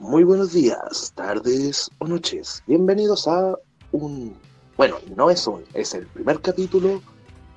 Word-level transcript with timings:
Muy 0.00 0.24
buenos 0.24 0.54
días, 0.54 1.12
tardes 1.14 1.90
o 1.98 2.06
noches. 2.06 2.62
Bienvenidos 2.66 3.28
a 3.28 3.54
un... 3.92 4.34
Bueno, 4.78 4.96
no 5.14 5.28
es 5.28 5.46
un, 5.46 5.62
es 5.74 5.92
el 5.92 6.06
primer 6.06 6.40
capítulo 6.40 7.02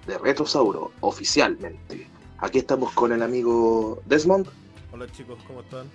de 0.05 0.17
Retrosauro, 0.17 0.91
oficialmente. 0.99 2.05
Aquí 2.39 2.59
estamos 2.59 2.91
con 2.91 3.13
el 3.13 3.23
amigo 3.23 4.03
Desmond. 4.07 4.49
Hola 4.91 5.09
chicos, 5.13 5.39
¿cómo 5.47 5.61
están? 5.61 5.89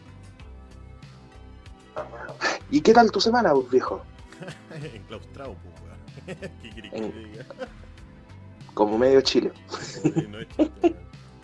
¿Y 2.71 2.81
qué 2.81 2.95
tal 2.95 3.13
tu 3.13 3.21
semana, 3.21 3.53
viejo? 3.71 4.03
Enclaustrado, 4.95 5.55
pues, 5.55 5.75
weón. 5.83 6.53
¿Qué 6.63 6.71
querés 6.71 6.93
que 6.93 6.99
En-? 6.99 7.47
Como 8.73 8.97
medio 8.97 9.21
chile. 9.21 9.53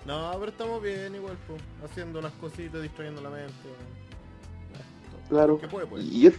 No, 0.06 0.32
pero 0.38 0.50
estamos 0.50 0.82
bien 0.82 1.14
igual, 1.14 1.36
pues. 1.46 1.60
Haciendo 1.84 2.20
unas 2.20 2.32
cositas, 2.32 2.80
distrayendo 2.80 3.20
la 3.20 3.28
mente. 3.28 3.52
Claro. 5.28 5.58
¿Qué 5.58 5.68
puede, 5.68 5.86
pues? 5.86 6.04
Y, 6.04 6.32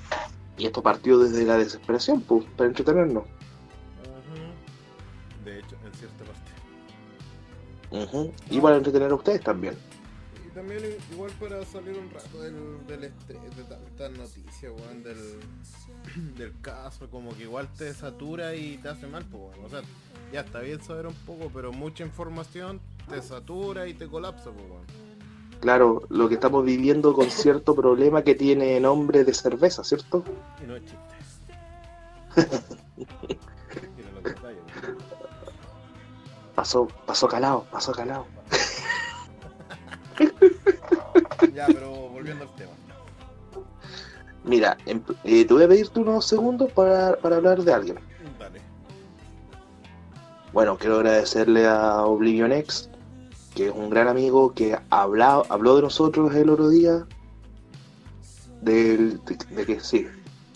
y 0.58 0.66
esto 0.66 0.82
partió 0.82 1.20
desde 1.20 1.44
la 1.44 1.58
desesperación, 1.58 2.22
pues, 2.22 2.46
para 2.56 2.70
entretenernos. 2.70 3.24
Ujú. 3.24 5.44
De 5.44 5.60
hecho, 5.60 5.76
en 5.86 5.94
cierta 5.94 6.24
parte. 6.24 6.56
Y 8.50 8.60
para 8.60 8.78
entretener 8.78 9.12
a 9.12 9.16
ustedes 9.16 9.42
también. 9.42 9.76
Y 10.46 10.50
también 10.54 10.82
igual 11.12 11.32
para 11.40 11.64
salir 11.66 11.98
un 11.98 12.10
rato 12.10 12.42
del, 12.42 12.86
del 12.88 13.06
estrés 13.06 13.56
de 13.56 13.64
tantas 13.64 14.12
noticias, 14.12 14.72
weón, 14.72 15.04
del, 15.04 15.40
del 16.36 16.60
caso, 16.62 17.10
como 17.10 17.36
que 17.36 17.44
igual 17.44 17.68
te 17.78 17.94
satura 17.94 18.56
y 18.56 18.78
te 18.78 18.90
hace 18.90 19.08
mal, 19.08 19.26
pues. 19.26 19.58
O 19.64 19.70
sea, 19.70 19.82
ya 20.32 20.42
está 20.42 20.60
bien 20.60 20.82
saber 20.82 21.08
un 21.08 21.14
poco, 21.14 21.50
pero 21.54 21.72
mucha 21.72 22.04
información 22.04 22.82
te 23.10 23.22
satura 23.22 23.88
y 23.88 23.94
te 23.94 24.08
colapsa, 24.08 24.52
pues. 24.52 25.05
Claro, 25.66 26.04
lo 26.10 26.30
que 26.30 26.36
estamos 26.36 26.64
viviendo 26.64 27.12
con 27.16 27.28
cierto 27.32 27.74
problema 27.74 28.22
que 28.22 28.36
tiene 28.36 28.80
nombre 28.80 29.24
de 29.24 29.34
cerveza, 29.34 29.84
¿cierto? 29.84 30.24
Y 30.64 30.68
no 30.68 30.76
es 30.76 30.84
chiste. 30.86 31.00
Pasó, 36.54 36.88
pasó 37.08 37.28
calado, 37.28 37.66
pasó 37.72 37.92
calado. 37.94 38.28
Ya, 41.52 41.66
pero 41.66 41.90
volviendo 42.10 42.44
al 42.44 42.56
tema. 42.56 42.72
Mira, 44.44 44.78
em- 44.86 45.02
eh, 45.24 45.46
te 45.46 45.54
voy 45.54 45.64
a 45.64 45.68
pedirte 45.68 46.00
unos 46.00 46.28
segundos 46.28 46.72
para, 46.74 47.18
para 47.18 47.38
hablar 47.38 47.64
de 47.64 47.74
alguien. 47.74 47.98
Dale. 48.40 48.62
Bueno, 50.54 50.78
quiero 50.78 50.98
agradecerle 50.98 51.66
a 51.68 52.04
Oblivion 52.06 52.52
X, 52.54 52.88
que 53.56 53.68
es 53.68 53.74
un 53.74 53.90
gran 53.90 54.08
amigo 54.08 54.54
que 54.54 54.78
habla, 54.90 55.42
habló 55.50 55.78
de 55.78 55.82
nosotros 55.84 56.36
el 56.36 56.50
otro 56.50 56.70
día. 56.70 57.08
Del, 58.62 59.22
de, 59.24 59.66
que 59.66 59.80
sí, 59.80 60.08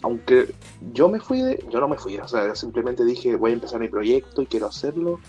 aunque 0.01 0.53
yo 0.93 1.09
me 1.09 1.19
fui 1.19 1.41
de. 1.41 1.63
Yo 1.71 1.79
no 1.79 1.87
me 1.87 1.97
fui, 1.97 2.17
o 2.17 2.27
sea, 2.27 2.55
simplemente 2.55 3.05
dije 3.05 3.35
voy 3.35 3.51
a 3.51 3.53
empezar 3.53 3.79
mi 3.79 3.87
proyecto 3.87 4.41
y 4.41 4.47
quiero 4.47 4.67
hacerlo. 4.67 5.19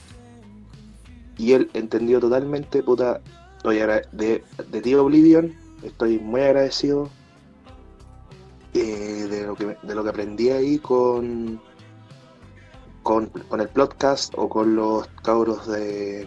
Y 1.36 1.52
él 1.52 1.70
entendió 1.74 2.20
totalmente, 2.20 2.82
puta. 2.82 3.20
Estoy 3.56 3.78
de, 4.12 4.42
de 4.70 4.80
ti, 4.80 4.94
Oblivion, 4.94 5.54
estoy 5.82 6.18
muy 6.18 6.40
agradecido 6.40 7.10
eh, 8.72 9.26
de, 9.28 9.46
lo 9.46 9.54
que, 9.54 9.76
de 9.82 9.94
lo 9.94 10.02
que 10.02 10.08
aprendí 10.08 10.48
ahí 10.48 10.78
con, 10.78 11.60
con, 13.02 13.26
con 13.26 13.60
el 13.60 13.68
podcast 13.68 14.32
o 14.36 14.48
con 14.48 14.76
los 14.76 15.06
cabros 15.22 15.66
de. 15.66 16.26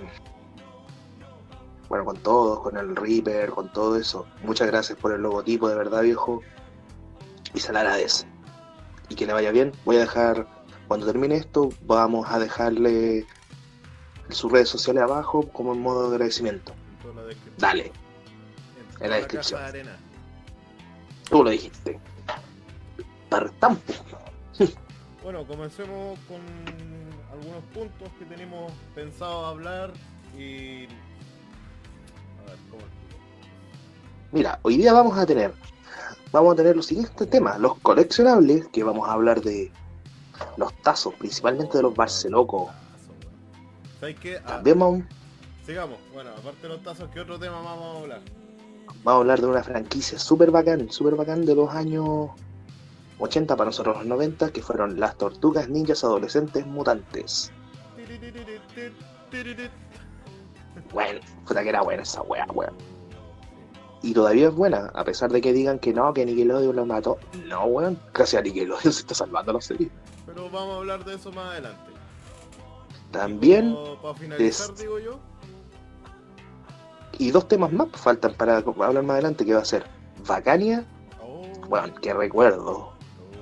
Bueno, 1.94 2.06
con 2.06 2.18
todos, 2.24 2.60
con 2.62 2.76
el 2.76 2.96
Reaper, 2.96 3.52
con 3.52 3.72
todo 3.72 3.98
eso. 3.98 4.26
Muchas 4.42 4.66
gracias 4.66 4.98
por 4.98 5.14
el 5.14 5.22
logotipo, 5.22 5.70
de 5.70 5.76
verdad, 5.76 6.02
viejo. 6.02 6.42
Y 7.54 7.60
se 7.60 7.72
le 7.72 7.78
agradece. 7.78 8.26
Y 9.10 9.14
que 9.14 9.28
le 9.28 9.34
vaya 9.34 9.52
bien. 9.52 9.72
Voy 9.86 9.98
a 9.98 10.00
dejar, 10.00 10.48
cuando 10.88 11.06
termine 11.06 11.36
esto, 11.36 11.70
vamos 11.84 12.26
a 12.32 12.40
dejarle 12.40 13.28
sus 14.30 14.52
redes 14.52 14.70
sociales 14.70 15.04
abajo 15.04 15.48
como 15.50 15.74
en 15.74 15.82
modo 15.82 16.10
de 16.10 16.16
agradecimiento. 16.16 16.74
La. 17.16 17.22
Dale, 17.60 17.92
En, 19.00 19.10
la 19.12 19.18
descripción. 19.18 19.62
tú 21.30 21.44
lo 21.44 21.52
dijiste. 21.52 22.00
Partamos. 23.30 23.78
Bueno, 25.22 25.48
comencemos 25.48 26.20
con 26.28 26.42
algunos 27.32 27.64
puntos 27.74 28.10
que 28.20 28.26
tenemos 28.26 28.74
pensado 28.94 29.46
hablar 29.46 29.94
y... 30.38 30.88
Mira, 34.34 34.60
hoy 34.64 34.78
día 34.78 34.94
vamos 34.94 35.16
a 35.16 35.28
tener, 35.28 35.54
vamos 36.32 36.54
a 36.54 36.56
tener 36.56 36.76
los 36.76 36.88
siguientes 36.88 37.30
temas, 37.30 37.60
los 37.60 37.78
coleccionables, 37.82 38.68
que 38.70 38.84
vamos 38.84 39.08
a 39.08 39.14
hablar 39.14 39.42
de 39.42 39.72
los 40.58 40.74
tazos, 40.82 41.14
principalmente 41.14 41.78
de 41.78 41.84
los 41.84 41.94
Barcelocos. 41.94 42.72
¿Sabes 44.00 44.20
qué? 44.20 44.38
Ah, 44.38 44.56
También 44.56 44.80
vamos, 44.80 45.04
sigamos. 45.64 46.00
Bueno, 46.12 46.32
aparte 46.32 46.64
de 46.64 46.70
los 46.70 46.82
tazos, 46.82 47.12
¿qué 47.14 47.20
otro 47.20 47.38
tema 47.38 47.62
vamos 47.62 47.96
a 47.96 48.00
hablar? 48.00 48.22
vamos 49.04 49.20
a 49.20 49.22
hablar 49.22 49.40
de 49.40 49.48
una 49.48 49.64
franquicia 49.64 50.18
súper 50.18 50.50
bacán, 50.50 50.92
súper 50.92 51.14
bacán 51.16 51.46
de 51.46 51.54
los 51.54 51.70
años 51.70 52.32
80 53.20 53.56
para 53.56 53.68
nosotros 53.68 53.98
los 53.98 54.08
90, 54.08 54.52
que 54.52 54.64
fueron 54.64 55.00
las 55.00 55.16
tortugas 55.16 55.70
ninjas 55.70 56.04
adolescentes 56.04 56.66
mutantes. 56.66 57.52
Bueno, 60.92 61.20
puta 61.46 61.62
que 61.62 61.70
era 61.70 61.84
buena 61.84 62.02
esa 62.02 62.24
wea, 62.24 62.48
weón. 62.52 62.93
Y 64.04 64.14
todavía 64.14 64.50
es 64.50 64.54
buena, 64.54 64.92
a 64.94 65.04
pesar 65.04 65.32
de 65.32 65.40
que 65.42 65.52
digan 65.54 65.80
que 65.80 65.94
no, 65.94 66.14
que 66.14 66.26
Nickelodeon 66.26 66.76
lo 66.76 66.86
mató. 66.86 67.18
No, 67.48 67.64
weón, 67.66 67.98
casi 68.12 68.38
a 68.38 68.42
Nickelodeon 68.42 68.82
se 68.94 69.00
está 69.02 69.16
salvando 69.16 69.54
la 69.54 69.62
serie. 69.62 69.90
Pero 70.26 70.50
vamos 70.52 70.76
a 70.76 70.78
hablar 70.78 71.06
de 71.06 71.16
eso 71.16 71.32
más 71.32 71.52
adelante. 71.54 71.92
También 73.12 73.74
Como 73.74 74.02
Para 74.02 74.14
finalizar, 74.16 74.72
es- 74.72 74.80
digo 74.80 75.00
yo. 75.00 75.20
Y 77.20 77.32
dos 77.32 77.48
temas 77.48 77.72
más 77.72 77.88
faltan 77.94 78.34
para 78.34 78.58
hablar 78.58 79.04
más 79.04 79.14
adelante, 79.16 79.46
que 79.46 79.54
va 79.54 79.62
a 79.62 79.66
ser 79.66 79.86
Bacania. 80.28 80.84
Oh, 81.22 81.44
Bueno, 81.70 81.94
qué 82.02 82.14
recuerdo, 82.14 82.92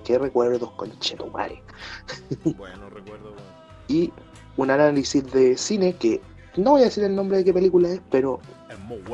qué 0.03 0.17
recuerdos 0.19 0.69
con 0.71 0.91
Chetumare. 0.99 1.63
Bueno, 2.57 2.89
recuerdo, 2.89 3.29
weón. 3.31 3.41
Y 3.87 4.11
un 4.57 4.69
análisis 4.69 5.23
de 5.31 5.57
cine 5.57 5.95
que 5.95 6.21
no 6.57 6.71
voy 6.71 6.81
a 6.81 6.85
decir 6.85 7.03
el 7.03 7.15
nombre 7.15 7.37
de 7.37 7.45
qué 7.45 7.53
película 7.53 7.89
es, 7.89 8.01
pero 8.11 8.39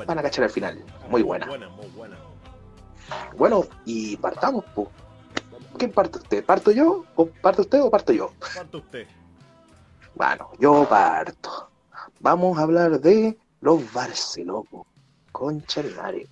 van 0.08 0.18
a 0.20 0.22
cachar 0.24 0.44
al 0.46 0.50
final. 0.50 0.84
Muy 1.10 1.24
buena. 1.24 1.46
buena, 1.48 1.70
muy 1.70 1.88
buena. 1.96 2.18
Bueno, 3.38 3.66
y 3.86 4.18
partamos, 4.18 4.64
pues. 4.76 4.88
¿Quién 5.78 5.92
parte 5.92 6.18
usted? 6.18 6.44
¿Parto 6.44 6.72
yo? 6.72 7.06
¿O 7.16 7.28
parte 7.28 7.62
usted 7.62 7.82
o 7.82 7.90
parto 7.92 8.12
yo? 8.12 8.32
¿Cuánto 8.54 8.80
usted? 8.80 9.08
Bueno, 10.16 10.50
yo 10.60 10.88
parto. 10.90 11.70
Vamos 12.20 12.58
a 12.58 12.64
hablar 12.64 13.00
de 13.00 13.38
los 13.62 13.94
Barcelocos. 13.94 14.88
Concha 15.32 15.84
de 15.84 15.92
madre. 15.92 16.28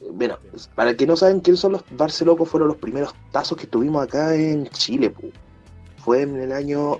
Mm, 0.00 0.18
Bueno, 0.18 0.38
para 0.74 0.90
el 0.90 0.96
que 0.96 1.06
no 1.06 1.16
saben 1.16 1.40
quiénes 1.40 1.60
son 1.60 1.72
los 1.72 1.84
Barcelocos, 1.92 2.48
fueron 2.48 2.68
los 2.68 2.78
primeros 2.78 3.14
tazos 3.30 3.56
que 3.56 3.66
tuvimos 3.68 4.02
acá 4.02 4.34
en 4.34 4.66
Chile. 4.70 5.10
pu. 5.10 5.30
Fue 5.98 6.22
en 6.22 6.36
el 6.36 6.52
año. 6.52 6.98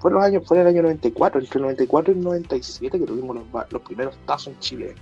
Fue, 0.00 0.12
los 0.12 0.22
años, 0.22 0.44
fue 0.46 0.58
en 0.58 0.60
el 0.62 0.68
año 0.68 0.82
94, 0.82 1.40
entre 1.40 1.58
el 1.58 1.62
94 1.62 2.12
y 2.12 2.16
el 2.16 2.22
97 2.22 3.00
que 3.00 3.04
tuvimos 3.04 3.34
los, 3.36 3.72
los 3.72 3.82
primeros 3.82 4.16
tazos 4.26 4.54
en 4.54 4.58
Chile. 4.60 4.94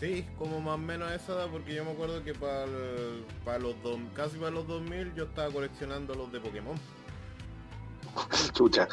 Sí, 0.00 0.26
como 0.38 0.60
más 0.60 0.76
o 0.76 0.78
menos 0.78 1.12
esa 1.12 1.34
edad, 1.34 1.48
porque 1.52 1.74
yo 1.74 1.84
me 1.84 1.90
acuerdo 1.90 2.24
que 2.24 2.32
para 2.34 3.58
los 3.58 3.80
dos, 3.82 3.98
casi 4.14 4.38
para 4.38 4.50
los 4.50 4.66
2000 4.66 5.14
yo 5.14 5.24
estaba 5.24 5.52
coleccionando 5.52 6.14
los 6.14 6.32
de 6.32 6.40
Pokémon. 6.40 6.74
Chucha. 8.54 8.88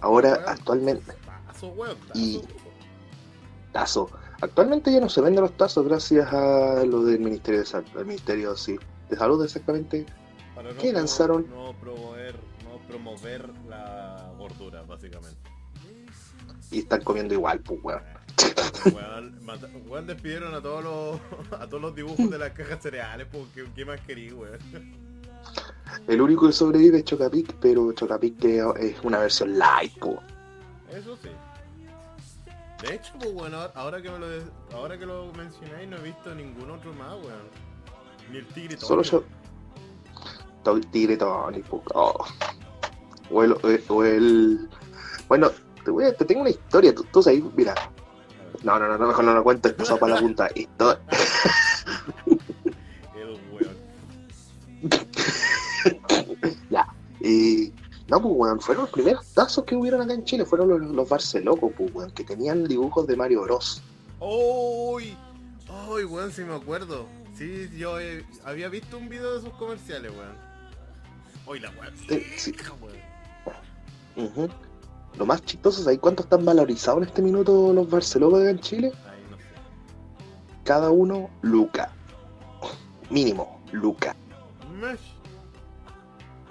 Ahora, 0.00 0.30
Weón, 0.34 0.44
actualmente, 0.48 1.12
Tazo, 1.46 1.68
weón, 1.68 1.96
tazo. 2.06 2.20
Y- 2.20 2.42
tazo. 3.72 4.10
Actualmente 4.40 4.92
ya 4.92 5.00
no 5.00 5.08
se 5.08 5.20
venden 5.20 5.42
los 5.42 5.56
tazos 5.56 5.84
gracias 5.84 6.32
a 6.32 6.84
lo 6.84 7.02
del 7.02 7.18
Ministerio 7.18 7.58
de 7.60 7.66
Salud. 7.66 7.88
El 7.98 8.06
Ministerio, 8.06 8.56
sí. 8.56 8.78
De 9.10 9.16
Salud, 9.16 9.42
exactamente. 9.44 10.06
Para 10.54 10.72
no 10.72 10.78
¿qué 10.80 10.90
pro- 10.90 10.98
lanzaron? 11.00 11.50
No 11.50 11.72
promover, 11.80 12.36
no 12.62 12.78
promover 12.86 13.48
la 13.68 14.32
gordura, 14.38 14.82
básicamente. 14.82 15.36
Y 16.70 16.78
están 16.80 17.02
comiendo 17.02 17.34
igual, 17.34 17.58
pues, 17.58 17.80
weón. 17.82 18.02
Weón, 18.94 19.44
mata- 19.44 19.68
weón, 19.86 20.06
despidieron 20.06 20.54
a 20.54 20.60
todos 20.62 20.84
los 20.84 21.20
a 21.60 21.66
todos 21.66 21.82
los 21.82 21.94
dibujos 21.94 22.30
de 22.30 22.38
las 22.38 22.50
cajas 22.52 22.82
cereales, 22.82 23.26
porque 23.30 23.64
¿qué 23.74 23.84
más 23.84 24.00
querí, 24.00 24.32
weón? 24.32 24.58
El 26.06 26.20
único 26.20 26.46
que 26.46 26.52
sobrevive 26.52 26.98
es 26.98 27.04
Chocapic, 27.04 27.54
pero 27.60 27.92
Chocapic 27.92 28.44
es 28.44 28.96
una 29.02 29.18
versión 29.18 29.58
light, 29.58 29.92
pues. 29.98 30.18
Eso 30.92 31.16
sí. 31.22 31.28
De 32.86 32.94
hecho, 32.94 33.12
pues 33.18 33.32
bueno, 33.34 33.58
ahora 33.74 34.00
que 34.00 34.10
me 34.10 34.18
lo 34.18 34.28
de- 34.28 34.42
ahora 34.72 34.98
que 34.98 35.06
lo 35.06 35.32
mencionáis 35.32 35.88
no 35.88 35.96
he 35.96 36.02
visto 36.02 36.34
ningún 36.34 36.70
otro 36.70 36.92
más, 36.94 37.14
weón. 37.14 37.48
Ni 38.30 38.38
el 38.38 38.46
tigre 38.48 38.76
Solo 38.78 39.02
Tonio. 39.02 39.24
yo. 39.26 40.62
To- 40.64 40.80
Tigre 40.80 41.16
Tony, 41.16 41.60
pues. 41.62 41.82
oh. 41.94 42.24
O 43.30 43.42
el, 43.42 43.52
o 43.88 44.04
el- 44.04 44.14
el- 44.14 44.68
Bueno, 45.28 45.50
te, 45.84 45.90
voy 45.90 46.04
a- 46.04 46.14
te 46.14 46.24
tengo 46.24 46.42
una 46.42 46.50
historia. 46.50 46.94
Tú, 46.94 47.04
tú 47.12 47.22
sabes, 47.22 47.42
mira, 47.56 47.74
No, 48.62 48.78
no, 48.78 48.88
no, 48.88 48.98
no, 48.98 49.08
mejor 49.08 49.24
no 49.24 49.34
lo 49.34 49.44
cuento, 49.44 49.68
esto 49.68 49.98
para 49.98 50.14
la 50.14 50.20
punta. 50.20 50.48
Esto... 50.54 50.98
El 53.14 53.38
weón. 53.52 53.76
Y 57.20 57.72
no, 58.08 58.22
pues 58.22 58.34
weón, 58.36 58.60
fueron 58.60 58.84
los 58.84 58.92
primeros 58.92 59.26
tazos 59.34 59.64
que 59.64 59.76
hubieron 59.76 60.00
acá 60.00 60.14
en 60.14 60.24
Chile, 60.24 60.44
fueron 60.44 60.68
los, 60.68 60.80
los 60.80 61.08
Barcelocos, 61.08 61.72
pues 61.76 61.92
weón, 61.92 62.10
que 62.12 62.24
tenían 62.24 62.64
dibujos 62.64 63.06
de 63.06 63.16
Mario 63.16 63.42
Bros. 63.42 63.82
¡Uy! 64.20 65.16
¡Uy, 65.88 66.04
weón! 66.04 66.32
Sí 66.32 66.42
me 66.42 66.54
acuerdo. 66.54 67.06
Sí, 67.36 67.68
yo 67.76 68.00
eh, 68.00 68.24
había 68.44 68.68
visto 68.68 68.98
un 68.98 69.08
video 69.08 69.34
de 69.34 69.42
sus 69.42 69.52
comerciales, 69.54 70.12
weón. 70.12 70.36
¡Uy, 71.46 71.60
la 71.60 71.70
weón! 71.70 71.94
Sí, 72.08 72.22
sí. 72.36 72.54
weón. 72.80 74.28
Ujú. 74.28 74.48
Lo 75.18 75.26
más 75.26 75.44
chistoso, 75.44 75.82
¿sabes 75.82 75.98
cuánto 75.98 76.22
están 76.22 76.44
valorizados 76.44 77.02
en 77.02 77.08
este 77.08 77.22
minuto 77.22 77.72
los 77.72 77.90
Barcelocos 77.90 78.40
acá 78.40 78.50
en 78.50 78.60
Chile? 78.60 78.92
Cada 80.62 80.90
uno, 80.90 81.28
Luca. 81.42 81.90
Mínimo, 83.10 83.60
Luca. 83.72 84.14
Mesh. 84.80 85.16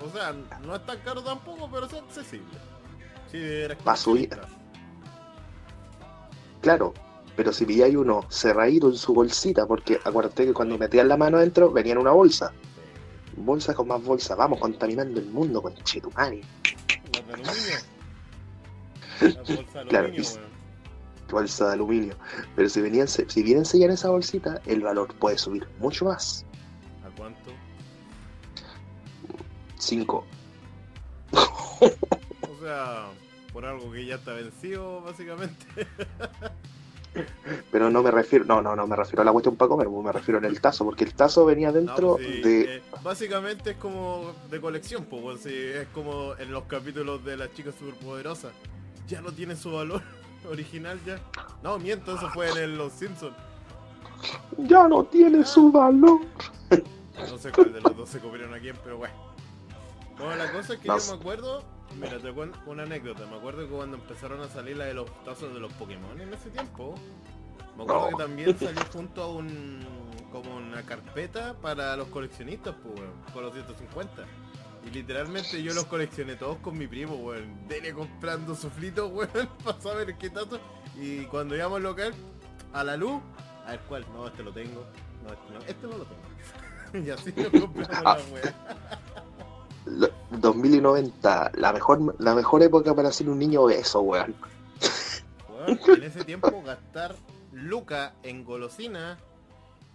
O 0.06 0.10
sea, 0.12 0.34
no 0.66 0.76
es 0.76 0.86
tan 0.86 1.00
caro 1.00 1.24
tampoco, 1.24 1.70
pero 1.72 1.86
es 1.86 1.94
accesible. 1.94 2.58
Sí, 3.32 3.38
eres 3.38 3.78
Pa' 3.78 3.96
subir. 3.96 4.38
Claro, 6.62 6.94
pero 7.38 7.54
si 7.54 7.66
pilláis 7.66 7.96
uno 7.96 8.26
cerradito 8.30 8.90
en 8.90 8.96
su 8.96 9.14
bolsita, 9.14 9.66
porque 9.66 9.98
acuérdate 10.04 10.46
que 10.46 10.54
cuando 10.54 10.78
metían 10.78 11.08
la 11.08 11.16
mano 11.16 11.38
adentro 11.38 11.72
venía 11.72 11.94
en 11.94 12.00
una 12.00 12.12
bolsa. 12.12 12.52
Bolsa 13.38 13.74
con 13.74 13.88
más 13.88 14.04
bolsa, 14.04 14.36
vamos 14.36 14.60
contaminando 14.60 15.22
el 15.22 15.28
mundo 15.28 15.62
con 15.62 15.74
Chetumani. 15.76 16.42
Las 19.22 19.48
de 19.48 19.66
Claro, 19.90 20.08
aluminio, 20.08 20.22
y-. 20.22 21.32
Bolsa 21.32 21.68
de 21.68 21.74
aluminio. 21.74 22.16
Pero 22.56 22.70
si 22.70 22.82
venían, 22.82 23.08
si 23.08 23.44
vienen 23.44 23.66
sellar 23.66 23.90
esa 23.92 24.10
bolsita, 24.10 24.62
el 24.66 24.82
valor 24.82 25.14
puede 25.16 25.38
subir 25.38 25.68
mucho 25.80 26.06
más. 26.06 26.46
¿A 27.06 27.10
cuánto? 27.18 27.52
5. 29.80 30.26
O 31.32 32.60
sea, 32.62 33.08
por 33.54 33.66
algo 33.66 33.92
que 33.92 34.06
ya 34.06 34.16
está 34.16 34.34
vencido, 34.34 35.02
básicamente. 35.02 35.66
Pero 37.72 37.90
no 37.90 38.04
me 38.04 38.12
refiero, 38.12 38.46
no, 38.46 38.62
no, 38.62 38.76
no 38.76 38.86
me 38.86 38.96
refiero 38.96 39.22
a 39.22 39.26
la 39.26 39.32
cuestión 39.32 39.56
para 39.56 39.70
comer, 39.70 39.90
me 39.90 40.12
refiero 40.12 40.38
en 40.38 40.46
el 40.46 40.62
tazo, 40.62 40.86
porque 40.86 41.04
el 41.04 41.14
tazo 41.14 41.46
venía 41.46 41.72
dentro 41.72 42.16
pues 42.16 42.28
sí, 42.28 42.42
de. 42.42 42.76
eh, 42.78 42.82
básicamente 43.02 43.72
es 43.72 43.78
como 43.78 44.34
de 44.50 44.62
colección, 44.62 45.06
pues, 45.06 45.42
sí, 45.42 45.54
es 45.54 45.88
como 45.88 46.36
en 46.38 46.52
los 46.52 46.66
capítulos 46.66 47.24
de 47.26 47.38
las 47.38 47.52
chicas 47.54 47.74
superpoderosas. 47.80 48.52
Ya 49.08 49.22
no 49.22 49.32
tiene 49.32 49.56
su 49.56 49.72
valor 49.72 50.02
original 50.50 51.00
ya. 51.06 51.20
No, 51.64 51.78
miento, 51.80 52.16
eso 52.16 52.30
fue 52.30 52.50
en 52.52 52.58
el 52.58 52.78
Los 52.78 52.94
Simpsons. 52.94 53.36
Ya 54.58 54.88
no 54.88 55.04
tiene 55.04 55.46
su 55.46 55.72
valor. 55.72 56.22
No 57.18 57.38
sé 57.38 57.52
cuál 57.52 57.74
de 57.74 57.82
los 57.82 57.96
dos 57.96 58.10
se 58.10 58.20
comieron 58.20 58.54
a 58.54 58.60
quién, 58.60 58.76
pero 58.84 58.98
bueno. 58.98 59.14
Bueno, 60.18 60.36
la 60.36 60.52
cosa 60.52 60.74
es 60.74 60.80
que 60.80 60.88
No 60.88 60.98
yo 60.98 61.14
me 61.14 61.20
acuerdo, 61.20 61.64
mira, 62.00 62.18
te 62.20 62.32
cuento 62.32 62.58
una 62.66 62.84
anécdota. 62.84 63.26
Me 63.28 63.38
acuerdo 63.38 63.62
que 63.68 63.74
cuando 63.74 63.98
empezaron 63.98 64.42
a 64.42 64.48
salir 64.48 64.78
la 64.78 64.86
de 64.86 64.94
los 64.96 65.06
tazos 65.24 65.54
de 65.54 65.60
los 65.60 65.72
Pokémon 65.74 66.20
en 66.20 66.34
ese 66.34 66.50
tiempo, 66.50 66.96
me 67.76 67.84
acuerdo 67.84 68.10
No. 68.12 68.18
que 68.18 68.24
también 68.24 68.58
salió 68.58 68.82
junto 68.92 69.24
a 69.24 69.28
un 69.32 69.80
como 70.32 70.58
una 70.58 70.82
carpeta 70.84 71.54
para 71.62 71.96
los 71.96 72.08
coleccionistas, 72.10 72.76
pues, 72.84 73.02
con 73.34 73.44
los 73.44 73.54
150. 73.54 74.26
Y 74.88 74.92
literalmente 74.92 75.62
yo 75.62 75.74
los 75.74 75.86
coleccioné 75.86 76.36
todos 76.36 76.58
con 76.58 76.78
mi 76.78 76.88
primo, 76.88 77.16
weón. 77.16 77.68
Dele 77.68 77.94
comprando 77.94 78.56
suflitos, 78.56 79.12
weón, 79.14 79.50
para 79.64 79.82
saber 79.82 80.16
qué 80.18 80.30
tanto. 80.30 80.60
Y 81.00 81.26
cuando 81.26 81.56
íbamos 81.56 81.78
al 81.78 81.84
local, 81.84 82.14
a 82.74 82.84
la 82.84 82.96
luz, 82.98 83.22
a 83.66 83.72
ver 83.72 83.80
cuál, 83.88 84.06
no, 84.14 84.28
este 84.28 84.44
lo 84.44 84.52
tengo. 84.54 84.86
No, 85.24 85.34
este 85.34 85.54
no, 85.54 85.60
este 85.68 85.88
no 85.88 85.98
lo 85.98 86.06
tengo. 86.06 87.06
y 87.06 87.10
así 87.10 87.34
nos 87.36 87.62
compramos 87.62 88.06
Ah. 88.06 88.18
la 88.18 88.34
weá. 88.34 88.56
Lo- 89.86 90.10
2090, 90.32 91.52
la 91.56 91.74
mejor, 91.74 92.16
la 92.20 92.36
mejor 92.36 92.62
época 92.62 92.94
para 92.94 93.12
ser 93.12 93.30
un 93.30 93.40
niño 93.40 93.62
obeso, 93.62 94.02
weón. 94.02 94.36
Weón, 95.50 95.80
en 95.98 96.04
ese 96.04 96.24
tiempo 96.26 96.62
gastar 96.64 97.16
lucas 97.52 98.12
en 98.24 98.44
golosina 98.44 99.18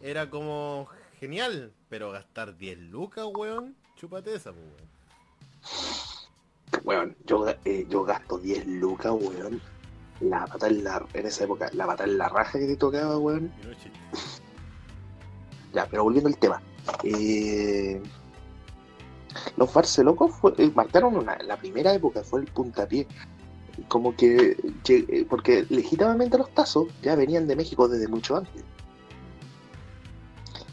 era 0.00 0.28
como 0.30 0.88
genial, 1.20 1.72
pero 1.88 2.10
gastar 2.10 2.56
10 2.56 2.78
lucas, 2.78 3.26
weón, 3.34 3.76
chúpate 4.02 4.34
esa, 4.34 4.50
pues, 4.52 4.64
weón. 6.82 6.82
Weón, 6.84 7.16
yo, 7.24 7.46
eh, 7.64 7.86
yo 7.88 8.02
gasto 8.02 8.36
10 8.36 8.66
lucas, 8.66 9.12
weón. 9.12 9.60
La 10.20 10.44
pata 10.46 10.66
en 10.66 10.82
la, 10.82 11.06
en 11.14 11.26
esa 11.26 11.44
época, 11.44 11.70
la 11.72 11.86
pata 11.86 12.02
en 12.02 12.18
la 12.18 12.28
raja 12.28 12.58
que 12.58 12.66
te 12.66 12.76
tocaba, 12.76 13.16
weón. 13.16 13.52
No. 13.62 13.70
Ya, 15.72 15.86
pero 15.86 16.02
volviendo 16.02 16.28
al 16.28 16.36
tema. 16.36 16.60
Eh, 17.04 18.02
los 19.56 19.72
Barcelocos 19.72 20.34
fue- 20.34 20.54
eh, 20.58 20.72
marcaron 20.74 21.16
una, 21.16 21.38
la 21.38 21.56
primera 21.56 21.94
época, 21.94 22.24
fue 22.24 22.40
el 22.40 22.46
puntapié. 22.48 23.06
Como 23.86 24.16
que, 24.16 24.56
eh, 24.88 25.26
porque 25.30 25.64
legítimamente 25.70 26.36
los 26.38 26.50
tazos 26.50 26.88
ya 27.02 27.14
venían 27.14 27.46
de 27.46 27.54
México 27.54 27.86
desde 27.86 28.08
mucho 28.08 28.36
antes. 28.36 28.64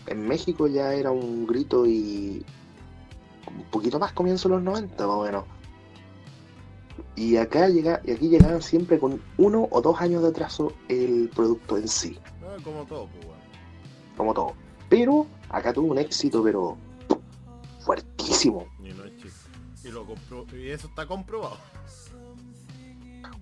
En 0.08 0.28
México 0.28 0.66
ya 0.68 0.94
era 0.96 1.12
un 1.12 1.46
grito 1.46 1.86
y 1.86 2.44
un 3.57 3.63
poquito 3.72 4.00
más 4.00 4.13
comienzo 4.13 4.50
de 4.50 4.56
los 4.56 4.63
90 4.63 5.07
más 5.07 5.16
o 5.16 5.24
menos. 5.24 5.46
Y 7.16 7.36
acá 7.38 7.68
llega, 7.68 8.01
y 8.06 8.12
aquí 8.12 8.30
llegaban 8.30 8.62
siempre 8.62 8.98
con 8.98 9.22
uno 9.38 9.68
o 9.72 9.81
dos 9.81 10.00
años 10.00 10.24
de 10.24 10.30
atraso 10.30 10.72
el 10.88 11.30
producto 11.36 11.78
en 11.78 11.88
sí 11.88 12.18
No, 12.40 12.63
como 12.63 12.86
todo, 12.86 13.07
pues, 13.07 13.28
como 14.16 14.34
todo. 14.34 14.54
Pero 14.88 15.28
acá 15.50 15.74
tuvo 15.74 15.92
un 15.92 15.98
éxito, 15.98 16.42
pero 16.44 16.78
fuertísimo. 17.81 18.68
Y 18.84 18.94
no 18.94 19.04
es 19.04 19.18
chiste. 19.18 19.50
Y 19.84 19.90
lo 19.90 20.06
compró, 20.06 20.45
y 20.57 20.69
eso 20.69 20.88
está 20.88 21.06
comprobado. 21.06 21.57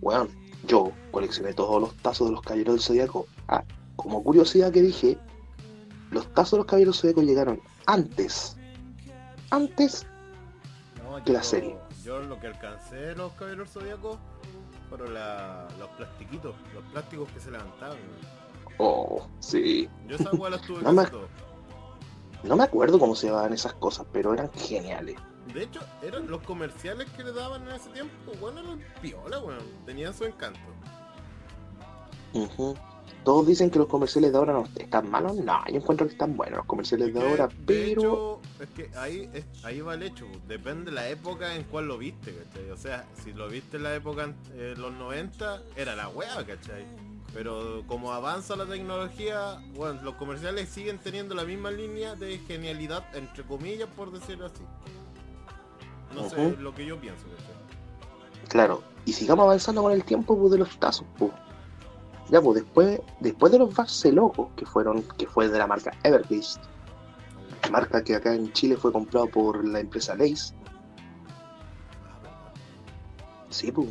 Weón, 0.02 0.30
yo 0.68 0.92
coleccioné 1.12 1.54
todos 1.54 1.82
los 1.82 1.96
tazos 1.98 2.28
de 2.28 2.34
los 2.34 2.42
Caballeros 2.42 2.76
del 2.76 2.84
Zodíaco. 2.84 3.28
Ah, 3.48 3.64
como 3.96 4.24
curiosidad 4.24 4.72
que 4.72 4.82
dije, 4.82 5.18
los 6.12 6.32
tazos 6.34 6.52
de 6.52 6.58
los 6.58 6.66
Caballeros 6.66 6.96
del 6.96 7.02
Zodíaco 7.02 7.22
llegaron 7.22 7.62
antes. 7.86 8.57
Antes, 9.52 10.06
No, 11.04 11.20
la 11.26 11.44
serie. 11.44 11.78
Yo 12.04 12.20
lo 12.22 12.40
que 12.40 12.48
alcancé 12.48 12.96
de 12.96 13.16
los 13.16 13.32
caballeros 13.34 13.70
zodíacos 13.72 14.18
fueron 14.90 15.14
la- 15.14 15.68
los 15.80 15.90
plastiquitos, 15.92 16.56
los 16.74 16.84
plásticos 16.92 17.30
que 17.30 17.40
se 17.40 17.52
levantaban, 17.52 17.98
oh, 18.78 19.28
sí. 19.40 19.90
Yo 20.08 20.16
esa 20.18 20.32
weá 20.32 20.50
las 20.52 20.62
tuve 20.62 20.82
No 20.84 20.92
me-. 20.94 21.06
No 22.44 22.56
me 22.56 22.64
acuerdo 22.64 23.00
cómo 23.00 23.16
se 23.16 23.28
llamaban 23.28 23.54
esas 23.54 23.74
cosas, 23.74 24.06
pero 24.14 24.34
eran 24.34 24.52
geniales. 24.54 25.18
De 25.54 25.64
hecho, 25.64 25.80
eran 26.04 26.28
los 26.30 26.42
comerciales 26.44 27.10
que 27.12 27.24
le 27.24 27.32
daban 27.34 27.64
en 27.68 27.76
ese 27.76 27.90
tiempo, 27.90 28.32
bueno, 28.40 28.60
eran 28.60 28.84
piola, 29.02 29.40
weón. 29.40 29.64
Tenían 29.86 30.14
su 30.14 30.26
encanto. 30.26 30.60
Ujú. 32.34 32.76
Todos 33.28 33.46
dicen 33.46 33.70
que 33.70 33.78
los 33.78 33.90
comerciales 33.90 34.32
de 34.32 34.38
ahora 34.38 34.54
no 34.54 34.64
están 34.78 35.12
malos. 35.12 35.36
No, 35.36 35.60
yo 35.68 35.76
encuentro 35.76 36.08
que 36.08 36.14
están 36.14 36.38
buenos 36.38 36.60
los 36.60 36.66
comerciales 36.66 37.14
de 37.14 37.20
Que, 37.20 37.28
ahora, 37.28 37.48
de 37.48 37.56
pero... 37.66 38.40
hecho, 38.40 38.40
es 38.62 38.70
que 38.70 38.98
ahí, 38.98 39.30
es- 39.34 39.66
ahí 39.66 39.82
va 39.82 39.96
el 39.96 40.04
hecho, 40.04 40.26
depende 40.48 40.92
de 40.92 40.96
la 40.96 41.10
época 41.10 41.54
en 41.54 41.64
cual 41.66 41.88
lo 41.90 41.98
viste, 41.98 42.34
¿cachai? 42.34 42.70
O 42.72 42.78
sea, 42.78 43.06
si 43.22 43.34
lo 43.34 43.50
viste 43.50 43.76
en 43.76 43.84
la 43.84 43.94
época 43.96 44.34
eh, 44.54 44.76
los 44.78 44.94
90, 44.94 45.62
era 45.76 45.94
la 45.98 46.08
wea, 46.08 46.38
¿cachai? 46.46 46.86
Pero 47.34 47.84
como 47.86 48.14
avanza 48.14 48.56
la 48.56 48.66
tecnología, 48.66 49.62
bueno, 49.76 50.02
los 50.04 50.14
comerciales 50.16 50.70
siguen 50.70 50.98
teniendo 50.98 51.36
la 51.36 51.44
misma 51.44 51.70
línea 51.70 52.16
de 52.16 52.38
genialidad, 52.38 53.04
entre 53.14 53.44
comillas, 53.44 53.90
por 53.94 54.10
decirlo 54.14 54.46
así. 54.46 54.64
No 56.16 56.30
sé, 56.30 56.38
Ujú. 56.48 56.62
lo 56.62 56.74
que 56.74 56.86
yo 56.86 56.98
pienso, 56.98 57.24
¿cachai? 57.24 58.48
Claro, 58.48 58.82
y 59.04 59.12
sigamos 59.12 59.44
avanzando 59.44 59.82
con 59.84 59.92
el 59.92 60.06
tiempo 60.06 60.40
pues, 60.40 60.54
de 60.54 60.60
los 60.60 60.80
tazos, 60.80 61.06
pues. 61.20 61.34
Ya, 62.30 62.42
pues 62.42 62.62
después, 62.64 63.00
después 63.22 63.52
de 63.52 63.60
los 63.60 63.74
Barcelocos, 63.74 64.50
que 64.56 64.66
fueron, 64.66 65.02
que 65.18 65.28
fue 65.28 65.48
de 65.48 65.58
la 65.58 65.68
marca 65.68 65.92
Everbeast, 66.04 66.62
marca 67.72 68.04
que 68.04 68.16
acá 68.16 68.34
en 68.34 68.52
Chile 68.54 68.76
fue 68.76 68.92
comprado 68.92 69.28
por 69.28 69.66
la 69.66 69.80
empresa 69.80 70.16
Lace, 70.16 70.54
sí, 73.50 73.72
pues. 73.72 73.88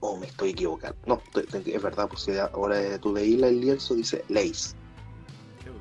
Oh, 0.00 0.16
me 0.16 0.26
estoy 0.26 0.50
equivocando. 0.50 0.96
No, 1.06 1.20
estoy- 1.34 1.62
es 1.72 1.82
verdad, 1.82 2.08
pues 2.08 2.22
si 2.22 2.36
ahora 2.36 2.98
tú 2.98 3.12
veis 3.12 3.40
el 3.40 3.60
lienzo, 3.60 3.94
dice 3.94 4.24
Lace. 4.28 4.74
Hecho. 5.60 5.72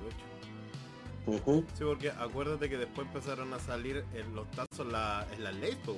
Ujú. 1.25 1.63
Sí, 1.75 1.83
porque 1.83 2.11
acuérdate 2.11 2.69
que 2.69 2.77
después 2.77 3.07
empezaron 3.07 3.51
a 3.53 3.59
salir 3.59 4.05
en 4.13 4.35
los 4.35 4.49
tazos 4.51 4.85
la, 4.91 5.25
en 5.35 5.43
las 5.43 5.55
leyes, 5.55 5.77
pues. 5.85 5.97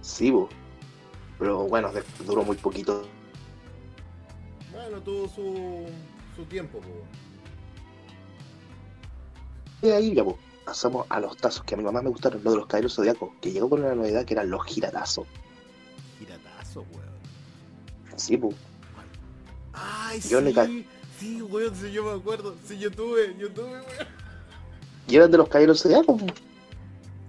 Sí, 0.00 0.32
pues. 0.32 0.48
Pero 1.38 1.64
bueno, 1.68 1.90
duró 2.26 2.42
muy 2.42 2.56
poquito. 2.56 3.06
Bueno, 4.76 5.00
tuvo 5.02 5.28
su, 5.28 5.86
su 6.36 6.44
tiempo, 6.44 6.78
pues, 6.78 6.90
weón. 6.90 7.06
Y 9.82 9.86
de 9.88 9.94
ahí 9.94 10.14
ya, 10.14 10.24
pues, 10.24 10.36
pasamos 10.64 11.06
a 11.08 11.20
los 11.20 11.36
tazos 11.36 11.64
que 11.64 11.74
a 11.74 11.78
mi 11.78 11.84
mamá 11.84 12.02
me 12.02 12.10
gustaron, 12.10 12.42
los 12.44 12.52
de 12.54 12.58
los 12.60 12.66
caballeros 12.66 12.94
zodiacos, 12.94 13.30
que 13.40 13.52
llegó 13.52 13.68
con 13.70 13.80
una 13.84 13.94
novedad 13.94 14.24
que 14.24 14.34
eran 14.34 14.50
los 14.50 14.64
giratazos. 14.66 15.26
Giratazo, 16.18 16.84
weón. 16.92 18.16
Sí, 18.16 18.36
pues. 18.36 18.54
Ay, 19.72 20.20
Yo 20.28 20.40
le 20.40 20.52
ca- 20.54 20.66
sí, 20.66 20.86
sí, 21.18 21.42
weón, 21.42 21.74
sí, 21.76 21.92
yo 21.92 22.04
me 22.04 22.12
acuerdo. 22.18 22.54
Sí, 22.66 22.78
yo 22.78 22.90
tuve, 22.90 23.36
yo 23.38 23.50
tuve, 23.52 23.70
weón. 23.70 23.84
Y 25.08 25.16
eran 25.16 25.30
de 25.30 25.38
los 25.38 25.48
caballeros 25.48 25.82
zodiacos. 25.82 26.22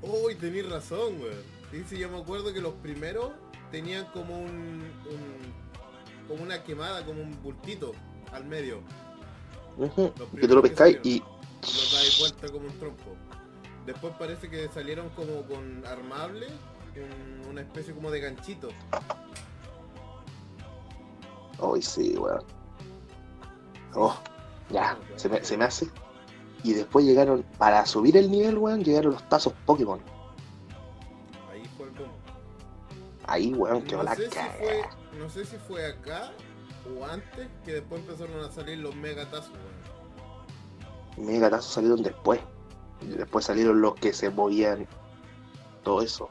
Uy, 0.01 0.35
tenés 0.35 0.69
razón, 0.69 1.19
weón. 1.21 1.57
Sí, 1.71 1.83
sí, 1.89 1.97
yo 1.97 2.09
me 2.09 2.17
acuerdo 2.19 2.53
que 2.53 2.61
los 2.61 2.73
primeros 2.75 3.31
tenían 3.71 4.05
como 4.13 4.37
un, 4.39 4.49
un- 5.09 5.66
como 6.27 6.43
una 6.43 6.63
quemada, 6.63 7.05
como 7.05 7.21
un 7.21 7.41
bultito 7.41 7.93
al 8.31 8.45
medio. 8.45 8.81
Los 9.77 9.91
Que 9.93 10.47
tú 10.47 10.55
lo 10.55 10.61
pescáis 10.61 10.97
y. 11.03 11.19
Los 11.61 11.91
dais 11.93 12.19
vuelta 12.19 12.47
como 12.51 12.67
un 12.67 12.79
trompo. 12.79 13.15
Después 13.85 14.13
parece 14.19 14.49
que 14.49 14.67
salieron 14.69 15.09
como 15.09 15.43
con 15.43 15.85
armable, 15.85 16.47
un- 16.95 17.49
una 17.49 17.61
especie 17.61 17.93
como 17.93 18.11
de 18.11 18.19
ganchito. 18.19 18.69
Ay, 21.61 21.81
sí, 21.81 22.15
weón. 22.17 22.43
Oh, 23.95 24.15
ya, 24.69 24.97
se 25.15 25.29
me, 25.29 25.43
se 25.43 25.57
me 25.57 25.65
hace. 25.65 25.87
Y 26.63 26.73
después 26.73 27.05
llegaron, 27.05 27.43
para 27.57 27.85
subir 27.85 28.17
el 28.17 28.29
nivel, 28.29 28.57
weón, 28.57 28.83
llegaron 28.83 29.13
los 29.13 29.27
tazos 29.29 29.53
Pokémon. 29.65 29.99
Ahí 31.51 31.63
fue 31.77 31.87
el 31.87 31.91
boom. 31.93 32.09
Ahí, 33.25 33.53
weón, 33.53 33.81
quedó 33.83 33.99
No 33.99 34.03
la 34.03 34.15
si 34.15 34.23
fue, 34.23 34.83
no 35.17 35.29
sé 35.29 35.45
si 35.45 35.57
fue 35.57 35.85
acá 35.85 36.31
o 36.95 37.05
antes 37.05 37.47
que 37.65 37.73
después 37.73 38.01
empezaron 38.01 38.43
a 38.43 38.51
salir 38.51 38.77
los 38.79 38.95
megatazos, 38.95 39.51
weón. 39.51 41.27
Mega 41.27 41.49
tazos 41.49 41.73
salieron 41.73 42.03
después. 42.03 42.39
Y 43.01 43.07
después 43.07 43.45
salieron 43.45 43.81
los 43.81 43.95
que 43.95 44.13
se 44.13 44.29
movían. 44.29 44.87
Todo 45.83 46.01
eso. 46.01 46.29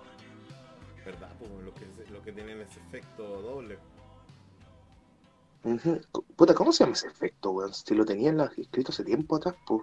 ¿Verdad? 1.04 1.28
Pues 1.38 1.50
los 1.64 1.74
que, 1.74 2.12
los 2.12 2.22
que 2.22 2.32
tienen 2.32 2.60
ese 2.60 2.78
efecto 2.80 3.22
doble. 3.42 3.78
Puta, 6.36 6.54
¿cómo 6.54 6.72
se 6.72 6.84
llama 6.84 6.94
ese 6.94 7.08
efecto, 7.08 7.50
weón? 7.50 7.74
Si 7.74 7.94
lo 7.94 8.04
tenían 8.04 8.38
escrito 8.40 8.92
hace 8.92 9.02
tiempo 9.02 9.36
atrás, 9.36 9.56
pues. 9.66 9.82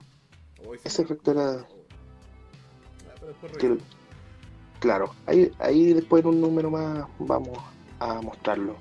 Ese 0.85 1.01
me- 1.01 1.05
efecto 1.05 1.31
era. 1.31 1.51
Ah, 1.59 3.15
pero 3.41 3.57
que- 3.57 3.77
claro, 4.79 5.13
ahí, 5.25 5.51
ahí 5.59 5.93
después 5.93 6.23
en 6.23 6.29
un 6.29 6.41
número 6.41 6.71
más 6.71 7.05
vamos 7.19 7.57
a 7.99 8.21
mostrarlo. 8.21 8.77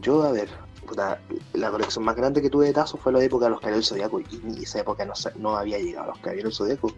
Yo, 0.00 0.22
a 0.22 0.30
ver, 0.32 0.48
puta, 0.86 1.20
la 1.54 1.70
colección 1.70 2.04
más 2.04 2.16
grande 2.16 2.42
que 2.42 2.50
tuve 2.50 2.66
de 2.66 2.72
tazos 2.72 3.00
fue 3.00 3.12
la 3.12 3.22
época 3.22 3.46
de 3.46 3.50
los 3.52 3.60
Caballeros 3.60 3.88
Zodíacos 3.88 4.22
y 4.30 4.36
en 4.36 4.62
esa 4.62 4.80
época 4.80 5.04
no, 5.06 5.14
no 5.36 5.56
había 5.56 5.78
llegado 5.78 6.04
a 6.04 6.08
los 6.08 6.18
Caballeros 6.18 6.56
Zodíacos. 6.56 6.94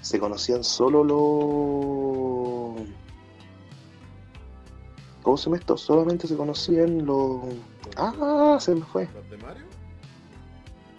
Se 0.00 0.18
conocían 0.18 0.62
solo 0.64 1.02
los... 1.04 2.86
¿Cómo 5.22 5.36
se 5.36 5.44
llama 5.46 5.56
esto? 5.56 5.76
Solamente 5.76 6.26
se 6.28 6.36
conocían 6.36 7.04
los... 7.04 7.40
Ah, 7.96 8.56
se 8.60 8.74
me 8.74 8.82
fue. 8.82 9.08
¿Los 9.14 9.28
de 9.30 9.36
Mario? 9.38 9.64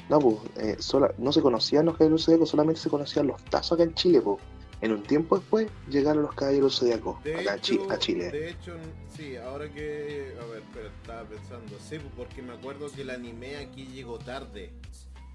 No, 0.10 0.20
pues, 0.20 0.36
eh, 0.58 0.76
sola- 0.80 1.14
no 1.18 1.32
se 1.32 1.42
conocían 1.42 1.86
los 1.86 1.96
Caballeros 1.96 2.26
Zodíacos, 2.26 2.50
solamente 2.50 2.80
se 2.82 2.90
conocían 2.90 3.28
los 3.28 3.42
tazos 3.46 3.74
acá 3.74 3.84
en 3.84 3.94
Chile, 3.96 4.22
pues. 4.22 4.38
En 4.82 4.92
un 4.92 5.04
tiempo 5.04 5.40
después 5.40 5.68
llegaron 5.90 6.24
los 6.24 6.36
Caballeros 6.36 6.80
Zodíacos 6.80 7.24
De 7.24 7.36
acá 7.36 7.56
hecho, 7.56 7.92
a 7.92 7.98
Chile. 7.98 8.30
de 8.30 8.50
hecho, 8.52 8.74
sí, 9.16 9.36
ahora 9.36 9.70
que. 9.74 10.36
A 10.40 10.46
ver, 10.46 10.62
pero 10.74 10.88
estaba 10.88 11.24
pensando. 11.24 11.78
Sí, 11.80 11.98
porque 12.16 12.42
me 12.42 12.54
acuerdo 12.54 12.92
que 12.92 13.02
el 13.02 13.10
anime 13.10 13.58
aquí 13.58 13.88
llegó 13.88 14.20
tarde. 14.20 14.72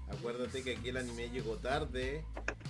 Acuérdate 0.09 0.63
que 0.63 0.77
aquí 0.77 0.89
el 0.89 0.97
anime 0.97 1.29
llegó 1.29 1.57
tarde. 1.57 2.23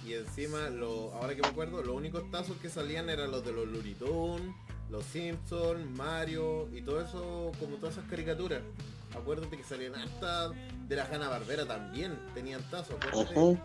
Y 0.05 0.13
encima, 0.13 0.69
lo, 0.69 1.13
ahora 1.13 1.35
que 1.35 1.41
me 1.41 1.47
acuerdo, 1.47 1.83
los 1.83 1.95
únicos 1.95 2.29
tazos 2.31 2.57
que 2.57 2.69
salían 2.69 3.09
eran 3.09 3.31
los 3.31 3.45
de 3.45 3.51
los 3.51 3.67
Tunes, 3.99 4.55
los 4.89 5.05
Simpsons, 5.05 5.89
Mario 5.95 6.67
y 6.73 6.81
todo 6.81 7.01
eso, 7.01 7.51
como 7.59 7.77
todas 7.77 7.97
esas 7.97 8.09
caricaturas. 8.09 8.61
Acuérdate 9.15 9.57
que 9.57 9.63
salían 9.63 9.95
hasta 9.95 10.49
de 10.49 10.95
la 10.95 11.05
Hanna 11.05 11.29
Barbera 11.29 11.65
también, 11.65 12.17
tenían 12.33 12.61
tazos, 12.69 12.95
acuérdate. 12.99 13.59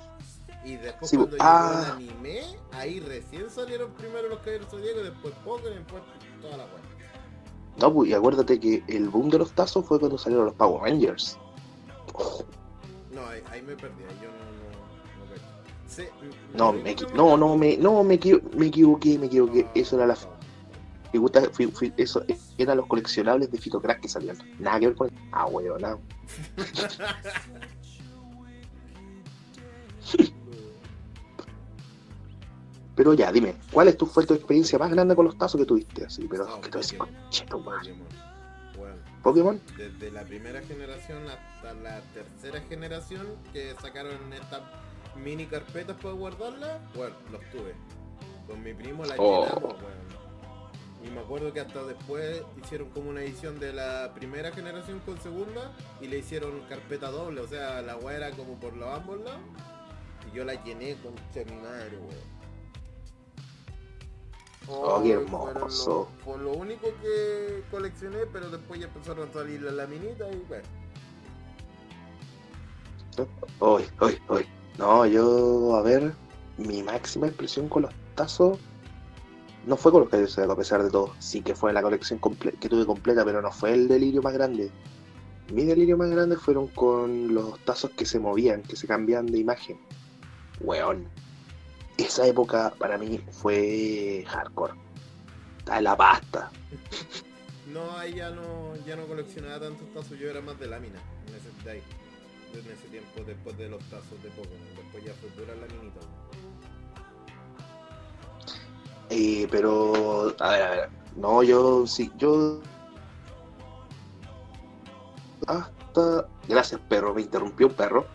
Y 0.64 0.76
después 0.76 1.10
Sí, 1.10 1.16
cuando 1.16 1.36
bu- 1.36 1.38
llegó 1.38 1.48
ah. 1.48 1.84
el 1.86 1.92
anime, 2.10 2.40
ahí 2.72 3.00
recién 3.00 3.48
salieron 3.50 3.90
primero 3.92 4.28
los 4.28 4.38
Caballeros 4.40 4.68
Zodíacos, 4.68 5.02
después 5.04 5.34
Pokémon 5.44 5.74
después 5.74 6.02
toda 6.42 6.56
la 6.58 6.64
web. 6.64 6.82
No, 7.78 7.92
pues, 7.94 8.10
y 8.10 8.14
acuérdate 8.14 8.58
que 8.58 8.82
el 8.88 9.08
boom 9.08 9.30
de 9.30 9.38
los 9.38 9.52
tazos 9.52 9.84
fue 9.86 10.00
cuando 10.00 10.18
salieron 10.18 10.46
los 10.46 10.54
Power 10.54 10.82
Rangers. 10.82 11.38
No, 13.12 13.24
ahí, 13.26 13.40
ahí 13.50 13.62
me 13.62 13.76
perdí, 13.76 14.02
ahí 14.02 14.18
yo 14.20 14.28
no, 16.56 16.72
no, 16.72 16.72
no 16.72 16.72
No, 16.74 16.82
me, 16.82 16.94
no, 17.14 17.36
no, 17.36 17.56
me, 17.56 17.76
no, 17.76 18.02
me, 18.02 18.18
me 18.56 18.66
equivoqué, 18.66 19.16
me 19.18 19.26
equivoqué. 19.26 19.64
Ah, 19.68 19.70
Eso 19.76 19.96
era 19.96 20.06
la 20.08 20.14
no. 20.14 20.20
figura, 21.12 21.42
fi- 21.52 21.68
fi- 21.68 21.92
eso 21.96 22.22
eran 22.58 22.76
los 22.78 22.86
coleccionables 22.86 23.50
de 23.52 23.58
Fitocrack 23.58 24.00
que 24.00 24.08
salían. 24.08 24.36
Nada 24.58 24.80
que 24.80 24.86
ver 24.88 24.96
con. 24.96 25.10
Ah, 25.32 25.46
weón, 25.46 25.80
nada. 25.80 25.98
Pero 32.98 33.14
ya, 33.14 33.30
dime, 33.30 33.54
¿cuál 33.70 33.86
es 33.86 33.96
tu, 33.96 34.06
fue 34.06 34.26
tu 34.26 34.34
experiencia 34.34 34.76
más 34.76 34.90
grande 34.90 35.14
con 35.14 35.24
los 35.24 35.38
tazos 35.38 35.60
que 35.60 35.64
tuviste? 35.64 36.06
Así, 36.06 36.26
pero 36.28 36.44
No, 36.48 36.60
que 36.60 36.68
tú 36.68 36.78
decís, 36.78 36.98
Pokémon. 37.48 38.08
Bueno, 38.76 38.96
Pokémon. 39.22 39.60
desde 39.76 40.10
la 40.10 40.24
primera 40.24 40.60
generación 40.62 41.22
hasta 41.28 41.74
la 41.74 42.00
tercera 42.12 42.60
generación 42.68 43.24
que 43.52 43.72
sacaron 43.80 44.32
estas 44.32 44.62
mini 45.14 45.46
carpetas 45.46 45.96
para 46.02 46.12
guardarlas, 46.14 46.80
bueno, 46.96 47.14
los 47.30 47.40
tuve. 47.52 47.72
Con 48.48 48.64
mi 48.64 48.74
primo 48.74 49.04
la 49.04 49.14
Oh. 49.16 49.44
llenamos. 49.44 49.74
Y 51.06 51.10
me 51.10 51.20
acuerdo 51.20 51.52
que 51.52 51.60
hasta 51.60 51.84
después 51.84 52.42
hicieron 52.60 52.88
como 52.90 53.10
una 53.10 53.22
edición 53.22 53.60
de 53.60 53.72
la 53.72 54.12
primera 54.12 54.50
generación 54.50 54.98
con 55.06 55.20
segunda 55.20 55.70
y 56.00 56.08
le 56.08 56.18
hicieron 56.18 56.62
carpeta 56.68 57.12
doble, 57.12 57.42
o 57.42 57.46
sea, 57.46 57.80
la 57.80 57.96
weá 57.96 58.16
era 58.16 58.30
como 58.32 58.58
por 58.58 58.76
los 58.76 58.88
ambos 58.92 59.20
lados. 59.20 59.40
Y 60.32 60.36
yo 60.36 60.44
la 60.44 60.54
llené 60.64 60.96
con 60.96 61.14
mi 61.14 61.62
madre, 61.62 61.96
weón. 61.96 62.38
Oh, 64.70 65.02
qué 65.02 65.12
hermoso. 65.12 66.08
lo- 66.25 66.25
Fue 66.25 66.42
lo 66.42 66.52
único 66.52 66.88
que 67.02 67.64
coleccioné, 67.70 68.18
pero 68.32 68.50
después 68.50 68.80
ya 68.80 68.87
empezaron 68.87 69.28
a 69.28 69.32
salir 69.32 69.62
las 69.62 69.75
laminitas 69.75 70.28
y 70.32 70.37
bueno. 70.48 70.64
Hoy, 73.60 73.84
hoy, 74.00 74.18
hoy. 74.28 74.46
No, 74.78 75.04
yo, 75.06 75.75
a 75.75 75.82
ver, 75.82 76.12
mi 76.56 76.82
máxima 76.82 77.26
expresión 77.26 77.68
con 77.68 77.82
los 77.82 77.92
tazos 78.14 78.58
no 79.66 79.76
fue 79.76 79.90
con 79.90 80.02
los 80.02 80.10
Caballeros 80.10 80.34
Zodíacos, 80.34 80.54
a 80.54 80.58
pesar 80.58 80.82
de 80.84 80.90
todo. 80.90 81.12
Sí 81.18 81.42
que 81.42 81.54
fue 81.54 81.72
la 81.72 81.82
colección 81.82 82.20
que 82.60 82.68
tuve 82.68 82.87
completa, 82.87 83.25
pero 83.25 83.42
no 83.42 83.50
fue 83.50 83.72
el 83.75 83.88
delirio 83.88 84.22
más 84.22 84.32
grande. 84.34 84.70
Mi 85.52 85.64
delirio 85.64 85.96
más 85.96 86.10
grande 86.10 86.37
fueron 86.37 86.68
con 86.68 87.34
los 87.34 87.58
tazos 87.64 87.90
que 87.90 88.04
se 88.04 88.20
movían, 88.20 88.62
que 88.62 88.76
se 88.76 88.87
cambiaban 88.87 89.26
de 89.26 89.38
imagen. 89.38 89.78
Weón. 90.60 91.08
Esa 91.98 92.26
época 92.26 92.72
para 92.78 92.96
mí 92.96 93.18
fue 93.30 94.24
hardcore. 94.26 94.72
Está 95.58 95.78
en 95.78 95.84
la 95.84 95.96
pasta. 95.96 96.50
No, 97.66 97.98
ahí 97.98 98.14
ya 98.14 98.30
no, 98.30 98.74
ya 98.86 98.96
no 98.96 99.06
coleccionaba 99.06 99.60
tantos 99.60 99.86
tazos, 99.92 100.18
yo 100.18 100.30
era 100.30 100.40
más 100.40 100.58
de 100.58 100.68
lámina 100.68 100.98
en 101.26 101.34
ese, 101.34 101.50
de 101.64 101.70
ahí, 101.70 101.82
en 102.54 102.60
ese 102.60 102.88
tiempo, 102.88 103.22
después 103.26 103.58
de 103.58 103.68
los 103.68 103.82
tazos 103.90 104.22
de 104.22 104.30
Pokémon. 104.30 104.74
Después 104.76 105.04
ya 105.04 105.12
fue 105.14 105.28
pura 105.30 105.54
laminita. 105.54 106.00
Eh, 109.10 109.48
pero, 109.50 110.34
a 110.38 110.50
ver, 110.50 110.62
a 110.62 110.70
ver. 110.70 110.90
No, 111.16 111.42
yo 111.42 111.86
sí, 111.86 112.10
yo. 112.16 112.60
Hasta. 115.46 116.28
Gracias, 116.46 116.80
perro. 116.88 117.14
Me 117.14 117.22
interrumpió 117.22 117.66
un 117.66 117.74
perro. 117.74 118.06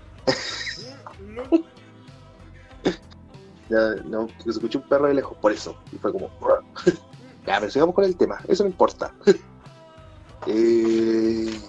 No, 1.27 1.43
Ya, 3.74 3.96
no, 4.06 4.27
que 4.27 4.44
se 4.44 4.51
escuchó 4.51 4.77
un 4.80 4.88
perro 4.88 5.08
de 5.08 5.15
lejos, 5.15 5.36
por 5.39 5.51
eso. 5.51 5.75
Y 5.92 5.98
fue 5.98 6.12
como. 6.12 6.30
ya, 7.48 7.60
pero 7.60 7.72
sigamos 7.72 7.96
con 7.96 8.03
el 8.06 8.15
tema. 8.15 8.39
Eso 8.48 8.63
no 8.63 8.70
importa. 8.70 9.12
eh. 10.48 11.60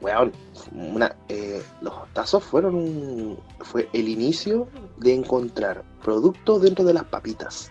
Weón, 0.00 0.32
una, 0.72 1.14
eh, 1.28 1.62
los 1.80 1.94
tazos 2.12 2.42
fueron 2.44 2.74
un- 2.74 3.38
fue 3.60 3.88
el 3.92 4.08
inicio 4.08 4.68
de 4.96 5.14
encontrar 5.14 5.84
productos 6.02 6.62
dentro 6.62 6.84
de 6.84 6.94
las 6.94 7.04
papitas. 7.04 7.70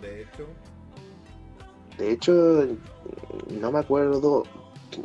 De 0.00 0.22
hecho, 0.22 0.46
De 1.98 2.10
hecho, 2.12 2.66
no 3.60 3.70
me 3.72 3.78
acuerdo. 3.80 4.44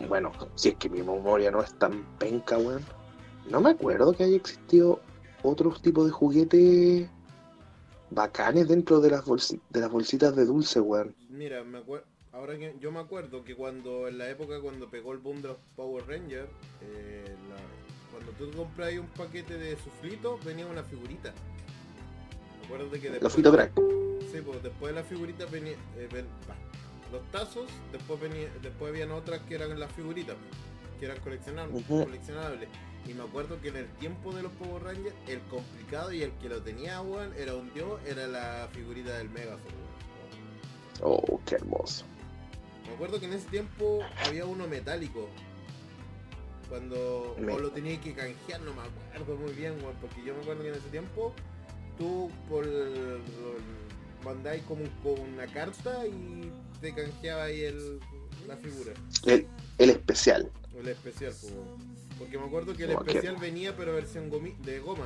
Bueno, 0.08 0.32
si 0.56 0.70
es 0.70 0.76
que 0.76 0.90
mi 0.90 1.00
memoria 1.02 1.50
no 1.52 1.62
es 1.62 1.72
tan 1.80 2.04
penca, 2.20 2.58
weón. 2.58 2.84
No 3.50 3.60
me 3.62 3.72
acuerdo 3.72 4.14
que 4.14 4.24
haya 4.24 4.36
existido 4.36 5.00
otros 5.44 5.82
tipos 5.82 6.06
de 6.06 6.12
juguetes 6.12 7.10
bacanes 8.12 8.68
dentro 8.68 9.00
de 9.00 9.12
las, 9.12 9.24
de 9.26 9.80
las 9.80 9.92
bolsitas 9.92 10.36
de 10.36 10.46
dulce, 10.46 10.80
weón. 10.80 11.16
mira, 11.30 11.64
me 11.64 11.78
acuerdo. 11.80 12.06
Ahora 12.32 12.58
que 12.58 12.76
yo 12.80 12.92
me 12.92 13.00
acuerdo 13.00 13.44
que 13.44 13.56
cuando 13.56 14.08
en 14.08 14.18
la 14.20 14.30
época 14.30 14.60
cuando 14.62 14.88
pegó 14.90 15.14
el 15.14 15.18
boom 15.20 15.42
de 15.42 15.48
los 15.50 15.58
Power 15.76 16.06
Rangers, 16.08 16.48
eh, 16.82 17.26
la- 17.50 18.12
cuando 18.12 18.32
tú 18.34 18.56
compras 18.56 18.94
un 19.00 19.08
paquete 19.08 19.58
de 19.58 19.76
suflitos 19.78 20.44
venía 20.46 20.66
una 20.68 20.84
figurita. 20.84 21.34
Acuérdate 22.66 23.00
que 23.00 23.08
Los 23.10 23.14
después, 23.14 23.34
Fito 23.36 23.52
Crack. 23.52 23.72
sí, 24.32 24.42
pues, 24.46 24.62
después 24.64 24.94
de 24.94 25.02
la 25.02 25.04
figurita 25.08 25.46
venía, 25.48 25.74
eh, 25.98 26.08
ven- 26.12 26.28
los 27.12 27.24
tazos, 27.32 27.66
después 27.92 28.20
venía, 28.20 28.48
después 28.62 28.92
habían 28.92 29.12
otras 29.12 29.40
que 29.42 29.56
eran 29.56 29.80
las 29.80 29.92
figuritas, 29.94 30.36
que 31.00 31.06
eran 31.06 31.20
coleccionables, 31.20 31.82
Ujú. 31.84 32.04
coleccionables. 32.06 32.70
Y 33.08 33.14
me 33.14 33.24
acuerdo 33.24 33.60
que 33.62 33.70
en 33.70 33.78
el 33.78 33.88
tiempo 33.94 34.34
de 34.34 34.44
los 34.44 34.52
Power 34.54 34.84
Rangers, 34.84 35.16
el 35.28 35.40
complicado 35.44 36.12
y 36.12 36.22
el 36.24 36.32
que 36.34 36.50
lo 36.50 36.62
tenía, 36.62 37.02
weón, 37.02 37.34
era 37.38 37.56
un 37.56 37.74
dios, 37.74 38.00
era 38.06 38.28
la 38.28 38.68
figurita 38.74 39.18
del 39.18 39.30
Megazord, 39.30 39.62
weón. 39.64 39.90
Oh, 41.02 41.40
qué 41.46 41.56
hermoso. 41.56 42.06
Me 42.88 42.94
acuerdo 42.96 43.20
que 43.20 43.28
en 43.28 43.34
ese 43.34 43.48
tiempo 43.50 44.04
había 44.28 44.46
uno 44.46 44.68
metálico. 44.68 45.30
Cuando 46.68 47.36
Me- 47.40 47.54
o 47.54 47.60
lo 47.60 47.72
tenía 47.72 48.00
que 48.00 48.14
canjear, 48.14 48.62
no 48.62 48.74
me 48.74 48.82
acuerdo 49.16 49.38
muy 49.38 49.54
bien, 49.54 49.74
weón, 49.82 49.96
porque 50.02 50.24
yo 50.24 50.36
me 50.36 50.42
acuerdo 50.42 50.62
que 50.64 50.70
en 50.70 50.76
ese 50.76 50.90
tiempo 50.90 51.34
tú 51.98 52.30
por 52.48 52.66
mandáis 54.24 54.62
como, 54.64 54.84
como 55.02 55.24
una 55.24 55.48
carta 55.48 56.06
y 56.06 56.52
te 56.82 56.94
canjeaba 56.94 57.46
ahí 57.46 57.62
el, 57.64 58.00
la 58.50 58.58
figura, 58.58 58.92
El, 59.26 59.48
el 59.78 59.90
especial. 59.92 60.52
el 60.78 60.88
especial, 60.90 61.34
pues, 61.42 61.54
porque 62.18 62.38
me 62.38 62.46
acuerdo 62.46 62.74
que 62.76 62.84
el 62.84 62.92
especial 62.92 63.38
venía 63.38 63.76
pero 63.78 63.94
versión 63.94 64.30
gomi- 64.30 64.58
de 64.58 64.80
goma. 64.80 65.06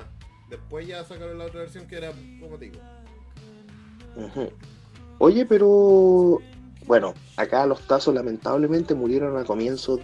Después 0.49 0.87
ya 0.87 1.03
sacaron 1.03 1.37
la 1.37 1.45
otra 1.45 1.61
versión 1.61 1.85
que 1.87 1.97
era, 1.97 2.11
como 2.39 2.57
te 2.57 2.65
digo. 2.69 2.79
Oye, 5.19 5.45
pero 5.45 6.39
bueno, 6.85 7.13
acá 7.37 7.65
los 7.65 7.81
tazos 7.87 8.13
lamentablemente 8.13 8.93
murieron 8.93 9.37
a 9.37 9.43
comienzos, 9.45 9.99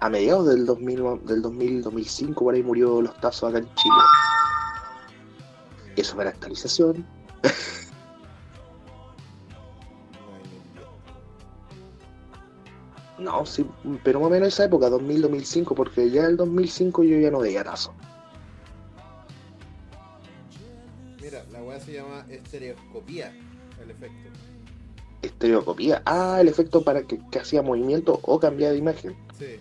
a 0.00 0.08
mediados 0.08 0.46
del 0.48 0.66
2000, 0.66 1.24
del 1.26 1.42
2000, 1.42 1.82
2005, 1.82 2.44
por 2.44 2.54
ahí 2.54 2.62
murió 2.62 3.00
los 3.02 3.14
tazos 3.20 3.50
acá 3.50 3.58
en 3.58 3.74
Chile. 3.74 3.94
Eso 5.96 6.14
fue 6.14 6.24
la 6.24 6.30
actualización. 6.30 7.06
No, 13.22 13.46
sí, 13.46 13.64
pero 14.02 14.20
más 14.20 14.26
o 14.28 14.30
menos 14.30 14.48
esa 14.48 14.64
época, 14.64 14.88
2000, 14.90 15.22
2005, 15.22 15.74
porque 15.74 16.10
ya 16.10 16.26
el 16.26 16.36
2005 16.36 17.04
yo 17.04 17.18
ya 17.18 17.30
no 17.30 17.38
veía 17.40 17.62
tazos. 17.62 17.94
Mira, 21.20 21.44
la 21.52 21.62
weá 21.62 21.78
se 21.78 21.92
llama 21.92 22.26
estereoscopía, 22.28 23.32
el 23.82 23.90
efecto. 23.90 24.28
Estereocopía. 25.22 26.02
Ah, 26.04 26.38
el 26.40 26.48
efecto 26.48 26.82
para 26.82 27.02
que, 27.04 27.20
que 27.30 27.38
hacía 27.38 27.62
movimiento 27.62 28.18
o 28.24 28.40
cambiaba 28.40 28.72
de 28.72 28.78
imagen. 28.78 29.16
Sí. 29.38 29.60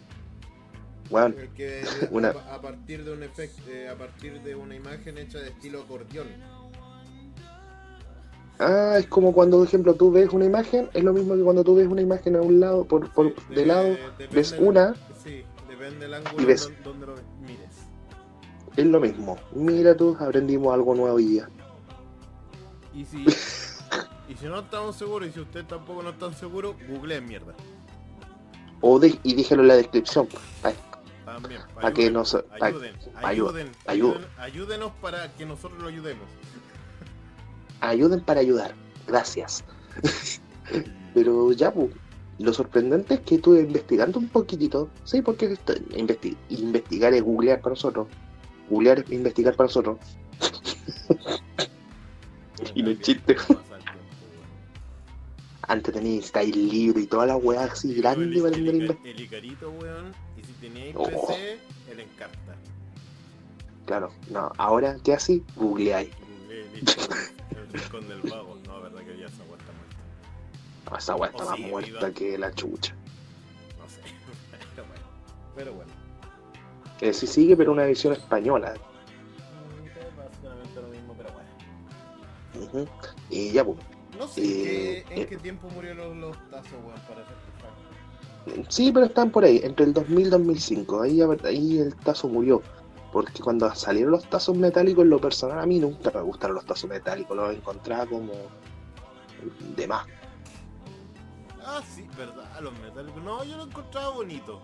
Bueno, 1.11 1.35
Una- 2.11 2.29
a, 2.29 2.55
a 2.55 2.61
partir 2.61 3.03
de 3.03 3.11
un 3.13 3.21
efecto, 3.21 3.61
a 3.91 3.95
partir 3.95 4.41
de 4.41 4.55
una 4.55 4.75
imagen 4.75 5.17
hecha 5.17 5.37
de 5.39 5.49
estilo 5.49 5.81
acordeón. 5.83 6.27
Ah, 8.61 8.95
es 8.99 9.07
como 9.07 9.33
cuando, 9.33 9.57
por 9.57 9.67
ejemplo, 9.67 9.93
tú 9.95 10.11
ves 10.11 10.29
una 10.31 10.45
imagen, 10.45 10.89
es 10.93 11.03
lo 11.03 11.11
mismo 11.13 11.35
que 11.35 11.41
cuando 11.41 11.63
tú 11.63 11.75
ves 11.75 11.87
una 11.87 12.01
imagen 12.01 12.35
a 12.37 12.41
un 12.41 12.59
lado, 12.59 12.85
por, 12.85 13.09
por 13.11 13.35
de 13.49 13.55
de- 13.55 13.65
lado, 13.65 13.97
ves 14.31 14.55
una, 14.59 14.95
Sí, 15.23 15.43
depende 15.67 15.99
del 16.05 16.13
ángulo 16.15 16.41
Y 16.41 16.45
ves- 16.45 16.63
don- 16.63 16.83
donde 16.83 17.05
lo 17.07 17.15
mires. 17.45 17.69
es 18.77 18.85
lo 18.85 18.99
mismo. 18.99 19.37
Mira 19.53 19.95
tú, 19.95 20.15
aprendimos 20.19 20.73
algo 20.73 20.95
nuevo 20.95 21.15
hoy 21.15 21.25
día. 21.25 21.49
Y 22.93 23.05
si, 23.05 23.25
y 24.29 24.35
si 24.35 24.45
no 24.45 24.59
estamos 24.59 24.95
seguros, 24.95 25.27
y 25.27 25.31
si 25.31 25.39
usted 25.41 25.65
tampoco 25.65 26.01
no 26.03 26.09
está 26.11 26.31
seguro, 26.33 26.75
googleen 26.89 27.25
mierda. 27.25 27.53
O 28.81 28.97
de- 28.99 29.19
y 29.23 29.33
díjelo 29.35 29.61
en 29.61 29.67
la 29.67 29.75
descripción. 29.75 30.27
Ay, 30.63 30.73
También. 31.25 31.61
Pa' 31.79 31.93
que 31.93 32.09
nos- 32.09 32.35
ayuden, 32.59 32.95
ayuden, 33.21 33.71
ayuden, 33.85 34.25
ayúdenos 34.39 34.91
para 35.01 35.31
que 35.35 35.45
nosotros 35.45 35.79
lo 35.81 35.87
ayudemos. 35.87 36.25
Ayuden 37.81 38.21
para 38.21 38.39
ayudar. 38.39 38.73
Gracias. 39.07 39.63
Pero 41.13 41.51
ya, 41.51 41.73
pues, 41.73 41.89
lo 42.39 42.53
sorprendente 42.53 43.15
es 43.15 43.19
que 43.21 43.35
estuve 43.35 43.61
investigando 43.61 44.19
un 44.19 44.29
poquitito. 44.29 44.89
Sí, 45.03 45.21
porque 45.21 45.57
investigar 46.49 47.13
es 47.13 47.21
googlear 47.21 47.59
para 47.61 47.71
nosotros. 47.71 48.07
Googlear 48.69 48.99
es 48.99 49.11
investigar 49.11 49.55
para 49.55 49.67
nosotros. 49.67 49.97
Y 52.75 52.83
no 52.83 52.91
es 52.91 52.99
chiste. 52.99 53.33
Pasa 53.33 53.49
el 53.49 53.55
tiempo, 53.55 53.75
weón. 53.75 54.47
Antes 55.67 55.93
teníais 55.95 56.25
style 56.27 56.69
libre 56.69 57.01
y 57.01 57.07
toda 57.07 57.25
la 57.25 57.35
weá 57.35 57.63
así 57.63 57.93
grande 57.95 58.25
el, 58.37 58.41
para 58.41 58.55
el, 58.55 58.97
el 59.03 59.19
Icarito, 59.19 59.71
weón. 59.71 60.11
Y 60.37 60.43
si 60.43 60.53
teníais 60.53 60.95
Oh. 60.95 61.05
PC, 61.05 61.57
el 61.91 61.99
Encarta. 62.01 62.55
Claro, 63.87 64.11
no, 64.29 64.51
ahora, 64.57 64.97
¿qué 65.03 65.13
así? 65.13 65.43
Googleáis. 65.55 66.09
El 66.75 67.67
rincón 67.71 68.07
del 68.07 68.21
vago. 68.29 68.57
No, 68.67 68.81
verdad 68.81 68.99
que 69.01 69.17
ya 69.17 69.25
esa 69.27 69.43
weá 69.43 69.57
está 69.57 69.71
muerta. 69.73 69.97
No, 70.89 70.97
esa 70.97 71.15
weá 71.15 71.29
está 71.29 71.45
más 71.45 71.55
sí, 71.57 71.63
muerta 71.65 71.89
viva. 72.07 72.11
que 72.11 72.37
la 72.37 72.53
chucha. 72.53 72.95
No 73.79 73.87
sé. 73.89 74.01
Pero 74.75 74.87
bueno. 74.87 75.03
Pero 75.55 75.73
bueno. 75.73 75.91
Eh, 77.01 77.13
sí 77.13 77.25
sigue, 77.25 77.57
pero 77.57 77.71
una 77.71 77.83
edición 77.85 78.13
española. 78.13 78.73
Es 78.75 78.79
Básicamente 80.15 80.81
lo 80.81 80.87
mismo, 80.89 81.15
pero 81.17 81.29
bueno. 82.71 82.89
Y 83.31 83.51
ya, 83.51 83.65
pues. 83.65 83.79
No 84.19 84.27
sé 84.27 84.41
Eh, 84.43 85.05
en, 85.09 85.21
eh. 85.21 85.25
qué 85.25 85.37
tiempo 85.37 85.67
murieron 85.71 86.21
los, 86.21 86.37
los 86.37 86.49
tazos, 86.51 86.73
weón, 86.73 86.99
para 87.07 87.25
ser. 87.25 88.65
Sí, 88.69 88.91
pero 88.91 89.07
están 89.07 89.31
por 89.31 89.43
ahí, 89.45 89.61
entre 89.63 89.85
el 89.87 89.93
2000 89.93 90.27
y 90.27 90.29
2005. 90.29 91.01
Ahí, 91.01 91.21
ahí 91.43 91.79
el 91.79 91.95
tazo 91.95 92.27
murió. 92.27 92.61
Porque 93.11 93.41
cuando 93.41 93.73
salieron 93.75 94.11
los 94.11 94.29
tazos 94.29 94.55
metálicos, 94.55 95.03
en 95.03 95.09
lo 95.09 95.19
personal, 95.19 95.59
a 95.59 95.65
mí 95.65 95.79
nunca 95.79 96.11
me 96.13 96.21
gustaron 96.21 96.55
los 96.55 96.65
tazos 96.65 96.89
metálicos. 96.89 97.35
Los 97.35 97.53
encontraba 97.53 98.05
como 98.05 98.31
de 99.75 99.87
más. 99.87 100.07
Ah, 101.63 101.81
sí, 101.93 102.07
verdad, 102.17 102.45
los 102.61 102.73
metálicos. 102.79 103.21
No, 103.23 103.43
yo 103.43 103.57
lo 103.57 103.63
encontraba 103.63 104.09
bonito. 104.09 104.61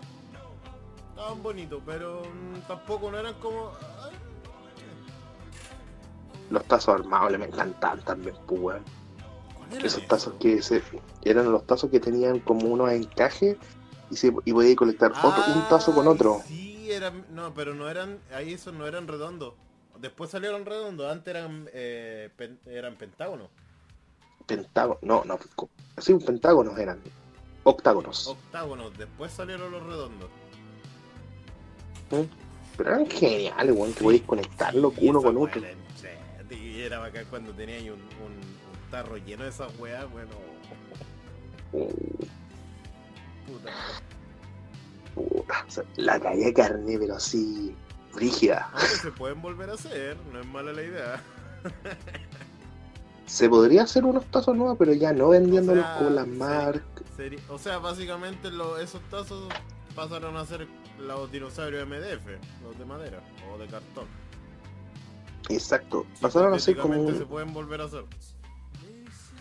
Estaban 1.10 1.42
bonitos, 1.42 1.82
pero 1.84 2.22
mm, 2.22 2.60
tampoco 2.66 3.10
no 3.10 3.18
eran 3.18 3.34
como. 3.34 3.72
ay, 4.02 4.12
Los 6.50 6.64
tazos 6.64 6.94
armables 6.94 7.38
me 7.38 7.46
encantaban 7.46 8.00
también, 8.02 8.36
pues, 8.46 8.60
weón. 8.60 8.84
¿cuál 9.56 9.72
era 9.72 9.86
Esos 9.86 10.06
tazos 10.06 10.34
que 10.40 10.62
se, 10.62 10.82
eran 11.22 11.50
los 11.52 11.66
tazos 11.66 11.90
que 11.90 12.00
tenían 12.00 12.38
como 12.40 12.68
unos 12.68 12.90
encajes 12.92 13.56
y, 14.10 14.16
se, 14.16 14.32
y 14.44 14.52
podía 14.52 14.76
colectar 14.76 15.12
otro, 15.12 15.42
un 15.54 15.68
tazo 15.68 15.94
con 15.94 16.06
otro. 16.06 16.40
Sí, 16.46 16.67
eran. 16.90 17.24
No, 17.30 17.54
pero 17.54 17.74
no 17.74 17.88
eran. 17.88 18.18
Ahí 18.32 18.54
esos 18.54 18.74
no 18.74 18.86
eran 18.86 19.06
redondos. 19.08 19.54
Después 20.00 20.30
salieron 20.30 20.64
redondos, 20.64 21.10
antes 21.10 21.34
eran, 21.34 21.68
eh, 21.72 22.30
pen- 22.36 22.60
eran 22.66 22.96
pentágonos. 22.96 23.48
Pentágono, 24.46 24.98
no, 25.02 25.24
no, 25.24 25.38
sí, 25.98 26.12
un 26.12 26.20
pentágonos 26.24 26.78
eran. 26.78 27.00
Octágonos. 27.64 28.28
Octágonos, 28.28 28.96
después 28.96 29.32
salieron 29.32 29.72
los 29.72 29.82
redondos. 29.84 30.30
Pero 32.76 32.90
eran 32.90 33.10
geniales, 33.10 33.74
weón, 33.76 33.92
que 33.92 34.02
podéis 34.04 34.22
conectarlo 34.22 34.92
Sí, 34.96 35.08
uno 35.08 35.20
con 35.20 35.36
otro. 35.36 35.60
era 35.62 35.74
Y 36.54 36.80
era 36.80 36.98
bacán 37.00 37.26
cuando 37.28 37.52
tenía 37.52 37.78
un, 37.92 37.98
un, 38.00 38.32
un 38.32 38.90
tarro 38.90 39.16
lleno 39.18 39.42
de 39.42 39.50
esas 39.50 39.76
weas, 39.78 40.10
bueno. 40.10 40.30
Uh, 41.72 41.90
Puta. 43.46 43.72
Puta, 45.22 45.64
o 45.66 45.70
sea, 45.70 45.84
la 45.96 46.18
caída 46.20 46.46
de 46.46 46.54
carne, 46.54 46.98
pero 46.98 47.14
así, 47.16 47.74
rígida. 48.14 48.70
Se 49.02 49.10
pueden 49.12 49.40
volver 49.42 49.70
a 49.70 49.74
hacer, 49.74 50.16
no 50.32 50.40
es 50.40 50.46
mala 50.46 50.72
la 50.72 50.82
idea. 50.82 51.22
Se 53.26 53.48
podría 53.48 53.82
hacer 53.82 54.04
unos 54.06 54.24
tazos 54.26 54.56
nuevos, 54.56 54.76
pero 54.78 54.92
ya 54.94 55.12
no 55.12 55.28
vendiéndolos 55.28 55.84
O 55.84 55.86
sea, 55.86 55.98
con 55.98 56.14
las 56.14 56.26
marcas. 56.26 57.04
O 57.50 57.58
sea, 57.58 57.78
básicamente 57.78 58.50
lo- 58.50 58.78
esos 58.78 59.02
tazos 59.10 59.48
pasaron 59.94 60.36
a 60.36 60.46
ser 60.46 60.66
los 60.98 61.30
dinosaurios 61.30 61.86
MDF, 61.86 62.26
los 62.62 62.78
de 62.78 62.84
madera 62.86 63.20
o 63.52 63.58
de 63.58 63.66
cartón. 63.66 64.06
Exacto. 65.50 66.06
Pasaron 66.20 66.54
a 66.54 66.58
ser 66.58 66.78
como 66.78 67.10
se 67.12 67.26
pueden 67.26 67.52
volver 67.52 67.82
a 67.82 67.84
hacer. 67.84 68.04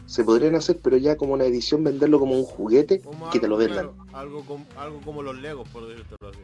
Se 0.07 0.23
podrían 0.23 0.55
hacer, 0.55 0.79
pero 0.81 0.97
ya 0.97 1.15
como 1.17 1.33
una 1.33 1.43
edición, 1.45 1.83
venderlo 1.83 2.17
como 2.19 2.33
un 2.35 2.43
juguete 2.45 3.01
Como 3.01 3.29
que 3.29 3.39
te 3.39 3.47
lo 3.47 3.57
vendan. 3.57 3.89
claro, 3.91 3.95
algo, 4.13 4.43
com- 4.45 4.65
algo 4.77 4.99
como 5.01 5.21
los 5.21 5.37
Legos, 5.37 5.67
por 5.69 5.87
decirlo 5.87 6.15
así. 6.29 6.39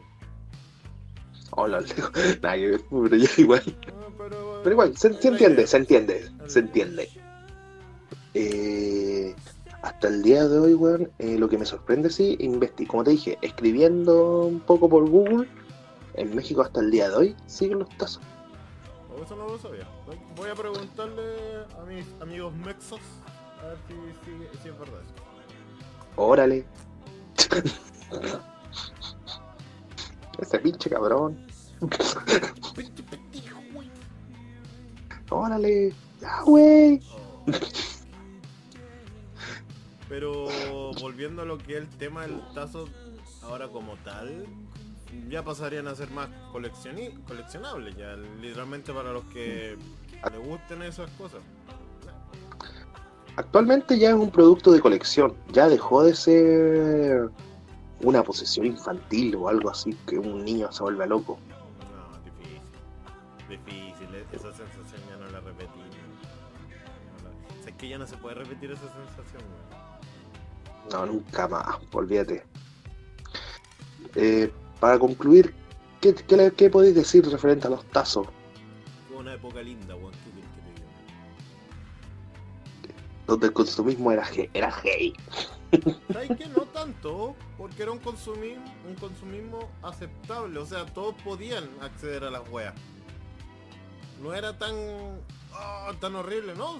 Hola, 1.50 1.80
Leo. 1.80 2.10
Nada 2.42 2.54
que 2.56 2.66
ver, 2.70 2.80
pero 2.90 3.16
ya 3.16 3.30
igual. 3.38 3.62
Ah, 3.88 4.06
pero, 4.18 4.60
Pero 4.62 4.72
igual, 4.72 4.96
se, 4.96 5.12
se 5.14 5.28
entiende, 5.28 5.66
se 5.66 5.76
entiende, 5.78 6.30
se 6.46 6.58
entiende. 6.60 7.08
Eh, 8.34 9.34
hasta 9.82 10.08
el 10.08 10.22
día 10.22 10.46
de 10.48 10.58
hoy, 10.58 10.74
weón, 10.74 11.10
eh, 11.18 11.38
lo 11.38 11.48
que 11.48 11.58
me 11.58 11.64
sorprende, 11.66 12.10
sí, 12.10 12.36
investi 12.40 12.86
como 12.86 13.04
te 13.04 13.12
dije, 13.12 13.38
escribiendo 13.42 14.46
un 14.46 14.60
poco 14.60 14.88
por 14.88 15.08
Google, 15.08 15.48
en 16.14 16.34
México 16.34 16.62
hasta 16.62 16.80
el 16.80 16.90
día 16.90 17.08
de 17.10 17.16
hoy 17.16 17.36
siguen 17.46 17.80
los 17.80 17.88
tazos. 17.96 18.22
O 19.16 19.22
eso 19.22 19.36
no 19.36 19.46
lo 19.48 19.58
sabía. 19.58 19.86
Voy 20.36 20.48
a 20.50 20.54
preguntarle 20.54 21.22
a 21.80 21.84
mis 21.84 22.04
amigos 22.20 22.52
mexos 22.56 23.00
a 23.64 23.68
ver 23.68 23.78
si, 23.88 23.94
si- 24.54 24.62
si 24.62 24.68
es 24.68 24.78
verdad. 24.78 25.00
Órale. 26.16 26.64
Ese 30.38 30.58
pinche 30.58 30.90
cabrón. 30.90 31.36
Pinche 32.74 33.02
pendejo, 33.04 33.60
güey. 33.72 33.88
Órale. 35.30 35.92
Ya, 36.20 36.42
güey. 36.42 37.00
Oh. 37.10 37.44
Pero 40.08 40.44
volviendo 41.00 41.42
a 41.42 41.44
lo 41.44 41.58
que 41.58 41.74
es 41.78 41.82
el 41.82 41.88
tema 41.88 42.22
del 42.22 42.40
tazo, 42.54 42.88
ahora 43.42 43.68
como 43.68 43.96
tal, 43.98 44.46
ya 45.28 45.42
pasarían 45.44 45.88
a 45.88 45.94
ser 45.94 46.10
más 46.10 46.28
coleccionables, 46.52 47.96
ya 47.96 48.14
literalmente 48.40 48.92
para 48.92 49.12
los 49.12 49.24
que 49.26 49.76
les 50.30 50.46
gusten 50.46 50.82
esas 50.82 51.10
cosas. 51.12 51.40
Actualmente 53.36 53.98
ya 53.98 54.10
es 54.10 54.14
un 54.14 54.30
producto 54.30 54.70
de 54.70 54.80
colección, 54.80 55.34
ya 55.52 55.68
dejó 55.68 56.04
de 56.04 56.14
ser 56.14 57.30
una 58.00 58.22
posesión 58.22 58.66
infantil 58.66 59.34
o 59.36 59.48
algo 59.48 59.70
así 59.70 59.92
que 60.06 60.18
un 60.18 60.44
niño 60.44 60.70
se 60.70 60.82
vuelve 60.84 61.06
loco. 61.06 61.38
No, 61.80 62.18
difícil. 62.20 62.60
Difícil, 63.48 64.14
esa 64.32 64.52
sensación 64.52 65.00
ya 65.08 65.16
no 65.16 65.30
la 65.32 65.40
repetí. 65.40 65.66
No 65.78 67.24
la- 67.24 67.58
O 67.58 67.62
sea, 67.62 67.70
es 67.72 67.76
que 67.76 67.88
ya 67.88 67.98
no 67.98 68.06
se 68.06 68.16
puede 68.18 68.36
repetir 68.36 68.70
esa 68.70 68.82
sensación, 68.82 69.42
weón. 69.42 70.84
No, 70.92 71.06
nunca 71.12 71.48
más, 71.48 71.76
olvídate. 71.92 72.44
Eh, 74.14 74.52
para 74.78 74.98
concluir, 74.98 75.54
¿qué, 76.00 76.14
qué 76.56 76.70
podéis 76.70 76.94
decir 76.94 77.28
referente 77.28 77.66
a 77.66 77.70
los 77.70 77.84
tazos? 77.86 78.28
Fue 79.08 79.16
una 79.16 79.34
época 79.34 79.60
linda, 79.62 79.96
weón. 79.96 80.12
Donde 83.26 83.46
el 83.46 83.52
consumismo 83.52 84.12
era, 84.12 84.26
era 84.52 84.70
gay. 84.82 85.14
¿Sabes 86.12 86.36
que 86.36 86.46
no 86.46 86.62
tanto? 86.66 87.34
Porque 87.56 87.82
era 87.82 87.90
un 87.92 87.98
consumismo, 87.98 88.62
un 88.86 88.94
consumismo 88.96 89.68
aceptable. 89.82 90.58
O 90.58 90.66
sea, 90.66 90.84
todos 90.86 91.14
podían 91.24 91.68
acceder 91.80 92.24
a 92.24 92.30
las 92.30 92.48
weas. 92.50 92.74
No 94.22 94.34
era 94.34 94.56
tan. 94.58 94.74
ah, 95.52 95.92
tan 96.00 96.14
horrible, 96.16 96.54
no. 96.54 96.78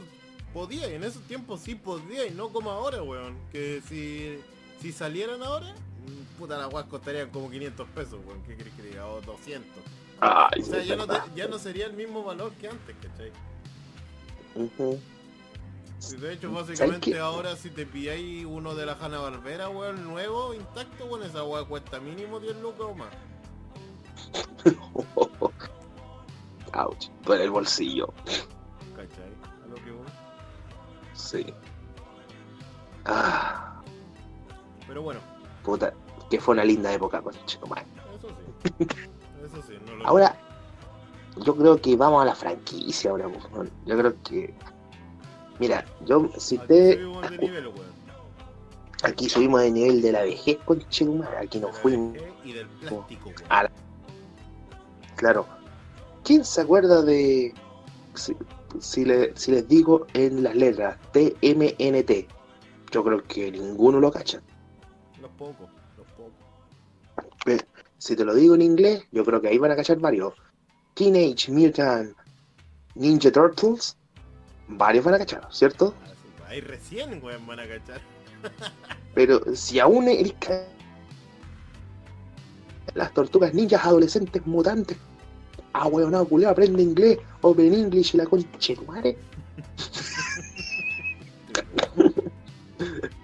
Podía, 0.53 0.89
y 0.89 0.95
en 0.95 1.03
esos 1.03 1.23
tiempos 1.23 1.61
sí 1.61 1.75
podía, 1.75 2.27
y 2.27 2.31
no 2.31 2.51
como 2.51 2.71
ahora, 2.71 3.03
weón. 3.03 3.37
Que 3.51 3.83
si, 3.89 4.39
si 4.81 4.93
salieran 4.93 5.43
ahora, 5.43 5.73
mm, 5.73 6.39
puta 6.39 6.57
las 6.59 6.73
weas 6.73 6.87
costarían 6.87 7.31
como 7.31 7.51
500 7.51 7.89
pesos, 7.89 8.21
weón. 8.27 8.43
¿Qué 8.45 8.55
crees 8.57 8.75
que 8.75 8.83
diga? 8.83 9.07
O 9.09 9.21
200. 9.23 9.67
Ay, 10.21 10.61
O 10.61 10.65
sea, 10.65 10.83
ya 10.85 10.95
no, 10.95 11.07
te- 11.07 11.13
verdad. 11.15 11.27
ya 11.35 11.49
no 11.49 11.59
sería 11.59 11.87
el 11.87 11.95
mismo 11.95 12.23
valor 12.23 12.53
que 12.61 12.69
antes, 12.69 12.95
¿cachai? 13.03 13.33
De 16.11 16.33
hecho, 16.33 16.53
¿Sabes 16.53 16.69
básicamente 16.69 17.19
ahora 17.19 17.57
si 17.57 17.71
te 17.71 17.87
pilláis 17.87 18.45
uno 18.45 18.75
de 18.75 18.87
la 18.87 18.93
Hanna 18.93 19.21
Barbera, 19.21 19.69
weón, 19.69 20.05
nuevo, 20.05 20.55
intacto, 20.55 21.07
weón, 21.07 21.23
esa 21.23 21.45
weá 21.45 21.65
cuesta 21.65 22.01
mínimo 22.01 22.41
10 22.41 22.57
lucas 22.57 22.87
o 22.87 22.95
más. 22.95 23.09
Ouch, 26.75 27.09
duele 27.25 27.45
el 27.45 27.51
bolsillo. 27.51 28.13
¿Cachai? 28.97 29.33
A 29.63 29.67
lo 29.69 29.75
que 29.77 29.91
voy. 29.93 30.07
Sí. 31.15 31.55
Ah, 33.05 33.81
Pero 34.87 35.03
bueno, 35.03 35.21
puta, 35.63 35.93
que 36.31 36.41
fue 36.41 36.55
una 36.55 36.65
linda 36.65 36.93
época, 36.93 37.21
conchetumare. 37.23 37.87
eso 38.17 38.29
sí. 38.29 38.87
Eso 39.45 39.63
sí, 39.67 39.75
no 39.87 39.95
lo 39.97 40.07
Ahora, 40.07 40.37
yo 41.37 41.57
creo 41.57 41.81
que 41.81 41.97
vamos 41.97 42.23
a 42.23 42.27
la 42.27 42.35
franquicia 42.35 43.11
ahora. 43.11 43.29
Yo 43.87 43.99
creo 43.99 44.23
que. 44.23 44.55
Mira, 45.59 45.85
yo 46.05 46.29
si 46.39 46.57
Aquí 46.59 46.67
te. 46.69 46.93
subimos 46.95 47.31
de 47.31 47.39
nivel, 47.39 47.67
weón. 47.69 47.95
Aquí 49.03 49.29
subimos 49.29 49.61
de 49.61 49.71
nivel 49.71 50.03
de 50.03 50.13
la 50.13 50.23
vejez, 50.23 50.59
conchetumare. 50.65 51.37
Aquí 51.39 51.59
nos 51.59 51.77
fuimos. 51.79 52.13
vejez 52.15 52.33
Y 52.45 52.53
del 52.53 52.67
plástico, 52.69 53.29
weón. 53.29 53.71
Claro. 55.17 55.47
¿Quién 56.25 56.45
se 56.45 56.61
acuerda 56.63 57.03
de. 57.03 57.55
Si, 58.15 58.37
si, 58.81 59.05
le- 59.05 59.37
si 59.37 59.53
les 59.53 59.69
digo 59.69 60.07
en 60.15 60.43
las 60.43 60.55
letras 60.57 60.99
TMNT? 61.13 62.27
Yo 62.91 63.05
creo 63.05 63.23
que 63.25 63.51
ninguno 63.51 64.01
lo 64.01 64.11
cacha. 64.11 64.41
Los 65.21 65.31
pocos, 65.33 65.69
los 65.97 66.07
pocos. 66.17 67.65
Si 67.99 68.15
te 68.17 68.25
lo 68.25 68.35
digo 68.35 68.55
en 68.55 68.63
inglés, 68.63 69.05
yo 69.13 69.25
creo 69.25 69.41
que 69.41 69.49
ahí 69.49 69.59
van 69.59 69.71
a 69.71 69.77
cachar 69.77 69.99
varios. 69.99 70.35
Teenage 70.95 71.51
Mutant 71.51 72.15
Ninja 72.95 73.31
Turtles. 73.33 73.97
Varios 74.69 75.05
van 75.05 75.15
a 75.15 75.19
cachar, 75.19 75.47
¿cierto? 75.51 75.95
Ah, 76.05 76.11
Ahí 76.49 76.61
recién, 76.61 77.21
weón, 77.23 77.47
van 77.47 77.61
a 77.61 77.67
cachar. 77.69 78.01
Pero 79.15 79.41
si 79.55 79.79
aún 79.81 80.09
eres 80.09 80.35
las 82.95 83.13
tortugas 83.13 83.53
ninjas 83.55 83.85
adolescentes 83.85 84.45
mutantes. 84.47 84.97
Ah, 85.73 85.89
weón, 85.89 86.13
no, 86.13 86.25
culiao, 86.25 86.53
aprende 86.53 86.83
inglés. 86.83 87.19
Open 87.41 87.75
English 87.75 88.15
y 88.15 88.19
la 88.19 88.27
concha 88.27 88.49
de 88.69 88.77
tu 88.77 88.85
madre. 88.85 89.19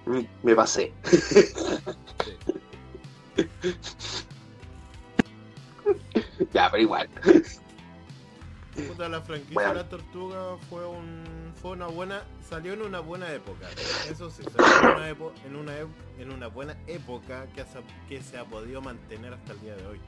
Me- 0.05 0.27
Me 0.43 0.55
pasé. 0.55 0.91
ya, 6.53 6.69
pero 6.69 6.83
igual. 6.83 7.09
Puta, 8.87 9.09
la 9.09 9.21
franquicia 9.21 9.53
Bueno. 9.55 9.73
La 9.73 9.89
Tortuga 9.89 10.57
fue 10.69 10.87
un 10.87 11.23
fue 11.61 11.71
una 11.71 11.87
buena 11.87 12.23
salió 12.49 12.73
en 12.73 12.81
una 12.81 12.99
buena 13.01 13.31
época 13.33 13.67
eso 14.09 14.29
sí 14.31 14.41
salió 14.43 14.89
en 14.89 14.95
una, 14.97 15.09
epo- 15.11 15.31
en 15.45 15.55
una, 15.55 15.73
en 16.17 16.31
una 16.31 16.47
buena 16.47 16.77
época 16.87 17.45
que 17.53 17.63
se, 17.63 17.81
que 18.07 18.23
se 18.23 18.37
ha 18.37 18.45
podido 18.45 18.81
mantener 18.81 19.33
hasta 19.33 19.51
el 19.53 19.59
día 19.61 19.75
de 19.75 19.85
hoy 19.87 19.99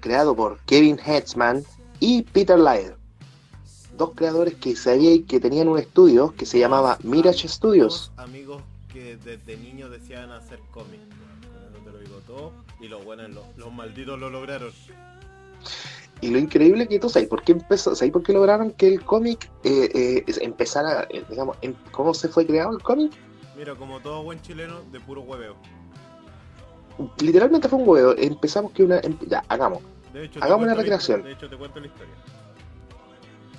Creado 0.00 0.36
por 0.36 0.58
Kevin 0.60 0.98
Hetzman 1.04 1.64
y 1.98 2.22
Peter 2.22 2.58
Laird. 2.58 2.96
Dos 3.96 4.10
creadores 4.14 4.54
que 4.54 4.76
sabía 4.76 5.10
que 5.26 5.40
tenían 5.40 5.68
un 5.68 5.78
estudio 5.78 6.34
que 6.36 6.44
se 6.46 6.58
llamaba 6.58 6.98
Mirage 7.02 7.48
Studios. 7.48 8.12
amigos 8.16 8.62
que 8.92 9.16
desde 9.16 9.56
niños 9.56 9.90
deseaban 9.90 10.30
hacer 10.32 10.60
cómics 10.70 11.02
eso 11.70 11.84
te 11.84 11.90
lo 11.90 11.98
digo 11.98 12.18
todo 12.26 12.52
y 12.80 12.88
los 12.88 13.04
buenos 13.04 13.30
los, 13.30 13.44
los 13.56 13.72
malditos 13.72 14.18
lo 14.18 14.30
lograron 14.30 14.72
Y 16.24 16.28
lo 16.30 16.38
increíble 16.38 16.88
que 16.88 16.98
tú 16.98 17.10
sabes 17.10 17.28
por 17.28 17.42
qué 17.42 17.52
empezó, 17.52 17.94
¿sabes 17.94 18.10
por 18.10 18.22
qué 18.22 18.32
lograron 18.32 18.70
que 18.70 18.88
el 18.88 19.04
cómic 19.04 19.50
eh, 19.62 19.90
eh, 19.94 20.24
empezara, 20.40 21.06
eh, 21.10 21.22
digamos, 21.28 21.58
en- 21.60 21.76
cómo 21.92 22.14
se 22.14 22.28
fue 22.28 22.46
creado 22.46 22.70
el 22.74 22.82
cómic? 22.82 23.12
mira 23.54 23.74
como 23.76 24.00
todo 24.00 24.22
buen 24.24 24.40
chileno 24.40 24.80
de 24.90 24.98
puro 25.00 25.20
hueveo 25.20 25.54
Literalmente 27.20 27.68
fue 27.68 27.78
un 27.78 27.88
huevo. 27.88 28.14
Empezamos 28.16 28.72
que 28.72 28.84
una, 28.84 28.98
em- 29.00 29.18
ya, 29.28 29.44
hagamos, 29.48 29.82
de 30.14 30.24
hecho 30.24 30.40
te 30.40 30.46
Hagamos 30.46 30.64
una 30.64 30.74
la 30.74 30.80
recreación. 30.80 31.20
histo- 31.20 31.24
de 31.26 31.32
hecho 31.32 31.48
te 31.50 31.56
cuento 31.58 31.80
la 31.80 31.86
historia 31.88 32.14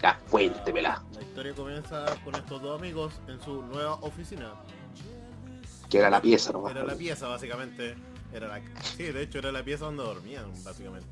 ya, 0.01 0.19
cuéntemela, 0.31 1.03
la 1.13 1.21
historia 1.21 1.53
comienza 1.53 2.05
con 2.23 2.33
estos 2.35 2.61
dos 2.63 2.79
amigos 2.79 3.13
en 3.27 3.39
su 3.41 3.61
nueva 3.61 3.93
oficina 4.01 4.53
que 5.89 5.99
era 5.99 6.09
la 6.09 6.19
pieza 6.21 6.51
nomás. 6.51 6.71
Era 6.71 6.83
la 6.83 6.95
pieza, 6.95 7.27
básicamente. 7.27 7.95
Era 8.33 8.47
la... 8.47 8.59
Sí, 8.97 9.03
de 9.03 9.21
hecho 9.21 9.37
era 9.37 9.51
la 9.51 9.63
pieza 9.63 9.85
donde 9.85 10.03
dormían, 10.03 10.45
básicamente. 10.63 11.07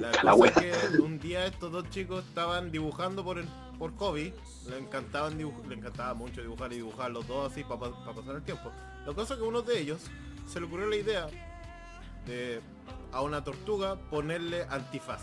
La 0.00 0.10
la 0.22 0.32
cosa 0.32 0.60
es 0.60 0.76
que 0.90 0.98
un 0.98 1.18
día 1.18 1.46
estos 1.46 1.70
dos 1.70 1.88
chicos 1.90 2.24
estaban 2.26 2.70
dibujando 2.72 3.22
por, 3.24 3.38
el- 3.38 3.48
por 3.78 3.94
hobby. 3.96 4.32
Le 4.68 4.78
encantaban 4.78 5.38
le 5.38 5.74
encantaba 5.74 6.14
mucho 6.14 6.40
dibujar 6.42 6.72
y 6.72 6.76
dibujar 6.76 7.10
los 7.10 7.26
dos 7.26 7.52
así 7.52 7.62
para 7.64 7.80
pasar 7.80 8.36
el 8.36 8.42
tiempo. 8.42 8.70
La 9.06 9.12
cosa 9.14 9.34
es 9.34 9.40
que 9.40 9.46
uno 9.46 9.62
de 9.62 9.78
ellos 9.80 10.00
se 10.46 10.60
le 10.60 10.66
ocurrió 10.66 10.86
la 10.88 10.96
idea 10.96 11.26
de 12.26 12.60
a 13.12 13.22
una 13.22 13.42
tortuga 13.44 13.96
ponerle 14.10 14.64
antifaz. 14.70 15.22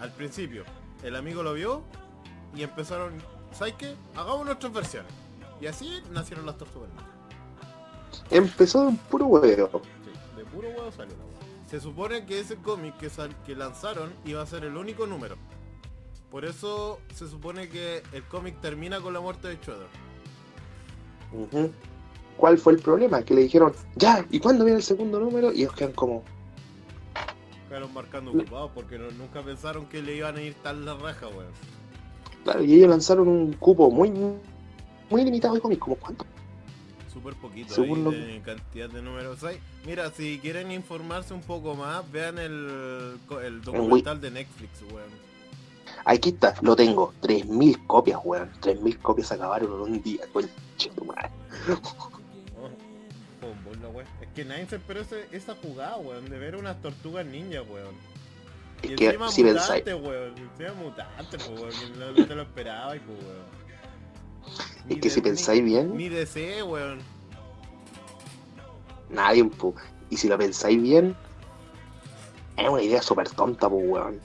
Al 0.00 0.10
principio, 0.12 0.64
el 1.02 1.16
amigo 1.16 1.42
lo 1.42 1.54
vio 1.54 1.82
y 2.54 2.62
empezaron, 2.62 3.22
¿sabes 3.52 3.74
qué? 3.74 3.94
Hagamos 4.16 4.44
nuestras 4.46 4.72
versiones. 4.72 5.12
Y 5.60 5.66
así 5.66 6.02
nacieron 6.10 6.44
las 6.44 6.58
tortugas. 6.58 6.88
Empezó 8.30 8.82
de 8.82 8.86
un 8.88 8.96
puro 8.96 9.26
huevo. 9.26 9.82
Sí, 10.04 10.36
de 10.36 10.44
puro 10.46 10.68
huevo 10.68 10.90
salió 10.92 11.14
la. 11.16 11.31
Se 11.72 11.80
supone 11.80 12.26
que 12.26 12.38
ese 12.38 12.56
cómic 12.56 12.98
que, 12.98 13.08
que 13.46 13.56
lanzaron 13.56 14.12
iba 14.26 14.42
a 14.42 14.46
ser 14.46 14.62
el 14.64 14.76
único 14.76 15.06
número. 15.06 15.36
Por 16.30 16.44
eso 16.44 17.00
se 17.14 17.26
supone 17.26 17.70
que 17.70 18.02
el 18.12 18.22
cómic 18.24 18.60
termina 18.60 19.00
con 19.00 19.14
la 19.14 19.20
muerte 19.20 19.48
de 19.48 19.56
Shredder. 19.56 19.86
Ujú. 21.32 21.72
¿Cuál 22.36 22.58
fue 22.58 22.74
el 22.74 22.78
problema? 22.80 23.22
Que 23.22 23.32
le 23.32 23.40
dijeron, 23.40 23.72
ya, 23.96 24.22
¿y 24.30 24.38
cuándo 24.38 24.64
viene 24.66 24.76
el 24.80 24.82
segundo 24.84 25.18
número? 25.18 25.50
Y 25.50 25.62
ellos 25.62 25.72
quedan 25.72 25.92
como, 25.92 26.22
Quedaron 27.70 27.94
marcando 27.94 28.32
ocupados 28.32 28.70
porque 28.74 28.98
no- 28.98 29.10
nunca 29.12 29.40
pensaron 29.42 29.86
que 29.86 30.02
le 30.02 30.14
iban 30.16 30.36
a 30.36 30.42
ir 30.42 30.52
tan 30.62 30.84
la 30.84 30.92
raja, 30.92 31.28
weón. 31.28 31.46
claro, 32.44 32.62
y 32.62 32.74
ellos 32.74 32.90
lanzaron 32.90 33.28
un 33.28 33.54
cupo 33.54 33.90
muy, 33.90 34.10
muy 35.08 35.24
limitado 35.24 35.54
de 35.54 35.60
cómics, 35.62 35.80
como 35.80 35.96
cuánto. 35.96 36.26
Súper 37.12 37.34
poquito 37.34 37.74
Según 37.74 38.06
ahí 38.08 38.14
de 38.34 38.40
cantidad 38.40 38.88
de 38.88 39.02
números. 39.02 39.42
hay. 39.44 39.58
Mira, 39.84 40.10
si 40.10 40.38
quieren 40.38 40.70
informarse 40.72 41.34
un 41.34 41.42
poco 41.42 41.74
más, 41.74 42.10
vean 42.10 42.38
el, 42.38 43.18
el 43.44 43.60
documental 43.62 44.20
de 44.20 44.30
Netflix, 44.30 44.80
weón. 44.90 45.10
Aquí 46.04 46.30
está, 46.30 46.54
lo 46.62 46.74
tengo, 46.74 47.12
3.000 47.22 47.86
copias, 47.86 48.18
weón. 48.24 48.50
3.000 48.60 48.98
copias 49.00 49.30
acabaron 49.32 49.72
en 49.72 49.80
un 49.92 50.02
día. 50.02 50.22
Oh, 53.42 53.74
la 53.82 53.88
wea. 53.88 54.06
Es 54.20 54.28
que 54.34 54.44
nadie 54.44 54.66
se 54.66 54.76
esperó 54.76 55.00
ese- 55.00 55.26
esa 55.32 55.54
jugada, 55.56 55.96
weón, 55.96 56.28
de 56.28 56.38
ver 56.38 56.56
unas 56.56 56.80
tortugas 56.80 57.26
ninja, 57.26 57.62
weón. 57.62 57.94
Y 58.82 58.92
Es 58.92 58.96
que 58.96 59.06
encima 59.06 59.28
si 59.30 59.42
pensáis, 59.44 59.84
mutante, 59.84 59.94
weón. 59.94 60.34
Encima 60.38 60.72
mutante, 60.74 61.36
weón. 61.50 61.98
No, 61.98 62.12
no 62.12 62.26
te 62.26 62.34
lo 62.34 62.42
esperabas, 62.42 62.98
pues, 63.06 63.18
weón. 63.18 63.61
Es 64.88 64.98
que 65.00 65.10
si 65.10 65.20
pensáis 65.20 65.64
bien, 65.64 65.96
Ni 65.96 66.08
DC, 66.08 66.62
weón. 66.62 66.98
nadie, 69.10 69.44
po. 69.44 69.74
Y 70.10 70.16
si 70.16 70.28
lo 70.28 70.36
pensáis 70.38 70.80
bien, 70.82 71.14
es 72.56 72.68
una 72.68 72.82
idea 72.82 73.00
súper 73.02 73.28
tonta, 73.30 73.68
pues, 73.68 73.84
weón. 73.88 74.20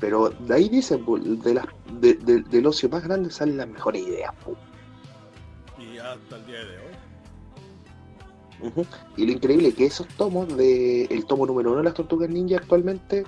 Pero 0.00 0.30
de 0.30 0.54
ahí 0.54 0.68
dicen, 0.68 1.04
po, 1.04 1.18
de 1.18 1.54
las, 1.54 1.66
de- 2.00 2.14
de- 2.14 2.40
del 2.42 2.66
ocio 2.66 2.88
más 2.88 3.02
grande 3.04 3.30
salen 3.30 3.58
las 3.58 3.68
mejores 3.68 4.02
ideas, 4.02 4.34
po. 4.44 4.56
Y 5.78 5.98
hasta 5.98 6.36
el 6.36 6.46
día 6.46 6.64
de 6.64 6.78
hoy. 6.78 6.90
Y 9.16 9.26
lo 9.26 9.32
increíble 9.32 9.68
es 9.68 9.74
que 9.74 9.86
esos 9.86 10.06
tomos, 10.08 10.54
de 10.56 11.04
el 11.04 11.24
tomo 11.24 11.46
número 11.46 11.70
uno 11.70 11.78
de 11.78 11.84
las 11.84 11.94
tortugas 11.94 12.28
ninja 12.28 12.56
actualmente, 12.58 13.24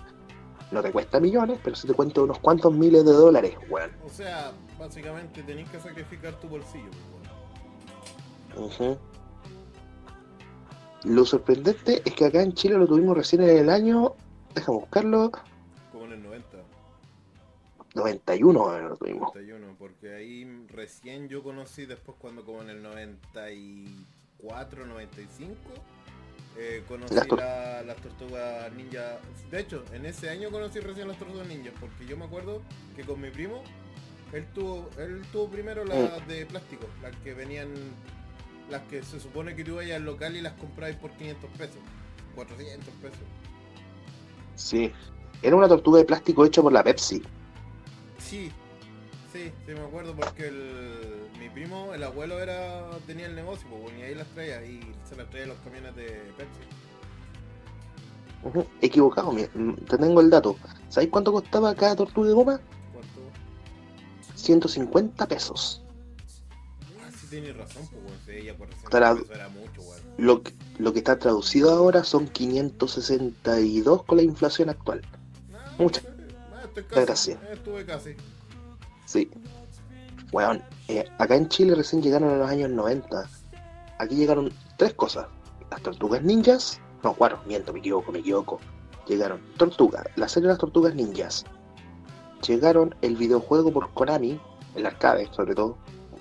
no 0.73 0.83
te 0.83 0.91
cuesta 0.91 1.21
millones, 1.21 1.61
pero 1.63 1.77
se 1.77 1.87
te 1.87 1.95
cuenta 1.95 2.23
unos 2.23 2.39
cuantos 2.39 2.75
miles 2.75 3.05
de 3.05 3.13
dólares, 3.13 3.55
weón. 3.69 3.93
O 4.05 4.09
sea, 4.09 4.53
básicamente 4.79 5.43
tenés 5.43 5.69
que 5.71 5.79
sacrificar 5.79 6.35
tu 6.41 6.49
bolsillo, 6.49 6.89
weón. 8.57 8.99
Lo 11.05 11.25
sorprendente 11.25 12.01
es 12.05 12.15
que 12.15 12.27
acá 12.27 12.43
en 12.43 12.53
Chile 12.55 12.79
lo 12.79 12.87
tuvimos 12.87 13.17
recién 13.17 13.43
en 13.43 13.59
el 13.59 13.71
año, 13.71 14.15
déjame 14.55 14.79
buscarlo, 14.79 15.33
Como 15.91 16.05
en 16.05 16.13
el 16.13 16.23
90, 16.23 16.59
91 17.95 18.79
lo 18.89 18.97
tuvimos. 18.97 19.35
91, 19.35 19.77
porque 19.79 20.15
ahí 20.15 20.67
recién 20.69 21.29
yo 21.29 21.43
conocí 21.43 21.87
después 21.87 22.17
cuando 22.21 22.45
como 22.45 22.63
en 22.63 22.71
el 22.71 22.83
94, 22.83 24.87
95, 24.87 25.57
eh, 26.57 26.85
conocí 26.88 27.15
Las 27.15 27.27
tor- 27.29 27.38
la- 27.38 27.83
las 27.83 27.97
tortugas 27.97 28.73
ninja. 28.75 29.19
De 29.51 29.61
hecho, 29.61 29.85
en 29.93 30.07
ese 30.07 30.31
año 30.31 30.51
conocí 30.51 30.81
recién 30.81 31.09
las 31.09 31.19
tortugas 31.19 31.47
ninja, 31.47 31.71
porque 31.81 32.07
yo 32.07 32.17
me 32.17 32.25
acuerdo 32.25 32.62
que 32.97 33.03
con 33.05 33.21
mi 33.21 33.31
primo, 33.31 33.62
él 34.33 34.47
tuvo, 34.55 34.88
él 34.99 35.23
tuvo 35.33 35.49
primero 35.51 35.85
las 35.85 36.27
de 36.29 36.47
plástico, 36.47 36.87
las 37.03 37.15
que 37.17 37.35
venían, 37.35 37.69
las 38.71 38.83
que 38.83 39.03
se 39.03 39.21
supone 39.21 39.55
que 39.55 39.65
tú 39.65 39.77
vayas 39.77 39.97
al 39.97 40.05
local 40.05 40.37
y 40.37 40.41
las 40.41 40.55
comprabas 40.55 40.97
por 40.97 41.11
500 41.12 41.51
pesos, 41.59 41.79
400 42.35 42.95
pesos. 42.95 43.19
Sí. 44.55 44.93
Era 45.43 45.57
una 45.57 45.69
tortuga 45.69 45.99
de 45.99 46.05
plástico 46.05 46.45
hecha 46.45 46.62
por 46.62 46.73
la 46.73 46.85
Pepsi. 46.85 47.23
Sí, 48.19 48.51
sí, 49.33 49.51
sí 49.67 49.73
me 49.75 49.81
acuerdo 49.81 50.15
porque 50.15 50.47
el, 50.49 51.22
mi 51.42 51.48
primo, 51.50 51.92
el 51.94 52.02
abuelo 52.05 52.38
era 52.40 52.88
tenía 53.07 53.26
el 53.26 53.35
negocio, 53.35 53.66
pues, 53.68 53.83
bueno, 53.83 53.98
y 53.98 54.02
ahí 54.02 54.14
las 54.14 54.26
traía 54.28 54.64
y 54.64 54.81
se 55.09 55.16
las 55.16 55.28
traía 55.31 55.46
los 55.46 55.59
camiones 55.59 55.94
de 55.96 56.05
Pepsi. 56.37 56.61
Ujú. 58.44 58.66
Equivocado, 58.81 59.33
mi- 59.33 59.46
mm, 59.55 59.74
te 59.88 59.98
tengo 59.98 60.20
el 60.20 60.31
dato. 60.31 60.57
¿Sabéis 60.88 61.11
cuánto 61.11 61.33
costaba 61.33 61.74
cada 61.74 61.96
tortuga 61.96 62.28
de 62.28 62.35
goma? 62.35 62.61
¿Cuánto? 62.92 64.37
150 64.37 65.26
pesos. 65.26 65.83
Ah, 67.00 67.09
sí 67.20 67.26
tienes 67.31 67.57
razón, 67.57 67.87
pues 67.90 68.02
bueno, 68.02 68.18
sí, 68.26 68.44
ya 68.46 68.55
por 68.55 68.68
Tra- 68.90 69.24
era 69.35 69.48
mucho, 69.48 69.81
weón. 69.83 70.02
Lo 70.18 70.42
que, 70.42 70.52
lo 70.78 70.92
que 70.92 70.98
está 70.98 71.18
traducido 71.18 71.70
ahora 71.72 72.05
son 72.05 72.28
562 72.28 74.05
con 74.05 74.16
la 74.18 74.22
inflación 74.24 74.68
actual. 74.70 75.02
Ah, 75.55 75.74
Muchas 75.78 76.05
gracias. 76.90 77.38
estuve 77.52 77.85
casi. 77.85 78.14
Sí. 79.07 79.31
Weón, 80.33 80.62
eh, 80.88 81.05
acá 81.18 81.37
en 81.37 81.49
Chile 81.49 81.75
recién 81.75 82.03
llegaron 82.03 82.31
en 82.31 82.38
los 82.38 82.51
años 82.51 82.71
90. 82.71 83.29
Aquí 83.99 84.16
llegaron 84.16 84.51
tres 84.79 84.95
cosas. 84.95 85.27
Las 85.71 85.83
tortugas 85.83 86.23
ninjas. 86.23 86.81
No, 87.05 87.12
cuatro, 87.14 87.40
miento, 87.47 87.73
me 87.73 87.81
equivoco, 87.81 88.11
me 88.12 88.21
equivoco. 88.21 88.59
Llegaron 89.07 89.40
Tortuga, 89.57 90.05
la 90.16 90.29
serie 90.29 90.47
de 90.47 90.53
las 90.53 90.59
tortugas 90.59 90.95
ninjas. 90.95 91.45
Llegaron 92.47 92.95
el 93.03 93.16
videojuego 93.16 93.73
por 93.73 93.92
Konami, 93.92 94.40
el 94.75 94.87
arcade 94.87 95.29
sobre 95.33 95.55
todo. 95.55 95.77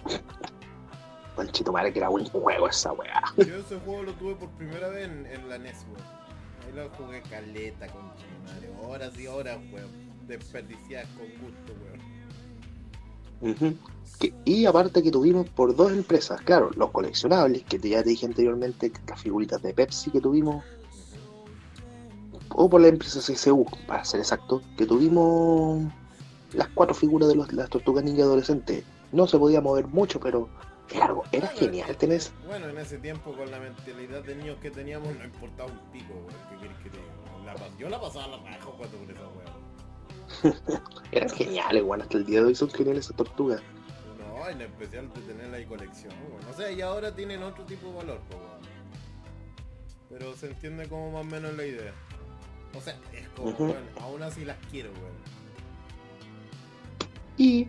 Conchito 1.35 1.71
madre 1.71 1.93
que 1.93 1.99
era 1.99 2.09
buen 2.09 2.25
juego 2.25 2.67
esa 2.67 2.91
weá. 2.93 3.21
Yo 3.37 3.55
ese 3.55 3.79
juego 3.79 4.03
lo 4.03 4.13
tuve 4.13 4.35
por 4.35 4.49
primera 4.49 4.89
vez 4.89 5.07
en, 5.07 5.49
la 5.49 5.57
NES, 5.57 5.85
weón. 5.85 6.01
Ahí 6.65 6.73
lo 6.73 6.89
jugué 6.97 7.21
caleta 7.21 7.87
con 7.87 8.07
madre. 8.07 8.71
Horas 8.83 9.17
y 9.17 9.27
horas, 9.27 9.57
weón. 9.71 9.89
Desperdiciadas 10.27 11.07
con 11.09 11.27
gusto, 11.27 11.73
weón. 11.83 12.20
Ujú. 13.41 13.73
Que- 14.19 14.33
y 14.45 14.65
aparte 14.65 15.01
que 15.01 15.11
tuvimos 15.11 15.49
por 15.49 15.75
dos 15.75 15.91
empresas, 15.91 16.39
claro, 16.41 16.69
los 16.75 16.91
coleccionables, 16.91 17.63
que 17.63 17.79
te- 17.79 17.89
ya 17.89 18.03
te 18.03 18.09
dije 18.09 18.25
anteriormente, 18.27 18.91
las 19.07 19.19
figuritas 19.19 19.61
de 19.61 19.73
Pepsi 19.73 20.11
que 20.11 20.21
tuvimos, 20.21 20.63
o 22.49 22.69
por 22.69 22.81
la 22.81 22.87
empresa 22.89 23.19
CCU, 23.21 23.65
para 23.87 24.03
ser 24.05 24.19
exacto, 24.19 24.61
que 24.77 24.85
tuvimos 24.85 25.91
las 26.53 26.67
cuatro 26.69 26.93
figuras 26.93 27.29
de 27.29 27.35
los- 27.35 27.51
las 27.53 27.69
tortugas 27.69 28.03
ninja 28.03 28.23
adolescentes. 28.23 28.83
No 29.11 29.25
se 29.27 29.37
podía 29.39 29.59
mover 29.61 29.87
mucho, 29.87 30.19
pero 30.19 30.49
era 30.93 31.05
algo, 31.05 31.23
era 31.31 31.47
Bueno, 31.47 31.59
genial 31.59 31.97
tener 31.97 32.21
Bueno, 32.45 32.67
en 32.69 32.77
ese 32.77 32.97
tiempo 32.97 33.33
con 33.33 33.49
la 33.49 33.59
mentalidad 33.59 34.23
de 34.23 34.35
niños 34.35 34.57
que 34.61 34.69
teníamos 34.69 35.15
no 35.17 35.23
importaba 35.23 35.71
un 35.71 35.79
pico, 35.91 36.13
weón. 36.13 36.27
¿Qué 36.49 36.57
querés 36.57 36.77
que 36.83 36.89
te 36.89 36.97
diga? 36.97 37.11
La 37.45 37.77
yo 37.79 37.89
la 37.89 37.99
pasaba 37.99 38.27
la 38.27 38.37
raja 38.37 38.65
cuando 38.77 38.97
con 38.97 39.09
esa 39.09 39.21
weón. 39.21 39.60
eran 41.11 41.29
geniales, 41.29 41.83
bueno, 41.83 42.03
hasta 42.03 42.17
el 42.17 42.25
día 42.25 42.41
de 42.41 42.47
hoy 42.47 42.55
son 42.55 42.69
geniales 42.69 43.05
esas 43.05 43.17
tortugas. 43.17 43.61
No, 44.17 44.47
en 44.47 44.61
especial 44.61 45.11
de 45.13 45.21
tenerla 45.21 45.57
ahí 45.57 45.65
colección, 45.65 46.13
weón. 46.29 46.45
O 46.49 46.53
sea, 46.55 46.71
y 46.71 46.81
ahora 46.81 47.13
tienen 47.13 47.43
otro 47.43 47.63
tipo 47.65 47.87
de 47.87 47.93
valor, 47.95 48.19
pues, 48.29 48.39
weón. 48.39 48.61
Pero 50.09 50.35
se 50.35 50.47
entiende 50.47 50.87
como 50.87 51.11
más 51.11 51.21
o 51.21 51.23
menos 51.25 51.55
la 51.55 51.65
idea. 51.65 51.93
O 52.77 52.81
sea, 52.81 52.97
es 53.13 53.27
como, 53.29 53.51
weón, 53.51 53.89
aún 53.99 54.23
así 54.23 54.45
las 54.45 54.57
quiero, 54.69 54.91
weón. 54.91 55.31
Y, 57.37 57.67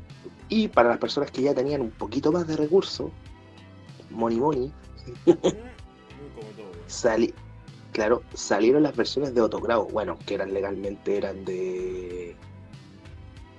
y 0.48 0.68
para 0.68 0.90
las 0.90 0.98
personas 0.98 1.30
que 1.30 1.42
ya 1.42 1.54
tenían 1.54 1.80
un 1.80 1.90
poquito 1.90 2.32
más 2.32 2.46
de 2.46 2.56
recursos, 2.56 3.10
money 4.10 4.38
money, 4.38 4.72
weón. 5.26 5.72
Sali 6.86 7.34
claro, 7.92 8.22
salieron 8.34 8.82
las 8.82 8.96
versiones 8.96 9.34
de 9.34 9.40
autogrado, 9.40 9.84
bueno, 9.86 10.18
que 10.26 10.34
eran 10.34 10.52
legalmente, 10.52 11.16
eran 11.16 11.44
de... 11.44 12.34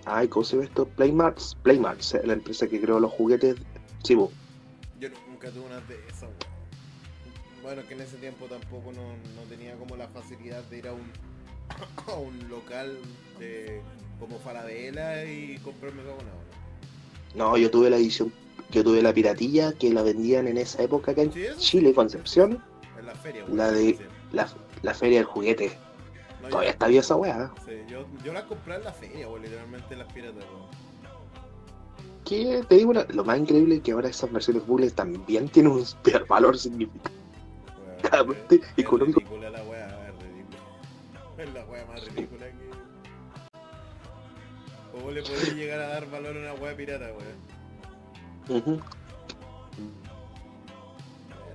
Ay, 0.05 0.27
¿cómo 0.27 0.43
se 0.43 0.55
llama 0.55 0.65
esto? 0.67 0.85
Playmarks, 0.87 1.55
Playmarks, 1.63 2.17
la 2.25 2.33
empresa 2.33 2.67
que 2.67 2.79
creó 2.81 2.99
los 2.99 3.11
juguetes, 3.11 3.55
sí, 4.03 4.15
bo. 4.15 4.31
Yo 4.99 5.09
nunca 5.29 5.49
tuve 5.49 5.65
una 5.65 5.79
de 5.81 5.95
esas, 6.09 6.23
weón. 6.23 6.33
Bueno, 7.61 7.81
que 7.87 7.93
en 7.93 8.01
ese 8.01 8.17
tiempo 8.17 8.45
tampoco 8.47 8.91
no, 8.91 9.01
no 9.35 9.41
tenía 9.49 9.75
como 9.77 9.95
la 9.95 10.07
facilidad 10.09 10.61
de 10.63 10.77
ir 10.79 10.87
a 10.89 10.93
un, 10.93 11.09
a 12.07 12.15
un 12.15 12.49
local 12.49 12.97
de 13.39 13.81
como 14.19 14.37
Falabella 14.39 15.23
y 15.25 15.57
comprarme 15.63 16.01
buena, 16.03 16.17
weón. 16.17 16.53
No, 17.35 17.57
yo 17.57 17.71
tuve 17.71 17.89
la 17.89 17.95
edición, 17.95 18.31
yo 18.71 18.83
tuve 18.83 19.01
la 19.01 19.13
piratilla 19.13 19.71
que 19.73 19.91
la 19.93 20.03
vendían 20.03 20.47
en 20.47 20.57
esa 20.57 20.83
época 20.83 21.11
acá 21.13 21.21
en 21.21 21.31
Sí. 21.33 21.45
Chile, 21.57 21.93
Concepción, 21.93 22.61
En 22.99 23.05
la 23.05 23.15
feria, 23.15 23.45
weón. 23.45 23.57
La 23.57 23.71
de- 23.71 23.97
la, 24.33 24.49
la 24.81 24.93
feria 24.93 25.19
del 25.19 25.25
juguete. 25.27 25.77
No, 26.43 26.49
Todavía 26.49 26.69
yo- 26.69 26.73
está 26.73 26.87
viva 26.87 26.99
esa 27.01 27.15
weá. 27.15 27.51
Sí, 27.65 27.71
yo, 27.87 28.05
yo 28.23 28.33
las 28.33 28.43
compré 28.43 28.75
en 28.75 28.83
la 28.83 28.91
feria, 28.93 29.27
weón, 29.29 29.41
literalmente 29.43 29.93
en 29.93 29.99
las 29.99 30.13
piratas. 30.13 30.43
Que 32.25 32.63
te 32.67 32.75
digo, 32.75 32.91
una- 32.91 33.05
lo 33.09 33.23
más 33.23 33.37
increíble 33.39 33.75
es 33.75 33.81
que 33.81 33.91
ahora 33.91 34.09
esas 34.09 34.31
versiones 34.31 34.65
bullet 34.65 34.91
también 34.91 35.47
tienen 35.49 35.71
un 35.71 35.85
valor 36.27 36.57
significativo. 36.57 37.15
Weón, 37.85 37.99
Claramente, 38.01 38.55
es- 38.55 38.61
es 38.61 38.77
económico. 38.77 39.19
ridícula 39.19 39.49
la 39.49 39.63
weá, 39.63 39.87
es 40.09 40.15
ridícula. 40.23 40.59
Es 41.37 41.53
la 41.53 41.65
weá 41.65 41.85
más 41.85 42.05
ridícula 42.05 42.45
que. 42.47 42.73
¿Cómo 44.91 45.11
le 45.11 45.21
podés 45.23 45.55
llegar 45.55 45.79
a 45.79 45.87
dar 45.87 46.09
valor 46.11 46.35
a 46.37 46.39
una 46.39 46.53
weá 46.53 46.75
pirata, 46.75 47.05
weón? 47.05 48.59
Ujú. 48.61 48.81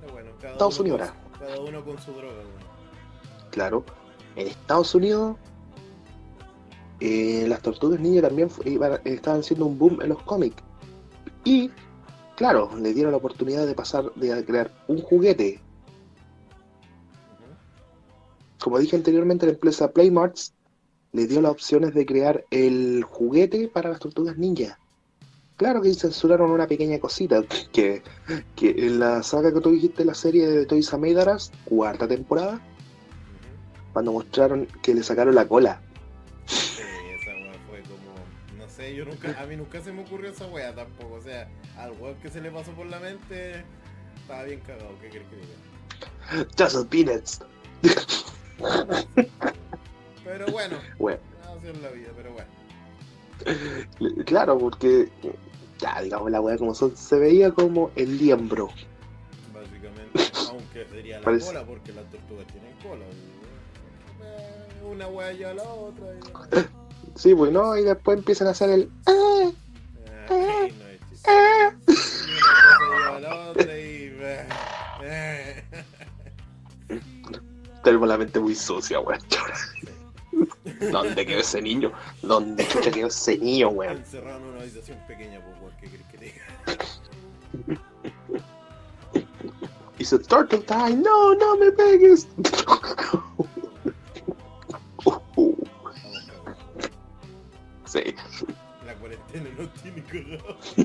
Pero 0.01 0.11
bueno, 0.13 0.31
cada 0.41 0.53
Estados 0.53 0.79
uno, 0.79 0.93
Unidos 0.95 1.11
con, 1.11 1.39
cada 1.47 1.59
uno 1.61 1.85
con 1.85 1.99
su 2.01 2.11
droga, 2.13 2.33
weón. 2.39 2.69
Claro. 3.51 3.85
En 4.39 4.47
Estados 4.47 4.95
Unidos, 4.95 5.35
eh, 7.01 7.45
las 7.49 7.61
tortugas 7.61 7.99
ninja 7.99 8.21
también 8.21 8.49
iban- 8.63 9.01
estaban 9.03 9.43
siendo 9.43 9.65
un 9.65 9.77
boom 9.77 10.01
en 10.01 10.09
los 10.09 10.23
cómics. 10.23 10.63
Y, 11.43 11.69
claro, 12.37 12.69
le 12.77 12.93
dieron 12.93 13.11
la 13.11 13.17
oportunidad 13.17 13.67
de 13.67 13.75
pasar 13.75 14.13
de 14.15 14.45
crear 14.45 14.71
un 14.87 15.01
juguete. 15.01 15.59
Como 18.61 18.79
dije 18.79 18.95
anteriormente, 18.95 19.45
la 19.45 19.51
empresa 19.53 19.91
Playmarts 19.91 20.53
le 21.11 21.27
dio 21.27 21.41
las 21.41 21.51
opciones 21.51 21.93
de 21.93 22.05
crear 22.05 22.45
el 22.49 23.03
juguete 23.03 23.67
para 23.67 23.89
las 23.89 23.99
tortugas 23.99 24.37
ninja. 24.37 24.79
Claro 25.57 25.81
que 25.81 25.93
censuraron 25.93 26.51
una 26.51 26.65
pequeña 26.67 26.97
cosita, 26.99 27.43
que, 27.73 28.03
que 28.55 28.69
en 28.69 28.99
la 28.99 29.21
saga 29.21 29.53
que 29.53 29.59
tú 29.59 29.71
dijiste, 29.71 30.05
la 30.05 30.13
serie 30.13 30.47
de 30.47 30.65
Toys 30.65 30.93
Us, 30.93 31.51
cuarta 31.65 32.07
temporada. 32.07 32.61
Cuando 33.93 34.11
mostraron 34.11 34.65
que 34.81 34.93
le 34.93 35.03
sacaron 35.03 35.35
la 35.35 35.47
cola. 35.47 35.81
Sí, 36.45 36.81
esa 36.81 37.31
weá 37.31 37.53
fue 37.67 37.81
como. 37.81 38.57
No 38.57 38.69
sé, 38.69 38.95
yo 38.95 39.05
nunca. 39.05 39.39
A 39.39 39.45
mí 39.45 39.55
nunca 39.55 39.81
se 39.81 39.91
me 39.91 40.01
ocurrió 40.03 40.29
esa 40.31 40.45
weá 40.47 40.73
tampoco. 40.73 41.15
O 41.15 41.21
sea, 41.21 41.47
al 41.77 41.91
weón 41.93 42.15
que 42.21 42.29
se 42.29 42.41
le 42.41 42.51
pasó 42.51 42.71
por 42.71 42.85
la 42.87 42.99
mente. 42.99 43.63
Estaba 44.21 44.43
bien 44.43 44.59
cagado, 44.61 44.91
¿qué 45.01 45.09
crees 45.09 45.25
que 45.27 45.35
diga? 45.37 46.47
Just 46.57 46.87
peanuts. 46.89 47.39
Pero 50.23 50.45
bueno, 50.51 50.77
Bueno, 50.99 51.19
la 51.81 51.89
vida, 51.89 52.09
pero 52.15 52.31
bueno. 52.33 52.49
Claro, 54.25 54.57
porque 54.57 55.09
ya 55.79 56.01
digamos 56.01 56.29
la 56.29 56.41
weá 56.41 56.57
como 56.57 56.75
son, 56.75 56.95
se 56.95 57.17
veía 57.17 57.51
como 57.51 57.89
el 57.95 58.17
liembro. 58.17 58.69
Básicamente, 59.53 60.19
aunque 60.49 60.85
sería 60.85 61.17
la 61.19 61.23
Parece- 61.25 61.47
cola, 61.47 61.65
porque 61.65 61.93
las 61.93 62.05
tortugas 62.09 62.45
tienen 62.47 62.73
cola. 62.83 63.05
y, 63.05 63.38
Una 64.89 65.07
wea 65.07 65.31
lleva 65.33 65.51
a 65.51 65.53
la 65.55 65.63
otra. 65.63 66.05
Y, 66.13 66.65
Sí, 67.15 67.35
pues 67.35 67.51
no, 67.51 67.75
y 67.77 67.83
después 67.83 68.17
empiezan 68.17 68.47
a 68.47 68.51
hacer 68.51 68.69
el 68.69 68.89
¡Ah! 69.05 69.51
eh, 70.29 70.73
no 70.77 70.87
es 70.87 70.99
chiste. 71.09 71.31
Y 72.27 72.33
una 72.37 72.53
cosa 72.63 72.95
lleva 72.97 73.15
a 73.15 73.19
la 73.19 73.49
otra 73.49 73.77
y. 73.77 74.17
eh, 74.21 74.47
eh. 75.03 75.63
Tenemos 77.83 78.07
la 78.07 78.17
mente 78.17 78.39
muy 78.39 78.55
sucia, 78.55 78.99
weón. 78.99 79.19
¿Dónde 80.91 81.25
quedó 81.25 81.39
ese 81.39 81.61
niño? 81.61 81.91
¿Dónde 82.21 82.65
chucha 82.67 82.91
quedó 82.91 83.07
ese 83.07 83.37
niño, 83.37 83.69
weón? 83.69 83.97
Encerrado 83.97 84.37
en 84.37 84.43
una 84.45 84.61
habitación 84.61 84.97
pequeña, 85.07 85.41
pues, 85.43 85.57
weón, 85.61 85.73
¿qué 85.81 85.89
querés 85.89 86.07
que 86.07 86.17
te 86.17 86.25
diga? 86.25 86.45
Dice 89.97 90.17
Turtle 90.19 90.59
Time, 90.59 90.95
no, 90.95 91.35
no 91.35 91.57
me 91.57 91.71
pegues. 91.73 92.27
No 99.33 99.69
tiene 99.81 100.03
cagado. 100.03 100.57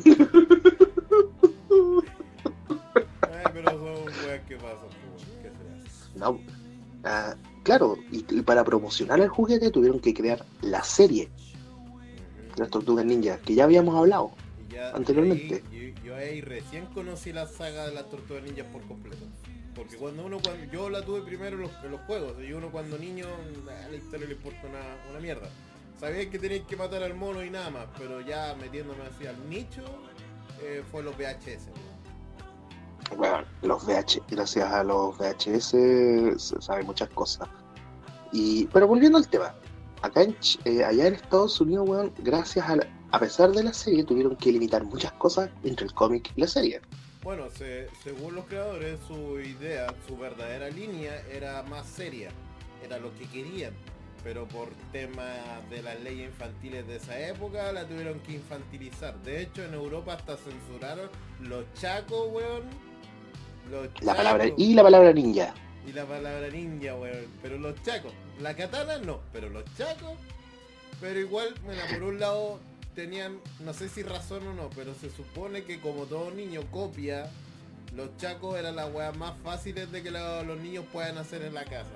Ay, 3.22 3.44
pero 3.52 3.70
son 3.70 4.04
weas 4.26 4.42
que 4.46 4.56
pasan, 4.56 4.78
weón, 4.80 5.42
¿qué 5.42 5.50
se 5.50 5.88
hace? 5.88 6.18
No. 6.18 6.38
claro, 7.62 7.96
y, 8.10 8.24
y 8.30 8.42
para 8.42 8.64
promocionar 8.64 9.20
el 9.20 9.28
juguete 9.28 9.70
tuvieron 9.70 10.00
que 10.00 10.12
crear 10.14 10.44
la 10.62 10.82
serie 10.84 11.28
de 12.54 12.60
las 12.60 12.70
tortugas 12.70 13.04
ninja, 13.04 13.38
que 13.38 13.54
ya 13.54 13.64
habíamos 13.64 13.96
hablado. 13.96 14.32
Ya 14.70 14.90
Anteriormente. 14.90 15.62
ahí- 15.72 15.94
yo, 15.96 16.02
yo 16.04 16.16
ahí 16.16 16.40
recién 16.40 16.86
conocí 16.86 17.32
la 17.32 17.46
saga 17.46 17.86
de 17.86 17.94
las 17.94 18.08
tortugas 18.10 18.42
ninjas 18.44 18.66
por 18.66 18.82
completo. 18.82 19.24
Porque 19.74 19.96
cuando 19.96 20.24
uno, 20.24 20.38
cuando, 20.40 20.64
yo 20.72 20.88
la 20.88 21.02
tuve 21.04 21.22
primero 21.22 21.56
en 21.56 21.62
los, 21.62 21.72
en 21.84 21.90
los 21.90 22.00
juegos, 22.02 22.34
y 22.46 22.52
uno 22.52 22.70
cuando 22.70 22.96
niño, 22.96 23.26
a 23.26 23.88
la 23.88 23.96
historia 23.96 24.28
le 24.28 24.34
importa 24.34 24.60
una, 24.68 24.80
una 25.10 25.18
mierda. 25.20 25.48
Sabía 26.04 26.28
que 26.28 26.38
tenías 26.38 26.66
que 26.66 26.76
matar 26.76 27.02
al 27.02 27.14
mono 27.14 27.42
y 27.42 27.48
nada 27.48 27.70
más, 27.70 27.86
pero 27.96 28.20
ya 28.20 28.54
metiéndome 28.60 29.04
así 29.04 29.26
al 29.26 29.48
nicho, 29.48 29.82
eh, 30.60 30.82
fue 30.90 31.02
los 31.02 31.16
VHS. 31.16 31.68
weón. 31.72 33.18
Bueno, 33.18 33.44
los 33.62 33.82
VH, 33.84 34.20
gracias 34.28 34.70
a 34.70 34.84
los 34.84 35.16
VHS 35.16 35.70
se 36.36 36.60
sabe 36.60 36.82
muchas 36.82 37.08
cosas. 37.08 37.48
Y, 38.32 38.66
pero 38.66 38.86
volviendo 38.86 39.16
al 39.16 39.26
tema, 39.28 39.54
acá 40.02 40.24
en, 40.24 40.36
eh, 40.66 40.84
allá 40.84 41.06
en 41.06 41.14
Estados 41.14 41.58
Unidos, 41.62 41.88
weón, 41.88 42.12
gracias 42.18 42.68
a 42.68 42.76
la- 42.76 42.86
a 43.10 43.18
pesar 43.18 43.52
de 43.52 43.62
la 43.64 43.72
serie, 43.72 44.04
tuvieron 44.04 44.36
que 44.36 44.52
limitar 44.52 44.84
muchas 44.84 45.12
cosas 45.12 45.48
entre 45.62 45.86
el 45.86 45.94
cómic 45.94 46.30
y 46.36 46.40
la 46.42 46.48
serie. 46.48 46.82
Bueno, 47.22 47.44
se- 47.48 47.88
según 48.02 48.34
los 48.34 48.44
creadores, 48.44 49.00
su 49.08 49.40
idea, 49.40 49.86
su 50.06 50.18
verdadera 50.18 50.68
línea 50.68 51.22
era 51.32 51.62
más 51.62 51.86
seria, 51.86 52.28
era 52.84 52.98
lo 52.98 53.10
que 53.14 53.24
querían. 53.24 53.72
Pero 54.24 54.48
por 54.48 54.70
temas 54.90 55.28
de 55.70 55.82
las 55.82 56.00
leyes 56.00 56.28
infantiles 56.30 56.86
de 56.88 56.96
esa 56.96 57.18
época, 57.28 57.70
la 57.72 57.86
tuvieron 57.86 58.18
que 58.20 58.32
infantilizar. 58.32 59.14
De 59.22 59.42
hecho, 59.42 59.62
en 59.62 59.74
Europa 59.74 60.14
hasta 60.14 60.36
censuraron 60.38 61.10
los 61.40 61.64
chacos, 61.74 62.32
weón. 62.32 62.62
Los 63.70 63.88
La 64.02 64.14
palabra, 64.14 64.44
chacos. 64.44 64.60
y 64.60 64.74
la 64.74 64.82
palabra 64.82 65.12
ninja. 65.12 65.54
Y 65.86 65.92
la 65.92 66.06
palabra 66.06 66.48
ninja, 66.48 66.94
weón. 66.96 67.26
Pero 67.42 67.58
los 67.58 67.80
chacos. 67.82 68.12
La 68.40 68.56
katana 68.56 68.96
no, 68.98 69.20
pero 69.32 69.50
los 69.50 69.64
chacos. 69.76 70.14
Pero 71.00 71.20
igual, 71.20 71.54
bueno, 71.64 71.82
por 71.92 72.02
un 72.04 72.18
lado 72.18 72.60
tenían, 72.94 73.40
no 73.60 73.74
sé 73.74 73.88
si 73.90 74.02
razón 74.02 74.46
o 74.46 74.54
no, 74.54 74.70
pero 74.70 74.94
se 74.94 75.10
supone 75.10 75.64
que 75.64 75.80
como 75.80 76.04
todo 76.04 76.30
niño 76.30 76.62
copia, 76.70 77.30
los 77.94 78.16
chacos 78.16 78.56
eran 78.58 78.76
las 78.76 78.92
weas 78.92 79.14
más 79.16 79.34
fáciles 79.44 79.92
de 79.92 80.02
que 80.02 80.10
los 80.10 80.58
niños 80.60 80.84
puedan 80.92 81.18
hacer 81.18 81.42
en 81.42 81.52
la 81.52 81.64
casa. 81.64 81.90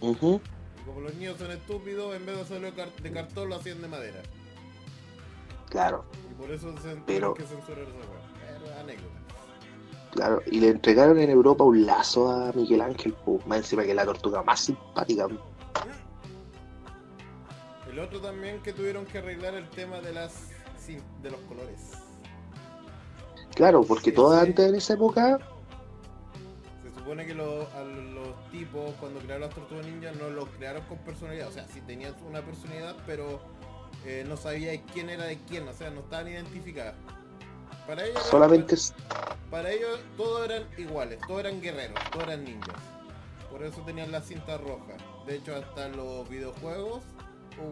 Ujú, 0.00 0.40
Y 0.80 0.86
como 0.86 1.00
los 1.00 1.14
niños 1.14 1.38
son 1.38 1.50
estúpidos, 1.50 2.14
en 2.16 2.24
vez 2.26 2.36
de 2.36 2.42
hacerlo 2.42 2.66
de, 2.68 2.72
car- 2.74 2.92
de 3.02 3.12
cartón 3.12 3.48
lo 3.48 3.56
hacían 3.56 3.80
de 3.82 3.88
madera. 3.88 4.22
Claro, 5.68 6.04
Y 6.30 6.34
por 6.34 6.50
eso 6.50 6.74
se 6.78 6.96
Pero- 7.06 7.34
que 7.34 7.44
censurar 7.44 7.80
esa. 7.84 8.66
Era 8.70 8.80
anécdota. 8.80 9.14
claro. 10.12 10.42
Y 10.50 10.60
le 10.60 10.68
entregaron 10.70 11.18
en 11.18 11.30
Europa 11.30 11.62
un 11.64 11.86
lazo 11.86 12.28
a 12.30 12.52
Miguel 12.52 12.80
Ángel, 12.80 13.14
pues, 13.24 13.46
más 13.46 13.58
encima 13.58 13.84
que 13.84 13.94
la 13.94 14.04
tortuga 14.04 14.42
más 14.42 14.60
simpática. 14.60 15.28
El 17.90 17.98
otro 17.98 18.20
también 18.20 18.60
que 18.62 18.72
tuvieron 18.72 19.04
que 19.04 19.18
arreglar 19.18 19.54
el 19.54 19.68
tema 19.70 20.00
de 20.00 20.12
las 20.12 20.48
de 21.22 21.30
los 21.30 21.38
colores. 21.42 21.92
Claro, 23.54 23.82
porque 23.84 24.10
Sí, 24.10 24.16
todas 24.16 24.42
sí. 24.42 24.48
antes 24.48 24.68
en 24.68 24.74
esa 24.74 24.94
época, 24.94 25.38
supone 27.10 27.26
que 27.26 27.32
a 27.32 27.82
los 27.82 28.50
tipos 28.52 28.94
cuando 29.00 29.18
crearon 29.18 29.40
las 29.40 29.50
tortugas 29.50 29.84
ninjas 29.84 30.14
no 30.14 30.28
los 30.30 30.48
crearon 30.50 30.80
con 30.84 30.96
personalidad, 30.98 31.48
o 31.48 31.50
sea, 31.50 31.66
sí 31.66 31.80
tenían 31.80 32.14
una 32.24 32.40
personalidad, 32.40 32.94
pero 33.04 33.40
eh, 34.06 34.24
no 34.28 34.36
sabía 34.36 34.80
quién 34.92 35.10
era 35.10 35.24
de 35.24 35.36
quién, 35.48 35.66
o 35.66 35.72
sea, 35.72 35.90
no 35.90 36.02
estaban 36.02 36.28
identificadas. 36.28 36.94
Para 37.84 38.04
ellos, 38.04 38.22
solamente 38.22 38.76
es- 38.76 38.94
para 39.50 39.72
ellos 39.72 39.98
todos 40.16 40.48
eran 40.48 40.68
iguales, 40.78 41.18
todos 41.26 41.40
eran 41.40 41.60
guerreros, 41.60 41.98
todos 42.12 42.28
eran 42.28 42.44
ninjas. 42.44 42.76
Por 43.50 43.64
eso 43.64 43.80
tenían 43.80 44.12
la 44.12 44.20
cinta 44.20 44.56
roja. 44.58 44.94
De 45.26 45.34
hecho, 45.34 45.56
hasta 45.56 45.88
los 45.88 46.28
videojuegos, 46.28 47.02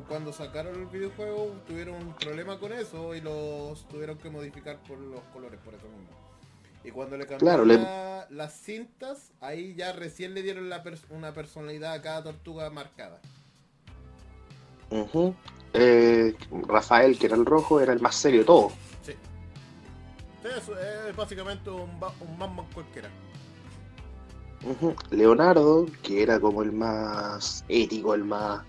cuando 0.08 0.32
sacaron 0.32 0.74
el 0.74 0.86
videojuego, 0.86 1.54
tuvieron 1.68 1.94
un 1.94 2.12
problema 2.14 2.58
con 2.58 2.72
eso 2.72 3.14
y 3.14 3.20
los 3.20 3.86
tuvieron 3.86 4.18
que 4.18 4.30
modificar 4.30 4.78
por 4.82 4.98
los 4.98 5.20
colores, 5.32 5.60
por 5.64 5.74
eso 5.74 5.86
mismo. 5.86 6.17
Y 6.84 6.90
cuando 6.90 7.16
le 7.16 7.26
Claro, 7.26 7.64
cambiaron 7.64 7.68
le- 7.68 8.34
las 8.36 8.52
cintas, 8.60 9.32
ahí 9.40 9.74
ya 9.74 9.92
recién 9.92 10.34
le 10.34 10.42
dieron 10.42 10.68
la 10.68 10.82
pers- 10.84 11.04
una 11.10 11.32
personalidad 11.32 11.92
a 11.94 12.02
cada 12.02 12.22
tortuga 12.24 12.70
marcada. 12.70 13.20
eh, 15.74 16.34
Rafael, 16.66 17.18
que 17.18 17.26
era 17.26 17.36
el 17.36 17.44
rojo, 17.44 17.80
era 17.80 17.92
el 17.92 18.00
más 18.00 18.14
serio 18.14 18.40
de 18.40 18.46
todo. 18.46 18.72
Sí. 19.02 19.12
Eso 20.56 20.78
es 20.78 21.14
básicamente 21.14 21.68
un, 21.70 21.90
un 21.90 22.38
Batman 22.38 22.66
cualquiera. 22.72 23.08
Ujú. 24.64 24.94
Leonardo, 25.10 25.86
que 26.02 26.22
era 26.22 26.40
como 26.40 26.62
el 26.62 26.72
más 26.72 27.64
ético, 27.68 28.14
el 28.14 28.24
más 28.24 28.64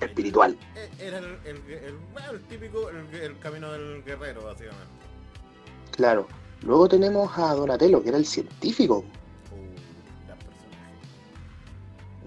El- 0.00 0.08
espiritual. 0.08 0.56
Era 0.98 1.18
el, 1.18 1.38
el, 1.44 2.40
típico, 2.48 2.88
el 2.90 3.38
camino 3.40 3.70
del 3.72 4.02
guerrero, 4.04 4.44
básicamente. 4.44 4.86
Claro. 5.92 6.26
Luego 6.62 6.88
tenemos 6.88 7.30
a 7.38 7.54
Donatello, 7.54 8.02
que 8.02 8.08
era 8.08 8.18
el 8.18 8.26
científico. 8.26 9.04
Uh, 9.52 10.26
personaje. 10.26 10.94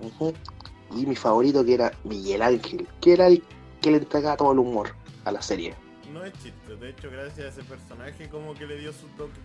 Ujú. 0.02 0.34
Y 0.96 1.06
mi 1.06 1.16
favorito, 1.16 1.64
que 1.64 1.74
era 1.74 1.92
Miguel 2.04 2.42
Ángel, 2.42 2.88
que 3.00 3.14
era 3.14 3.28
el 3.28 3.44
que 3.82 3.92
le 3.92 3.98
entregaba 3.98 4.38
todo 4.38 4.52
el 4.52 4.60
humor 4.60 4.94
a 5.26 5.32
la 5.32 5.42
serie. 5.42 5.74
No 6.14 6.24
es 6.24 6.34
chiste, 6.34 6.76
de 6.76 6.90
hecho, 6.90 7.10
gracias 7.10 7.46
a 7.46 7.50
ese 7.50 7.64
personaje, 7.64 8.30
como 8.30 8.54
que 8.54 8.66
le 8.66 8.78
dio 8.78 8.92
su 8.92 9.08
toque. 9.18 9.40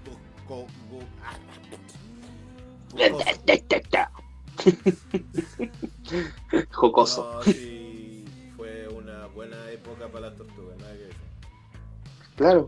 ah. 1.22 1.37
Jocoso. 6.72 7.35
No, 7.35 7.42
sí, 7.42 8.25
fue 8.57 8.88
una 8.88 9.27
buena 9.27 9.70
época 9.70 10.09
para 10.09 10.29
las 10.29 10.37
tortugas, 10.37 10.77
nada 10.79 10.92
que 10.92 10.99
decir. 10.99 11.16
Claro. 12.37 12.66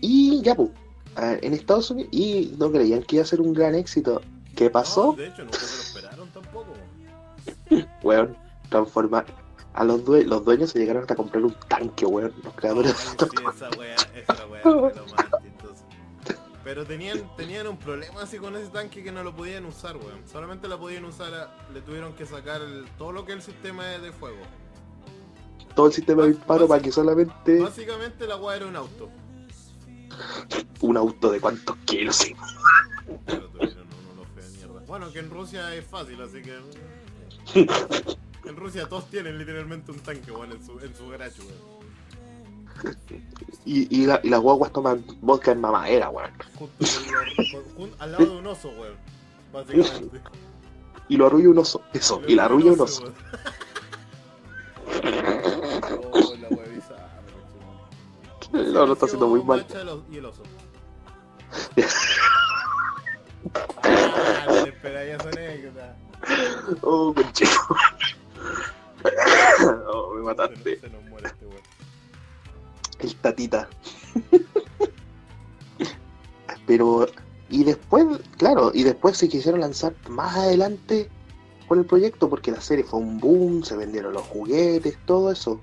Y 0.00 0.40
ya, 0.42 0.54
pues. 0.54 0.70
Ah, 1.16 1.36
En 1.40 1.52
Estados 1.54 1.90
Unidos. 1.90 2.08
Y 2.12 2.54
no 2.58 2.70
creían 2.70 3.02
que 3.02 3.16
iba 3.16 3.22
a 3.24 3.26
ser 3.26 3.40
un 3.40 3.52
gran 3.52 3.74
éxito. 3.74 4.20
¿Qué 4.56 4.66
No, 4.66 4.72
pasó? 4.72 5.14
de 5.16 5.26
hecho, 5.28 5.42
nunca 5.44 5.58
se 5.58 5.76
lo 5.76 5.82
esperaron 5.82 6.28
tampoco. 6.30 6.72
Weón, 8.02 8.36
transformar. 8.68 9.26
A 9.74 9.82
los, 9.82 10.04
due- 10.04 10.24
los 10.24 10.44
dueños 10.44 10.70
se 10.70 10.78
llegaron 10.78 11.02
hasta 11.02 11.16
comprar 11.16 11.44
un 11.44 11.54
tanque, 11.68 12.06
weón. 12.06 12.32
Los 12.44 12.54
creadores 12.54 12.92
estos 13.04 13.28
sí, 13.30 13.36
esa 13.44 13.68
lo 13.68 15.40
chistoso. 15.42 15.84
Pero 16.64 16.86
tenían, 16.86 17.28
tenían 17.36 17.66
un 17.66 17.76
problema 17.76 18.22
así 18.22 18.38
con 18.38 18.54
ese 18.56 18.68
tanque 18.68 19.02
que 19.02 19.10
no 19.12 19.22
lo 19.24 19.34
podían 19.34 19.64
usar, 19.66 19.96
weón. 19.96 20.20
Solamente 20.30 20.68
la 20.68 20.78
podían 20.78 21.04
usar, 21.04 21.34
a- 21.34 21.68
le 21.74 21.80
tuvieron 21.80 22.12
que 22.14 22.24
sacar 22.24 22.62
el- 22.62 22.86
todo 22.96 23.10
lo 23.12 23.24
que 23.24 23.32
es 23.32 23.38
el 23.38 23.42
sistema 23.42 23.84
de, 23.86 23.98
de 23.98 24.12
fuego. 24.12 24.38
todo 25.74 25.88
el 25.88 25.92
sistema 25.92 26.22
de 26.22 26.28
disparo 26.28 26.68
para 26.68 26.80
que 26.80 26.92
solamente 26.92 27.58
Básicamente 27.60 28.26
la 28.28 28.36
wea 28.36 28.56
era 28.56 28.66
un 28.66 28.76
auto. 28.76 29.08
Un 30.80 30.96
auto 30.96 31.30
de 31.30 31.40
cuántos 31.40 31.76
kilos. 31.84 32.16
sí. 32.16 32.34
Pero 33.26 33.48
tuvieron 33.48 33.84
uno 34.12 34.22
los 34.22 34.28
feos 34.34 34.52
de 34.52 34.58
mierda. 34.58 34.80
Bueno, 34.86 35.12
que 35.12 35.18
en 35.20 35.30
Rusia 35.30 35.74
es 35.74 35.84
fácil, 35.86 36.20
así 36.22 36.42
que... 36.42 36.58
En 38.44 38.56
Rusia 38.56 38.88
todos 38.88 39.08
tienen 39.10 39.38
literalmente 39.38 39.90
un 39.90 40.00
tanque, 40.00 40.30
weón, 40.30 40.52
en 40.52 40.64
su, 40.64 40.78
en 40.80 40.94
su 40.94 41.08
garage, 41.08 41.40
weón. 41.40 41.74
Y, 43.64 44.02
y, 44.02 44.04
la- 44.06 44.20
y 44.22 44.28
las 44.28 44.40
guaguas 44.40 44.70
toman 44.72 45.04
vodka 45.22 45.52
en 45.52 45.60
mamadera, 45.60 46.10
weón. 46.10 46.30
Al 47.98 48.12
lado 48.12 48.26
de 48.26 48.30
un 48.36 48.46
oso, 48.46 48.68
weón. 48.70 48.94
Básicamente. 49.52 50.20
Y 51.08 51.16
lo 51.16 51.26
arrulla 51.26 51.48
un 51.50 51.58
oso. 51.58 51.82
Eso, 51.92 52.20
y 52.26 52.34
la 52.34 52.44
arrulla 52.46 52.72
un 52.72 52.80
oso. 52.80 53.12
No, 58.72 58.86
lo 58.86 58.92
está 58.92 59.06
haciendo 59.06 59.26
muy 59.28 59.42
mal. 59.42 59.66
Y 60.10 60.16
el 60.18 60.26
oso. 60.26 60.42
Ah, 63.82 64.64
anécdota. 65.28 65.96
Oh, 66.82 67.12
conchito. 67.14 67.50
Oh, 69.86 70.14
me 70.14 70.20
Se 70.20 70.24
mataste. 70.24 70.70
nos, 70.72 70.80
se 70.80 70.88
nos 70.90 71.04
muere 71.10 71.26
este. 71.28 71.46
El 73.00 73.16
tatita. 73.16 73.68
Pero, 76.66 77.06
y 77.50 77.64
después, 77.64 78.06
claro, 78.38 78.70
y 78.72 78.82
después 78.84 79.18
se 79.18 79.28
quisieron 79.28 79.60
lanzar 79.60 79.94
más 80.08 80.34
adelante 80.36 81.10
con 81.68 81.78
el 81.78 81.84
proyecto 81.84 82.30
porque 82.30 82.50
la 82.50 82.62
serie 82.62 82.84
fue 82.84 83.00
un 83.00 83.18
boom, 83.20 83.62
se 83.62 83.76
vendieron 83.76 84.14
los 84.14 84.22
juguetes, 84.22 84.96
todo 85.04 85.30
eso. 85.30 85.60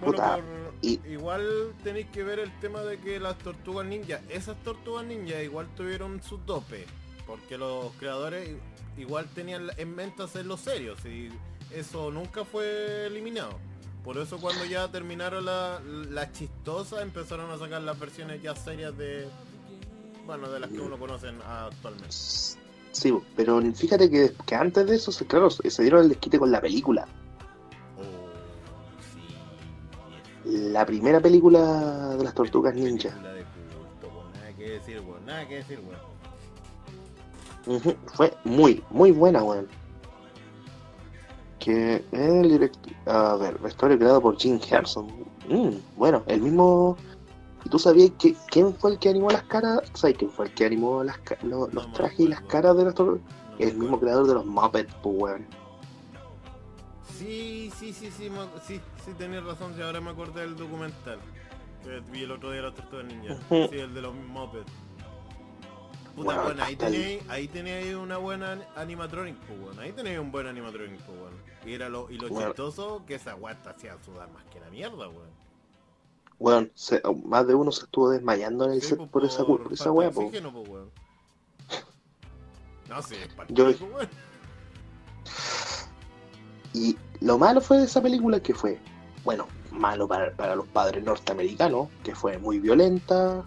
Bueno, 0.00 0.12
Puta, 0.12 0.36
por- 0.36 0.44
y- 0.82 1.00
igual 1.10 1.74
tenéis 1.84 2.06
que 2.06 2.22
ver 2.22 2.38
el 2.38 2.50
tema 2.60 2.80
de 2.82 2.98
que 2.98 3.20
las 3.20 3.36
tortugas 3.38 3.86
ninja, 3.86 4.20
esas 4.28 4.56
tortugas 4.62 5.04
ninja 5.04 5.42
igual 5.42 5.68
tuvieron 5.76 6.22
su 6.22 6.38
tope, 6.38 6.86
porque 7.26 7.58
los 7.58 7.92
creadores 7.98 8.50
igual 8.98 9.26
tenían 9.34 9.68
en 9.76 9.94
mente 9.94 10.22
hacerlo 10.22 10.56
serio, 10.56 10.94
y 11.04 11.28
eso 11.74 12.10
nunca 12.10 12.44
fue 12.44 13.06
eliminado. 13.06 13.58
Por 14.04 14.16
eso 14.16 14.38
cuando 14.38 14.64
ya 14.64 14.88
terminaron 14.88 15.44
la, 15.44 15.80
la 16.10 16.32
chistosa 16.32 17.02
empezaron 17.02 17.50
a 17.50 17.58
sacar 17.58 17.82
las 17.82 17.98
versiones 18.00 18.42
ya 18.42 18.56
serias 18.56 18.96
de 18.96 19.28
bueno 20.26 20.50
de 20.50 20.58
las 20.60 20.70
que 20.70 20.80
uno 20.80 20.98
conoce 20.98 21.28
actualmente. 21.46 22.06
Sí, 22.10 23.12
pero 23.36 23.60
fíjate 23.74 24.10
que, 24.10 24.32
que 24.46 24.54
antes 24.54 24.86
de 24.86 24.96
eso, 24.96 25.12
claro, 25.26 25.50
se 25.50 25.82
dieron 25.82 26.02
el 26.02 26.08
desquite 26.08 26.38
con 26.38 26.50
la 26.50 26.60
película. 26.60 27.06
La 30.50 30.84
primera 30.84 31.20
película 31.20 32.16
de 32.16 32.24
las 32.24 32.34
tortugas 32.34 32.74
ninja. 32.74 33.10
Película 33.10 33.34
de 33.34 33.44
culto, 33.44 34.08
pues, 34.12 34.34
nada 34.34 34.56
que 34.56 34.70
decir, 34.70 35.00
weón, 35.00 35.26
nada 35.26 35.48
que 35.48 35.54
decir, 35.54 35.80
weón. 35.86 37.76
Ujú, 37.76 37.94
Fue 38.14 38.34
muy, 38.44 38.82
muy 38.90 39.12
buena, 39.12 39.44
weón. 39.44 39.68
Que 41.60 42.04
el 42.10 42.42
director... 42.42 42.92
A 43.06 43.36
ver, 43.36 43.58
vestuario 43.58 43.96
creado 43.96 44.20
por 44.20 44.36
Jim 44.38 44.58
Henson. 44.68 45.06
Mm, 45.48 45.76
bueno, 45.96 46.24
el 46.26 46.40
mismo... 46.40 46.96
¿Y 47.64 47.68
tú 47.68 47.78
sabías 47.78 48.10
que, 48.18 48.34
quién 48.50 48.74
fue 48.74 48.92
el 48.92 48.98
que 48.98 49.10
animó 49.10 49.30
las 49.30 49.44
caras? 49.44 49.82
¿Sabes 49.92 50.16
quién 50.18 50.30
fue 50.32 50.46
el 50.46 50.54
que 50.54 50.64
animó 50.64 51.04
las, 51.04 51.18
los 51.42 51.72
me 51.72 51.92
trajes 51.92 52.20
y 52.20 52.28
las 52.28 52.40
caras 52.42 52.76
de 52.76 52.86
las 52.86 52.94
tortugas? 52.94 53.22
El 53.60 53.76
mismo 53.76 54.00
creador 54.00 54.26
de 54.26 54.34
los 54.34 54.46
Muppets, 54.46 54.92
pues, 55.00 55.14
weón. 55.16 55.59
Sí, 57.20 57.70
sí, 57.78 57.92
sí, 57.92 58.10
sí, 58.10 58.30
sí, 58.66 58.80
sí, 59.04 59.12
tenés 59.18 59.44
razón, 59.44 59.74
si 59.76 59.82
ahora 59.82 60.00
me 60.00 60.08
acordé 60.10 60.40
del 60.40 60.56
documental. 60.56 61.18
Que 61.84 62.00
vi 62.10 62.22
el 62.22 62.30
otro 62.30 62.50
día 62.50 62.62
las 62.62 62.74
tortugas 62.74 63.04
ninja. 63.04 63.36
Sí, 63.50 63.78
el 63.78 63.92
de 63.92 64.00
los 64.00 64.14
Muppets. 64.14 64.72
Puta, 66.16 66.24
Bueno, 66.24 66.42
bueno, 66.44 66.64
ahí 66.64 66.76
tenéis, 66.76 67.22
ahí 67.28 67.46
tenéis 67.46 67.94
una 67.94 68.16
buena 68.16 68.58
animatronic, 68.74 69.36
pues, 69.40 69.60
bueno. 69.60 69.82
Ahí 69.82 69.92
tenéis 69.92 70.18
un 70.18 70.32
buen 70.32 70.46
animatronic, 70.46 70.98
pues, 71.02 71.18
bueno. 71.18 71.36
Y, 71.66 71.74
era 71.74 71.90
lo, 71.90 72.10
y 72.10 72.16
lo 72.16 72.28
Bueno. 72.30 72.48
chistoso 72.48 73.04
que 73.06 73.16
esa 73.16 73.36
te 73.62 73.68
hacía 73.68 73.98
sudar 74.02 74.30
más 74.30 74.44
que 74.46 74.58
la 74.58 74.70
mierda, 74.70 75.08
weón. 75.08 75.28
Weón, 76.38 76.72
más 77.26 77.46
de 77.46 77.54
uno 77.54 77.70
se 77.70 77.84
estuvo 77.84 78.08
desmayando 78.08 78.64
en 78.64 78.72
el 78.72 78.80
Sí, 78.80 78.88
set 78.88 78.96
pues, 78.96 79.10
por, 79.10 79.24
esa, 79.26 79.44
por 79.44 79.60
esa 79.70 79.84
falta 79.84 79.92
weá, 79.92 80.10
po. 80.10 80.30
pues, 80.30 80.42
weón. 80.68 80.90
No, 82.88 83.02
sí, 83.02 83.14
es 83.16 83.34
para 83.34 83.48
Yo- 83.52 83.66
weón. 83.66 84.08
Y 86.72 86.96
lo 87.20 87.38
malo 87.38 87.60
fue 87.60 87.78
de 87.78 87.84
esa 87.84 88.00
película 88.00 88.40
que 88.40 88.54
fue, 88.54 88.78
bueno, 89.24 89.46
malo 89.70 90.06
para, 90.08 90.32
para 90.32 90.54
los 90.54 90.66
padres 90.68 91.04
norteamericanos, 91.04 91.88
que 92.02 92.14
fue 92.14 92.38
muy 92.38 92.58
violenta, 92.58 93.44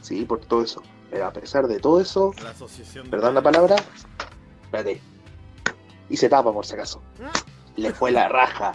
sí, 0.00 0.24
por 0.24 0.40
todo. 0.40 0.62
eso. 0.62 0.82
Pero 1.10 1.26
a 1.26 1.32
pesar 1.32 1.66
de 1.66 1.80
todo 1.80 2.00
eso, 2.00 2.32
La 2.42 2.50
asociación 2.50 3.10
perdón 3.10 3.34
la 3.34 3.42
palabra, 3.42 3.76
espérate, 4.62 5.00
y 6.08 6.16
se 6.16 6.28
tapa 6.28 6.52
por 6.52 6.64
si 6.64 6.74
acaso. 6.74 7.02
Le 7.76 7.92
fue 7.92 8.12
la 8.12 8.28
raja. 8.28 8.74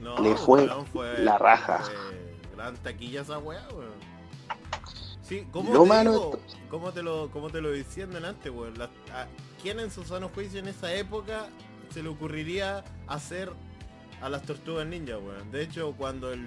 No, 0.00 0.18
Le 0.18 0.36
fue 0.36 0.68
la 1.18 1.38
raja. 1.38 1.78
fue 1.78 1.94
gran 2.54 2.76
taquilla 2.76 3.22
esa 3.22 3.38
weá, 3.38 3.66
weón. 3.74 4.13
Sí, 5.26 5.46
¿cómo 5.50 5.70
te 5.72 5.78
digo? 6.10 6.38
¿Cómo 6.70 6.92
te 6.92 7.02
lo, 7.02 7.30
cómo 7.30 7.50
te 7.50 7.60
lo 7.60 7.70
decían 7.70 8.14
antes, 8.24 8.52
weón? 8.52 8.74
¿Quién 9.62 9.80
en 9.80 9.90
su 9.90 10.04
sano 10.04 10.28
juicio 10.28 10.58
en 10.60 10.68
esa 10.68 10.92
época 10.94 11.46
se 11.90 12.02
le 12.02 12.08
ocurriría 12.10 12.84
hacer 13.06 13.50
a 14.20 14.28
las 14.28 14.42
tortugas 14.42 14.86
ninja, 14.86 15.16
weón? 15.18 15.50
De 15.50 15.62
hecho, 15.62 15.94
cuando 15.96 16.30
el, 16.32 16.42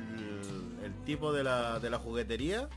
el 0.84 0.94
tipo 1.06 1.34
de 1.34 1.44
la, 1.44 1.80
de 1.80 1.90
la 1.90 1.98
juguetería, 1.98 2.70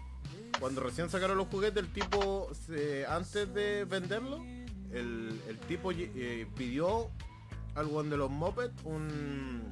cuando 0.59 0.81
recién 0.81 1.11
sacaron 1.11 1.37
los 1.37 1.49
juguetes, 1.49 1.83
el 1.83 1.93
tipo, 1.93 2.49
se- 2.67 3.05
antes 3.07 3.53
de 3.53 3.85
venderlo, 3.85 4.43
el, 4.93 5.39
el 5.49 5.59
tipo 5.69 5.93
eh, 5.93 6.47
pidió 6.57 7.11
al 7.75 7.87
weón 7.87 8.09
de 8.11 8.17
los 8.17 8.31
mopeds 8.31 8.73
un 8.85 9.63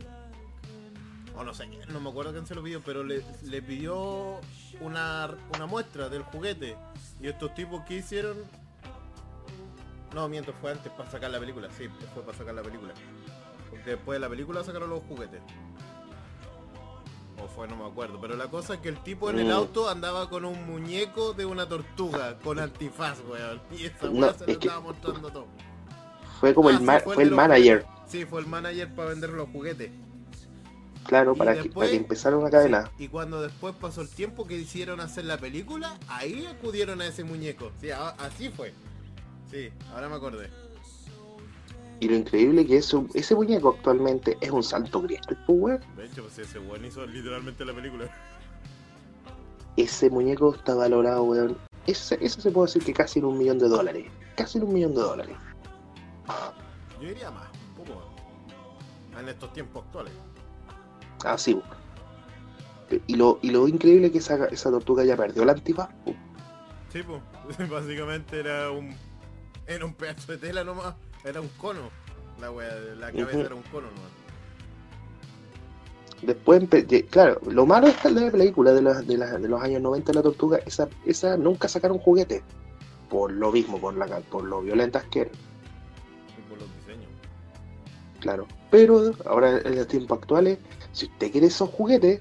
o 1.38 1.44
no 1.44 1.54
sé, 1.54 1.66
no 1.88 2.00
me 2.00 2.10
acuerdo 2.10 2.32
quién 2.32 2.46
se 2.46 2.54
lo 2.54 2.62
pidió, 2.62 2.80
pero 2.84 3.04
le, 3.04 3.22
le 3.44 3.62
pidió 3.62 4.40
una, 4.80 5.30
una 5.54 5.66
muestra 5.66 6.08
del 6.08 6.22
juguete. 6.24 6.76
Y 7.20 7.28
estos 7.28 7.54
tipos 7.54 7.82
que 7.84 7.94
hicieron... 7.98 8.36
No, 10.14 10.28
miento, 10.28 10.52
fue 10.60 10.72
antes 10.72 10.90
para 10.92 11.08
sacar 11.10 11.30
la 11.30 11.38
película, 11.38 11.68
sí, 11.76 11.88
fue 12.14 12.22
para 12.24 12.36
sacar 12.36 12.54
la 12.54 12.62
película. 12.62 12.92
Porque 13.70 13.90
después 13.90 14.16
de 14.16 14.20
la 14.20 14.28
película 14.28 14.64
sacaron 14.64 14.90
los 14.90 15.02
juguetes. 15.04 15.40
O 17.42 17.46
fue, 17.46 17.68
no 17.68 17.76
me 17.76 17.86
acuerdo. 17.86 18.18
Pero 18.20 18.34
la 18.34 18.48
cosa 18.48 18.74
es 18.74 18.80
que 18.80 18.88
el 18.88 19.00
tipo 19.04 19.30
en 19.30 19.38
el 19.38 19.46
Mm. 19.48 19.50
auto 19.52 19.88
andaba 19.88 20.28
con 20.28 20.44
un 20.44 20.66
muñeco 20.66 21.34
de 21.34 21.44
una 21.44 21.68
tortuga, 21.68 22.36
con 22.40 22.58
antifaz, 22.58 23.18
weón. 23.30 23.60
Y 23.70 23.84
esa 23.84 24.06
No, 24.06 24.12
weá 24.26 24.34
se 24.34 24.46
lo 24.46 24.52
es 24.52 24.58
que- 24.58 24.66
estaba 24.66 24.80
mostrando 24.80 25.30
todo. 25.30 25.46
Fue 26.40 26.52
como 26.54 26.68
Ah, 26.70 26.72
el, 26.72 26.78
sí, 26.78 26.84
fue 26.84 26.94
el 26.96 27.02
fue 27.04 27.24
los 27.26 27.36
manager, 27.36 27.86
Sí, 28.08 28.24
fue 28.24 28.40
el 28.40 28.46
manager 28.46 28.92
para 28.94 29.10
vender 29.10 29.30
los 29.30 29.48
juguetes. 29.50 29.90
Claro, 31.08 31.34
para 31.34 31.60
que, 31.60 31.68
para 31.70 31.88
que 31.90 31.96
empezara 31.96 32.36
una 32.36 32.50
cadena. 32.50 32.90
Sí, 32.96 33.04
y 33.04 33.08
cuando 33.08 33.42
después 33.42 33.74
pasó 33.74 34.02
el 34.02 34.08
tiempo 34.08 34.46
que 34.46 34.54
hicieron 34.56 35.00
hacer 35.00 35.24
la 35.24 35.38
película, 35.38 35.98
ahí 36.06 36.46
acudieron 36.46 37.00
a 37.00 37.06
ese 37.06 37.24
muñeco. 37.24 37.72
Sí, 37.80 37.90
a- 37.90 38.10
así 38.10 38.50
fue. 38.50 38.72
Sí, 39.50 39.70
ahora 39.94 40.08
me 40.08 40.16
acordé. 40.16 40.50
Y 42.00 42.08
lo 42.08 42.14
increíble 42.14 42.64
que 42.64 42.76
ese, 42.76 42.96
ese 43.14 43.34
muñeco 43.34 43.70
actualmente 43.70 44.38
es 44.40 44.50
un 44.50 44.62
santo 44.62 45.02
grial, 45.02 45.22
pues, 45.26 45.38
weón. 45.48 45.80
De 45.96 46.04
hecho, 46.06 46.22
pues 46.22 46.38
ese 46.38 46.58
weón 46.60 46.84
hizo 46.84 47.04
literalmente 47.06 47.64
la 47.64 47.74
película. 47.74 48.08
Ese 49.76 50.10
muñeco 50.10 50.54
está 50.54 50.74
valorado, 50.74 51.24
weón. 51.24 51.56
Ese, 51.86 52.18
eso 52.20 52.40
se 52.40 52.50
puede 52.50 52.66
decir 52.66 52.84
que 52.84 52.92
casi 52.92 53.18
en 53.20 53.24
un 53.24 53.38
millón 53.38 53.58
de 53.58 53.68
dólares. 53.68 54.06
Casi 54.36 54.58
en 54.58 54.64
un 54.64 54.74
millón 54.74 54.94
de 54.94 55.00
dólares. 55.00 55.36
Yo 57.00 57.08
diría 57.08 57.30
más, 57.30 57.48
un 57.78 57.84
poco 57.84 57.98
más. 57.98 59.22
En 59.22 59.28
estos 59.28 59.52
tiempos 59.52 59.84
actuales. 59.84 60.12
Así, 61.24 61.54
weón. 61.54 61.78
Y 63.06 63.16
lo, 63.16 63.38
y 63.42 63.50
lo 63.50 63.68
increíble 63.68 64.06
es 64.06 64.12
que 64.12 64.18
esa, 64.18 64.46
esa 64.46 64.70
tortuga 64.70 65.04
ya 65.04 65.16
perdió 65.16 65.44
la 65.44 65.52
antifaz. 65.52 65.90
Sí, 66.92 67.00
pues, 67.02 67.20
básicamente 67.70 68.40
era 68.40 68.70
un... 68.70 68.94
Era 69.66 69.84
un 69.84 69.92
pedazo 69.94 70.32
de 70.32 70.38
tela 70.38 70.64
nomás. 70.64 70.94
Era 71.24 71.40
un 71.42 71.48
cono. 71.58 71.90
La 72.40 72.50
wea, 72.50 72.74
la 72.98 73.12
cabeza 73.12 73.40
era 73.40 73.54
un 73.54 73.62
cono 73.64 73.88
nomás. 73.88 74.10
Después, 76.22 76.64
claro, 77.10 77.40
lo 77.48 77.64
malo 77.66 77.86
de 77.86 77.92
esta- 77.92 78.10
de 78.10 78.20
la 78.22 78.30
película 78.32 78.72
de, 78.72 78.82
la- 78.82 79.02
de, 79.02 79.16
la- 79.16 79.38
de 79.38 79.48
los 79.48 79.62
años 79.62 79.80
90 79.82 80.10
de 80.12 80.16
la 80.16 80.22
tortuga, 80.22 80.58
esa, 80.66 80.88
esa 81.04 81.36
nunca 81.36 81.68
sacaron 81.68 81.98
juguete. 81.98 82.42
Por 83.08 83.32
lo 83.32 83.52
mismo, 83.52 83.78
por, 83.80 83.94
la, 83.94 84.06
por 84.20 84.44
lo 84.44 84.60
violentas 84.62 85.04
que 85.04 85.20
eran, 85.22 85.32
claro. 88.20 88.46
Pero 88.70 89.14
ahora 89.26 89.58
en 89.58 89.76
los 89.76 89.88
tiempos 89.88 90.18
actuales, 90.18 90.58
si 90.92 91.06
usted 91.06 91.32
quiere 91.32 91.46
esos 91.46 91.70
juguetes, 91.70 92.20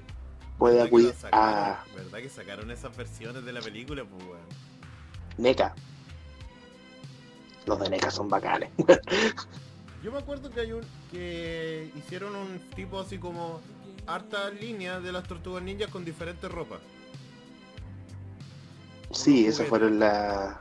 puede 0.58 0.76
¿Verdad 0.76 0.90
que 0.90 0.96
acudir 0.96 1.14
a 1.32 1.84
¿Verdad 1.94 2.18
que 2.18 2.28
sacaron 2.28 2.70
esas 2.70 2.96
versiones 2.96 3.44
de 3.44 3.52
la 3.52 3.60
película? 3.60 4.04
Pues 4.04 4.24
weón. 4.24 4.40
NECA. 5.36 5.74
Los 7.66 7.78
de 7.80 7.90
NECA 7.90 8.10
son 8.10 8.28
bacanes. 8.28 8.70
Yo 10.02 10.12
me 10.12 10.18
acuerdo 10.18 10.50
que 10.50 10.60
hay 10.60 10.72
un 10.72 10.82
que 11.10 11.90
hicieron 11.96 12.36
un 12.36 12.60
tipo 12.74 13.00
así 13.00 13.18
como 13.18 13.60
harta 14.06 14.50
línea 14.50 15.00
de 15.00 15.12
las 15.12 15.24
tortugas 15.24 15.62
ninjas 15.62 15.90
con 15.90 16.04
diferentes 16.04 16.50
ropas. 16.50 16.80
sí, 19.10 19.46
juguetes. 19.46 19.64
fueron, 19.64 19.98
la, 19.98 20.60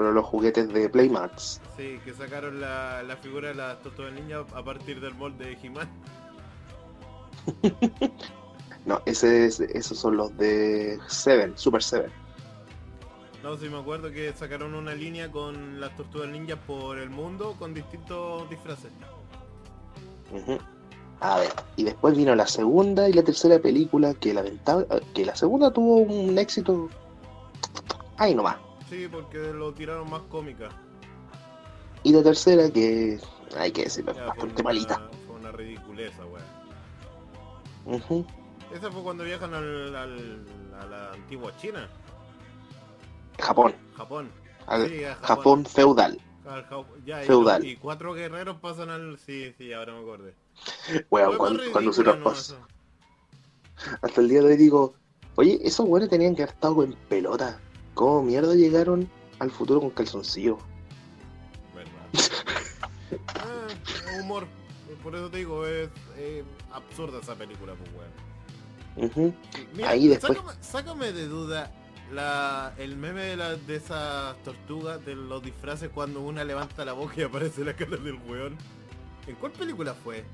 fueron 0.00 0.14
los 0.14 0.24
juguetes 0.24 0.72
de 0.72 0.88
Playmax. 0.88 1.60
Sí, 1.76 2.00
que 2.02 2.14
sacaron 2.14 2.58
la, 2.58 3.02
la 3.02 3.16
figura 3.18 3.48
de 3.48 3.54
las 3.54 3.82
tortugas 3.82 4.14
ninjas 4.14 4.46
a 4.54 4.62
partir 4.64 4.98
del 4.98 5.12
molde 5.14 5.44
de 5.44 5.58
He-Man. 5.62 5.88
No, 8.86 9.02
ese 9.04 9.44
es- 9.44 9.60
esos 9.60 9.98
son 9.98 10.16
los 10.16 10.34
de 10.38 10.98
Seven, 11.06 11.52
Super 11.54 11.82
Seven. 11.82 12.10
No, 13.42 13.54
sí 13.58 13.68
me 13.68 13.78
acuerdo 13.78 14.10
que 14.10 14.32
sacaron 14.32 14.74
una 14.74 14.94
línea 14.94 15.30
con 15.30 15.78
las 15.78 15.94
tortugas 15.98 16.30
ninjas 16.30 16.58
por 16.66 16.98
el 16.98 17.10
mundo 17.10 17.54
con 17.58 17.74
distintos 17.74 18.48
disfraces. 18.48 18.90
Ujú. 20.32 20.56
A 21.20 21.40
ver, 21.40 21.50
y 21.76 21.84
después 21.84 22.16
vino 22.16 22.34
la 22.34 22.46
segunda 22.46 23.06
y 23.06 23.12
la 23.12 23.22
tercera 23.22 23.58
película 23.58 24.14
que 24.14 24.32
lamentable, 24.32 24.86
que 25.12 25.26
la 25.26 25.36
segunda 25.36 25.70
tuvo 25.70 25.96
un 25.96 26.38
éxito 26.38 26.88
ahí 28.16 28.34
nomás. 28.34 28.56
Sí, 28.90 29.08
porque 29.10 29.38
lo 29.38 29.72
tiraron 29.72 30.10
más 30.10 30.22
cómica. 30.22 30.68
Y 32.02 32.12
la 32.12 32.22
tercera 32.22 32.70
que 32.70 33.18
hay 33.56 33.70
que 33.72 33.84
decirlo, 33.84 34.12
Ya, 34.14 34.26
bastante 34.26 34.52
fue 34.54 34.62
una- 34.62 34.64
malita. 34.64 35.08
Fue 35.26 35.36
una 35.36 35.52
ridiculeza, 35.52 36.22
weón. 36.26 36.44
Esa 38.74 38.90
fue 38.90 39.02
cuando 39.02 39.24
viajan 39.24 39.54
al, 39.54 39.96
al- 39.96 40.46
a 40.80 40.86
la 40.86 41.12
antigua 41.12 41.54
China, 41.56 41.88
Japón, 43.38 43.74
Japón. 43.96 44.30
al 44.66 44.88
Sí, 44.88 45.04
a 45.04 45.14
Japón 45.16 45.64
feudal. 45.64 46.20
Al 46.46 46.66
ya, 47.04 47.18
Feudal. 47.20 47.64
Y, 47.64 47.76
cuatro 47.76 48.14
guerreros 48.14 48.56
pasan 48.60 48.88
al... 48.90 49.18
Sí, 49.18 49.52
sí, 49.58 49.72
ahora 49.72 49.92
me 49.92 50.00
acordé. 50.00 50.34
Weón, 51.10 51.36
cuando, 51.36 51.62
cuando 51.70 51.92
se 51.92 52.02
nomás. 52.02 52.22
pasó. 52.22 52.56
Hasta 54.02 54.20
el 54.20 54.28
día 54.28 54.40
de 54.40 54.46
hoy 54.48 54.56
digo, 54.56 54.94
oye, 55.36 55.58
esos 55.62 55.86
weones 55.86 56.08
tenían 56.08 56.34
que 56.34 56.42
haber 56.42 56.54
estado 56.54 56.82
en 56.82 56.94
pelota. 57.08 57.60
¿Cómo 57.94 58.22
mierda 58.22 58.54
llegaron 58.54 59.08
al 59.38 59.50
futuro 59.50 59.80
con 59.80 59.90
calzoncillo? 59.90 60.58
Verdad. 61.74 62.30
ah, 63.36 64.20
humor. 64.20 64.46
Por 65.02 65.14
eso 65.14 65.30
te 65.30 65.38
digo, 65.38 65.66
es 65.66 65.88
eh, 66.16 66.44
absurda 66.72 67.20
esa 67.20 67.34
película, 67.34 67.74
pues, 67.74 67.90
weón. 69.08 69.34
Mira, 69.74 69.90
Ahí 69.90 70.08
después- 70.08 70.36
Sácame, 70.36 70.52
sácame 70.62 71.12
de 71.12 71.26
duda 71.26 71.72
la, 72.12 72.74
el 72.76 72.96
meme 72.96 73.22
de, 73.22 73.36
la, 73.36 73.54
de 73.56 73.76
esas 73.76 74.36
tortugas, 74.42 75.04
de 75.06 75.14
los 75.14 75.42
disfraces 75.42 75.90
cuando 75.90 76.20
una 76.20 76.44
levanta 76.44 76.84
la 76.84 76.92
boca 76.92 77.14
y 77.18 77.22
aparece 77.22 77.64
la 77.64 77.74
cara 77.74 77.96
del 77.96 78.14
weón. 78.28 78.56
¿En 79.26 79.36
cuál 79.36 79.52
película 79.52 79.94
fue? 79.94 80.24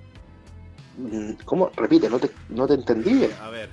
Mm, 0.97 1.33
¿Cómo? 1.45 1.71
Repite, 1.77 2.09
no 2.09 2.19
te, 2.19 2.31
no 2.49 2.67
te 2.67 2.75
entendí 2.75 3.13
bien. 3.13 3.33
A 3.43 3.51
ver, 3.51 3.71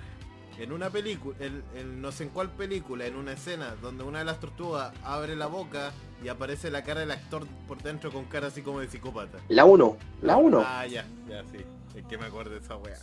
en 0.59 0.71
una 0.71 0.89
película, 0.89 1.35
en, 1.39 1.63
en 1.75 2.01
no 2.01 2.11
sé 2.11 2.23
en 2.23 2.29
cuál 2.29 2.49
película, 2.51 3.05
en 3.05 3.15
una 3.15 3.33
escena 3.33 3.75
donde 3.81 4.03
una 4.03 4.19
de 4.19 4.25
las 4.25 4.39
tortugas 4.39 4.93
abre 5.03 5.35
la 5.35 5.47
boca 5.47 5.91
y 6.23 6.27
aparece 6.29 6.69
la 6.71 6.83
cara 6.83 7.01
del 7.01 7.11
actor 7.11 7.45
por 7.67 7.81
dentro 7.81 8.11
con 8.11 8.25
cara 8.25 8.47
así 8.47 8.61
como 8.61 8.79
de 8.79 8.87
psicópata. 8.87 9.39
La 9.49 9.65
1, 9.65 9.97
la 10.21 10.37
1. 10.37 10.63
Ah, 10.65 10.85
ya, 10.87 11.05
ya, 11.27 11.43
sí. 11.51 11.57
Es 11.95 12.05
que 12.05 12.17
me 12.17 12.25
acuerdo 12.25 12.51
de 12.51 12.59
esa 12.59 12.75
weá, 12.77 12.97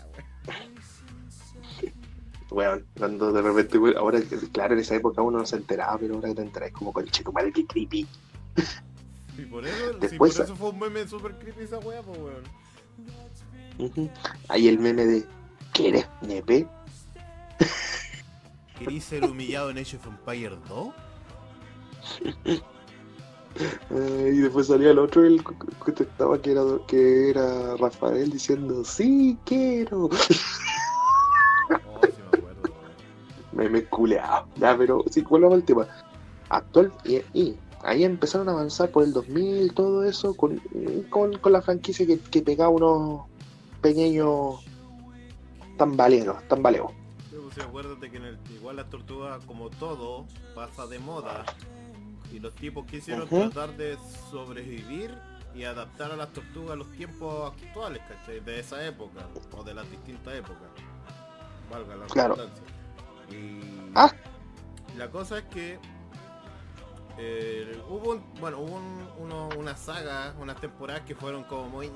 weón. 0.46 0.74
Weón, 2.50 2.86
cuando 2.98 3.32
de 3.32 3.42
repente, 3.42 3.78
weón, 3.78 3.96
ahora, 3.96 4.20
claro, 4.52 4.74
en 4.74 4.80
esa 4.80 4.96
época 4.96 5.22
uno 5.22 5.38
no 5.38 5.46
se 5.46 5.56
enteraba, 5.56 5.98
pero 5.98 6.16
ahora 6.16 6.34
te 6.34 6.42
enteras 6.42 6.72
como 6.72 6.92
con 6.92 7.06
madre 7.32 7.52
que 7.52 7.66
creepy. 7.66 8.06
Y 9.38 9.42
por 9.46 9.64
eso, 9.66 9.92
Después- 10.00 10.34
por 10.36 10.44
eso 10.44 10.56
fue 10.56 10.70
un 10.70 10.78
meme 10.80 11.08
super 11.08 11.38
creepy 11.38 11.62
esa 11.62 11.78
weá, 11.78 12.02
pues 12.02 12.18
weón. 12.18 12.42
Ujú. 13.78 14.10
Ahí 14.48 14.68
el 14.68 14.78
meme 14.78 15.06
de, 15.06 15.24
¿qué 15.72 15.88
eres, 15.88 16.06
nepe? 16.20 16.66
¿Querís 18.78 19.04
ser 19.04 19.24
humillado 19.24 19.70
en 19.70 19.78
Age 19.78 19.96
of 19.96 20.06
Empire 20.06 20.56
2? 20.68 20.88
Eh, 23.90 24.32
y 24.34 24.38
después 24.38 24.68
salía 24.68 24.90
el 24.90 24.98
otro, 24.98 25.22
que 25.22 25.42
contestaba 25.78 26.40
que 26.40 26.52
era, 26.52 26.62
que 26.86 27.30
era 27.30 27.76
Rafael 27.76 28.30
diciendo, 28.30 28.84
sí, 28.84 29.36
quiero. 29.44 30.04
Oh, 30.04 30.10
sí 30.16 30.34
me 31.68 32.38
acuerdo, 32.38 32.62
weón. 32.62 32.92
Meme 33.52 33.84
culeado. 33.86 34.46
Ya, 34.56 34.76
pero 34.78 35.04
sí, 35.10 35.22
volvamos 35.22 35.56
al 35.56 35.64
tema. 35.64 35.86
Actual, 36.48 36.92
y, 37.04 37.16
y 37.32 37.56
ahí 37.82 38.04
empezaron 38.04 38.48
a 38.48 38.52
avanzar 38.52 38.90
por 38.90 39.04
el 39.04 39.12
2000, 39.12 39.74
todo 39.74 40.04
eso, 40.04 40.34
con, 40.34 40.60
con, 41.10 41.36
con 41.38 41.52
la 41.52 41.60
franquicia 41.62 42.06
que, 42.06 42.18
que 42.18 42.42
pegaba 42.42 42.70
unos 42.70 43.22
pequeños 43.80 44.60
tambaleos, 45.76 46.36
tambaleos. 46.48 46.92
Acuérdate 47.64 48.10
que 48.10 48.16
en 48.16 48.24
el, 48.24 48.38
igual 48.52 48.76
las 48.76 48.88
tortugas, 48.90 49.44
como 49.44 49.70
todo, 49.70 50.26
pasa 50.54 50.86
de 50.86 50.98
moda. 50.98 51.44
Y 52.32 52.38
los 52.38 52.54
tipos 52.54 52.86
quisieron 52.86 53.28
tratar 53.28 53.76
de 53.76 53.98
sobrevivir 54.30 55.14
y 55.54 55.64
adaptar 55.64 56.12
a 56.12 56.16
las 56.16 56.32
tortugas 56.32 56.72
a 56.72 56.76
los 56.76 56.90
tiempos 56.92 57.52
actuales, 57.52 58.02
¿cachai? 58.08 58.40
De 58.40 58.60
esa 58.60 58.84
época, 58.86 59.26
o 59.56 59.64
de 59.64 59.74
las 59.74 59.90
distintas 59.90 60.34
épocas. 60.34 60.68
Valga 61.70 61.96
la 61.96 62.06
Claro. 62.06 62.34
redundancia. 62.36 62.64
Y 63.30 63.92
Ah. 63.94 64.10
la 64.96 65.10
cosa 65.10 65.38
es 65.38 65.44
que 65.44 65.78
eh, 67.22 67.82
hubo 67.88 68.12
un- 68.12 68.34
bueno, 68.40 68.58
hubo 68.60 68.76
un- 68.76 69.08
uno- 69.18 69.48
una 69.58 69.76
saga, 69.76 70.34
unas 70.40 70.58
temporadas 70.60 71.02
que 71.02 71.14
fueron 71.14 71.44
como 71.44 71.68
muy 71.68 71.88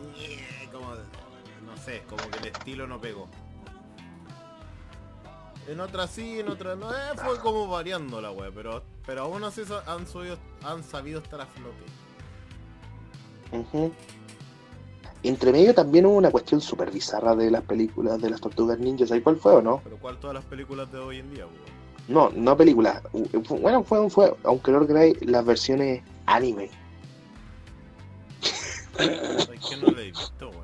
como 0.72 0.94
no 1.64 1.76
sé, 1.78 2.02
como 2.08 2.28
que 2.28 2.38
el 2.40 2.46
estilo 2.48 2.86
no 2.86 3.00
pegó. 3.00 3.28
En 5.66 5.80
otras 5.80 6.10
sí, 6.10 6.40
en 6.40 6.48
otras 6.48 6.76
no, 6.76 6.90
eh, 6.90 7.12
fue 7.16 7.38
como 7.38 7.66
variando 7.68 8.20
la 8.20 8.30
web, 8.30 8.52
pero 8.54 8.82
pero 9.06 9.22
aún 9.22 9.44
así 9.44 9.62
han 9.86 10.06
subido, 10.06 10.38
han 10.62 10.82
sabido 10.82 11.20
estar 11.20 11.40
a 11.40 11.46
flote. 11.46 11.84
Entre 15.22 15.52
medio 15.52 15.74
también 15.74 16.06
hubo 16.06 16.16
una 16.16 16.30
cuestión 16.30 16.60
súper 16.60 16.90
bizarra 16.90 17.34
de 17.34 17.50
las 17.50 17.62
películas 17.62 18.20
de 18.20 18.30
las 18.30 18.40
tortugas 18.40 18.78
ninjas. 18.78 19.08
¿Sabes 19.08 19.22
cuál 19.22 19.36
fue 19.36 19.52
o 19.52 19.62
no? 19.62 19.80
Pero 19.84 19.96
cuál 19.98 20.18
todas 20.18 20.34
las 20.34 20.44
películas 20.44 20.90
de 20.92 20.98
hoy 20.98 21.18
en 21.18 21.32
día, 21.32 21.46
weón? 21.46 21.74
No, 22.08 22.30
no 22.34 22.56
películas. 22.56 23.02
Bueno, 23.60 23.82
fue, 23.82 24.10
fue 24.10 24.34
aunque 24.44 24.70
Lord 24.70 24.86
Grey, 24.86 25.14
las 25.22 25.44
versiones 25.44 26.02
anime. 26.26 26.70
Ay, 28.98 29.58
que 29.68 29.76
no 29.78 29.90
la 29.90 30.02
he 30.02 30.10
visto, 30.10 30.50
weón. 30.50 30.63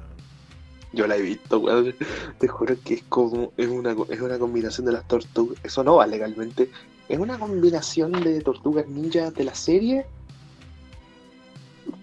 Yo 0.93 1.07
la 1.07 1.16
he 1.16 1.22
visto, 1.22 1.59
weón. 1.61 1.95
Te 2.38 2.49
juro 2.49 2.74
que 2.84 2.95
es 2.95 3.03
como, 3.05 3.53
es 3.57 3.68
una, 3.68 3.95
es 4.09 4.20
una 4.20 4.38
combinación 4.38 4.86
de 4.86 4.93
las 4.93 5.07
tortugas. 5.07 5.59
Eso 5.62 5.84
no 5.84 5.97
va 5.97 6.07
legalmente. 6.07 6.70
Es 7.09 7.18
una 7.18 7.38
combinación 7.38 8.12
de 8.12 8.41
tortugas 8.41 8.86
ninjas 8.88 9.34
de 9.34 9.45
la 9.45 9.55
serie 9.55 10.07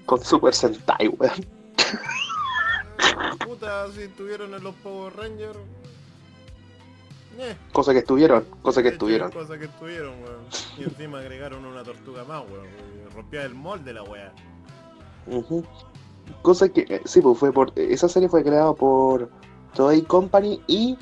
con 0.05 0.23
Super 0.23 0.53
Sentai, 0.53 1.07
weón. 1.09 1.33
Eh, 1.39 1.45
Puta, 3.45 3.91
si 3.91 4.03
estuvieron 4.03 4.53
en 4.53 4.63
los 4.63 4.75
Power 4.75 5.13
Rangers. 5.15 5.57
Eh, 7.39 7.55
Cosa 7.71 7.93
que 7.93 7.99
estuvieron, 7.99 8.45
cosa 8.61 8.81
que 8.81 8.87
hecho, 8.87 8.95
estuvieron. 8.95 9.31
Cosa 9.31 9.59
que 9.59 9.65
estuvieron, 9.65 10.13
weón. 10.23 10.45
Y 10.77 10.83
encima 10.83 11.19
agregaron 11.19 11.65
una 11.65 11.83
tortuga 11.83 12.23
más, 12.23 12.43
weón. 12.49 12.65
Rompía 13.13 13.43
el 13.43 13.53
molde 13.53 13.93
la 13.93 14.03
weá. 14.03 14.31
Ujú. 15.27 15.63
Cosa 16.41 16.69
que, 16.69 16.85
eh, 16.89 17.01
sí, 17.05 17.21
pues 17.21 17.37
fue 17.37 17.51
por. 17.51 17.71
Esa 17.75 18.07
serie 18.09 18.29
fue 18.29 18.43
creada 18.43 18.73
por 18.73 19.29
Toei 19.73 20.01
Company 20.03 20.61
y 20.67 20.97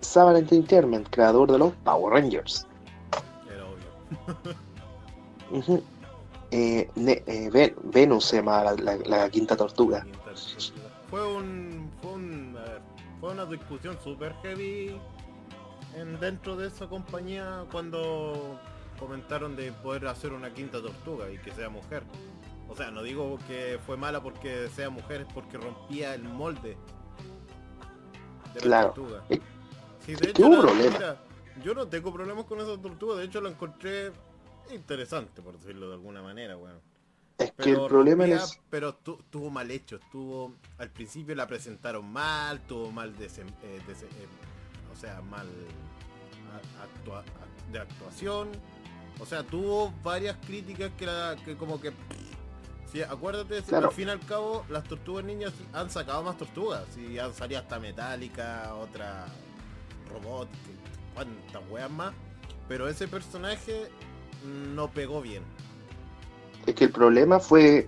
Saban 0.00 0.36
Entertainment, 0.36 1.08
creador 1.10 1.50
de 1.50 1.58
los 1.58 1.72
Power 1.84 2.14
Rangers. 2.14 2.66
Era 3.52 3.64
obvio. 3.66 5.82
Eh, 6.52 6.88
Ne- 6.94 7.24
eh, 7.26 7.50
Ven- 7.52 7.74
Venus 7.82 8.26
se 8.26 8.36
llama 8.36 8.62
la, 8.62 8.74
la- 8.74 8.96
la 9.04 9.28
quinta 9.30 9.56
tortuga. 9.56 10.02
Quinta 10.04 10.18
tortuga. 10.24 10.90
Fue 11.10 11.34
un. 11.36 11.90
Fue 12.00 12.12
un. 12.12 12.52
ver, 12.54 12.80
fue 13.20 13.32
una 13.32 13.44
discusión 13.46 13.98
super 14.02 14.32
heavy 14.42 14.96
en, 15.96 16.20
dentro 16.20 16.54
de 16.56 16.68
esa 16.68 16.86
compañía 16.86 17.64
cuando 17.72 18.58
comentaron 19.00 19.56
de 19.56 19.72
poder 19.72 20.06
hacer 20.06 20.32
una 20.32 20.54
quinta 20.54 20.80
tortuga 20.80 21.28
y 21.30 21.38
que 21.38 21.50
sea 21.52 21.68
mujer. 21.68 22.04
O 22.68 22.74
sea, 22.74 22.90
no 22.90 23.02
digo 23.02 23.38
que 23.46 23.78
fue 23.86 23.96
mala 23.96 24.22
porque 24.22 24.68
sea 24.68 24.90
mujer, 24.90 25.22
es 25.22 25.32
porque 25.32 25.56
rompía 25.56 26.14
el 26.14 26.24
molde 26.24 26.76
de 28.54 28.68
la 28.68 28.92
tortuga. 28.92 29.24
Sí, 30.04 30.14
de 30.14 30.30
hecho, 30.30 30.48
la- 30.48 30.72
mira, 30.72 31.16
yo 31.64 31.74
no 31.74 31.86
tengo 31.88 32.12
problemas 32.12 32.44
con 32.44 32.60
esa 32.60 32.76
tortuga, 32.80 33.16
de 33.16 33.24
hecho 33.24 33.40
la 33.40 33.50
encontré 33.50 34.12
interesante, 34.70 35.42
por 35.42 35.58
decirlo 35.58 35.88
de 35.88 35.94
alguna 35.94 36.22
manera, 36.22 36.56
weón. 36.56 36.80
Es 37.38 37.52
que 37.52 37.70
el 37.70 37.76
Pero 37.76 37.86
problema 37.88 38.24
es. 38.26 38.58
Pero 38.70 38.94
tu- 38.94 39.18
tuvo 39.30 39.50
mal 39.50 39.70
hecho, 39.70 39.96
estuvo... 39.96 40.54
Al 40.78 40.90
principio 40.90 41.34
la 41.34 41.46
presentaron 41.46 42.10
mal, 42.10 42.60
tuvo 42.62 42.90
mal 42.90 43.14
desem- 43.16 43.52
eh, 43.62 43.80
eh, 43.88 44.26
o 44.92 44.96
sea, 44.96 45.20
mal 45.20 45.46
a- 45.46 46.84
actua- 46.84 47.20
a- 47.20 47.72
de 47.72 47.78
actuación. 47.78 48.48
O 49.20 49.26
sea, 49.26 49.42
tuvo 49.42 49.92
varias 50.02 50.36
críticas 50.46 50.90
que, 50.96 51.06
la- 51.06 51.36
que 51.44 51.56
como 51.56 51.78
que... 51.80 51.92
Sí, 52.96 53.02
acuérdate, 53.02 53.60
Claro. 53.62 53.88
al 53.88 53.92
fin 53.94 54.08
y 54.08 54.10
al 54.10 54.20
cabo, 54.20 54.64
las 54.70 54.82
tortugas 54.84 55.22
niñas 55.22 55.52
han 55.74 55.90
sacado 55.90 56.22
más 56.22 56.38
tortugas. 56.38 56.84
Y 56.96 57.18
han 57.18 57.34
salido 57.34 57.60
hasta 57.60 57.78
metálica, 57.78 58.74
otra 58.74 59.26
robot, 60.10 60.48
cuántas 61.14 61.62
weas 61.70 61.90
más. 61.90 62.14
Pero 62.68 62.88
ese 62.88 63.06
personaje 63.06 63.90
no 64.74 64.90
pegó 64.90 65.20
bien. 65.20 65.42
Es 66.64 66.74
que 66.74 66.84
el 66.84 66.90
problema 66.90 67.38
fue. 67.38 67.86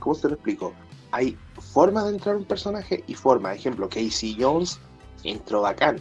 ¿Cómo 0.00 0.16
se 0.16 0.26
lo 0.26 0.34
explico? 0.34 0.74
Hay 1.12 1.38
formas 1.72 2.06
de 2.06 2.10
entrar 2.10 2.34
un 2.34 2.44
personaje 2.44 3.04
y 3.06 3.14
formas. 3.14 3.54
Ejemplo, 3.56 3.88
Casey 3.88 4.36
Jones 4.36 4.80
entró 5.22 5.60
bacán. 5.60 6.00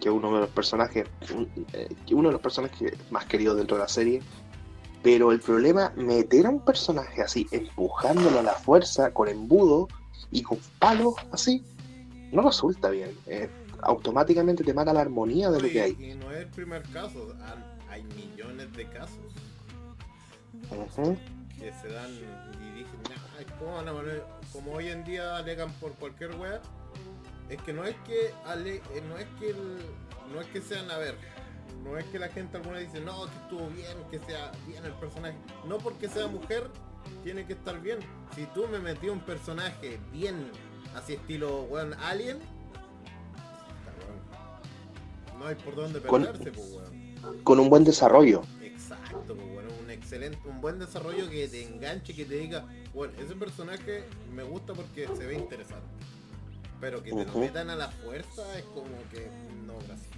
Que 0.00 0.08
es 0.08 0.14
uno 0.14 0.34
de 0.34 0.40
los 0.40 0.50
personajes, 0.50 1.06
un- 1.32 1.48
eh, 1.72 1.88
uno 2.10 2.30
de 2.30 2.32
los 2.32 2.40
personajes 2.40 2.94
más 3.12 3.26
queridos 3.26 3.56
dentro 3.56 3.76
de 3.76 3.82
la 3.84 3.88
serie. 3.88 4.22
Pero 5.02 5.32
el 5.32 5.40
problema, 5.40 5.92
meter 5.96 6.46
a 6.46 6.50
un 6.50 6.64
personaje 6.64 7.22
así, 7.22 7.46
empujándolo 7.50 8.38
a 8.38 8.42
la 8.42 8.54
fuerza, 8.54 9.12
con 9.12 9.28
embudo, 9.28 9.88
y 10.30 10.42
con 10.42 10.58
palos 10.78 11.14
así, 11.32 11.62
no 12.30 12.42
resulta 12.42 12.90
bien. 12.90 13.16
Eh, 13.26 13.50
automáticamente 13.82 14.64
te 14.64 14.72
mata 14.72 14.92
la 14.92 15.00
armonía 15.00 15.50
de 15.50 15.60
lo 15.60 15.68
que 15.68 15.82
hay. 15.82 15.96
Y 15.98 16.14
no 16.14 16.30
es 16.32 16.38
el 16.38 16.48
primer 16.48 16.82
caso, 16.90 17.34
hay 17.90 18.02
millones 18.04 18.72
de 18.72 18.88
casos 18.88 19.18
que 21.58 21.72
se 21.72 21.88
dan 21.88 22.10
y 22.12 22.78
dicen, 22.78 23.00
como 24.52 24.72
hoy 24.72 24.88
en 24.88 25.04
día 25.04 25.36
alegan 25.36 25.70
por 25.74 25.92
cualquier 25.92 26.34
web, 26.36 26.60
es 27.48 27.60
que 27.62 27.72
no 27.72 27.84
es 27.84 27.94
que 28.06 28.32
ale, 28.46 28.76
eh, 28.76 29.02
no 29.08 29.18
es 29.18 29.26
que 29.38 29.54
no 30.32 30.40
es 30.40 30.46
que 30.48 30.60
sean 30.60 30.90
a 30.90 30.98
ver, 30.98 31.16
no 31.84 31.98
es 31.98 32.04
que 32.06 32.18
la 32.18 32.28
gente 32.28 32.56
alguna 32.56 32.78
dice, 32.78 33.00
no, 33.00 33.26
que 33.26 33.36
estuvo 33.36 33.68
bien, 33.68 33.96
que 34.10 34.18
sea 34.20 34.52
bien 34.66 34.84
el 34.84 34.92
personaje. 34.92 35.36
No 35.66 35.78
porque 35.78 36.08
sea 36.08 36.26
mujer, 36.26 36.70
tiene 37.22 37.46
que 37.46 37.54
estar 37.54 37.80
bien. 37.80 37.98
Si 38.34 38.46
tú 38.46 38.66
me 38.68 38.78
metí 38.78 39.08
un 39.08 39.20
personaje 39.20 39.98
bien, 40.12 40.50
así 40.94 41.14
estilo, 41.14 41.62
weón, 41.64 41.94
alien, 41.94 42.38
no 45.38 45.46
hay 45.46 45.54
por 45.56 45.74
dónde 45.74 46.00
perderse, 46.00 46.52
con, 46.52 46.52
pues, 46.52 47.42
Con 47.42 47.60
un 47.60 47.68
buen 47.68 47.84
desarrollo. 47.84 48.42
Exacto, 48.62 49.34
pues, 49.34 49.82
un 49.82 49.90
excelente, 49.90 50.38
un 50.46 50.60
buen 50.60 50.78
desarrollo 50.78 51.28
que 51.28 51.48
te 51.48 51.64
enganche, 51.64 52.14
que 52.14 52.24
te 52.24 52.36
diga, 52.36 52.66
bueno, 52.94 53.12
ese 53.18 53.34
personaje 53.34 54.04
me 54.32 54.42
gusta 54.42 54.74
porque 54.74 55.08
se 55.16 55.26
ve 55.26 55.34
interesante. 55.34 55.88
Pero 56.80 57.02
que 57.02 57.10
te 57.12 57.24
lo 57.24 57.38
metan 57.38 57.70
a 57.70 57.76
la 57.76 57.88
fuerza 57.88 58.58
es 58.58 58.64
como 58.64 58.96
que 59.12 59.28
no, 59.66 59.74
gracias. 59.86 60.10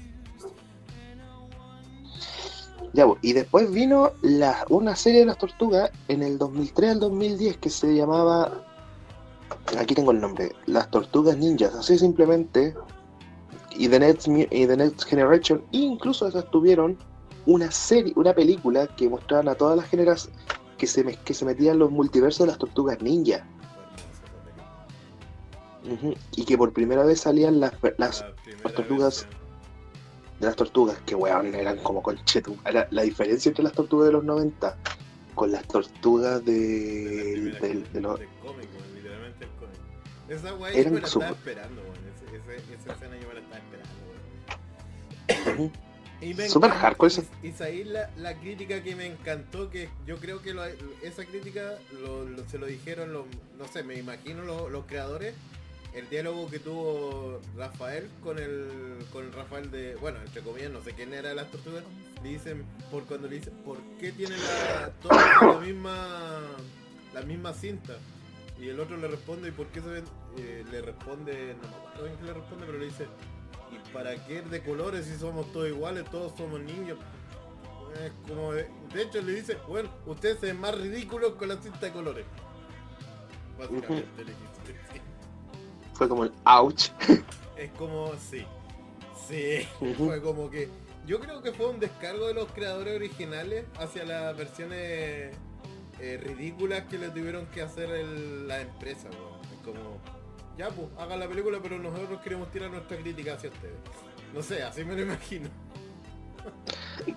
Y 3.22 3.32
después 3.32 3.70
vino 3.72 4.12
la, 4.22 4.64
una 4.68 4.94
serie 4.94 5.20
de 5.20 5.26
las 5.26 5.38
tortugas 5.38 5.90
en 6.08 6.22
el 6.22 6.38
2003 6.38 6.92
al 6.92 7.00
2010 7.00 7.56
que 7.58 7.70
se 7.70 7.94
llamaba. 7.94 8.64
Aquí 9.78 9.94
tengo 9.94 10.12
el 10.12 10.20
nombre: 10.20 10.52
Las 10.66 10.90
Tortugas 10.90 11.36
Ninjas. 11.36 11.74
Así 11.74 11.98
simplemente. 11.98 12.74
Y 13.76 13.88
The 13.88 13.98
Next, 13.98 14.28
y 14.28 14.66
The 14.66 14.76
Next 14.76 15.04
Generation. 15.04 15.64
E 15.72 15.78
incluso 15.78 16.28
esas 16.28 16.48
tuvieron 16.50 16.96
una 17.46 17.70
serie, 17.70 18.12
una 18.16 18.32
película 18.32 18.86
que 18.86 19.08
mostraban 19.08 19.48
a 19.48 19.54
todas 19.54 19.76
las 19.76 19.88
generaciones. 19.88 20.40
Que 20.78 20.86
se, 20.86 21.04
que 21.04 21.34
se 21.34 21.44
metían 21.44 21.78
los 21.78 21.90
multiversos 21.90 22.46
de 22.46 22.52
las 22.52 22.58
tortugas 22.58 23.00
ninja. 23.02 23.46
Y 26.36 26.44
que 26.44 26.56
por 26.56 26.72
primera 26.72 27.04
vez 27.04 27.20
salían 27.20 27.60
las, 27.60 27.72
las 27.98 28.24
tortugas 28.74 29.26
de 30.40 30.46
las 30.46 30.56
tortugas, 30.56 30.98
que 31.06 31.14
weón, 31.14 31.54
eran 31.54 31.78
como 31.78 32.02
conchetum. 32.02 32.56
La, 32.72 32.86
la 32.90 33.02
diferencia 33.02 33.48
entre 33.48 33.64
las 33.64 33.72
tortugas 33.72 34.06
de 34.06 34.12
los 34.12 34.24
90 34.24 34.76
con 35.34 35.50
las 35.50 35.66
tortugas 35.66 36.44
de, 36.44 37.52
de, 37.60 37.84
de, 37.92 38.00
los. 38.00 38.20
Cómic, 38.42 38.68
literalmente 38.94 39.44
el 39.44 39.50
cómic. 39.50 39.76
Esa 40.28 40.54
weá 40.54 40.72
yo 40.72 40.90
me 40.90 41.00
la 41.00 41.06
estaba 41.06 41.28
esperando, 41.30 41.82
weón. 41.82 41.94
Esa 42.74 42.92
escena 42.92 43.16
yo 43.20 43.28
me 43.28 43.34
la 43.34 43.40
estaba 43.40 43.58
esperando, 43.58 43.94
weón. 45.58 45.84
Super 46.48 46.70
hardcore 46.70 47.12
y 47.42 47.62
ahí 47.62 47.84
la, 47.84 48.08
la, 48.16 48.38
crítica 48.40 48.82
que 48.82 48.96
me 48.96 49.06
encantó, 49.06 49.68
que 49.68 49.90
yo 50.06 50.16
creo 50.16 50.40
que 50.40 50.54
lo, 50.54 50.64
esa 51.02 51.24
crítica 51.24 51.74
lo, 52.02 52.24
lo, 52.24 52.48
se 52.48 52.56
lo 52.56 52.66
dijeron 52.66 53.12
los, 53.12 53.26
no 53.58 53.66
sé, 53.66 53.82
me 53.82 53.98
imagino 53.98 54.42
los, 54.42 54.70
los 54.70 54.86
creadores 54.86 55.34
el 55.94 56.08
diálogo 56.10 56.50
que 56.50 56.58
tuvo 56.58 57.40
Rafael 57.56 58.08
con 58.22 58.38
el 58.38 58.98
con 59.12 59.32
Rafael 59.32 59.70
de 59.70 59.94
bueno 59.96 60.18
entre 60.20 60.42
comillas 60.42 60.70
no 60.70 60.82
sé 60.82 60.92
quién 60.92 61.14
era 61.14 61.28
de 61.28 61.36
las 61.36 61.50
tortugas 61.50 61.84
le 62.22 62.28
dicen 62.30 62.64
por 62.90 63.04
cuando 63.04 63.28
le 63.28 63.36
dicen 63.36 63.54
por 63.64 63.78
qué 64.00 64.10
tiene 64.12 64.34
la 64.36 65.60
misma 65.60 66.40
la 67.12 67.22
misma 67.22 67.54
cinta 67.54 67.96
y 68.60 68.68
el 68.68 68.80
otro 68.80 68.96
le 68.96 69.06
responde 69.08 69.48
y 69.48 69.52
por 69.52 69.66
qué 69.68 69.80
se 69.80 69.88
ven 69.88 70.04
eh, 70.38 70.64
le 70.70 70.82
responde 70.82 71.54
no 71.62 71.68
me 71.68 71.76
acuerdo 71.76 72.04
bien 72.04 72.16
que 72.16 72.24
le 72.24 72.32
responde 72.34 72.66
pero 72.66 72.78
le 72.78 72.86
dice 72.86 73.06
y 73.70 73.92
para 73.92 74.26
qué 74.26 74.42
de 74.42 74.62
colores 74.62 75.06
si 75.06 75.16
somos 75.16 75.52
todos 75.52 75.68
iguales 75.68 76.04
todos 76.10 76.36
somos 76.36 76.60
niños 76.60 76.98
como 78.26 78.52
de, 78.52 78.66
hecho 78.96 79.22
le 79.22 79.34
dice 79.34 79.56
bueno 79.68 79.88
ustedes 80.06 80.40
se 80.40 80.46
ven 80.46 80.60
más 80.60 80.76
ridículos 80.76 81.34
con 81.34 81.48
la 81.48 81.56
cinta 81.62 81.86
de 81.86 81.92
colores. 81.92 82.24
Básicamente 83.56 84.24
le 84.24 84.32
fue 85.94 86.08
como 86.08 86.24
el 86.24 86.32
ouch. 86.44 86.90
Es 87.56 87.70
como, 87.72 88.12
sí. 88.16 88.44
Sí, 89.28 89.66
fue 89.96 90.20
como 90.20 90.50
que. 90.50 90.68
Yo 91.06 91.20
creo 91.20 91.42
que 91.42 91.52
fue 91.52 91.68
un 91.68 91.80
descargo 91.80 92.26
de 92.26 92.34
los 92.34 92.50
creadores 92.52 92.96
originales 92.96 93.66
hacia 93.78 94.04
las 94.04 94.36
versiones 94.36 95.36
eh, 96.00 96.20
ridículas 96.22 96.84
que 96.84 96.98
le 96.98 97.10
tuvieron 97.10 97.46
que 97.46 97.62
hacer 97.62 97.88
la 97.90 98.60
empresa, 98.60 99.08
Es 99.08 99.60
como, 99.64 99.98
ya 100.56 100.68
pues, 100.70 100.88
hagan 100.98 101.20
la 101.20 101.28
película, 101.28 101.58
pero 101.62 101.78
nosotros 101.78 102.20
queremos 102.22 102.50
tirar 102.50 102.70
nuestra 102.70 102.96
crítica 102.96 103.34
hacia 103.34 103.50
ustedes. 103.50 103.76
No 104.34 104.42
sé, 104.42 104.62
así 104.62 104.84
me 104.84 104.94
lo 104.94 105.02
imagino. 105.02 105.48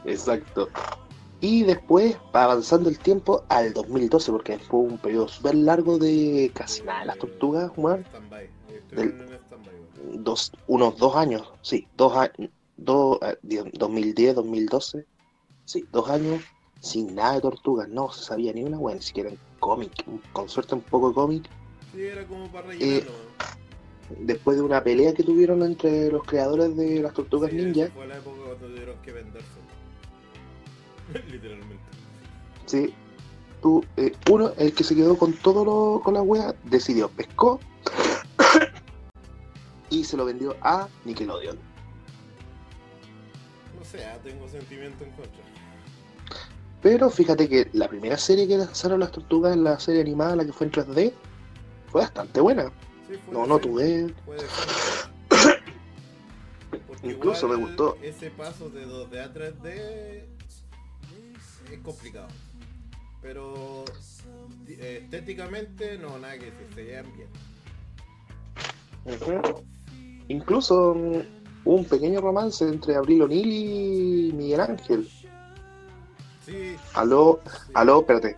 Exacto. 0.05 0.69
Y 1.39 1.63
después, 1.63 2.17
avanzando 2.34 2.89
el 2.89 2.99
tiempo, 2.99 3.45
al 3.47 3.73
2012, 3.73 4.32
porque 4.32 4.59
fue 4.59 4.80
un 4.80 4.97
periodo 4.97 5.28
súper 5.28 5.55
largo 5.55 5.97
de 5.97 6.51
casi 6.53 6.84
nada 6.84 7.01
de 7.01 7.05
las 7.05 7.17
tortugas 7.17 7.71
humanas 7.75 8.05
dos, 10.13 10.51
unos 10.67 10.97
dos 10.97 11.15
años, 11.15 11.51
sí, 11.61 11.88
dos 11.95 12.15
años, 12.15 12.51
dos, 12.77 13.19
2010, 13.73 14.35
2012, 14.35 15.05
sí, 15.65 15.85
dos 15.91 16.09
años 16.09 16.41
sin 16.79 17.15
nada 17.15 17.35
de 17.35 17.41
tortugas, 17.41 17.89
no 17.89 18.11
se 18.11 18.23
sabía 18.23 18.53
ni 18.53 18.63
una 18.63 18.77
buena, 18.77 18.97
ni 18.97 19.03
siquiera 19.03 19.29
en 19.29 19.39
cómic, 19.59 19.91
con 20.31 20.47
suerte 20.47 20.75
un 20.75 20.81
poco 20.81 21.13
cómic. 21.13 21.45
Sí, 21.93 22.03
era 22.03 22.25
como 22.27 22.51
para 22.51 22.73
eh, 22.73 23.05
después 24.19 24.57
de 24.57 24.63
una 24.63 24.83
pelea 24.83 25.13
que 25.13 25.23
tuvieron 25.23 25.63
entre 25.63 26.11
los 26.11 26.23
creadores 26.23 26.75
de 26.77 27.01
las 27.01 27.13
tortugas 27.13 27.51
ninja. 27.51 27.88
Fue 27.93 28.07
la 28.07 28.17
época 28.17 28.38
cuando 28.45 28.67
tuvieron 28.67 28.97
que 29.01 29.11
venderse. 29.11 29.47
Literalmente. 31.31 31.83
Sí. 32.65 32.93
Tú, 33.61 33.83
eh, 33.97 34.13
uno, 34.29 34.51
el 34.57 34.71
que 34.73 34.83
se 34.83 34.95
quedó 34.95 35.17
con 35.17 35.33
todo 35.33 35.65
lo, 35.65 36.01
con 36.03 36.13
la 36.13 36.21
wea, 36.21 36.53
decidió, 36.65 37.09
pescó 37.09 37.59
y 39.89 40.03
se 40.03 40.17
lo 40.17 40.25
vendió 40.25 40.55
a 40.61 40.88
Nickelodeon. 41.05 41.57
No 43.77 43.85
sé, 43.85 44.05
ah, 44.05 44.17
tengo 44.23 44.47
sentimiento 44.47 45.03
en 45.03 45.11
contra. 45.11 45.43
Pero 46.81 47.09
fíjate 47.09 47.49
que 47.49 47.69
la 47.73 47.88
primera 47.88 48.17
serie 48.17 48.47
que 48.47 48.57
lanzaron 48.57 48.99
las 48.99 49.11
tortugas 49.11 49.53
en 49.53 49.63
la 49.63 49.79
serie 49.79 50.01
animada, 50.01 50.35
la 50.35 50.45
que 50.45 50.53
fue 50.53 50.67
en 50.67 50.73
3D, 50.73 51.13
fue 51.88 52.01
bastante 52.01 52.39
buena. 52.39 52.71
no, 53.31 53.45
no 53.45 53.59
tuve. 53.59 54.13
Incluso 57.03 57.47
me 57.47 57.55
gustó. 57.55 57.97
Ese 58.01 58.31
paso 58.31 58.69
de 58.69 58.85
2D 58.85 59.19
a 59.19 59.33
3D 59.33 60.25
es 61.71 61.79
complicado. 61.83 62.27
Pero 63.21 63.85
eh, 64.67 65.01
estéticamente 65.03 65.97
no, 65.97 66.19
nada 66.19 66.38
que 66.38 66.51
se 66.73 66.83
vean 66.83 67.05
bien. 67.15 67.29
Incluso 70.30 70.95
un 71.67 71.86
pequeño 71.86 72.21
romance 72.21 72.67
entre 72.67 72.95
Abril 72.95 73.23
O'Neill 73.23 73.51
y 73.51 74.34
Miguel 74.34 74.61
Ángel. 74.61 75.09
Sí. 76.45 76.75
Aló, 76.93 77.41
aló, 77.73 77.99
espérate. 78.01 78.36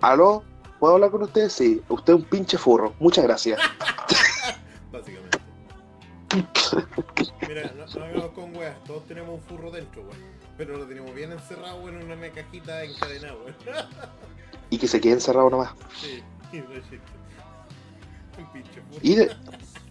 Aló, 0.00 0.42
¿puedo 0.78 0.94
hablar 0.94 1.10
con 1.10 1.22
usted? 1.22 1.48
Sí, 1.48 1.80
usted 1.88 2.14
es 2.14 2.18
un 2.20 2.24
pinche 2.24 2.58
furro. 2.58 2.94
Muchas 2.98 3.24
gracias. 3.24 3.60
Básicamente. 4.92 5.38
Mira, 7.46 7.72
no, 7.76 7.86
no 7.86 8.04
hagamos 8.04 8.30
con 8.32 8.56
weas, 8.56 8.82
todos 8.84 9.06
tenemos 9.06 9.34
un 9.34 9.42
furro 9.42 9.70
dentro, 9.70 10.02
weón. 10.02 10.18
Pero 10.56 10.76
lo 10.76 10.86
tenemos 10.86 11.14
bien 11.14 11.32
encerrado 11.32 11.88
en 11.88 11.96
una 11.96 12.30
cajita 12.30 12.84
encadenada, 12.84 13.34
weón. 13.34 13.54
y 14.70 14.78
que 14.78 14.88
se 14.88 15.00
quede 15.00 15.14
encerrado 15.14 15.50
nomás. 15.50 15.72
Sí, 16.00 16.22
no 16.52 16.64
Un 19.02 19.28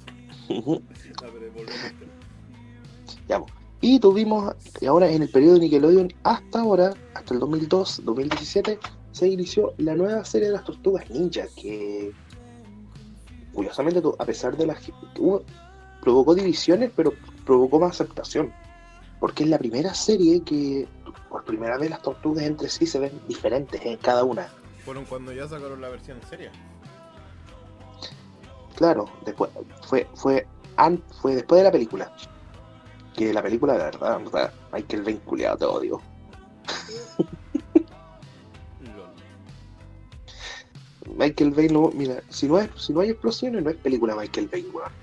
Y 3.82 4.00
tuvimos, 4.00 4.56
y 4.82 4.88
ahora 4.88 5.10
en 5.10 5.22
el 5.22 5.30
periodo 5.30 5.54
de 5.54 5.62
Nickelodeon, 5.62 6.14
hasta 6.24 6.60
ahora, 6.60 6.94
hasta 7.14 7.34
el 7.34 7.40
2002, 7.40 8.02
2017, 8.04 8.78
se 9.12 9.28
inició 9.28 9.74
la 9.78 9.96
nueva 9.96 10.26
serie 10.26 10.48
de 10.48 10.56
las 10.56 10.66
tortugas 10.66 11.10
ninja, 11.10 11.46
que 11.56 12.12
curiosamente, 13.54 14.02
a 14.18 14.26
pesar 14.26 14.58
de 14.58 14.66
las 14.68 14.80
provocó 16.02 16.36
divisiones, 16.36 16.92
pero 16.96 17.14
provocó 17.46 17.80
más 17.80 17.92
aceptación. 17.92 18.54
Porque 19.20 19.44
es 19.44 19.50
la 19.50 19.58
primera 19.58 19.94
serie 19.94 20.42
que 20.44 20.88
por 21.30 21.44
primera 21.44 21.78
vez 21.78 21.90
las 21.90 22.02
tortugas 22.02 22.46
entre 22.46 22.70
sí 22.70 22.86
se 22.86 23.00
ven 23.00 23.12
diferentes 23.28 23.86
en 23.86 23.98
cada 23.98 24.24
una. 24.24 24.48
Fueron 24.86 25.06
cuando 25.06 25.32
ya 25.32 25.48
sacaron 25.48 25.82
la 25.82 25.90
versión 25.90 26.18
seria. 26.30 26.52
Claro, 28.80 29.06
después 29.26 29.52
fue 29.82 30.08
fue 30.16 30.48
fue 31.22 31.36
después 31.36 31.60
de 31.60 31.64
la 31.66 31.72
película. 31.72 32.16
Que 33.14 33.34
la 33.34 33.44
película, 33.44 33.78
la 33.78 33.92
verdad, 33.92 34.54
Michael 34.72 35.04
Bay 35.04 35.16
culiado, 35.16 35.58
te 35.58 35.66
odio. 35.66 36.02
Michael 41.18 41.52
Bay 41.52 41.68
no, 41.68 41.92
mira, 41.94 42.24
si 42.30 42.48
no, 42.48 42.58
es, 42.58 42.70
si 42.78 42.94
no 42.94 43.02
hay 43.02 43.10
explosiones, 43.10 43.62
no 43.62 43.70
es 43.70 43.76
película 43.76 44.16
Michael 44.16 44.48
Bay, 44.48 44.66
weón. 44.72 44.94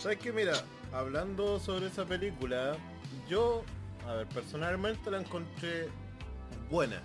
¿Sabes 0.00 0.16
qué? 0.16 0.32
Mira, 0.32 0.54
hablando 0.94 1.60
sobre 1.60 1.88
esa 1.88 2.06
película, 2.06 2.78
yo, 3.28 3.62
a 4.08 4.14
ver, 4.14 4.26
personalmente 4.28 5.10
la 5.10 5.20
encontré 5.20 5.90
buena. 6.70 7.02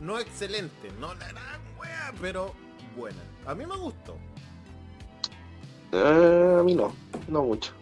No 0.00 0.18
excelente, 0.18 0.90
no 0.98 1.12
la 1.12 1.28
gran 1.28 1.60
wea, 1.78 2.14
pero 2.22 2.54
buena. 2.96 3.20
A 3.44 3.54
mí 3.54 3.66
me 3.66 3.76
gustó. 3.76 4.16
Eh, 5.92 6.56
a 6.58 6.62
mí 6.62 6.74
no, 6.74 6.92
no 7.28 7.42
mucho. 7.42 7.72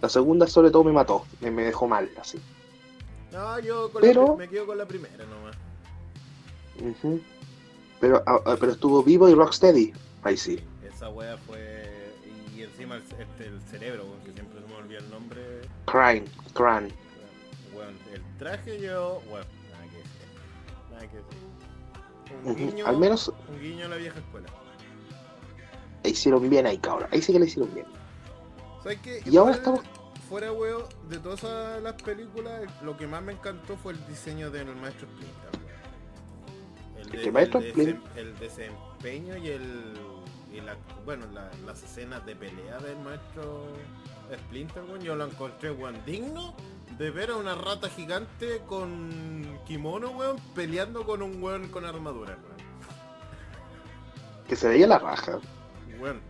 La 0.00 0.08
segunda 0.08 0.46
sobre 0.46 0.70
todo 0.70 0.82
me 0.84 0.92
mató, 0.92 1.26
me, 1.40 1.50
me 1.50 1.64
dejó 1.64 1.86
mal, 1.86 2.08
así. 2.20 2.40
No, 3.32 3.58
yo 3.60 3.92
con 3.92 4.00
Pero- 4.00 4.28
la, 4.28 4.36
me 4.36 4.48
quedo 4.48 4.66
con 4.66 4.78
la 4.78 4.86
primera 4.86 5.24
nomás. 5.26 5.56
Pero, 8.00 8.22
ah, 8.26 8.40
ah, 8.46 8.56
pero 8.58 8.72
estuvo 8.72 9.02
vivo 9.02 9.28
y 9.28 9.34
Rocksteady. 9.34 9.92
Ahí 10.22 10.36
sí. 10.36 10.58
Esa 10.82 11.10
wea 11.10 11.36
fue. 11.36 11.86
Y 12.56 12.62
encima 12.62 12.96
el, 12.96 13.02
este, 13.02 13.46
el 13.46 13.60
cerebro, 13.70 14.04
que 14.24 14.32
siempre 14.32 14.60
se 14.60 14.66
me 14.66 14.74
olvida 14.74 14.98
el 14.98 15.10
nombre. 15.10 15.40
Crane, 15.86 16.24
Crane. 16.54 16.92
Weón, 17.74 17.94
el 18.14 18.22
traje 18.38 18.80
yo. 18.80 19.20
Bueno, 19.28 19.46
nada 19.70 19.84
que 19.84 19.96
decir. 19.98 20.26
Nada 20.90 21.08
que 21.08 21.16
decir. 21.16 22.44
Un 22.44 22.56
guiño. 22.56 22.86
Al 22.86 22.96
menos 22.98 23.28
Un 23.48 23.60
guiño 23.60 23.84
a 23.84 23.88
la 23.88 23.96
vieja 23.96 24.18
escuela. 24.18 24.48
Hicieron 26.08 26.48
bien 26.48 26.66
ahí, 26.66 26.78
cabrón. 26.78 27.08
Ahí 27.12 27.20
sí 27.22 27.32
que 27.32 27.38
le 27.40 27.46
hicieron 27.46 27.72
bien. 27.74 27.86
¿Sabes 28.82 28.98
qué? 29.02 29.22
Y 29.26 29.36
ahora 29.36 29.52
Fuera- 29.54 29.56
estamos- 29.58 29.80
Fuera, 30.28 30.52
weón, 30.52 30.84
de 31.08 31.18
todas 31.18 31.82
las 31.82 31.94
películas, 32.02 32.62
lo 32.82 32.96
que 32.96 33.06
más 33.08 33.20
me 33.22 33.32
encantó 33.32 33.76
fue 33.76 33.92
el 33.94 34.06
diseño 34.06 34.48
del 34.50 34.74
maestro 34.76 35.08
Splinter. 35.08 35.50
El, 36.96 37.10
que 37.22 37.32
Maestro 37.32 37.60
el 37.60 38.00
el 38.16 38.38
desempeño 38.38 39.36
y 39.36 39.48
el. 39.48 39.94
y 40.52 40.60
la- 40.60 40.76
bueno, 41.04 41.26
la- 41.32 41.50
las 41.66 41.82
escenas 41.82 42.24
de 42.26 42.36
pelea 42.36 42.78
del 42.78 42.98
maestro 43.00 43.66
Splinter, 44.46 44.84
weón, 44.84 45.00
yo 45.00 45.16
lo 45.16 45.24
encontré, 45.24 45.72
weón, 45.72 45.96
digno 46.06 46.54
de 46.96 47.10
ver 47.10 47.30
a 47.30 47.36
una 47.36 47.54
rata 47.56 47.88
gigante 47.88 48.60
con 48.68 49.58
kimono, 49.66 50.10
weón, 50.10 50.36
peleando 50.54 51.04
con 51.04 51.22
un 51.22 51.42
weón 51.42 51.68
con 51.68 51.84
armadura, 51.84 52.36
weón. 52.40 52.60
Que 54.48 54.54
se 54.54 54.68
veía 54.68 54.86
la 54.86 54.98
raja. 55.00 55.40
Bueno, 56.00 56.20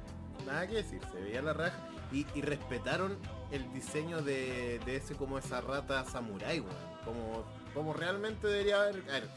nada 0.46 0.66
que 0.66 0.74
decir, 0.74 1.00
se 1.12 1.20
veía 1.20 1.40
la 1.42 1.52
raja 1.52 1.78
y, 2.12 2.26
y 2.34 2.42
respetaron 2.42 3.16
el 3.52 3.72
diseño 3.72 4.20
de, 4.20 4.80
de 4.84 4.96
ese 4.96 5.14
como 5.14 5.38
esa 5.38 5.60
rata 5.60 6.04
samurai, 6.04 6.60
weón. 6.60 6.74
Como, 7.04 7.44
como 7.72 7.92
realmente 7.94 8.46
debería 8.48 8.82
haber. 8.82 9.02
A 9.08 9.12
ver, 9.12 9.28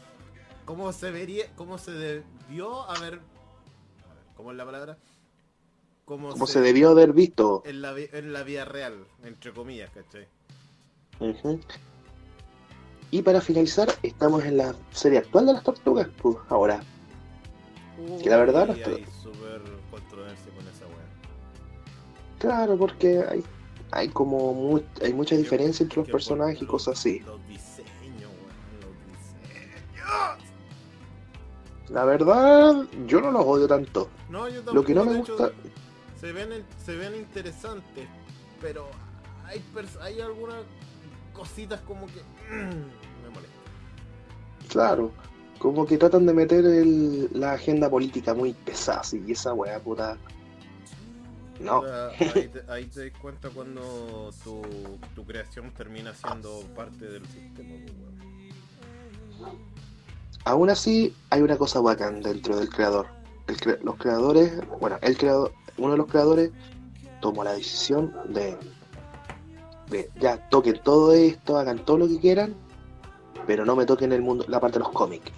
cómo 0.64 0.92
se 0.92 1.10
vería, 1.10 1.46
cómo 1.56 1.78
se 1.78 1.92
debió 1.92 2.82
haber. 2.90 3.14
A 3.14 4.14
ver, 4.14 4.20
¿cómo 4.36 4.50
es 4.50 4.56
la 4.56 4.64
palabra? 4.64 4.98
Como, 6.04 6.30
Como 6.30 6.46
se 6.46 6.60
debió 6.60 6.90
haber 6.90 7.12
visto. 7.14 7.62
en 7.64 7.80
la, 7.80 7.94
en 7.96 8.32
la 8.32 8.42
vida 8.42 8.64
real, 8.66 9.06
entre 9.22 9.52
comillas, 9.52 9.90
¿cachai? 9.90 10.28
Ujú. 11.20 11.60
Y 13.10 13.22
para 13.22 13.40
finalizar, 13.40 13.88
estamos 14.02 14.44
en 14.44 14.56
la 14.58 14.74
serie 14.90 15.18
actual 15.18 15.46
de 15.46 15.52
las 15.54 15.62
tortugas. 15.62 16.08
Pues 16.20 16.36
ahora. 16.48 16.82
Que 18.22 18.28
la 18.28 18.36
verdad, 18.38 18.68
las 18.68 18.86
hay 18.88 19.06
súper 19.22 19.62
controversia 19.94 20.52
con 20.52 20.66
esa 20.68 20.86
weá. 20.86 21.06
Claro, 22.38 22.76
porque 22.76 23.24
hay, 23.28 23.44
hay 23.92 24.08
como 24.08 24.52
mu- 24.52 24.82
hay 25.02 25.12
mucha 25.12 25.36
diferencia 25.36 25.82
entre 25.84 25.98
los 26.00 26.08
personajes 26.08 26.60
y 26.60 26.66
cosas 26.66 26.98
así. 26.98 27.20
Los 27.20 27.40
diseños, 27.48 28.30
weón, 28.30 28.80
los 28.80 28.94
diseños. 29.08 30.38
La 31.90 32.04
verdad, 32.04 32.84
yo 33.06 33.20
no 33.20 33.30
los 33.30 33.44
odio 33.46 33.66
tanto. 33.68 34.08
No, 34.28 34.48
yo 34.48 34.62
Lo 34.72 34.82
que 34.84 34.94
no 34.94 35.02
tampoco, 35.04 35.14
me 35.16 35.20
hecho, 35.20 35.32
gusta, 35.36 35.52
se 36.20 36.32
ven 36.32 36.64
se 36.84 36.96
ven 36.96 37.14
interesantes, 37.14 38.08
pero 38.60 38.86
hay 39.46 39.62
hay 40.00 40.20
algunas 40.20 40.56
cositas 41.32 41.80
como 41.82 42.06
que 42.06 42.22
me 42.50 43.28
molesta. 43.30 43.54
claro, 44.68 45.12
como 45.64 45.86
que 45.86 45.96
tratan 45.96 46.26
de 46.26 46.34
meter 46.34 46.62
el- 46.62 47.30
la 47.32 47.52
agenda 47.54 47.88
política 47.88 48.34
muy 48.34 48.52
pesada, 48.52 49.00
así, 49.00 49.24
y 49.26 49.32
esa 49.32 49.54
weá 49.54 49.80
puta. 49.80 50.18
No, 51.58 51.82
ahí, 52.34 52.48
te, 52.48 52.62
ahí 52.70 52.84
te 52.84 53.08
das 53.08 53.18
cuenta 53.18 53.48
cuando 53.48 54.30
tu, 54.44 54.60
tu 55.14 55.24
creación 55.24 55.70
termina 55.70 56.12
siendo 56.12 56.60
parte 56.76 57.06
del 57.06 57.24
sistema. 57.24 57.70
pues, 59.38 59.50
aún 60.44 60.68
así 60.68 61.14
hay 61.30 61.40
una 61.40 61.56
cosa 61.56 61.80
bacán 61.80 62.20
dentro 62.20 62.56
del 62.58 62.68
creador. 62.68 63.06
El 63.46 63.56
cre- 63.56 63.80
los 63.82 63.96
creadores, 63.96 64.52
bueno, 64.80 64.98
el 65.00 65.16
creador, 65.16 65.54
uno 65.78 65.92
de 65.92 65.96
los 65.96 66.08
creadores 66.08 66.50
tomó 67.22 67.42
la 67.42 67.52
decisión 67.54 68.12
de, 68.28 68.58
de 69.88 70.10
ya 70.20 70.46
toquen 70.50 70.78
todo 70.84 71.12
esto, 71.14 71.56
hagan 71.56 71.78
todo 71.86 71.96
lo 71.96 72.06
que 72.08 72.18
quieran, 72.20 72.54
pero 73.46 73.64
no 73.64 73.74
me 73.76 73.86
toquen 73.86 74.12
el 74.12 74.20
mundo, 74.20 74.44
la 74.48 74.60
parte 74.60 74.78
de 74.78 74.84
los 74.84 74.92
cómics. 74.92 75.32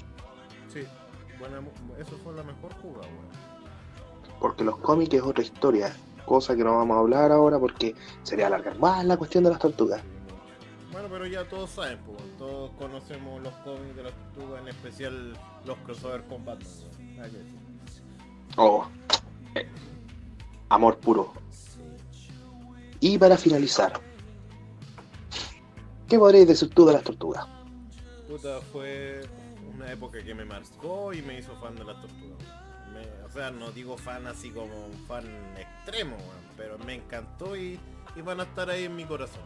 Porque 4.40 4.64
los 4.64 4.76
cómics 4.78 5.14
es 5.14 5.22
otra 5.22 5.42
historia, 5.42 5.94
cosa 6.24 6.56
que 6.56 6.64
no 6.64 6.76
vamos 6.76 6.96
a 6.96 7.00
hablar 7.00 7.32
ahora 7.32 7.58
porque 7.58 7.94
sería 8.22 8.48
alargar 8.48 8.78
más 8.78 9.04
la 9.04 9.16
cuestión 9.16 9.44
de 9.44 9.50
las 9.50 9.58
tortugas. 9.58 10.02
Bueno, 10.92 11.08
pero 11.10 11.26
ya 11.26 11.46
todos 11.48 11.70
saben, 11.70 11.98
pues, 12.06 12.18
todos 12.38 12.70
conocemos 12.78 13.42
los 13.42 13.52
cómics 13.56 13.96
de 13.96 14.02
las 14.02 14.12
tortugas, 14.12 14.62
en 14.62 14.68
especial 14.68 15.32
los 15.64 15.76
crossover 15.78 16.22
decir. 16.22 17.60
Oh, 18.56 18.86
eh, 19.54 19.68
amor 20.70 20.96
puro. 20.98 21.32
Y 23.00 23.18
para 23.18 23.36
finalizar, 23.36 23.92
¿qué 26.08 26.18
podréis 26.18 26.48
decir 26.48 26.70
tú 26.70 26.86
de 26.86 26.94
las 26.94 27.02
tortugas? 27.02 27.46
Puta, 28.26 28.60
fue 28.72 29.20
una 29.74 29.92
época 29.92 30.22
que 30.22 30.34
me 30.34 30.44
marcó 30.44 31.12
y 31.12 31.20
me 31.20 31.38
hizo 31.38 31.54
fan 31.56 31.76
de 31.76 31.84
las 31.84 32.00
tortugas. 32.00 32.65
Sea, 33.36 33.50
no 33.50 33.70
digo 33.70 33.96
fan 33.96 34.26
así 34.26 34.50
como 34.50 34.86
un 34.86 34.92
fan 35.06 35.24
extremo, 35.58 36.16
weón, 36.16 36.46
pero 36.56 36.78
me 36.78 36.94
encantó 36.94 37.56
y, 37.56 37.78
y 38.16 38.22
van 38.22 38.40
a 38.40 38.44
estar 38.44 38.68
ahí 38.70 38.84
en 38.84 38.96
mi 38.96 39.04
corazón. 39.04 39.42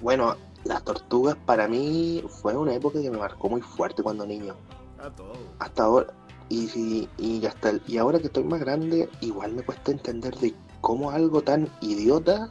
Bueno, 0.00 0.36
las 0.64 0.82
tortugas 0.84 1.36
para 1.46 1.68
mí 1.68 2.22
fue 2.42 2.56
una 2.56 2.74
época 2.74 3.00
que 3.00 3.10
me 3.10 3.18
marcó 3.18 3.48
muy 3.48 3.60
fuerte 3.62 4.02
cuando 4.02 4.26
niño. 4.26 4.54
A 4.98 5.10
todo. 5.10 5.34
Hasta 5.58 5.84
ahora, 5.84 6.12
y, 6.48 6.64
y, 6.78 7.08
y 7.18 7.46
hasta 7.46 7.70
el- 7.70 7.82
y 7.86 7.98
ahora 7.98 8.18
que 8.18 8.26
estoy 8.26 8.44
más 8.44 8.60
grande, 8.60 9.08
igual 9.20 9.52
me 9.52 9.62
cuesta 9.62 9.92
entender 9.92 10.34
de 10.36 10.54
cómo 10.80 11.10
algo 11.10 11.42
tan 11.42 11.68
idiota 11.80 12.50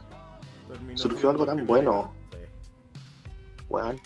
Terminó 0.68 0.98
Surgió 0.98 1.30
algo 1.30 1.44
tan 1.46 1.66
bueno. 1.66 2.12
weón. 3.68 4.00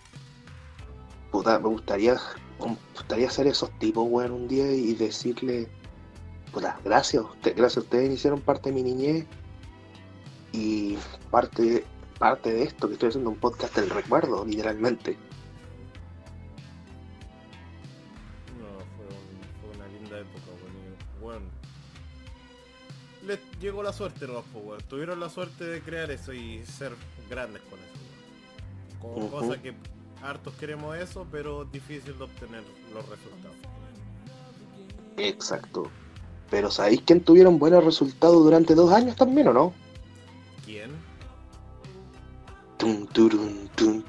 Puta, 1.31 1.59
me 1.59 1.69
gustaría, 1.69 2.17
gustaría 2.59 3.31
ser 3.31 3.47
esos 3.47 3.71
tipos, 3.79 4.07
weón, 4.09 4.33
un 4.33 4.49
día 4.49 4.71
y 4.73 4.95
decirle, 4.95 5.69
puta, 6.53 6.79
gracias, 6.85 7.23
usted, 7.25 7.57
gracias, 7.57 7.85
ustedes 7.85 8.13
hicieron 8.13 8.41
parte 8.41 8.71
de 8.71 8.75
mi 8.75 8.83
niñez 8.83 9.27
y 10.53 10.97
parte, 11.31 11.85
parte 12.19 12.53
de 12.53 12.63
esto 12.65 12.89
que 12.89 12.95
estoy 12.95 13.11
haciendo 13.11 13.31
un 13.31 13.37
podcast 13.37 13.77
del 13.77 13.91
recuerdo, 13.91 14.45
literalmente. 14.45 15.17
No, 18.59 18.67
fue, 18.97 19.07
un- 19.07 19.61
fue 19.61 19.77
una 19.77 19.87
linda 19.89 20.19
época, 20.21 20.45
weón. 20.63 20.97
Bueno, 21.21 21.47
les 23.27 23.39
llegó 23.61 23.83
la 23.83 23.93
suerte, 23.93 24.27
no, 24.27 24.43
weón. 24.55 24.81
Tuvieron 24.89 25.21
la 25.21 25.29
suerte 25.29 25.65
de 25.65 25.81
crear 25.81 26.11
eso 26.11 26.33
y 26.33 26.65
ser 26.65 26.93
grandes 27.31 27.63
con 27.63 27.79
eso, 27.79 27.93
weón. 29.03 29.15
Con 29.15 29.23
Ujú. 29.25 29.31
cosas 29.31 29.63
que 29.63 29.75
hartos 30.23 30.55
queremos 30.55 30.97
eso, 30.97 31.27
pero 31.31 31.64
difícil 31.64 32.16
de 32.16 32.25
obtener 32.25 32.62
los 32.93 33.09
resultados. 33.09 33.57
Exacto. 35.16 35.91
Pero 36.51 36.71
¿sabéis 36.71 37.03
quién 37.05 37.21
tuvieron 37.21 37.59
buenos 37.59 37.85
resultados 37.85 38.43
durante 38.43 38.75
dos 38.75 38.93
años 38.93 39.16
también 39.16 39.49
o 39.49 39.53
no? 39.53 39.75
¿Quién? 40.64 40.91
Tum, 42.79 43.07
turun, 43.09 43.69
tum, 43.75 44.03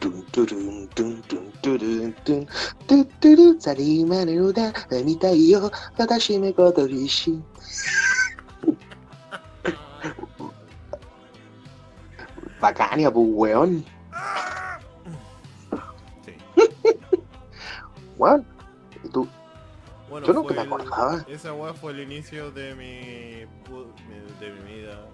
weón, 18.20 18.46
y 19.04 19.08
tú, 19.08 19.28
bueno, 20.10 20.28
yo 20.28 20.34
nunca 20.34 20.54
me 20.54 20.62
acordaba. 20.62 21.26
El, 21.28 21.34
esa 21.34 21.54
weá 21.54 21.74
fue 21.74 21.94
el 21.94 22.02
inicio 22.02 22.52
de 22.52 22.76
mi, 22.76 23.46
de 24.40 24.52
mi 24.52 24.74
vida 24.74 25.08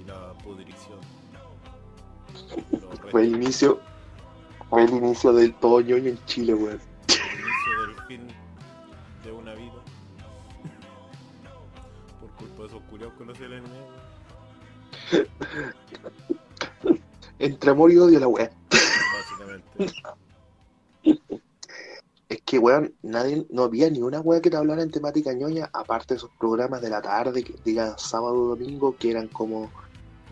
y 0.00 0.04
la 0.04 0.32
pudrición. 0.42 0.98
fue 3.10 3.22
el 3.22 3.36
inicio, 3.36 3.80
fue 4.70 4.84
el 4.84 4.90
inicio 4.90 5.32
del 5.34 5.52
todo 5.54 5.80
ñoño 5.82 6.08
en 6.08 6.24
Chile, 6.24 6.54
weón. 6.54 6.80
El 7.08 7.40
inicio 7.40 7.86
del 7.86 7.94
fin 8.06 8.26
de 9.22 9.32
una 9.32 9.54
vida. 9.54 9.72
Por 12.20 12.30
culpa 12.30 12.62
de 12.62 12.68
esos 12.68 12.82
curiosos 12.84 13.14
conocer 13.18 13.44
el 13.46 13.58
anime. 13.58 13.76
Entre 17.38 17.70
amor 17.70 17.92
y 17.92 17.98
odio 17.98 18.18
la 18.18 18.28
weá. 18.28 18.50
Básicamente. 18.70 19.92
Es 22.30 22.40
que, 22.42 22.58
weón, 22.60 22.94
nadie, 23.02 23.44
no 23.50 23.64
había 23.64 23.90
ni 23.90 24.00
una 24.00 24.20
weá 24.20 24.40
que 24.40 24.50
te 24.50 24.56
hablara 24.56 24.82
en 24.82 24.90
temática 24.92 25.32
ñoña, 25.32 25.68
aparte 25.72 26.14
de 26.14 26.18
esos 26.18 26.30
programas 26.38 26.80
de 26.80 26.88
la 26.88 27.02
tarde, 27.02 27.42
que 27.42 27.54
diga 27.64 27.98
sábado 27.98 28.46
domingo, 28.50 28.96
que 28.96 29.10
eran 29.10 29.26
como 29.26 29.68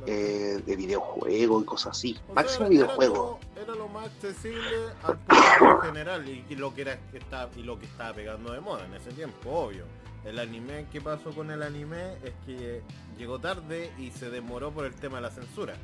eh, 0.07 0.62
de 0.64 0.76
videojuegos 0.76 1.62
y 1.62 1.66
cosas 1.66 1.99
así. 1.99 2.12
O 2.22 2.26
sea, 2.26 2.34
Máximo 2.36 2.61
era- 2.66 2.68
videojuego. 2.70 3.40
Era 3.57 3.66
lo, 3.66 3.72
era 3.72 3.74
lo 3.74 3.88
más 3.88 4.07
accesible 4.07 4.61
al 5.03 5.18
público 5.18 5.74
en 5.74 5.80
general 5.92 6.28
y, 6.28 6.44
y 6.49 6.55
lo 6.55 6.72
que 6.72 6.82
era 6.82 6.99
que 7.11 7.18
estaba, 7.18 7.51
y 7.57 7.62
lo 7.64 7.78
que 7.80 7.86
estaba 7.86 8.14
pegando 8.14 8.53
de 8.53 8.61
moda 8.61 8.84
en 8.86 8.94
ese 8.94 9.11
tiempo, 9.11 9.51
obvio. 9.51 9.84
El 10.24 10.38
anime, 10.38 10.86
¿qué 10.92 11.01
pasó 11.01 11.32
con 11.32 11.51
el 11.51 11.62
anime? 11.64 12.12
Es 12.22 12.32
que 12.46 12.80
llegó 13.18 13.40
tarde 13.40 13.92
y 13.99 14.12
se 14.12 14.30
demoró 14.30 14.70
por 14.70 14.84
el 14.84 14.94
tema 14.94 15.16
de 15.16 15.22
la 15.22 15.30
censura. 15.30 15.74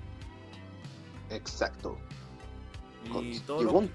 Exacto. 1.31 1.97
Con- 3.12 3.25
Y 3.27 3.41
todo 3.41 3.62
lo- 3.65 3.73
bueno, 3.73 3.89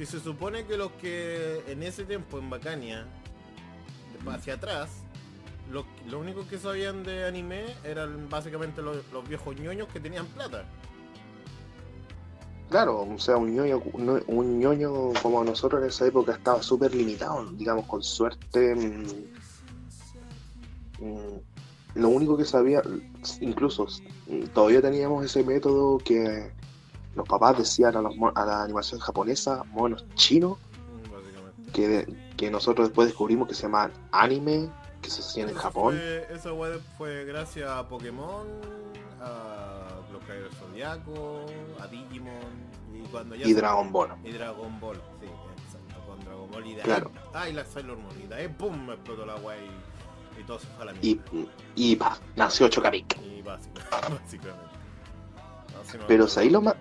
si 0.00 0.06
se 0.06 0.18
supone 0.18 0.64
que 0.64 0.78
los 0.78 0.92
que 0.92 1.62
en 1.66 1.82
ese 1.82 2.04
tiempo 2.04 2.38
en 2.38 2.48
Bacania, 2.48 3.06
hacia 4.28 4.54
atrás, 4.54 4.88
lo, 5.70 5.84
lo 6.08 6.18
único 6.18 6.48
que 6.48 6.56
sabían 6.56 7.04
de 7.04 7.26
anime 7.26 7.66
eran 7.84 8.26
básicamente 8.30 8.80
los, 8.80 8.96
los 9.12 9.28
viejos 9.28 9.54
ñoños 9.60 9.88
que 9.88 10.00
tenían 10.00 10.24
plata. 10.28 10.64
Claro, 12.70 13.02
o 13.02 13.18
sea, 13.18 13.36
un 13.36 13.54
ñoño, 13.54 13.82
ñoño 13.98 15.12
como 15.20 15.44
nosotros 15.44 15.82
en 15.82 15.88
esa 15.88 16.06
época 16.06 16.32
estaba 16.32 16.62
súper 16.62 16.94
limitado, 16.94 17.52
digamos, 17.52 17.84
con 17.84 18.02
suerte. 18.02 18.74
mm, 18.74 19.04
mm, 21.04 21.40
lo 21.96 22.08
único 22.08 22.38
que 22.38 22.46
sabía, 22.46 22.80
incluso 23.42 23.86
mm, 24.28 24.44
todavía 24.54 24.80
teníamos 24.80 25.26
ese 25.26 25.44
método 25.44 25.98
que 25.98 26.58
los 27.14 27.26
papás 27.28 27.58
decían 27.58 27.96
a, 27.96 28.02
los 28.02 28.14
a 28.34 28.44
la 28.44 28.62
animación 28.62 29.00
japonesa, 29.00 29.64
monos 29.72 30.04
chinos, 30.14 30.58
que, 31.72 32.06
que 32.36 32.50
nosotros 32.50 32.88
después 32.88 33.08
descubrimos 33.08 33.48
que 33.48 33.54
se 33.54 33.62
llamaban 33.62 33.92
anime, 34.12 34.68
que 35.02 35.10
se 35.10 35.20
hacían 35.20 35.48
en 35.48 35.54
Japón. 35.56 35.94
Fue, 35.96 36.26
esa 36.34 36.52
web 36.52 36.80
fue 36.98 37.24
gracias 37.24 37.68
a 37.70 37.86
Pokémon, 37.88 38.46
a 39.20 39.88
los 40.12 40.20
Caballeros 40.22 40.54
Zodiaco, 40.56 41.46
a 41.80 41.86
Digimon 41.86 42.34
y 42.94 43.06
cuando 43.08 43.34
ya 43.34 43.46
Y 43.46 43.52
Dragon 43.54 43.90
Ball. 43.92 44.10
y 44.24 44.32
Dragon 44.32 44.80
Ball, 44.80 45.00
sí, 45.20 45.26
exacto, 45.26 46.06
con 46.06 46.20
Dragon 46.24 46.50
Ball 46.50 46.66
y 46.66 46.74
de 46.74 46.80
ahí, 46.82 46.86
Claro. 46.86 47.10
ah, 47.34 47.48
y 47.48 47.52
la 47.52 47.64
Sailor 47.64 47.96
Moon 47.98 48.14
y 48.22 48.26
de 48.26 48.34
ahí 48.34 48.48
pum 48.48 48.86
me 48.86 48.94
explotó 48.94 49.24
la 49.26 49.36
wea 49.36 49.56
y, 49.58 50.40
y 50.40 50.44
todo 50.44 50.58
se 50.58 50.66
fue 50.68 50.82
a 50.82 50.86
la 50.86 50.92
Y, 51.02 51.20
mierda. 51.32 51.52
y 51.76 51.96
pa, 51.96 52.18
nació 52.36 52.68
Chocapic. 52.68 53.16
Y, 53.22 53.42
básicamente. 53.42 54.69
No, 55.80 55.90
sí 55.90 55.98
me 55.98 56.04
Pero. 56.06 56.28
¿sabéis 56.28 56.52
lo 56.52 56.60
más? 56.62 56.74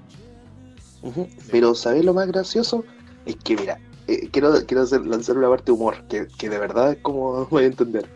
Pero 1.52 1.76
¿sabéis 1.76 2.06
lo 2.06 2.14
más 2.14 2.28
gracioso? 2.28 2.84
Es 3.26 3.36
que 3.38 3.56
mira, 3.56 3.80
eh, 4.08 4.30
quiero, 4.32 4.54
quiero 4.66 4.84
hacer- 4.84 5.06
lanzar 5.06 5.38
una 5.38 5.50
parte 5.50 5.66
de 5.66 5.72
humor, 5.74 6.04
que, 6.10 6.28
que 6.38 6.50
de 6.50 6.58
verdad 6.60 6.92
es 6.92 6.98
como 7.02 7.46
voy 7.46 7.64
a 7.64 7.68
entender. 7.68 8.08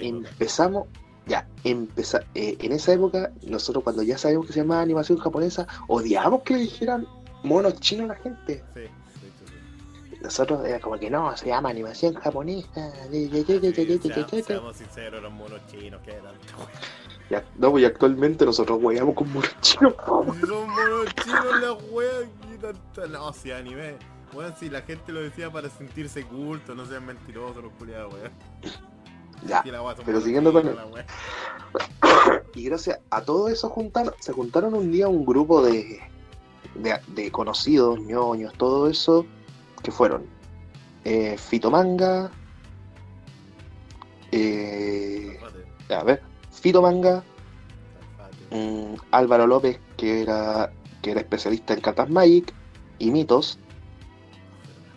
Empezamos, 0.00 0.86
ya, 1.26 1.46
empeza, 1.64 2.20
eh, 2.34 2.56
en 2.60 2.72
esa 2.72 2.92
época, 2.92 3.30
nosotros 3.42 3.84
cuando 3.84 4.02
ya 4.02 4.16
sabíamos 4.16 4.46
que 4.46 4.52
se 4.54 4.60
llamaba 4.60 4.80
animación 4.80 5.18
japonesa, 5.18 5.66
odiábamos 5.88 6.42
que 6.42 6.54
le 6.54 6.60
dijeran 6.60 7.06
monos 7.42 7.74
chinos 7.80 8.04
a 8.10 8.14
la 8.14 8.20
gente. 8.20 8.64
Sí, 8.74 8.80
sí, 9.20 9.28
sí, 9.38 9.44
sí. 10.10 10.16
Nosotros 10.22 10.64
era 10.64 10.80
como 10.80 10.98
que 10.98 11.10
no, 11.10 11.36
se 11.36 11.46
llama 11.48 11.68
animación 11.68 12.14
japonesa. 12.14 12.92
Sí, 13.10 13.28
seamos 14.42 14.76
sinceros, 14.76 15.20
eran 15.20 15.32
monos 15.36 15.60
chinos, 15.70 16.00
que 16.02 16.12
eran. 16.12 16.34
No, 17.56 17.70
pues 17.70 17.82
y 17.82 17.86
actualmente 17.86 18.44
nosotros 18.44 18.78
hueamos 18.82 19.14
con 19.14 19.32
monos 19.32 19.54
chinos. 19.60 19.94
Si 20.34 20.46
son 20.46 20.68
monos 20.68 21.14
chinos 21.22 21.60
las 21.60 21.90
weas 21.90 22.26
tanta. 22.62 23.06
No, 23.06 23.32
si 23.32 23.50
anime. 23.50 23.96
Weón, 24.32 24.54
si 24.58 24.70
la 24.70 24.80
gente 24.82 25.12
lo 25.12 25.20
decía 25.20 25.50
para 25.50 25.68
sentirse 25.68 26.24
culto, 26.24 26.74
no 26.74 26.86
sean 26.86 27.04
mentirosos 27.04 27.62
los 27.62 27.72
culiados, 27.74 28.14
weón. 28.14 28.32
Ya, 29.46 29.62
la 29.66 29.94
pero 30.06 30.20
siguiendo 30.20 30.52
con 30.52 30.64
la. 30.66 30.86
Y 32.54 32.64
gracias 32.64 33.00
a 33.10 33.22
todo 33.22 33.48
eso 33.48 33.68
juntaron, 33.68 34.14
se 34.20 34.32
juntaron 34.32 34.74
un 34.74 34.92
día 34.92 35.08
un 35.08 35.24
grupo 35.26 35.62
de, 35.62 36.00
de, 36.74 37.00
de 37.08 37.32
conocidos, 37.32 37.98
ñoños, 38.00 38.52
todo 38.54 38.88
eso, 38.88 39.26
que 39.82 39.90
fueron 39.90 40.26
eh, 41.04 41.36
Fitomanga, 41.36 42.30
eh, 44.30 45.38
a 45.90 46.04
ver, 46.04 46.22
Fitomanga, 46.52 47.22
zafate. 48.18 48.56
mm, 48.56 48.94
Álvaro 49.10 49.46
López, 49.46 49.78
que 49.96 50.22
era, 50.22 50.70
que 51.00 51.10
era 51.12 51.20
especialista 51.20 51.74
en 51.74 51.80
Cartas 51.80 52.08
Magic 52.10 52.52
y 52.98 53.10
mitos, 53.10 53.58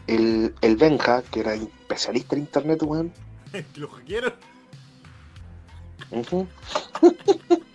el, 0.07 0.53
el 0.61 0.75
Benja, 0.75 1.23
que 1.23 1.39
era 1.39 1.55
especialista 1.55 2.35
en 2.35 2.41
internet, 2.41 2.83
weón, 2.83 3.11
¿Lo 3.75 3.87
hackearon? 3.89 4.33
ujú, 6.11 6.47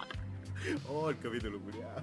Oh, 0.89 1.11
el 1.11 1.19
capítulo 1.19 1.59
culiado. 1.61 2.01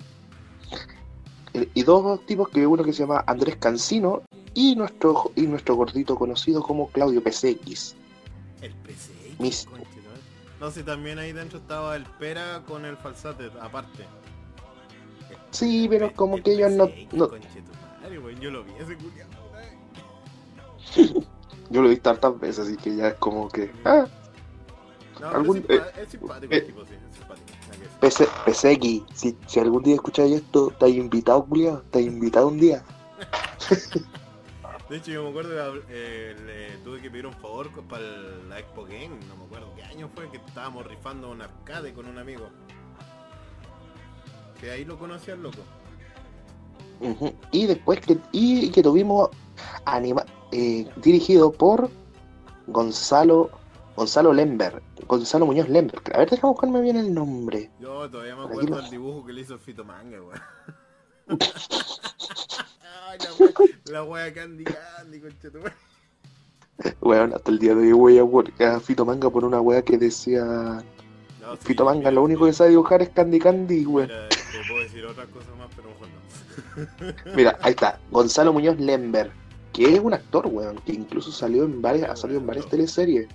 y- 1.74 1.84
dos 1.84 2.26
tipos 2.26 2.50
que 2.50 2.66
uno 2.68 2.84
que 2.84 2.92
se 2.92 3.04
llama 3.04 3.24
Andrés 3.28 3.56
Cancino 3.58 4.24
y 4.54 4.76
nuestro 4.76 5.32
y 5.36 5.44
nuestro 5.44 5.76
gordito 5.76 6.16
conocido 6.16 6.62
como 6.64 6.90
Claudio 6.90 7.22
PCX. 7.24 7.96
El 8.62 8.74
PC. 8.74 9.14
Mis- 9.40 9.66
conche, 9.66 9.87
¿no? 10.60 10.72
Sé, 10.72 10.84
también 10.84 11.20
ahí 11.20 11.32
dentro 11.34 11.60
estaba 11.60 11.96
el 11.96 12.04
Pera 12.04 12.62
con 12.68 12.86
el 12.86 12.98
falsate, 12.98 13.52
aparte. 13.62 14.06
Sí, 15.52 15.88
pero 15.90 16.08
El- 16.08 16.14
como 16.14 16.38
el 16.38 16.44
que 16.44 16.54
ellos 16.54 16.72
no, 16.72 16.88
PC, 16.88 17.08
no- 17.14 17.28
madre, 18.02 18.38
yo 18.40 18.52
lo 18.52 18.64
vi 18.64 18.72
ese 18.80 18.96
culiado. 18.96 19.30
yo 21.70 21.82
lo 21.82 21.90
visto 21.90 22.10
tantas 22.14 22.40
veces, 22.40 22.66
así 22.68 22.78
que 22.78 22.96
ya 22.96 23.10
es 23.10 23.14
como 23.16 23.50
que 23.50 23.72
ah, 23.86 24.06
No, 25.20 25.30
Algún- 25.30 25.66
es, 25.68 26.10
simpático 26.10 26.54
eh, 26.54 26.58
el 26.58 26.66
tipo, 26.66 26.86
sí, 26.86 26.94
es 26.94 27.18
simpático. 27.18 27.48
PC, 28.00 28.28
PCX, 28.46 29.04
si, 29.20 29.38
si 29.48 29.60
algún 29.60 29.84
día 29.84 29.96
escucháis 29.96 30.36
esto, 30.36 30.72
te 30.80 30.90
invitado, 30.90 31.44
culiado, 31.46 31.84
te 31.92 32.02
invitado 32.02 32.48
un 32.48 32.60
día. 32.60 32.84
De 34.90 34.98
hecho, 34.98 35.12
yo 35.12 35.24
me 35.24 35.30
acuerdo 35.30 35.86
que 35.86 35.90
eh, 35.90 36.36
le 36.46 36.78
tuve 36.78 37.02
que 37.02 37.12
pedir 37.12 37.26
un 37.26 37.34
favor 37.34 37.70
para 37.90 38.04
la 38.48 38.60
Expo 38.60 38.84
Game, 38.84 39.10
no 39.28 39.36
me 39.36 39.44
acuerdo 39.44 39.74
qué 39.76 39.84
año 39.84 40.10
fue, 40.16 40.30
que 40.30 40.38
estábamos 40.38 40.88
rifando 40.88 41.30
un 41.30 41.42
arcade 41.42 41.94
con 41.94 42.08
un 42.08 42.18
amigo. 42.18 42.48
Que 44.62 44.72
ahí 44.72 44.86
lo 44.86 44.98
conocí 44.98 45.32
al 45.32 45.44
loco. 45.44 45.62
Y 47.52 47.66
después 47.66 48.00
que, 48.00 48.18
y 48.32 48.72
que 48.72 48.82
tuvimos 48.82 49.30
anima, 49.84 50.26
eh, 50.52 50.90
dirigido 50.96 51.52
por 51.52 51.90
Gonzalo 52.68 53.52
Gonzalo 53.98 54.32
Lember, 54.32 54.82
Gonzalo 55.08 55.46
Muñoz 55.48 55.68
Lember. 55.68 56.00
A 56.14 56.20
ver, 56.20 56.30
déjame 56.30 56.52
buscarme 56.52 56.82
bien 56.82 56.98
el 56.98 57.14
nombre. 57.14 57.72
Yo 57.80 58.10
todavía 58.10 58.36
me 58.36 58.44
acuerdo 58.44 58.78
del 58.78 58.90
dibujo 58.90 59.26
que 59.26 59.34
le 59.34 59.42
hizo 59.42 59.56
el 59.56 59.60
Fito 59.60 59.84
Manga, 59.84 60.22
weón. 60.22 60.40
Ay, 63.10 63.20
la 63.20 63.34
wea, 63.40 63.54
la 63.86 64.04
wea 64.04 64.34
Candy 64.34 64.66
Candy, 64.66 65.20
conchetumare. 65.22 65.76
Weón, 67.02 67.34
hasta 67.34 67.52
el 67.52 67.60
día 67.60 67.74
de 67.74 67.94
hoy 67.94 68.20
voy 68.20 68.46
a, 68.60 68.80
Fito 68.82 69.06
Manga 69.06 69.30
por 69.30 69.46
una 69.46 69.62
wea 69.62 69.82
que 69.82 69.98
decía 69.98 70.44
No, 70.44 71.56
sí, 71.56 71.68
Fito 71.68 71.86
Manga, 71.86 72.00
mira, 72.00 72.12
lo 72.12 72.24
único 72.24 72.46
que 72.46 72.54
sabe 72.54 72.72
dibujar 72.72 73.02
es 73.02 73.10
Candy 73.10 73.40
Candy, 73.40 73.86
weón. 73.86 74.10
Mira, 74.10 74.30
te 74.30 74.68
puedo 74.68 74.84
decir 74.84 75.06
otras 75.06 75.28
cosas 75.28 75.56
más, 75.58 75.70
pero 75.76 75.90
mejor 75.90 76.08
no. 77.26 77.34
Mira, 77.36 77.58
ahí 77.62 77.72
está, 77.72 77.98
Gonzalo 78.12 78.52
Muñoz 78.52 78.78
Lember, 78.78 79.32
que 79.72 79.96
es 79.96 80.00
un 80.02 80.14
actor, 80.14 80.46
weón, 80.48 80.78
que 80.86 80.92
incluso 80.92 81.32
salió 81.32 81.64
en 81.64 81.82
varias, 81.82 82.10
ha 82.10 82.16
salido 82.18 82.42
en 82.42 82.48
varias 82.48 82.68
teleseries. 82.68 83.28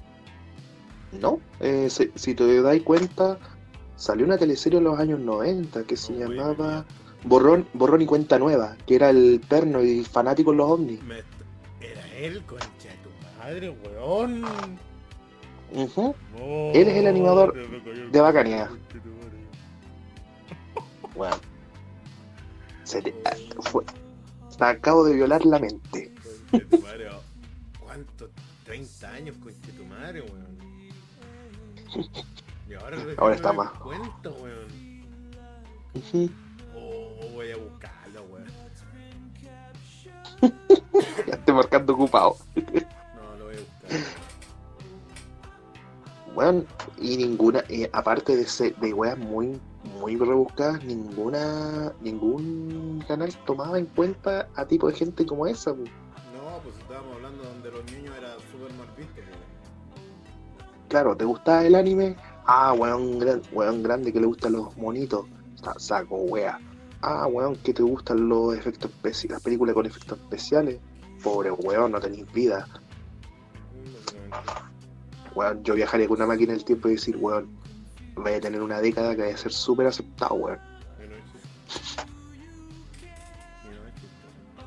¿No? 1.13 1.41
Eh, 1.61 1.89
si, 1.91 2.11
si 2.15 2.35
te 2.35 2.61
das 2.61 2.81
cuenta, 2.83 3.39
salió 3.97 4.27
una 4.27 4.37
teleserie 4.37 4.79
en 4.79 4.85
los 4.85 4.99
años 4.99 5.19
90 5.21 5.85
que 5.85 5.97
se 5.97 6.13
llamaba 6.13 6.85
Borrón, 7.25 7.69
Borrón 7.73 8.03
y 8.03 8.07
Cuenta 8.07 8.39
Nueva, 8.39 8.77
que 8.87 8.97
era 8.97 9.11
el 9.11 9.41
perno 9.49 9.83
y 9.83 10.05
fanático 10.05 10.51
en 10.53 10.57
los 10.59 10.71
ovnis. 10.71 11.03
me- 11.05 11.23
Era 11.81 12.07
él, 12.17 12.43
concha 12.45 12.67
de 12.89 12.97
tu 13.03 13.11
madre, 13.39 13.71
weón. 13.71 14.45
Ujú. 15.73 16.15
No, 16.37 16.73
Él 16.75 16.89
es 16.89 16.97
el 16.97 17.07
animador 17.07 17.55
de 17.55 18.21
madre. 18.21 18.69
Weón. 21.15 21.39
Se 22.85 23.01
te- 23.03 23.15
ah, 23.27 23.37
fue- 23.61 23.85
te 24.57 24.65
acabo 24.65 25.05
de 25.05 25.15
violar 25.15 25.45
la 25.47 25.59
mente. 25.59 26.11
Madre, 26.83 27.09
oh. 27.11 27.21
¿Cuántos? 27.81 28.31
30 28.65 29.11
años, 29.13 29.37
concha 29.43 29.67
de 29.67 29.73
tu 29.73 29.85
madre, 29.87 30.21
weón. 30.23 30.59
Y 32.69 32.75
ahora, 32.75 32.97
Ahora 33.19 33.35
está 33.35 33.53
más. 33.53 33.71
cuenta, 33.73 34.31
weón. 34.31 35.03
Ujú. 35.95 36.31
Oh, 36.31 36.42
voy 37.55 37.67
a 37.67 37.71
buscarlo, 37.71 38.23
weón. 38.31 38.47
Ya 41.27 41.35
estoy 41.35 41.55
marcando 41.55 41.93
ocupado. 41.95 42.37
No, 43.15 43.37
lo 43.39 43.45
voy 43.47 43.55
a 43.55 43.59
buscar. 43.59 44.01
Weón, 46.35 46.67
y 46.99 47.17
ninguna, 47.19 47.63
eh, 47.69 47.91
aparte 47.93 48.35
de, 48.37 48.47
ser, 48.47 48.75
de 48.77 48.93
weas 48.95 49.19
muy, 49.19 49.61
muy 50.01 50.17
rebuscadas, 50.17 50.83
ninguna, 50.85 51.93
ningún 52.01 53.05
canal 53.07 53.35
tomaba 53.47 53.79
en 53.79 53.87
cuenta 53.87 54.49
a 54.57 54.65
tipo 54.65 54.89
de 54.89 54.95
gente 54.95 55.27
como 55.27 55.47
esa. 55.47 55.73
No, 55.73 55.79
pues 56.63 56.75
estábamos 56.79 57.17
hablando 57.17 57.45
donde 57.45 57.71
los 57.71 57.85
niños 57.93 58.17
era 58.17 58.35
súper 58.51 58.73
mal 58.79 58.89
visto. 58.97 59.21
Claro, 60.89 61.17
¿te 61.17 61.25
gustaba 61.25 61.65
el 61.67 61.75
anime? 61.75 62.17
Ah, 62.47 62.73
weón, 62.73 63.19
gran, 63.19 63.43
weón 63.53 63.83
grande 63.83 64.13
que 64.13 64.21
le 64.21 64.27
gustan 64.27 64.53
los 64.53 64.75
monitos. 64.77 65.27
Sa- 65.57 65.79
Saco, 65.79 66.17
wea. 66.17 66.59
Ah, 67.03 67.27
weón, 67.27 67.57
que 67.57 67.75
te 67.75 67.83
gustan 67.83 68.29
los 68.29 68.55
efectos 68.57 68.91
especiales, 68.91 69.33
las 69.33 69.43
películas 69.43 69.75
con 69.75 69.87
efectos 69.87 70.19
especiales. 70.19 70.79
Pobre 71.23 71.51
weón, 71.51 71.91
no 71.93 72.01
tenéis 72.01 72.31
vida. 72.33 72.69
Weón, 75.35 75.65
yo 75.65 75.75
viajaría 75.75 76.07
con 76.07 76.19
una 76.19 76.27
máquina 76.27 76.53
del 76.53 76.65
tiempo 76.65 76.89
y 76.89 76.93
decir, 76.93 77.17
weón, 77.17 77.51
vaya 78.17 78.37
a 78.37 78.41
tener 78.41 78.63
una 78.63 78.81
década 78.81 79.17
que 79.17 79.23
vaya 79.23 79.35
a 79.35 79.39
ser 79.39 79.53
súper 79.53 79.87
aceptado, 79.89 80.35
weón. 80.35 80.59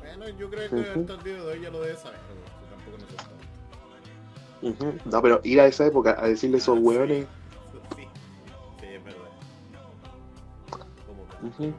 Bueno, 0.00 0.28
yo 0.38 0.50
creo 0.50 0.68
que 0.68 0.76
Ujú. 0.76 1.00
hasta 1.00 1.14
el 1.14 1.22
día 1.22 1.34
de 1.34 1.40
hoy 1.42 1.60
ya 1.60 1.70
lo 1.70 1.80
debe 1.80 1.96
saber. 1.96 2.18
Tampoco 2.70 2.98
no 2.98 3.06
sé 3.06 3.16
tanto. 3.16 4.84
Ujú. 4.84 5.10
No, 5.10 5.22
pero 5.22 5.40
ir 5.44 5.60
a 5.60 5.66
esa 5.66 5.86
época 5.86 6.16
a 6.18 6.26
decirle 6.28 6.58
esos 6.58 6.76
Ah, 6.76 6.80
weones, 6.80 7.26
Sí, 11.48 11.52
sí, 11.58 11.74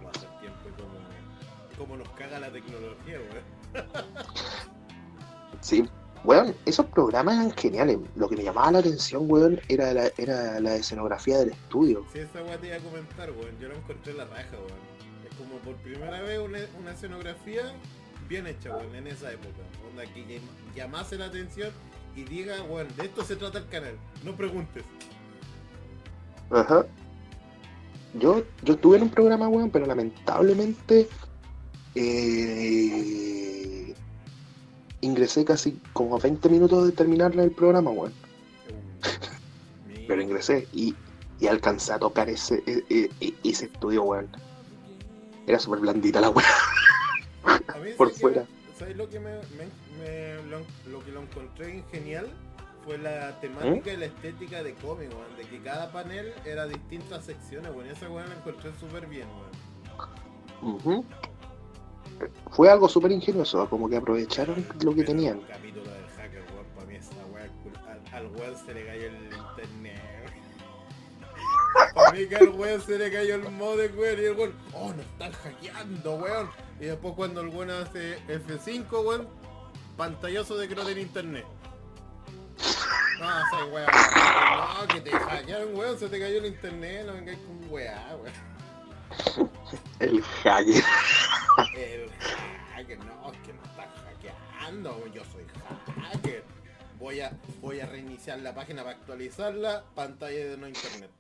cómo, 1.78 1.90
cómo 1.90 1.98
nos 1.98 2.10
caga 2.18 2.40
la 2.40 2.52
tecnología, 2.52 3.20
weón. 3.20 3.86
sí, 5.62 5.88
weón, 6.24 6.56
esos 6.66 6.86
programas 6.88 7.36
eran 7.36 7.52
geniales. 7.52 7.98
Lo 8.16 8.28
que 8.30 8.36
me 8.38 8.44
llamaba 8.44 8.72
la 8.74 8.80
atención, 8.80 9.30
weón, 9.30 9.60
era 9.70 9.94
la, 9.94 10.12
era 10.18 10.60
la 10.60 10.76
escenografía 10.76 11.38
del 11.40 11.50
estudio. 11.52 12.06
Si 12.12 12.20
esa 12.20 12.44
weá 12.44 12.58
te 12.58 12.68
iba 12.68 12.78
a 12.78 12.80
comentar, 12.80 13.32
weón, 13.32 13.58
yo 13.60 13.68
lo 13.70 13.76
encontré 13.76 14.12
en 14.12 14.18
la 14.18 14.26
raja, 14.26 14.52
weón. 14.58 14.98
Es 15.30 15.36
como 15.38 15.58
por 15.60 15.76
primera 15.78 16.22
vez 16.22 16.40
una, 16.40 16.60
una 16.80 16.92
escenografía 16.92 17.62
bien 18.28 18.48
hecha, 18.48 18.76
weón, 18.76 18.96
en 18.96 19.08
esa 19.08 19.32
época. 19.32 19.62
Onda 19.90 20.04
que 20.14 20.26
llam- 20.26 20.76
llamase 20.76 21.18
la 21.18 21.26
atención 21.26 21.72
y 22.16 22.24
diga, 22.24 22.62
weón, 22.64 22.88
de 22.98 23.06
esto 23.06 23.24
se 23.24 23.36
trata 23.36 23.60
el 23.60 23.68
canal. 23.68 23.96
No 24.24 24.36
preguntes. 24.36 24.84
Ajá. 26.50 26.86
Yo, 28.14 28.42
yo 28.64 28.74
estuve 28.74 28.98
en 28.98 29.04
un 29.04 29.10
programa, 29.10 29.48
weón, 29.48 29.70
pero 29.70 29.86
lamentablemente 29.86 31.08
eh, 32.00 33.94
ingresé 35.02 35.46
casi 35.46 35.80
como 35.94 36.16
a 36.16 36.20
20 36.20 36.50
minutos 36.50 36.86
de 36.86 36.92
terminar 36.92 37.36
el 37.38 37.52
programa, 37.52 37.92
weón. 37.92 38.12
Uh, 38.12 38.98
Pero 40.08 40.22
ingresé 40.22 40.68
y, 40.74 40.96
y 41.40 41.48
alcancé 41.48 41.94
a 41.94 42.00
tocar 42.00 42.30
ese, 42.30 42.64
e- 42.66 42.84
e- 42.90 43.10
e- 43.22 43.34
ese 43.44 43.66
estudio, 43.66 44.04
weón. 44.04 44.28
Era 45.46 45.60
súper 45.60 45.80
blandita 45.80 46.22
la 46.22 46.30
weón. 46.30 46.46
Por 47.98 48.12
que- 48.14 48.20
fuera. 48.20 48.46
¿Sabes 48.78 48.96
lo 48.96 49.10
que 49.10 49.20
me, 49.20 49.32
me- 49.32 50.00
me- 50.00 50.36
lo, 50.50 50.60
lo 50.92 51.04
que 51.04 51.12
lo 51.12 51.22
encontré 51.24 51.84
genial? 51.92 52.28
Fue 52.86 52.98
la 52.98 53.38
temática 53.42 53.92
y 53.92 53.98
la 53.98 54.06
estética 54.06 54.64
de 54.64 54.74
cómic, 54.76 55.10
weón. 55.12 55.36
De 55.36 55.44
que 55.44 55.60
cada 55.62 55.92
panel 55.92 56.32
era 56.46 56.68
distintas 56.68 57.26
secciones, 57.26 57.72
weón. 57.74 57.90
Esa 57.90 58.10
weón 58.10 58.30
la 58.30 58.36
encontré 58.36 58.72
súper 58.80 59.08
bien, 59.08 59.28
weón. 59.28 60.76
Ujú. 60.76 61.06
Fue 62.52 62.70
algo 62.70 62.90
súper 62.90 63.12
ingenioso, 63.12 63.70
como 63.70 63.90
que 63.90 63.98
aprovecharon 63.98 64.66
lo 64.82 64.96
que 64.96 65.04
tenían. 65.04 65.40
Capítulo 65.42 65.92
del 65.92 66.08
hacker, 66.16 66.44
weón, 66.54 66.66
para 66.76 66.88
mí 66.88 66.96
esa 66.96 68.16
al, 68.16 68.28
weón 68.28 68.56
se 68.66 68.74
le 68.74 68.86
cayó 68.86 69.08
el 69.08 69.24
internet. 69.26 70.02
Para 71.94 72.12
mí 72.12 72.26
que 72.28 72.36
al 72.36 72.50
weón 72.50 72.82
se 72.82 72.98
le 72.98 73.12
cayó 73.12 73.36
el 73.36 73.52
modem, 73.52 73.98
weón, 73.98 74.20
y 74.20 74.24
el 74.26 74.34
weón, 74.34 74.54
oh, 74.74 74.90
nos 74.94 75.06
están 75.06 75.32
hackeando, 75.32 76.16
weón. 76.16 76.50
Y 76.80 76.86
después 76.86 77.14
cuando 77.16 77.42
el 77.42 77.50
weón 77.50 77.70
hace 77.70 78.18
F5, 78.28 79.06
weón, 79.06 79.28
pantallazo 79.96 80.58
de 80.58 80.68
que 80.68 80.76
no 80.76 80.84
tiene 80.84 81.02
internet. 81.02 81.46
No, 83.20 83.26
esa 83.26 83.66
weá, 83.66 83.88
no, 84.80 84.88
que 84.88 85.02
te 85.02 85.12
hackearon, 85.12 85.76
weón, 85.76 86.00
se 86.00 86.08
te 86.10 86.20
cayó 86.20 86.38
el 86.38 86.46
internet, 86.48 87.06
no 87.06 87.14
vengáis 87.14 87.40
con 87.40 87.72
weá, 87.72 88.16
weón. 88.22 88.57
El 90.00 90.22
hacker. 90.22 90.84
El 91.76 92.10
hacker, 92.76 93.00
no, 93.00 93.32
es 93.32 93.40
que 93.40 93.54
me 93.54 93.64
están 93.64 93.90
hackeando, 94.06 95.08
yo 95.08 95.24
soy 95.26 95.46
hacker. 96.02 96.44
Voy 97.00 97.20
a, 97.22 97.32
voy 97.62 97.80
a 97.80 97.86
reiniciar 97.86 98.40
la 98.40 98.54
página 98.56 98.84
para 98.84 98.98
actualizarla, 98.98 99.84
pantalla 99.96 100.46
de 100.48 100.58
no 100.58 100.68
internet. 100.68 101.12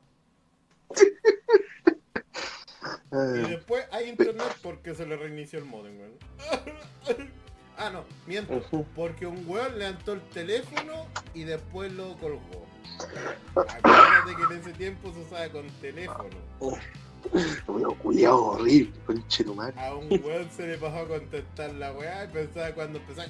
Y 3.11 3.15
Ah, 3.15 3.17
después 3.49 3.85
hay 3.91 4.09
internet 4.09 4.57
porque 4.61 4.93
se 4.93 5.05
le 5.05 5.15
reinició 5.15 5.59
el 5.59 5.65
modem, 5.65 5.97
weón. 5.97 6.13
ah, 7.77 7.89
no, 7.89 8.03
miento. 8.25 8.61
Porque 8.95 9.25
un 9.25 9.47
weón 9.47 9.79
levantó 9.79 10.13
el 10.13 10.21
teléfono 10.29 11.05
y 11.33 11.43
después 11.43 11.91
lo 11.93 12.17
colgó. 12.17 12.65
Acuérdate 13.55 14.35
que 14.35 14.53
en 14.53 14.59
ese 14.59 14.73
tiempo 14.73 15.13
se 15.13 15.21
usaba 15.21 15.47
con 15.49 15.67
teléfono. 15.81 16.37
Weón, 17.67 17.95
horrible, 18.27 18.91
conche 19.05 19.43
tu 19.43 19.53
madre. 19.55 19.73
A 19.79 19.93
un 19.95 20.07
weón 20.09 20.49
se 20.49 20.67
le 20.67 20.77
pasó 20.77 20.97
a 20.99 21.07
contestar 21.07 21.73
la 21.73 21.91
weá 21.91 22.25
y 22.25 22.27
pensaba 22.27 22.73
cuando 22.73 22.99
empezaba. 22.99 23.27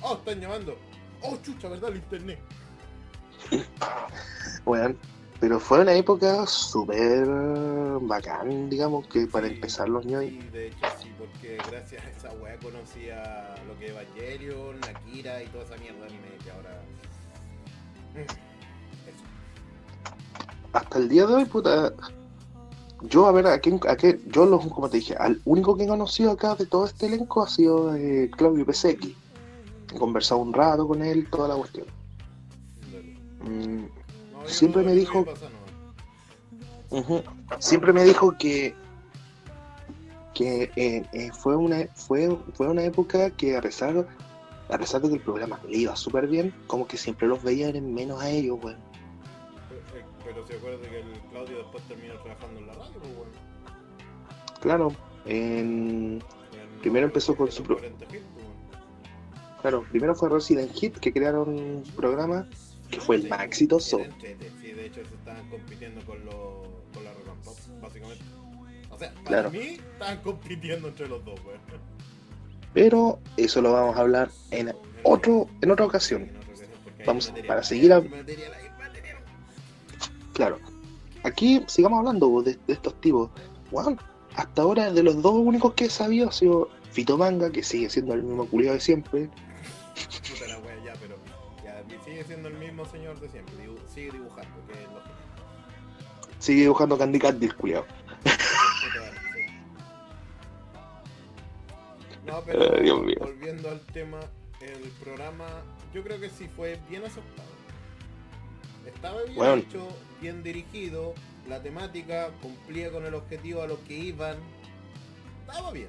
Oh, 0.00 0.14
están 0.14 0.40
llamando. 0.40 0.76
Oh, 1.22 1.36
chucha, 1.42 1.68
¿verdad? 1.68 1.90
El 1.90 1.96
internet. 1.96 2.38
Weón, 4.64 4.96
pero 5.40 5.58
fue 5.58 5.80
una 5.80 5.92
época 5.94 6.46
súper 6.46 7.26
bacán, 8.02 8.70
digamos, 8.70 9.06
que 9.08 9.26
para 9.26 9.48
Sí, 9.48 9.54
empezar 9.54 9.88
los 9.88 10.04
niños. 10.04 10.24
Sí, 10.24 10.40
de 10.52 10.66
hecho 10.68 10.86
sí, 11.02 11.12
porque 11.18 11.58
gracias 11.68 12.04
a 12.04 12.10
esa 12.10 12.32
weá 12.34 12.56
conocía 12.58 13.54
lo 13.66 13.78
que 13.78 13.86
es 13.86 13.90
Evangelion, 13.90 14.78
Akira 14.84 15.42
y 15.42 15.46
toda 15.48 15.64
esa 15.64 15.76
mierda 15.78 16.06
anime 16.06 16.28
que 16.44 16.50
ahora. 16.50 16.80
Eso. 18.14 18.36
Hasta 20.72 20.98
el 20.98 21.08
día 21.08 21.26
de 21.26 21.34
hoy, 21.34 21.44
puta. 21.44 21.92
Yo, 23.02 23.26
a 23.26 23.32
ver, 23.32 23.46
a 23.48 23.58
quién, 23.58 23.80
a 23.88 23.96
qué, 23.96 24.20
yo 24.28 24.46
los, 24.46 24.64
como 24.68 24.88
te 24.88 24.98
dije, 24.98 25.14
al 25.16 25.40
único 25.44 25.76
que 25.76 25.84
he 25.84 25.88
conocido 25.88 26.30
acá 26.30 26.54
de 26.54 26.66
todo 26.66 26.84
este 26.86 27.06
elenco 27.06 27.42
ha 27.42 27.48
sido 27.48 27.94
eh, 27.96 28.30
Claudio 28.36 28.64
Pesecki. 28.64 29.16
He 29.92 29.98
conversado 29.98 30.40
un 30.40 30.52
rato 30.52 30.86
con 30.86 31.02
él, 31.02 31.28
toda 31.30 31.48
la 31.48 31.56
cuestión. 31.56 31.86
Mm, 33.44 33.82
No, 34.32 34.48
Siempre 34.48 34.82
no- 34.82 34.88
me 34.88 34.94
no 34.94 35.00
dijo- 35.00 35.24
pasa 35.24 35.46
nada. 35.50 37.00
Ujú. 37.00 37.22
Siempre 37.58 37.92
me 37.92 38.04
dijo 38.04 38.36
que 38.38 38.74
que 40.34 40.70
eh, 40.76 41.04
eh, 41.12 41.30
fue 41.32 41.56
una 41.56 41.86
fue 41.94 42.34
fue 42.54 42.66
una 42.68 42.82
época 42.84 43.30
que 43.30 43.54
a 43.56 43.60
pesar 43.60 44.06
a 44.70 44.78
pesar 44.78 45.02
de 45.02 45.08
que 45.08 45.14
el 45.16 45.20
programa 45.20 45.60
le 45.68 45.76
iba 45.78 45.94
súper 45.94 46.26
bien, 46.26 46.54
como 46.66 46.86
que 46.86 46.96
siempre 46.96 47.28
los 47.28 47.42
veían 47.42 47.76
en 47.76 47.92
menos 47.92 48.22
a 48.22 48.30
ellos, 48.30 48.58
weón. 48.62 48.78
Pero, 50.48 50.60
Pero 50.60 50.78
se 50.78 50.78
acuerda 50.78 50.88
que 50.90 51.00
el 51.00 51.20
Claudio 51.30 51.58
después 51.58 51.84
terminó 51.84 52.14
trabajando 52.20 52.60
en 52.60 52.66
la 52.66 52.72
radio, 52.74 52.92
pues 53.00 53.16
bueno. 53.16 53.32
Claro, 54.60 54.92
en- 55.26 56.22
En- 56.52 56.80
Primero 56.80 57.06
empezó 57.06 57.36
con 57.36 57.50
su 57.50 57.62
pro- 57.62 57.76
40 57.78 58.04
hits, 58.06 58.24
pues, 58.34 58.46
claro, 59.60 59.84
primero 59.90 60.14
fue 60.16 60.28
Resident 60.28 60.72
Hit 60.72 60.96
que 60.98 61.12
crearon 61.12 61.48
un 61.50 61.82
programa 61.96 62.48
que 62.90 63.00
fue 63.00 63.16
el 63.16 63.28
más 63.28 63.42
exitoso. 63.44 63.98
Sí, 64.20 64.72
de 64.72 64.86
hecho 64.86 65.00
se 65.08 65.14
estaban 65.14 65.48
compitiendo 65.48 66.04
con, 66.04 66.24
los 66.24 66.34
con 66.92 67.04
la 67.04 67.12
Rock 67.12 67.36
Pop, 67.44 67.56
básicamente. 67.80 68.24
O 68.90 68.98
sea, 68.98 69.10
para 69.14 69.24
Claro. 69.24 69.50
mí 69.52 69.58
estaban 69.92 70.20
compitiendo 70.22 70.88
entre 70.88 71.08
los 71.08 71.24
dos, 71.24 71.40
weón. 71.44 71.60
Pero 72.74 73.20
eso 73.36 73.60
lo 73.62 73.72
vamos 73.72 73.96
a 73.96 74.00
hablar 74.00 74.30
en 74.50 74.74
otro 75.04 75.46
en 75.60 75.70
otra 75.70 75.86
ocasión. 75.86 76.30
Vamos, 77.06 77.32
para 77.46 77.62
seguir 77.62 77.92
a- 77.92 78.00
Claro. 80.32 80.58
Aquí 81.24 81.62
sigamos 81.68 81.98
hablando 82.00 82.42
de, 82.42 82.58
de 82.66 82.72
estos 82.72 83.00
tipos. 83.00 83.30
Weón, 83.70 83.98
hasta 84.34 84.62
ahora 84.62 84.90
de 84.92 85.02
los 85.02 85.22
dos 85.22 85.34
únicos 85.34 85.74
que 85.74 85.84
he 85.86 85.90
sabido 85.90 86.28
ha 86.28 86.32
sido 86.32 86.68
Fito 86.90 87.16
Manga, 87.16 87.50
que 87.50 87.62
sigue 87.62 87.88
siendo 87.90 88.14
el 88.14 88.22
mismo 88.22 88.46
culiado 88.46 88.74
de 88.74 88.80
siempre. 88.80 89.28
Puta 89.28 90.48
la 90.48 90.58
wea, 90.58 90.76
ya, 90.84 90.92
pero 91.00 91.16
ya, 91.64 91.82
sigue 92.04 92.24
siendo 92.24 92.48
el 92.48 92.54
mismo 92.58 92.84
señor 92.86 93.18
de 93.20 93.28
siempre. 93.28 93.54
dibu- 93.56 93.78
sigue 93.94 94.10
dibujando, 94.12 94.50
que 94.66 94.72
es 94.72 94.88
lo 94.90 95.02
que 95.04 95.10
Sigue 96.38 96.62
dibujando 96.62 96.98
Candy 96.98 97.18
Candy 97.20 97.46
el 97.46 97.54
culiado. 97.56 97.86
No, 102.26 102.40
pero 102.44 102.74
Ay, 102.76 102.82
Dios 102.84 103.02
mío. 103.02 103.16
volviendo 103.20 103.70
al 103.70 103.80
tema, 103.80 104.18
el 104.60 104.80
programa 105.02 105.46
yo 105.94 106.02
creo 106.02 106.20
que 106.20 106.30
sí 106.30 106.48
fue 106.48 106.78
bien 106.88 107.04
aceptado. 107.04 107.48
Estaba 108.86 109.22
bien 109.22 109.36
Bueno. 109.36 109.54
hecho, 109.54 109.88
bien 110.22 110.42
dirigido, 110.42 111.14
la 111.48 111.60
temática 111.60 112.30
cumplía 112.40 112.90
con 112.90 113.04
el 113.04 113.14
objetivo 113.14 113.60
a 113.62 113.66
los 113.66 113.78
que 113.80 113.98
iban. 113.98 114.36
Estaba 115.46 115.72
bien, 115.72 115.88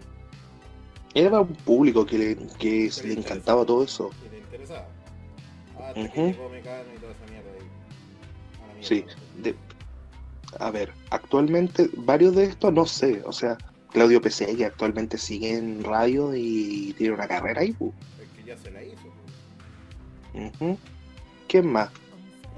Era 1.14 1.40
un 1.42 1.54
público 1.56 2.06
que 2.06 2.18
le, 2.18 2.36
que 2.58 2.92
le 3.04 3.14
encantaba 3.14 3.64
todo 3.66 3.84
eso. 3.84 4.10
y 4.26 4.32
le 4.32 4.40
interesaba. 4.40 4.88
Ujú. 5.96 6.12
que 6.12 6.22
llegó 6.34 6.50
Mecano 6.50 6.90
y 6.96 7.00
toda 7.00 7.12
esa 7.14 7.26
mierda 7.32 7.50
ahí. 7.52 8.72
A 8.72 8.76
la 8.76 8.84
Sí, 8.88 9.06
de, 9.38 9.56
a 10.60 10.72
ver, 10.72 10.92
actualmente 11.12 11.90
varios 11.98 12.36
de 12.36 12.46
estos 12.46 12.74
no 12.74 12.86
sé, 12.88 13.22
o 13.26 13.32
sea, 13.32 13.58
Claudio 13.92 14.20
PC 14.22 14.56
que 14.56 14.66
actualmente 14.66 15.20
sigue 15.20 15.56
en 15.56 15.84
radio 15.84 16.36
y 16.36 16.94
tiene 16.98 17.14
una 17.14 17.28
carrera 17.28 17.62
ahí. 17.62 17.76
Es 18.20 18.28
que 18.36 18.44
ya 18.44 18.58
se 18.58 18.72
la 18.72 18.84
hizo. 18.84 19.08
Ujú. 20.34 20.78
¿Quién 21.48 21.68
más? 21.72 21.90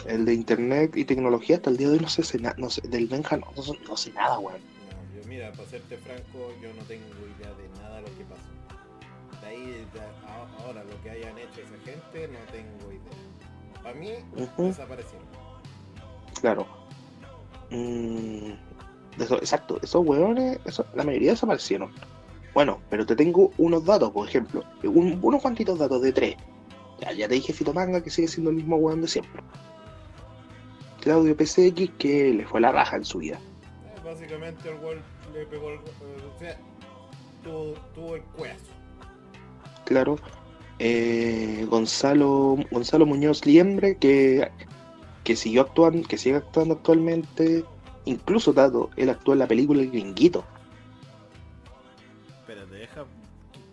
El 0.06 0.26
de 0.26 0.34
internet 0.34 0.96
y 0.96 1.06
tecnología 1.06 1.56
hasta 1.58 1.70
el 1.70 1.78
día 1.78 1.88
de 1.90 1.94
hoy 1.96 2.00
no 2.00 2.10
sé, 2.10 2.22
no 2.58 2.70
sé 2.70 2.82
del 2.88 3.08
Benja 3.08 3.38
no, 3.38 3.48
no, 3.56 3.64
sé- 3.64 3.80
no 3.88 3.98
sé 3.98 4.12
nada, 4.14 4.38
weón. 4.40 4.60
No, 4.62 5.22
yo 5.22 5.28
mira, 5.28 5.52
para 5.52 5.68
serte 5.68 5.98
franco, 5.98 6.52
yo 6.62 6.70
no 6.74 6.84
tengo 6.84 7.06
idea 7.40 7.52
de 7.56 7.68
nada 7.82 7.96
de 7.98 8.02
lo 8.04 8.18
que 8.18 8.24
pasó. 8.26 9.42
De 9.42 9.48
ahí, 9.48 9.66
de 9.94 10.02
ahora, 10.64 10.84
lo 10.84 11.02
que 11.02 11.10
hayan 11.10 11.38
hecho 11.38 11.62
esa 11.62 11.78
gente, 11.84 12.28
no 12.28 12.40
tengo 12.52 12.92
idea. 12.92 13.82
Para 13.82 13.96
mí, 13.96 14.12
Ujú. 14.38 14.64
desaparecieron. 14.68 15.28
Claro. 16.40 16.68
Mm, 17.72 18.52
eso- 19.20 19.38
exacto, 19.38 19.80
esos 19.82 20.06
weones, 20.06 20.60
eso- 20.66 20.86
la 20.94 21.04
mayoría 21.04 21.32
desaparecieron. 21.32 21.92
Bueno, 22.54 22.80
pero 22.90 23.06
te 23.06 23.16
tengo 23.16 23.52
unos 23.58 23.84
datos, 23.86 24.12
por 24.12 24.28
ejemplo, 24.28 24.64
un- 24.84 25.20
unos 25.22 25.42
cuantitos 25.42 25.80
datos 25.80 26.02
de 26.02 26.12
tres. 26.14 26.36
Ya, 27.02 27.12
ya 27.12 27.28
te 27.28 27.34
dije 27.36 27.52
Fito 27.54 27.74
Manga 27.74 28.02
que 28.02 28.10
sigue 28.10 28.28
siendo 28.28 28.52
el 28.52 28.56
mismo 28.56 28.78
weón 28.78 29.02
de 29.02 29.08
siempre. 29.08 29.42
Claudio 31.06 31.38
PCX 31.38 31.92
que 32.00 32.34
le 32.34 32.48
fue 32.48 32.60
la 32.60 32.72
raja 32.72 32.96
en 32.96 33.06
su 33.06 33.20
vida. 33.20 33.40
Básicamente 34.04 34.68
el 34.68 34.80
gol 34.80 35.00
le 35.36 35.46
pegó 35.46 35.70
el 35.70 35.78
o 35.78 36.40
sea, 36.40 36.58
tuvo, 37.44 37.76
tuvo 37.94 38.16
el 38.16 38.24
cuezo. 38.24 38.66
Claro. 39.86 40.18
Eh, 40.80 41.68
Gonzalo, 41.70 42.58
Gonzalo 42.72 43.06
Muñoz 43.06 43.46
Liembre 43.46 43.98
que, 43.98 44.50
que 45.24 45.36
siguió 45.36 45.62
actuando, 45.62 46.08
que 46.08 46.18
sigue 46.18 46.38
actuando 46.38 46.74
actualmente. 46.74 47.64
Incluso 48.06 48.52
dato, 48.52 48.90
él 48.98 49.12
actuó 49.12 49.34
en 49.34 49.40
la 49.40 49.48
película 49.48 49.84
El 49.84 49.92
Gringuito. 49.92 50.44
Espérate, 52.40 52.76
deja. 52.78 53.06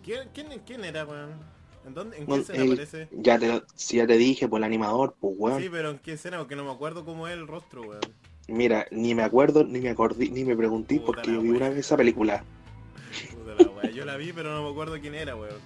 ¿Quién, 0.03 0.29
quién, 0.35 0.61
quién 0.67 0.85
era, 0.85 1.03
weón? 1.03 1.31
¿En 1.85 1.93
dónde? 1.93 2.17
¿En 2.17 2.25
qué 2.27 2.35
escena 2.35 2.63
el- 2.63 2.71
aparece? 2.73 3.07
Ya 3.11 3.37
te, 3.39 3.61
si 3.75 3.97
ya 3.97 4.07
te 4.07 4.17
dije, 4.17 4.47
por 4.47 4.59
el 4.59 4.63
animador, 4.63 5.15
pues 5.19 5.33
weón. 5.37 5.61
Sí, 5.61 5.69
pero 5.69 5.89
¿en 5.91 5.99
qué 5.99 6.13
escena? 6.13 6.37
Porque 6.39 6.55
no 6.55 6.63
me 6.63 6.71
acuerdo 6.71 7.03
cómo 7.05 7.27
es 7.27 7.33
el 7.33 7.47
rostro, 7.47 7.81
weón. 7.81 8.01
Mira, 8.47 8.85
ni 8.91 9.15
me 9.15 9.23
acuerdo, 9.23 9.63
ni 9.63 9.79
me 9.79 9.89
acordé, 9.89 10.29
ni 10.29 10.43
me 10.43 10.55
pregunté 10.55 10.95
Puta 10.99 11.05
porque 11.07 11.31
yo 11.33 11.41
vi 11.41 11.49
una 11.49 11.69
vez 11.69 11.79
esa 11.79 11.95
película. 11.97 12.43
Puta 13.31 13.63
la 13.63 13.69
wea. 13.69 13.91
Yo 13.91 14.05
la 14.05 14.17
vi, 14.17 14.33
pero 14.33 14.53
no 14.53 14.63
me 14.63 14.69
acuerdo 14.69 14.99
quién 14.99 15.15
era, 15.15 15.35
weón. 15.35 15.59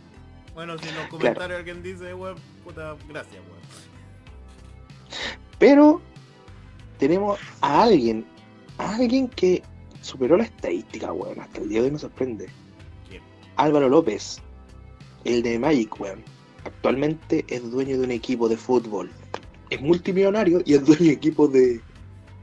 Bueno, 0.53 0.77
si 0.79 0.89
en 0.89 0.95
los 0.95 1.07
comentarios 1.07 1.59
alguien 1.59 1.81
dice, 1.83 2.13
weón, 2.13 2.35
puta, 2.63 2.95
gracias, 3.09 3.35
weón. 3.35 3.57
Pero 5.59 6.01
tenemos 6.99 7.39
a 7.61 7.83
alguien, 7.83 8.25
a 8.77 8.95
alguien 8.95 9.27
que 9.27 9.63
superó 10.01 10.37
la 10.37 10.43
estadística, 10.43 11.11
weón. 11.11 11.39
Hasta 11.39 11.61
el 11.61 11.69
día 11.69 11.79
de 11.79 11.85
hoy 11.85 11.91
me 11.91 11.99
sorprende. 11.99 12.47
¿Quién? 13.09 13.21
Álvaro 13.55 13.89
López, 13.89 14.41
el 15.27 15.43
de 15.43 15.59
Magic, 15.59 15.99
weón. 15.99 16.23
Actualmente 16.63 17.45
es 17.47 17.69
dueño 17.69 17.97
de 17.97 18.03
un 18.05 18.11
equipo 18.11 18.49
de 18.49 18.57
fútbol. 18.57 19.11
Es 19.69 19.81
multimillonario 19.81 20.61
y 20.65 20.73
es 20.73 20.85
dueño 20.85 21.05
de 21.05 21.11
equipo 21.11 21.47
de 21.47 21.81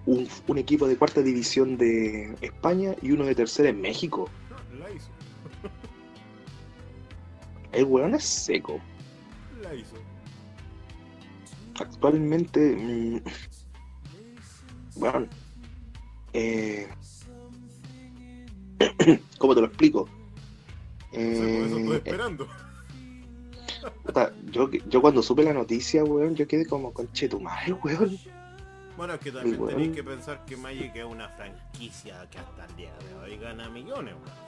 un, 0.07 0.29
un 0.47 0.59
equipo 0.59 0.87
de 0.87 0.97
cuarta 0.97 1.23
división 1.23 1.77
de 1.79 2.35
España 2.43 2.95
y 3.03 3.11
uno 3.13 3.25
de 3.25 3.35
tercera 3.35 3.71
en 3.71 3.81
México. 3.81 4.29
La 4.79 4.91
hizo, 4.91 5.09
El 7.73 7.85
weón 7.87 8.15
es 8.15 8.25
seco. 8.25 8.79
la 9.63 9.75
hizo. 9.75 9.97
Actualmente, 11.81 12.77
mm, 12.77 13.21
bueno, 15.01 15.27
eh, 16.35 16.87
¿cómo 19.39 19.55
te 19.55 19.61
lo 19.61 19.67
explico? 19.67 20.09
Por 21.11 21.21
eso 21.21 21.43
estoy 21.79 21.93
Eh, 21.95 21.97
esperando. 21.97 22.47
Yo, 24.51 24.71
yo 24.71 25.01
cuando 25.01 25.23
supe 25.23 25.43
la 25.43 25.53
noticia, 25.53 26.05
weón, 26.05 26.35
yo 26.35 26.47
quedé 26.47 26.67
como 26.67 26.93
conche 26.93 27.29
tu 27.29 27.41
madre, 27.41 27.73
weón. 27.85 28.17
Bueno, 28.97 29.15
es 29.15 29.21
que 29.21 29.33
también 29.33 29.61
weón. 29.61 29.71
tenéis 29.75 29.93
que 29.97 30.05
pensar 30.05 30.45
que 30.45 30.57
Magic 30.57 30.95
es 30.95 31.05
una 31.05 31.29
franquicia 31.31 32.29
que 32.31 32.39
hasta 32.39 32.65
el 32.67 32.77
día 32.77 32.93
de 33.09 33.15
hoy 33.17 33.37
gana 33.39 33.69
millones, 33.69 34.15
weón. 34.15 34.45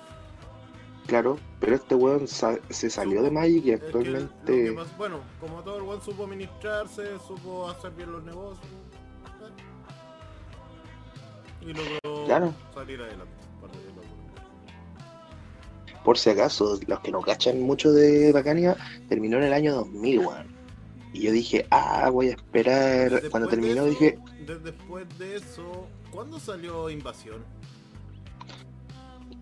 Claro, 1.06 1.38
pero 1.60 1.76
este 1.76 1.94
weón 1.94 2.26
sa- 2.26 2.58
se 2.70 2.90
salió 2.90 3.22
de 3.22 3.30
Magic 3.30 3.64
y 3.64 3.72
actualmente, 3.72 4.76
bueno, 4.98 5.20
como 5.40 5.62
todo 5.62 5.76
el 5.78 5.82
weón 5.84 6.02
supo 6.02 6.24
administrarse, 6.24 7.18
supo 7.26 7.68
hacer 7.70 7.92
bien 7.92 8.10
los 8.12 8.22
negocios. 8.24 8.66
Y 11.60 11.72
logró 11.72 12.24
Claro. 12.26 12.54
salir 12.74 13.00
adelante. 13.00 13.32
Por 16.06 16.16
si 16.18 16.30
acaso, 16.30 16.78
los 16.86 17.00
que 17.00 17.10
no 17.10 17.20
cachan 17.20 17.60
mucho 17.60 17.92
de 17.92 18.32
Bacania, 18.32 18.76
terminó 19.08 19.38
en 19.38 19.42
el 19.42 19.52
año 19.52 19.74
2000, 19.74 20.20
weón. 20.20 20.46
Y 21.12 21.22
yo 21.22 21.32
dije, 21.32 21.66
ah, 21.70 22.08
voy 22.10 22.28
a 22.28 22.30
esperar. 22.30 23.10
Después 23.10 23.30
Cuando 23.30 23.48
de 23.48 23.56
terminó 23.56 23.82
eso- 23.82 23.90
dije, 23.90 24.18
de- 24.46 24.58
después 24.60 25.06
de 25.18 25.36
eso, 25.36 25.88
¿cuándo 26.12 26.38
salió 26.38 26.88
Invasión? 26.90 27.44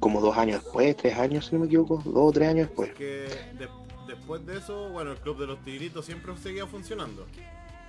como 0.00 0.20
dos 0.20 0.36
años 0.36 0.62
después, 0.62 0.96
tres 0.96 1.16
años, 1.18 1.46
si 1.46 1.54
no 1.54 1.60
me 1.60 1.66
equivoco, 1.66 1.96
dos 2.04 2.14
o 2.16 2.32
tres 2.32 2.48
años 2.48 2.66
después. 2.68 2.90
Porque 2.90 3.26
de- 3.58 3.68
después 4.06 4.44
de 4.46 4.58
eso, 4.58 4.88
bueno, 4.90 5.12
el 5.12 5.18
Club 5.18 5.38
de 5.38 5.46
los 5.46 5.62
Tigritos 5.64 6.04
siempre 6.06 6.36
seguía 6.38 6.66
funcionando. 6.66 7.26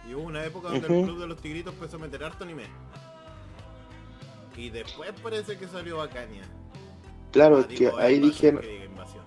Y 0.10 0.14
hubo 0.14 0.24
una 0.24 0.44
época 0.46 0.70
donde 0.70 0.88
el. 0.88 1.06
Club 1.06 1.20
de 1.20 1.28
los 1.28 1.42
Tigritos 1.42 1.74
empezó 1.74 1.98
a 1.98 2.00
meter 2.00 2.24
harto 2.24 2.44
anime. 2.44 2.64
Y 4.58 4.70
después 4.70 5.12
parece 5.22 5.58
que 5.58 5.68
salió 5.68 5.98
Bacania. 5.98 6.44
Claro, 7.36 7.58
Ah, 7.58 7.60
es 7.62 7.68
que 7.68 7.76
digo, 7.86 7.98
ahí 7.98 8.20
que 8.32 8.50
diga 8.62 8.86
Invasión. 8.86 9.24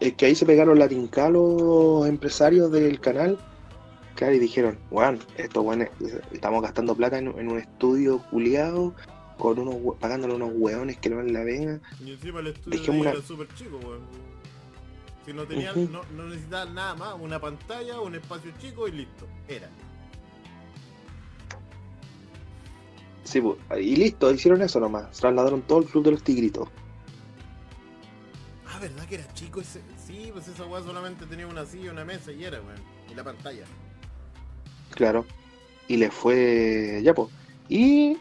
es 0.00 0.12
que 0.14 0.24
ahí 0.26 0.34
se 0.34 0.46
pegaron 0.46 0.78
la 0.78 0.88
tinca 0.88 1.28
los 1.28 2.06
empresarios 2.08 2.72
del 2.72 2.98
canal. 2.98 3.38
Claro, 4.14 4.34
y 4.34 4.38
dijeron, 4.38 4.78
weón, 4.90 5.18
esto 5.36 5.62
bueno, 5.62 5.84
estamos 6.32 6.62
gastando 6.62 6.94
plata 6.94 7.18
en, 7.18 7.26
en 7.38 7.50
un 7.52 7.58
estudio 7.58 8.22
culiado, 8.30 8.94
con 9.36 9.58
unos 9.58 9.76
pagándole 10.00 10.32
unos 10.34 10.52
hueones 10.54 10.96
que 10.96 11.10
no 11.10 11.16
valen 11.16 11.34
la 11.34 11.44
pena. 11.44 11.80
Y 12.02 12.12
encima 12.12 12.40
el 12.40 12.46
estudio 12.46 12.70
de 12.70 12.78
Dejemos 12.78 12.94
ahí 12.94 13.00
una- 13.02 13.10
era 13.10 13.22
súper 13.22 13.48
chico, 13.54 13.76
weón. 13.84 14.00
Si 15.26 15.32
no 15.34 15.44
tenían, 15.44 15.92
no, 15.92 16.00
no 16.16 16.28
necesitaban 16.28 16.74
nada 16.74 16.94
más, 16.94 17.14
una 17.20 17.38
pantalla, 17.38 18.00
un 18.00 18.14
espacio 18.14 18.50
chico 18.58 18.88
y 18.88 18.92
listo. 18.92 19.26
Era. 19.48 19.68
Sí, 23.24 23.40
pues, 23.42 23.56
y 23.78 23.96
listo, 23.96 24.30
hicieron 24.32 24.62
eso 24.62 24.78
nomás. 24.80 25.10
Trasladaron 25.18 25.60
todo 25.62 25.80
el 25.80 25.84
club 25.86 26.04
de 26.04 26.10
los 26.12 26.22
tigritos. 26.22 26.68
Ah, 28.76 28.78
¿verdad 28.78 29.06
que 29.06 29.14
era 29.14 29.32
chico 29.32 29.62
ese? 29.62 29.80
Sí, 29.96 30.28
pues 30.34 30.48
esa 30.48 30.66
weá 30.66 30.82
solamente 30.82 31.24
tenía 31.24 31.46
una 31.46 31.64
silla, 31.64 31.92
una 31.92 32.04
mesa 32.04 32.30
y 32.30 32.44
era, 32.44 32.60
weón. 32.60 32.76
Y 33.10 33.14
la 33.14 33.24
pantalla. 33.24 33.64
Claro. 34.90 35.24
Y 35.88 35.96
le 35.96 36.10
fue. 36.10 37.00
Ya, 37.02 37.14
pues. 37.14 37.30
Y. 37.70 38.18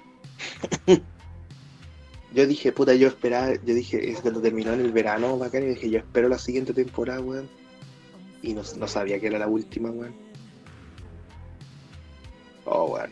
yo 2.34 2.48
dije, 2.48 2.72
puta, 2.72 2.94
yo 2.95 3.10
esperaba. 3.10 3.53
Yo 3.65 3.76
dije, 3.76 4.10
es 4.10 4.22
cuando 4.22 4.41
terminó 4.41 4.72
en 4.72 4.80
el 4.80 4.94
verano, 4.94 5.38
bacán. 5.38 5.64
Y 5.64 5.68
dije, 5.68 5.90
yo 5.90 5.99
espero 5.99 6.30
la 6.30 6.40
siguiente 6.40 6.73
temporada, 6.73 7.19
weón. 7.19 7.49
Y 8.41 8.53
no, 8.53 8.61
no 8.77 8.88
sabía 8.88 9.19
que 9.19 9.27
era 9.27 9.40
la 9.40 9.48
última, 9.48 9.90
weón. 9.90 10.15
Oh, 12.64 12.94
weón. 12.94 13.11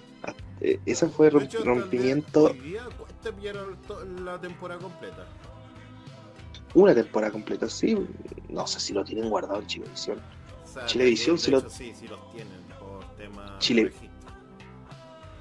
Eh, 0.61 0.79
Ese 0.85 1.09
fue 1.09 1.27
el 1.27 1.49
rompimiento. 1.65 2.53
Día 2.53 2.85
cuesta 2.97 3.35
pillar 3.35 3.57
la 4.23 4.39
temporada 4.39 4.79
completa. 4.79 5.27
Una 6.75 6.93
temporada 6.95 7.31
completa, 7.31 7.69
sí. 7.69 7.95
No 8.49 8.65
sé 8.67 8.79
si 8.79 8.93
lo 8.93 9.03
tienen 9.03 9.29
guardado 9.29 9.59
en 9.59 9.67
Chilevisión. 9.67 10.19
O 10.63 10.67
sea, 10.67 10.85
Chilevisión 10.85 11.37
sí 11.37 11.51
lo- 11.51 11.69
sí, 11.69 11.93
sí 11.95 12.07
los 12.07 12.31
tienen 12.31 12.61
por 12.79 13.05
tema 13.15 13.55
Chile-. 13.59 13.91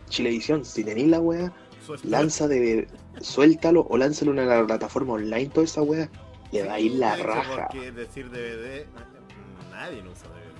Chilevisión, 0.08 0.64
si 0.64 0.84
tenéis 0.84 1.08
la 1.08 1.20
weá, 1.20 1.52
Suelta- 1.86 2.08
lanza 2.08 2.48
de. 2.48 2.86
Suéltalo 3.20 3.86
o 3.88 3.96
lánzalo 3.96 4.32
en 4.32 4.40
una 4.40 4.66
plataforma 4.66 5.14
online, 5.14 5.46
toda 5.48 5.64
esa 5.64 5.82
weá. 5.82 6.08
Le 6.50 6.66
va 6.66 6.74
a 6.74 6.80
ir 6.80 6.92
la 6.92 7.16
raja. 7.16 7.68
Porque 7.70 7.92
decir 7.92 8.30
DVD, 8.30 8.86
nadie 9.70 10.02
no 10.02 10.10
usa 10.10 10.28
DVD. 10.28 10.52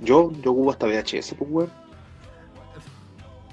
Yo, 0.00 0.32
yo 0.42 0.50
ocupo 0.52 0.70
hasta 0.72 0.86
VHS, 0.86 1.34
pues 1.36 1.50
weón. 1.50 1.70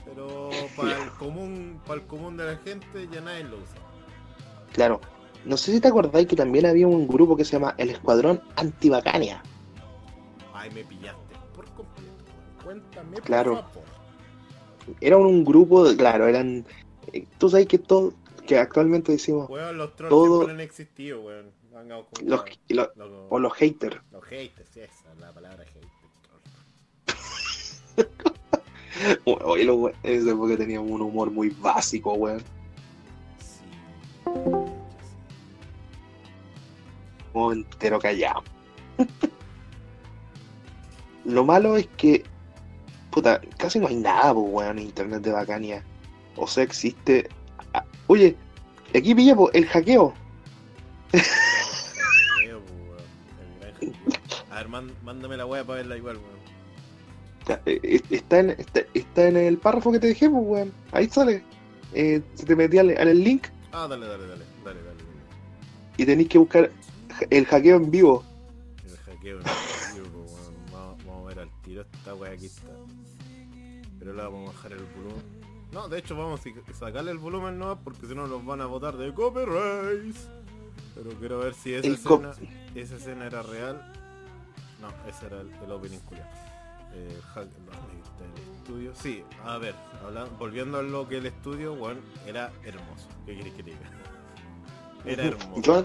Pero 0.06 0.50
para 0.76 1.04
el 1.04 1.10
común, 1.12 1.80
para 1.86 2.02
el 2.02 2.08
común 2.08 2.38
de 2.38 2.46
la 2.46 2.58
gente 2.58 3.08
ya 3.12 3.22
nadie 3.22 3.44
lo 3.44 3.58
usa. 3.58 3.80
Claro. 4.74 5.00
No 5.46 5.58
sé 5.58 5.72
si 5.74 5.82
te 5.82 5.90
acordáis 5.90 6.28
que 6.28 6.36
también 6.36 6.66
había 6.66 6.88
un 6.88 7.08
grupo 7.08 7.36
que 7.36 7.44
se 7.46 7.54
llama 7.54 7.76
El 7.78 7.90
Escuadrón 7.90 8.42
Antibacania. 8.56 9.42
Ay, 10.54 10.70
me 10.72 10.84
pillaste 10.84 11.36
por 11.56 11.66
completo. 11.66 12.14
Cuéntame 12.64 13.18
Claro. 13.18 13.56
por 13.56 13.64
favor. 13.64 13.84
Era 15.02 15.18
un 15.18 15.44
grupo, 15.44 15.84
de- 15.88 15.98
claro, 15.98 16.28
eran. 16.28 16.66
eh, 17.12 17.26
Tú 17.38 17.50
sabes 17.50 17.68
que 17.68 17.78
todo. 17.78 18.14
Que 18.48 18.58
actualmente 18.58 19.12
decimos. 19.14 19.50
Weón, 19.50 19.78
los 19.78 19.96
trolls 19.96 20.10
Todo- 20.10 20.50
han 20.50 20.60
existido, 20.60 21.22
weón. 21.22 21.52
Con 21.72 21.88
Los, 22.28 22.44
los- 22.70 22.90
Los- 22.96 23.10
o 23.30 23.40
los 23.40 23.54
haters. 23.54 23.98
Los 24.12 24.24
haters, 24.26 24.70
sí, 24.74 24.82
esa 24.82 25.12
es 25.14 25.20
la 25.20 25.32
palabra 25.34 25.64
hater. 25.66 25.84
Oye, 29.26 29.94
esa 30.04 30.32
época 30.32 30.58
teníamos 30.58 30.92
un 30.92 31.02
humor 31.02 31.32
muy 31.32 31.50
básico, 31.50 32.14
weón. 32.14 32.40
Sí. 33.40 33.64
Entero 37.52 38.00
callado. 38.00 38.44
Lo 41.26 41.44
malo 41.46 41.78
es 41.78 41.88
que, 41.98 42.24
puta, 43.12 43.40
casi 43.58 43.80
no 43.80 43.88
hay 43.88 43.96
nada, 43.96 44.34
pues, 44.34 44.46
weón, 44.50 44.80
en 44.80 44.86
internet 44.86 45.22
de 45.22 45.32
Bacania. 45.32 45.84
O 46.36 46.48
sea, 46.48 46.64
existe. 46.64 47.30
ah, 47.74 47.86
Oye, 48.08 48.36
aquí 48.94 49.16
pilla 49.16 49.36
po, 49.36 49.52
el 49.54 49.66
hackeo. 49.68 50.14
Creo, 51.12 52.62
pues. 52.62 53.04
El 53.40 53.60
gran 53.60 53.74
hackeo. 53.74 54.46
A 54.52 54.56
ver, 54.58 54.68
mándame 55.04 55.38
la 55.38 55.46
wea 55.46 55.64
para 55.64 55.78
verla 55.78 55.98
igual, 55.98 56.18
weón. 56.18 56.34
Eh, 57.66 57.80
eh, 57.84 58.02
Está 58.10 58.40
en, 58.40 58.50
está, 58.52 58.82
está 58.94 59.28
en 59.28 59.38
el 59.38 59.58
párrafo 59.58 59.92
que 59.92 60.00
te 60.00 60.08
dejé, 60.08 60.30
pues, 60.30 60.44
weón. 60.46 60.74
Ahí 60.92 61.08
sale. 61.10 61.44
Eh, 61.94 62.22
se 62.34 62.46
te 62.46 62.56
metí 62.56 62.80
al, 62.80 62.98
al 62.98 63.24
link 63.24 63.48
Ah, 63.72 63.88
dale, 63.88 64.08
dale, 64.08 64.26
dale, 64.28 64.46
dale, 64.66 64.82
dale. 64.84 65.04
y 65.98 66.06
tenéis 66.06 66.28
que 66.30 66.38
buscar 66.40 66.72
el 67.30 67.46
hackeo 67.46 67.78
en 67.78 67.92
vivo. 67.92 68.24
El 68.86 68.98
hackeo 68.98 69.38
en 69.38 69.44
vivo, 69.96 70.26
pues. 70.26 70.72
Vamos, 70.72 71.06
vamos 71.06 71.26
a 71.26 71.28
ver 71.28 71.40
al 71.40 71.62
tiro 71.62 71.82
esta 71.82 72.16
wea 72.16 72.32
aquí 72.32 72.48
está. 72.48 72.72
Pero 74.00 74.14
la 74.14 74.24
vamos 74.26 74.50
a 74.50 74.54
bajar 74.54 74.74
el 74.74 74.86
volumen. 74.86 75.44
No, 75.72 75.90
de 75.90 76.00
hecho 76.00 76.16
vamos 76.16 76.40
a 76.46 76.74
sacarle 76.74 77.12
el 77.12 77.18
volumen 77.18 77.58
no 77.58 77.80
porque 77.84 78.06
si 78.06 78.14
no 78.14 78.28
nos 78.28 78.46
van 78.46 78.62
a 78.62 78.68
votar 78.68 78.96
de 78.96 79.14
copyright. 79.14 80.16
Pero 80.96 81.10
quiero 81.20 81.40
ver 81.40 81.54
si 81.56 81.74
esa 81.74 81.88
El 81.88 81.94
escena, 81.96 82.32
esa 82.76 82.96
escena 82.96 83.26
era 83.26 83.42
real. 83.42 83.94
No, 84.80 84.90
ese 85.10 85.26
era 85.26 85.42
el, 85.42 85.52
el 85.52 85.72
opening 85.72 86.00
culiao. 86.00 86.28
Eh, 86.94 87.20
hack, 87.34 87.48
no, 87.66 87.72
el 88.24 88.58
estudio. 88.58 88.94
Sí, 88.96 89.24
a 89.44 89.58
ver, 89.58 89.74
volviendo 90.38 90.78
a 90.78 90.84
lo 90.84 91.08
que 91.08 91.18
el 91.18 91.26
estudio, 91.26 91.76
bueno, 91.76 92.02
era 92.28 92.52
hermoso. 92.64 93.08
¿Qué 93.26 93.34
quieres 93.34 93.54
que 93.54 93.64
diga? 93.64 93.80
Era 95.06 95.26
hermoso. 95.26 95.62
Yo 95.62 95.84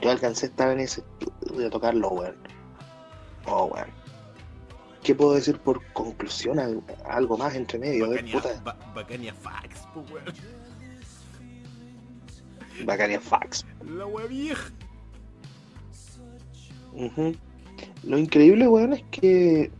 yo 0.00 0.10
alcancé 0.10 0.46
a 0.46 0.48
estar 0.48 0.70
en 0.72 0.80
ese 0.80 1.02
estudio 1.20 1.66
a 1.66 1.70
tocarlo, 1.70 2.08
weón. 2.10 2.36
Oh, 3.46 3.66
weón. 3.66 3.88
¿Qué 5.02 5.14
puedo 5.14 5.32
decir 5.34 5.58
por 5.58 5.82
conclusión? 5.92 6.58
Al- 6.58 6.82
Algo 7.08 7.36
más 7.38 7.54
entre 7.54 7.78
medio, 7.78 8.08
Bacania, 8.10 8.34
puta. 8.34 8.60
ba- 8.62 8.76
Bacania 8.94 9.34
Fax, 9.34 9.86
weón. 9.94 10.24
Bacania 12.84 13.20
Fax. 13.20 13.64
La 13.84 14.06
vieja. 14.26 14.70
Ujú. 16.92 17.34
Lo 18.04 18.18
increíble, 18.18 18.66
weón, 18.68 18.92
es 18.94 19.02
que. 19.10 19.70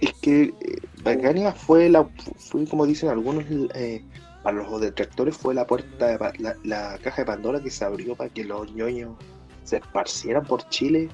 Es 0.00 0.12
que 0.14 0.42
eh, 0.60 0.78
Bacania 1.02 1.52
fue 1.52 1.88
la. 1.88 2.04
Fue 2.38 2.66
como 2.66 2.86
dicen 2.86 3.08
algunos. 3.10 3.44
eh, 3.74 4.04
para 4.44 4.58
los 4.58 4.80
detractores 4.80 5.36
fue 5.36 5.54
la 5.54 5.66
puerta, 5.66 6.06
de 6.06 6.18
la, 6.38 6.54
la 6.62 6.98
caja 6.98 7.22
de 7.22 7.26
Pandora 7.26 7.62
que 7.62 7.70
se 7.70 7.82
abrió 7.82 8.14
para 8.14 8.28
que 8.28 8.44
los 8.44 8.70
ñoños 8.74 9.16
se 9.64 9.78
esparcieran 9.78 10.44
por 10.44 10.68
Chile. 10.68 11.08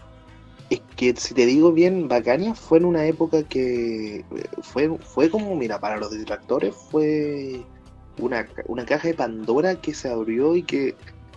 Es 0.69 0.83
que 0.97 1.15
si 1.15 1.33
te 1.33 1.47
digo 1.47 1.73
bien, 1.73 2.09
Bacania 2.09 2.55
fue 2.57 2.79
en 2.79 2.87
una 2.87 3.07
época 3.07 3.45
que 3.45 4.17
eh, 4.17 4.25
fue, 4.63 4.99
fue 4.99 5.31
como, 5.31 5.55
mira, 5.55 5.79
para 5.79 5.97
los 5.97 6.11
detractores 6.11 6.75
fue 6.75 7.65
una, 8.19 8.49
una 8.67 8.85
caja 8.85 9.07
de 9.07 9.15
Pandora 9.15 9.81
que 9.81 9.95
se 9.95 10.11
abrió 10.11 10.57
y 10.57 10.65
que 10.65 10.97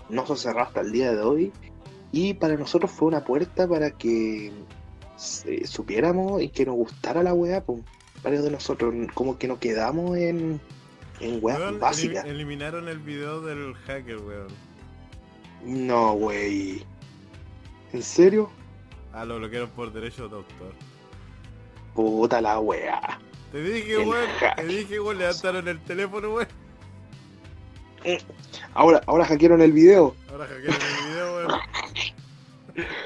no 0.10 0.26
se 0.26 0.36
cerró 0.36 0.62
hasta 0.62 0.82
el 0.82 0.92
día 0.92 1.12
de 1.12 1.22
hoy. 1.22 1.52
Y 2.12 2.34
para 2.34 2.56
nosotros 2.56 2.90
fue 2.90 3.08
una 3.08 3.24
puerta 3.24 3.68
para 3.68 3.92
que 3.92 4.52
supiéramos 5.16 6.42
y 6.42 6.50
que 6.50 6.66
nos 6.66 6.76
gustara 6.76 7.22
la 7.22 7.36
weá, 7.36 7.64
pues. 7.64 7.84
Varios 8.24 8.44
de 8.46 8.52
nosotros, 8.52 8.96
como 9.14 9.38
que 9.38 9.50
nos 9.50 9.58
quedamos 9.60 10.16
en, 10.18 10.62
en 11.20 11.40
weas 11.42 11.60
Weón, 11.60 11.80
básicas. 11.80 12.26
eliminaron 12.26 12.88
el 12.90 13.00
video 13.00 13.42
del 13.42 13.74
hacker, 13.76 14.18
weón. 14.18 14.48
No, 15.64 16.14
wey. 16.14 16.84
¿En 17.94 18.04
serio? 18.04 18.50
Ah, 19.14 19.24
lo 19.26 19.38
bloquearon 19.38 19.70
por 19.70 19.94
derecho 19.94 20.28
de 20.28 20.36
autor. 20.38 20.74
Puta 21.94 22.42
la 22.42 22.60
weá. 22.60 23.20
Te 23.52 23.62
dije, 23.64 24.02
El 24.02 24.08
weón. 24.10 24.26
Te 24.56 24.64
dije, 24.66 25.00
weón, 25.00 25.18
levantaron 25.20 25.68
el 25.68 25.80
teléfono, 25.84 26.34
weón. 26.34 26.48
Ahora, 28.74 29.02
ahora 29.06 29.24
hackearon 29.26 29.62
el 29.62 29.72
video. 29.72 30.16
Ahora 30.30 30.46
hackearon 30.48 30.82
el 30.82 31.10
video, 31.10 31.36
weón. 31.38 31.60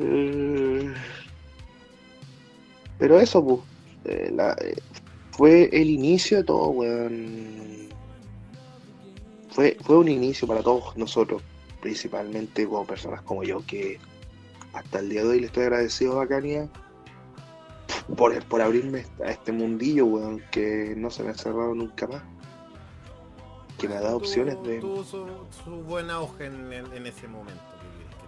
Eh, 0.00 0.94
Pero 2.98 3.18
eso, 3.18 3.44
pues. 3.44 3.60
eh, 4.04 4.30
la- 4.32 4.56
eh, 4.60 4.76
fue 5.38 5.70
el 5.72 5.88
inicio 5.88 6.38
de 6.38 6.44
todo, 6.44 6.68
weón. 6.70 7.88
Fue, 9.50 9.76
fue 9.82 9.96
un 9.98 10.08
inicio 10.08 10.46
para 10.48 10.62
todos 10.64 10.96
nosotros, 10.96 11.42
principalmente 11.80 12.66
como 12.66 12.84
personas 12.84 13.22
como 13.22 13.44
yo, 13.44 13.64
que 13.64 13.98
hasta 14.72 14.98
el 14.98 15.08
día 15.08 15.22
de 15.22 15.28
hoy 15.28 15.40
le 15.40 15.46
estoy 15.46 15.62
agradecido 15.62 16.12
a 16.14 16.16
Bacania 16.16 16.68
por, 18.16 18.44
por 18.46 18.60
abrirme 18.60 19.06
a 19.24 19.30
este 19.30 19.52
mundillo, 19.52 20.06
weón, 20.06 20.42
que 20.50 20.94
no 20.96 21.08
se 21.10 21.22
me 21.22 21.30
ha 21.30 21.34
cerrado 21.34 21.72
nunca 21.74 22.06
más. 22.08 22.22
Que 23.78 23.88
me 23.88 23.94
ha 23.94 24.00
dado 24.00 24.16
opciones 24.16 24.60
de. 24.64 24.80
Tuvo 24.80 25.04
su, 25.04 25.24
su 25.64 25.70
buen 25.84 26.10
auge 26.10 26.46
en, 26.46 26.72
en- 26.72 26.92
en 26.92 27.06
ese 27.06 27.28
momento, 27.28 27.62
¿qué 27.80 27.88
quieres 27.96 28.14
que 28.16 28.26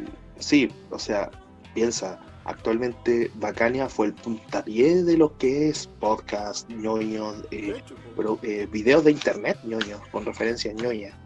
te 0.00 0.08
diga? 0.08 0.32
Sí, 0.38 0.70
o 0.90 0.98
sea, 0.98 1.30
piensa, 1.74 2.18
actualmente 2.50 3.30
Bacania 3.36 3.88
fue 3.88 4.06
el 4.06 4.14
puntapié 4.14 5.02
de 5.02 5.16
lo 5.16 5.36
que 5.38 5.68
es 5.68 5.86
podcast, 5.98 6.68
ñoños, 6.70 7.42
De 7.50 7.70
eh, 7.70 7.84
pero, 8.16 8.38
eh, 8.42 8.66
videos 8.70 9.04
de 9.04 9.12
internet, 9.12 9.58
ñoños, 9.64 10.00
con 10.12 10.24
referencia 10.24 10.70
a 10.70 10.74
ñoña. 10.74 11.18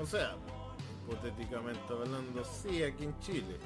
O 0.00 0.06
sea, 0.06 0.36
hipotéticamente 1.04 1.80
hablando, 1.90 2.42
sí, 2.44 2.82
aquí 2.82 3.04
en 3.04 3.18
Chile. 3.20 3.56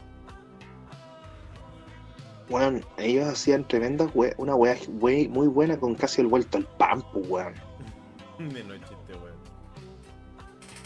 Bueno, 2.49 2.81
ellos 2.97 3.27
hacían 3.29 3.67
tremendas 3.69 4.11
we- 4.15 4.35
una 4.37 4.55
wea 4.57 4.77
we- 5.01 5.29
muy 5.29 5.47
buena 5.47 5.79
con 5.79 5.95
casi 5.95 6.21
el 6.21 6.27
vuelto 6.27 6.59
al 6.59 6.67
pampo, 6.79 7.21
weón. 7.21 7.55
Menos 8.39 8.79
chiste, 8.81 9.13
weón. 9.15 9.39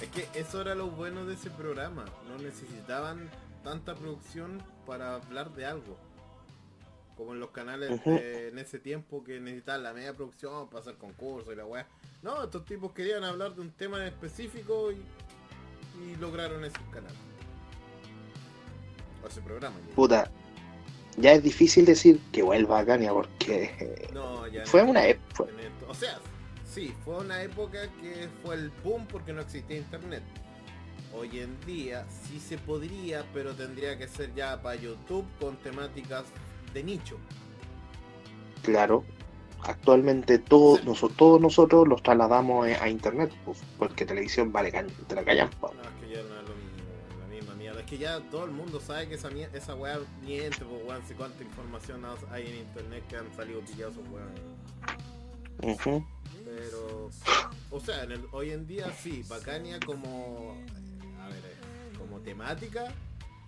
Es 0.02 0.08
que 0.10 0.38
eso 0.38 0.60
era 0.60 0.74
lo 0.74 0.88
bueno 0.90 1.24
de 1.24 1.34
ese 1.34 1.50
programa. 1.50 2.04
No 2.28 2.36
necesitaban 2.42 3.30
tanta 3.64 3.94
producción 3.96 4.62
para 4.86 5.16
hablar 5.16 5.52
de 5.54 5.66
algo. 5.66 5.96
Como 7.16 7.32
en 7.32 7.40
los 7.40 7.50
canales 7.50 8.04
de- 8.04 8.48
en 8.48 8.58
ese 8.58 8.78
tiempo 8.78 9.22
que 9.24 9.40
necesitaban 9.40 9.82
la 9.84 9.92
media 9.92 10.12
producción 10.14 10.68
para 10.68 10.80
hacer 10.80 10.94
concursos 10.96 11.52
y 11.52 11.56
la 11.56 11.64
weá. 11.64 11.86
No, 12.22 12.44
estos 12.44 12.64
tipos 12.64 12.92
querían 12.92 13.24
hablar 13.24 13.54
de 13.54 13.60
un 13.62 13.70
tema 13.70 13.98
en 13.98 14.04
específico 14.04 14.90
y, 14.92 14.96
y 16.02 16.16
lograron 16.16 16.64
ese 16.64 16.78
canal. 16.92 17.12
O 19.22 19.28
ese 19.28 19.40
programa. 19.40 19.76
Puta, 19.94 20.30
ya 21.16 21.32
es 21.32 21.42
difícil 21.42 21.84
decir 21.84 22.20
que 22.32 22.42
vuelva 22.42 22.76
Bacania 22.76 23.12
porque 23.12 23.70
eh, 23.78 24.08
No, 24.12 24.46
ya 24.48 24.66
fue 24.66 24.82
no. 24.82 24.90
una 24.90 25.06
esto. 25.06 25.48
O 25.88 25.94
sea, 25.94 26.18
sí, 26.68 26.92
fue 27.04 27.18
una 27.18 27.42
época 27.42 27.82
que 28.00 28.28
fue 28.42 28.56
el 28.56 28.70
boom 28.82 29.06
porque 29.06 29.32
no 29.32 29.40
existía 29.40 29.76
internet. 29.78 30.22
Hoy 31.16 31.38
en 31.40 31.58
día 31.64 32.06
sí 32.10 32.40
se 32.40 32.58
podría, 32.58 33.24
pero 33.32 33.54
tendría 33.54 33.96
que 33.96 34.08
ser 34.08 34.34
ya 34.34 34.60
para 34.60 34.74
YouTube 34.80 35.24
con 35.40 35.56
temáticas 35.56 36.24
de 36.72 36.82
nicho. 36.82 37.18
claro. 38.62 39.04
Actualmente 39.66 40.38
todos, 40.38 40.84
noso- 40.84 41.08
todos 41.16 41.40
nosotros 41.40 41.88
los 41.88 42.02
trasladamos 42.02 42.68
eh, 42.68 42.76
a 42.78 42.86
internet, 42.90 43.32
pues, 43.46 43.62
porque 43.78 44.04
televisión 44.04 44.52
vale 44.52 44.70
te 44.70 45.14
la 45.14 45.24
callan. 45.24 45.48
No, 45.62 45.68
es 45.70 45.88
que 46.02 46.14
ya 46.14 46.22
no 46.22 46.38
es 46.38 46.48
lo 46.48 46.54
mismo, 46.54 47.18
la 47.18 47.26
misma 47.34 47.54
mierda. 47.54 47.80
Es 47.80 47.86
que 47.86 47.96
ya 47.96 48.20
todo 48.30 48.44
el 48.44 48.50
mundo 48.50 48.78
sabe 48.78 49.08
que 49.08 49.14
esa, 49.14 49.30
esa 49.54 49.74
weá 49.74 49.98
miente, 50.22 50.58
pues 50.66 50.82
weón, 50.86 51.02
si 51.08 51.14
cuánta 51.14 51.42
información 51.42 52.02
hay 52.30 52.46
en 52.46 52.56
internet 52.56 53.04
que 53.08 53.16
han 53.16 53.34
salido 53.34 53.60
pillados, 53.62 53.96
weón. 53.96 54.34
Pero, 56.44 57.10
o 57.70 57.80
sea, 57.80 58.04
en 58.04 58.12
el- 58.12 58.26
hoy 58.32 58.50
en 58.50 58.66
día 58.66 58.92
sí, 59.02 59.24
Bacania 59.26 59.78
como, 59.80 60.58
como 62.14 62.24
temática, 62.24 62.92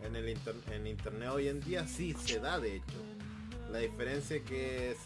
en 0.01 0.17
el 0.17 0.29
inter- 0.29 0.57
en 0.73 0.87
internet 0.89 1.29
hoy 1.33 1.47
en 1.49 1.61
día 1.61 1.87
sí 1.87 2.15
se 2.15 2.41
da 2.41 2.59
de 2.59 2.77
hecho. 2.77 2.97
La 3.71 3.79
diferencia 3.79 4.37
es 4.39 4.43
que 4.43 4.91
es- 4.91 4.99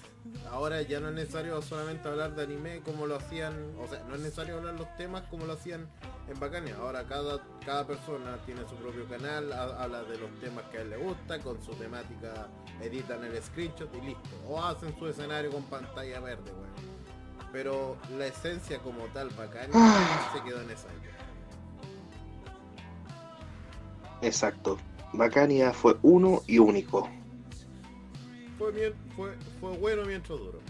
ahora 0.50 0.80
ya 0.82 0.98
no 1.00 1.08
es 1.08 1.14
necesario 1.14 1.60
solamente 1.60 2.08
hablar 2.08 2.34
de 2.34 2.44
anime 2.44 2.80
como 2.80 3.06
lo 3.06 3.16
hacían, 3.16 3.54
o 3.78 3.86
sea, 3.86 4.02
no 4.08 4.14
es 4.14 4.20
necesario 4.22 4.56
hablar 4.56 4.74
los 4.74 4.96
temas 4.96 5.22
como 5.28 5.44
lo 5.44 5.52
hacían 5.54 5.86
en 6.28 6.40
Bacania. 6.40 6.74
Ahora 6.80 7.04
cada, 7.06 7.40
cada 7.66 7.86
persona 7.86 8.38
tiene 8.46 8.62
su 8.68 8.76
propio 8.76 9.06
canal, 9.06 9.52
ha- 9.52 9.82
habla 9.82 10.02
de 10.04 10.16
los 10.18 10.30
temas 10.40 10.64
que 10.70 10.78
a 10.78 10.80
él 10.82 10.90
le 10.90 10.96
gusta, 10.96 11.38
con 11.40 11.62
su 11.62 11.72
temática 11.74 12.48
editan 12.80 13.22
el 13.24 13.42
screenshot 13.42 13.94
y 13.94 14.00
listo. 14.06 14.28
O 14.48 14.62
hacen 14.64 14.98
su 14.98 15.06
escenario 15.06 15.50
con 15.50 15.64
pantalla 15.64 16.18
verde, 16.20 16.50
weón. 16.50 17.50
Pero 17.52 17.96
la 18.16 18.26
esencia 18.26 18.78
como 18.78 19.04
tal, 19.08 19.28
Bacania, 19.30 19.70
Ah. 19.74 20.30
se 20.34 20.42
quedó 20.44 20.62
en 20.62 20.70
esa 20.70 20.88
época. 20.88 21.10
Exacto. 24.22 24.78
Bacania 25.12 25.72
fue 25.72 25.96
uno 26.02 26.42
y 26.46 26.58
único. 26.58 27.08
Fue, 28.58 28.72
bien, 28.72 28.92
fue, 29.16 29.32
fue 29.60 29.76
bueno 29.78 30.02
mientras 30.04 30.38
duró. 30.38 30.60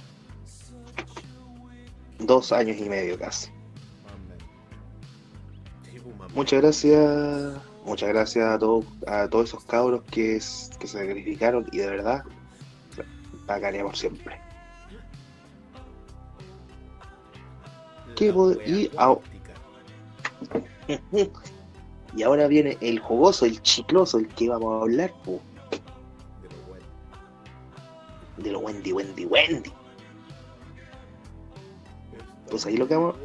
Dos 2.19 2.53
años 2.53 2.77
y 2.79 2.89
medio 2.89 3.19
casi. 3.19 3.51
Muchas 6.35 6.61
gracias, 6.61 7.61
muchas 7.85 8.09
gracias 8.11 8.47
a, 8.47 8.59
todos 8.59 8.85
a 9.09 9.29
todos 9.29 9.49
esos 9.49 9.65
cabros 9.65 10.03
que, 10.05 10.35
que 10.35 10.87
se 10.87 10.99
sacrificaron 10.99 11.67
y 11.73 11.79
de 11.79 11.87
verdad, 11.89 12.25
Bacania 13.47 13.83
por 13.83 13.97
siempre. 13.97 14.41
¿Qué 18.15 18.33
y 18.67 18.91
a-. 18.97 19.17
Y 22.17 22.23
ahora 22.23 22.49
viene 22.49 22.77
el 22.81 22.99
jugoso, 22.99 23.45
el 23.47 23.63
chicloso, 23.63 24.19
el 24.19 24.29
que 24.29 24.49
vamos 24.49 24.81
a 24.81 24.83
hablar, 24.83 25.13
po, 25.25 25.41
De 26.43 26.49
lo 26.49 26.63
bueno. 26.69 26.87
de 28.39 28.53
lo 28.53 28.59
Wendy, 28.61 28.93
Wendy, 28.93 29.25
Wendy. 29.27 29.73
Pues 32.51 32.67
ahí 32.67 32.77
lo 32.77 32.89
que 32.89 32.95
vamos- 32.97 33.17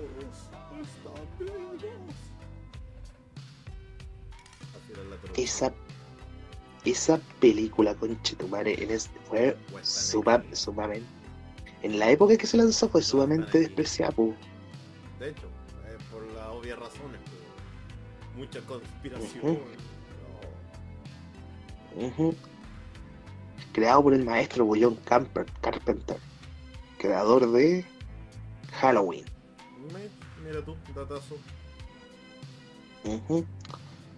Esa, 5.37 5.73
esa 6.85 7.19
película, 7.39 7.93
conchetumare, 7.95 8.81
en 8.81 8.91
es- 8.91 9.09
fue 9.29 9.57
suma- 9.81 10.43
sumamente. 10.53 11.05
En 11.81 11.99
la 11.99 12.09
época 12.09 12.37
que 12.37 12.47
se 12.47 12.57
lanzó 12.57 12.87
fue 12.89 13.01
sumamente 13.01 13.59
despreciada, 13.59 14.11
po. 14.13 14.33
De 15.19 15.29
hecho, 15.29 15.47
eh, 15.87 15.97
por 16.11 16.23
las 16.33 16.47
obvias 16.47 16.79
razones. 16.79 17.19
pues, 17.25 17.44
mucha 18.35 18.59
conspiración. 18.61 19.59
Ujú. 21.95 22.35
Creado 23.73 24.03
por 24.03 24.13
el 24.13 24.23
maestro 24.23 24.67
John 24.79 24.95
Camper, 25.05 25.45
Carpenter, 25.61 26.17
creador 26.97 27.51
de 27.51 27.85
Halloween. 28.73 29.25
Mira 30.43 30.63
tú, 30.63 30.75
datazo. 30.93 31.35
Ujú. 33.03 33.45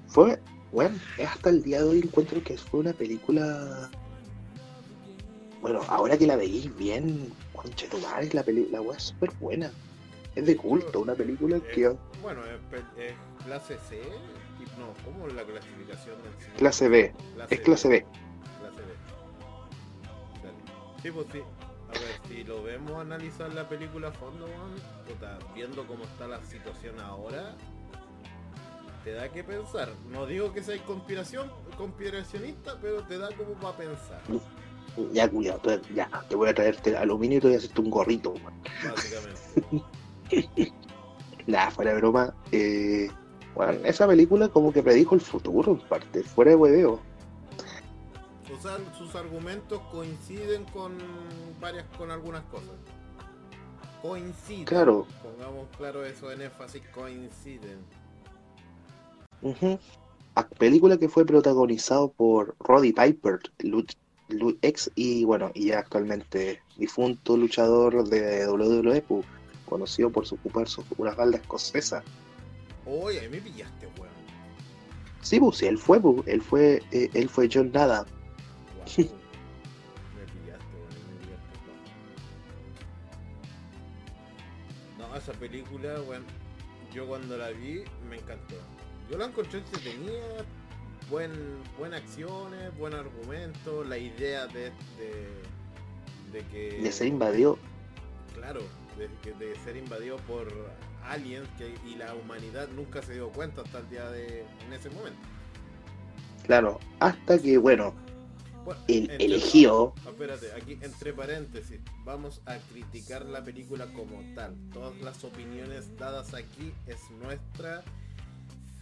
Fue, 0.08 0.40
bueno, 0.72 0.98
hasta 1.26 1.50
el 1.50 1.64
día 1.64 1.80
de 1.80 1.90
hoy 1.90 2.00
encuentro 2.00 2.44
que 2.44 2.58
fue 2.58 2.80
una 2.82 2.94
película. 2.94 3.90
Bueno, 5.62 5.82
ahora 5.88 6.18
que 6.18 6.28
la 6.28 6.36
veis 6.36 6.76
bien, 6.78 7.32
conche 7.54 7.88
tu 7.88 7.98
madre, 8.00 8.30
la 8.34 8.44
película, 8.44 8.80
la 8.80 8.82
weá 8.82 8.98
es 8.98 9.04
súper 9.04 9.32
buena. 9.40 9.72
Es 10.38 10.46
de 10.46 10.56
culto, 10.56 11.00
una 11.00 11.16
película 11.16 11.60
que. 11.60 11.86
Eh, 11.86 11.98
bueno, 12.22 12.42
es, 12.46 13.14
clase 13.44 13.80
C. 13.90 14.04
No, 14.78 14.94
¿cómo 15.04 15.28
es 15.28 15.34
la 15.34 15.42
clasificación 15.44 16.22
del 16.22 16.32
cine? 16.40 16.54
Clase 16.58 16.88
B, 16.90 17.14
es 17.50 17.60
clase 17.62 17.88
B. 17.90 18.06
Clase 18.60 18.82
B. 18.82 18.94
Dale. 20.44 21.02
Sí, 21.02 21.10
pues 21.12 21.26
sí. 21.32 21.42
A 21.90 21.92
ver, 21.94 22.20
si 22.28 22.44
lo 22.44 22.62
vemos 22.62 23.02
analizar 23.02 23.52
la 23.52 23.68
película 23.68 24.10
a 24.10 24.12
fondo, 24.12 24.46
puta, 25.08 25.40
viendo 25.56 25.88
cómo 25.88 26.04
está 26.04 26.28
la 26.28 26.40
situación 26.44 27.00
ahora, 27.00 27.56
te 29.04 29.14
da 29.14 29.30
que 29.30 29.44
pensar. 29.44 29.90
No 30.12 30.28
digo 30.28 30.54
que 30.54 30.62
sea 30.62 30.78
conspiración, 30.86 31.50
conspiracionista, 31.78 32.78
pero 32.80 33.02
te 33.06 33.18
da 33.18 33.30
como 33.36 33.54
para 33.54 33.76
pensar, 33.76 34.22
Ya, 35.14 35.28
te- 35.30 35.82
ya, 35.96 36.10
te 36.30 36.36
voy 36.36 36.50
a 36.50 36.54
traerte 36.54 36.96
aluminio 36.96 37.40
y 37.40 37.42
te 37.42 37.48
voy 37.48 37.56
a 37.56 37.58
hacerte 37.58 37.82
un 37.82 37.90
gorrito, 37.90 38.36
básicamente. 38.84 39.86
Nada, 41.48 41.72
fuera 41.72 41.92
de 41.94 41.98
broma. 41.98 42.34
Eh, 42.52 43.10
bueno, 43.56 43.74
esa 43.86 44.08
película 44.08 44.50
como 44.50 44.72
que 44.74 44.84
predijo 44.84 45.16
el 45.16 45.22
futuro 45.22 45.72
en 45.74 45.80
parte, 45.88 46.24
fuera 46.24 46.52
de 46.52 46.58
hueveo. 46.58 47.00
O 48.54 48.62
sea, 48.62 48.78
sus 48.98 49.14
argumentos 49.16 49.80
coinciden 49.92 50.64
con 50.66 50.94
varias, 51.60 51.86
con 51.98 52.12
algunas 52.12 52.44
cosas. 52.46 52.70
Coinciden. 54.02 54.66
Claro. 54.66 55.06
Pongamos 55.24 55.68
claro 55.78 56.06
eso 56.06 56.32
en 56.32 56.42
énfasis, 56.42 56.82
coinciden. 56.94 57.80
A- 60.36 60.48
Película 60.48 60.98
que 60.98 61.10
fue 61.10 61.26
protagonizado 61.26 62.10
por 62.10 62.56
Roddy 62.60 62.94
Piper, 62.94 63.40
lu- 63.60 63.86
lu- 64.30 64.58
ex 64.62 64.92
y 64.96 65.24
bueno, 65.26 65.52
y 65.54 65.72
actualmente 65.72 66.62
difunto 66.78 67.38
luchador 67.38 68.08
de 68.08 68.48
WWE, 68.48 69.02
conocido 69.68 70.10
por 70.10 70.26
su 70.26 70.36
ocupar 70.36 70.68
su, 70.68 70.84
una 70.98 71.14
falda 71.14 71.38
escocesa. 71.38 72.04
Oye, 72.86 73.20
ahí 73.20 73.30
me 73.30 73.40
pillaste, 73.40 73.88
weón. 74.00 74.16
Sí, 75.22 75.40
pues 75.40 75.62
él 75.62 75.78
fue, 75.78 76.00
pu, 76.00 76.24
él 76.26 76.42
fue, 76.42 76.82
eh, 76.92 77.10
él 77.14 77.30
fue 77.30 77.50
John 77.52 77.72
Nada. 77.72 78.06
Me 78.98 79.04
pillaste, 79.04 79.14
weón, 80.74 80.94
me 81.10 81.16
pillaste. 81.26 81.48
No, 84.98 85.16
esa 85.16 85.34
película, 85.34 86.02
weón, 86.08 86.24
yo 86.94 87.06
cuando 87.08 87.38
la 87.38 87.50
vi 87.50 87.84
me 88.10 88.18
encantó. 88.18 88.56
Yo 89.12 89.18
la 89.18 89.26
encontré 89.26 89.60
entretenida, 89.60 90.46
buen, 91.10 91.32
buenas 91.78 92.02
acciones, 92.02 92.78
buen 92.78 92.94
argumento, 92.94 93.84
la 93.84 93.98
idea 93.98 94.48
de, 94.48 94.72
de, 94.98 95.28
de 96.34 96.46
que... 96.52 96.82
De 96.82 96.92
ser 96.92 97.08
invadido, 97.08 97.58
Claro, 98.34 98.62
de, 98.98 99.56
ser 99.64 99.78
invadido 99.78 100.18
por 100.18 100.48
aliens 101.06 101.48
que, 101.58 101.76
y 101.88 101.96
la 101.96 102.14
humanidad 102.16 102.68
nunca 102.76 103.02
se 103.02 103.14
dio 103.14 103.30
cuenta 103.30 103.62
hasta 103.62 103.80
el 103.80 103.90
día 103.90 104.10
de... 104.10 104.42
en 104.66 104.74
ese 104.74 104.90
momento. 104.90 105.20
claro, 106.46 106.80
hasta 107.00 107.40
que, 107.40 107.58
bueno, 107.58 107.94
Bueno, 108.66 108.82
el 108.88 109.10
entre- 109.10 109.26
elegido, 109.26 109.94
Ah, 110.06 110.10
Espérate, 110.10 110.52
aquí 110.54 110.78
entre 110.82 111.14
paréntesis, 111.14 111.80
vamos 112.04 112.42
a 112.46 112.58
criticar 112.58 113.26
la 113.26 113.44
película 113.44 113.86
como 113.94 114.20
tal. 114.36 114.56
Todas 114.74 114.98
las 115.02 115.24
opiniones 115.24 115.96
dadas 115.98 116.34
aquí 116.34 116.74
es 116.88 116.98
nuestra. 117.22 117.84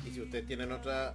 Y 0.08 0.12
si 0.12 0.22
ustedes 0.22 0.46
tienen 0.48 0.72
otra 0.72 1.14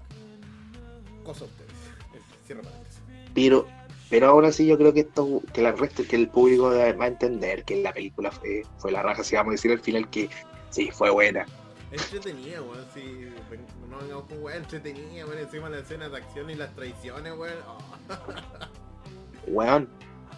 cosa 1.24 1.44
ustedes. 1.46 1.70
Cierra 2.46 2.62
paréntesis. 2.62 3.00
pero, 3.34 3.66
pero 4.10 4.28
aún 4.28 4.44
así 4.44 4.66
yo 4.66 4.76
creo 4.76 4.92
que 4.92 5.00
esto, 5.00 5.40
que 5.54 5.62
la 5.62 5.72
resto, 5.72 6.02
que 6.06 6.16
el 6.16 6.28
público 6.28 6.64
va 6.70 7.04
a 7.04 7.06
entender 7.06 7.64
que 7.64 7.76
la 7.80 7.92
película 7.92 8.30
fue, 8.32 8.62
fue 8.78 8.90
la 8.92 9.02
raja, 9.02 9.22
si 9.24 9.36
vamos 9.36 9.50
a 9.50 9.52
decir 9.52 9.70
al 9.72 9.80
final 9.80 10.10
que 10.10 10.28
sí, 10.70 10.90
fue 10.92 11.10
buena. 11.10 11.46
Entretenida, 11.92 12.60
weón, 12.62 12.84
si 12.94 13.00
ven- 13.50 13.66
no 13.88 13.98
vengamos 13.98 14.24
con 14.26 14.42
weón, 14.42 14.58
entretenida, 14.62 15.24
weón, 15.26 15.38
encima 15.38 15.68
las 15.70 15.82
escenas 15.82 16.10
de 16.12 16.18
acción 16.18 16.50
y 16.50 16.54
las 16.56 16.74
traiciones, 16.74 17.32
weón. 17.38 17.54
oh. 17.66 17.78
Weón, 19.46 19.88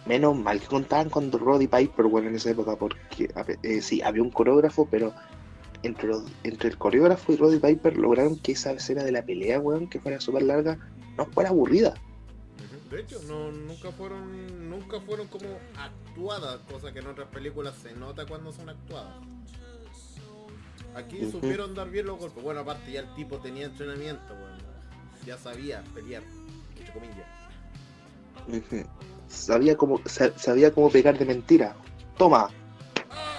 menos 0.05 0.35
mal 0.37 0.59
que 0.59 0.67
contaban 0.67 1.09
con 1.09 1.31
Roddy 1.31 1.67
Piper, 1.67 2.05
weón, 2.05 2.27
en 2.27 2.35
esa 2.35 2.51
época, 2.51 2.75
porque 2.75 3.29
eh, 3.63 3.81
sí, 3.81 4.01
había 4.01 4.23
un 4.23 4.31
coreógrafo, 4.31 4.87
pero 4.89 5.13
entre, 5.83 6.07
los- 6.09 6.23
entre 6.43 6.69
el 6.69 6.77
coreógrafo 6.77 7.33
y 7.33 7.37
Roddy 7.37 7.59
Piper 7.59 7.97
lograron 7.97 8.37
que 8.39 8.53
esa 8.53 8.71
escena 8.71 9.03
de 9.03 9.11
la 9.11 9.23
pelea, 9.23 9.59
weón, 9.59 9.87
que 9.87 9.99
fuera 9.99 10.19
súper 10.19 10.43
larga, 10.43 10.77
no 11.17 11.25
fuera 11.27 11.49
aburrida. 11.49 11.93
De 12.93 13.01
hecho, 13.01 13.19
no, 13.27 13.51
nunca 13.51 13.91
fueron 13.91 14.69
nunca 14.69 14.99
fueron 15.01 15.27
como 15.27 15.47
actuadas, 15.77 16.59
cosa 16.71 16.93
que 16.93 16.99
en 16.99 17.07
otras 17.07 17.27
películas 17.29 17.73
se 17.81 17.93
nota 17.93 18.25
cuando 18.27 18.51
son 18.51 18.69
actuadas. 18.69 19.15
Aquí 20.95 21.31
supieron 21.31 21.73
dar 21.73 21.89
bien 21.89 22.05
los 22.05 22.19
golpes. 22.19 22.43
Bueno, 22.43 22.59
aparte 22.59 22.91
ya 22.91 22.99
el 22.99 23.11
tipo 23.15 23.39
tenía 23.39 23.65
entrenamiento, 23.65 24.27
bueno, 24.35 24.57
ya 25.25 25.39
sabía 25.39 25.83
pelear, 25.95 26.21
entre 26.77 26.93
comillas. 26.93 27.27
Sabía 29.27 29.75
cómo, 29.75 29.99
sa- 30.05 30.37
sabía 30.37 30.71
cómo 30.71 30.91
pegar 30.91 31.17
de 31.17 31.25
mentira. 31.25 31.75
Toma. 32.15 32.51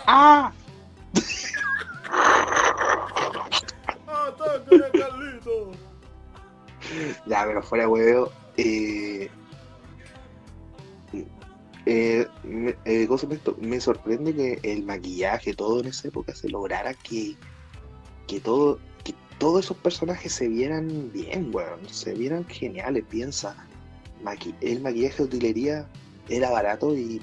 ¡Ah! 0.06 0.52
¡Atácale, 4.09 4.90
Carlito! 4.98 5.70
Ya, 7.26 7.44
pero 7.47 7.62
fuera 7.62 7.85
de 7.85 7.89
hueveo. 7.90 8.32
Eh, 8.56 9.31
eh, 11.86 12.27
me, 12.44 12.77
eh, 12.85 13.06
¿cómo 13.06 13.19
se 13.19 13.27
llama 13.27 13.35
esto? 13.36 13.56
Me 13.61 13.81
sorprende 13.81 14.35
que 14.35 14.59
el 14.62 14.85
maquillaje, 14.85 15.55
todo 15.55 15.81
en 15.81 15.86
esa 15.86 16.09
época, 16.09 16.35
se 16.35 16.48
lograra 16.48 16.94
que, 16.94 17.36
que 18.27 18.40
todo, 18.40 18.78
que 19.05 19.15
todos 19.39 19.65
esos 19.65 19.77
personajes 19.78 20.32
se 20.32 20.48
vieran 20.48 21.11
bien, 21.12 21.51
weón. 21.52 21.86
Se 21.90 22.15
vieran 22.15 22.47
geniales, 22.47 23.05
piensa. 23.09 23.56
Maqui- 24.23 24.55
el 24.61 24.81
maquillaje 24.81 25.16
de 25.19 25.23
utilería 25.24 25.89
era 26.28 26.51
barato 26.51 26.94
y 26.97 27.20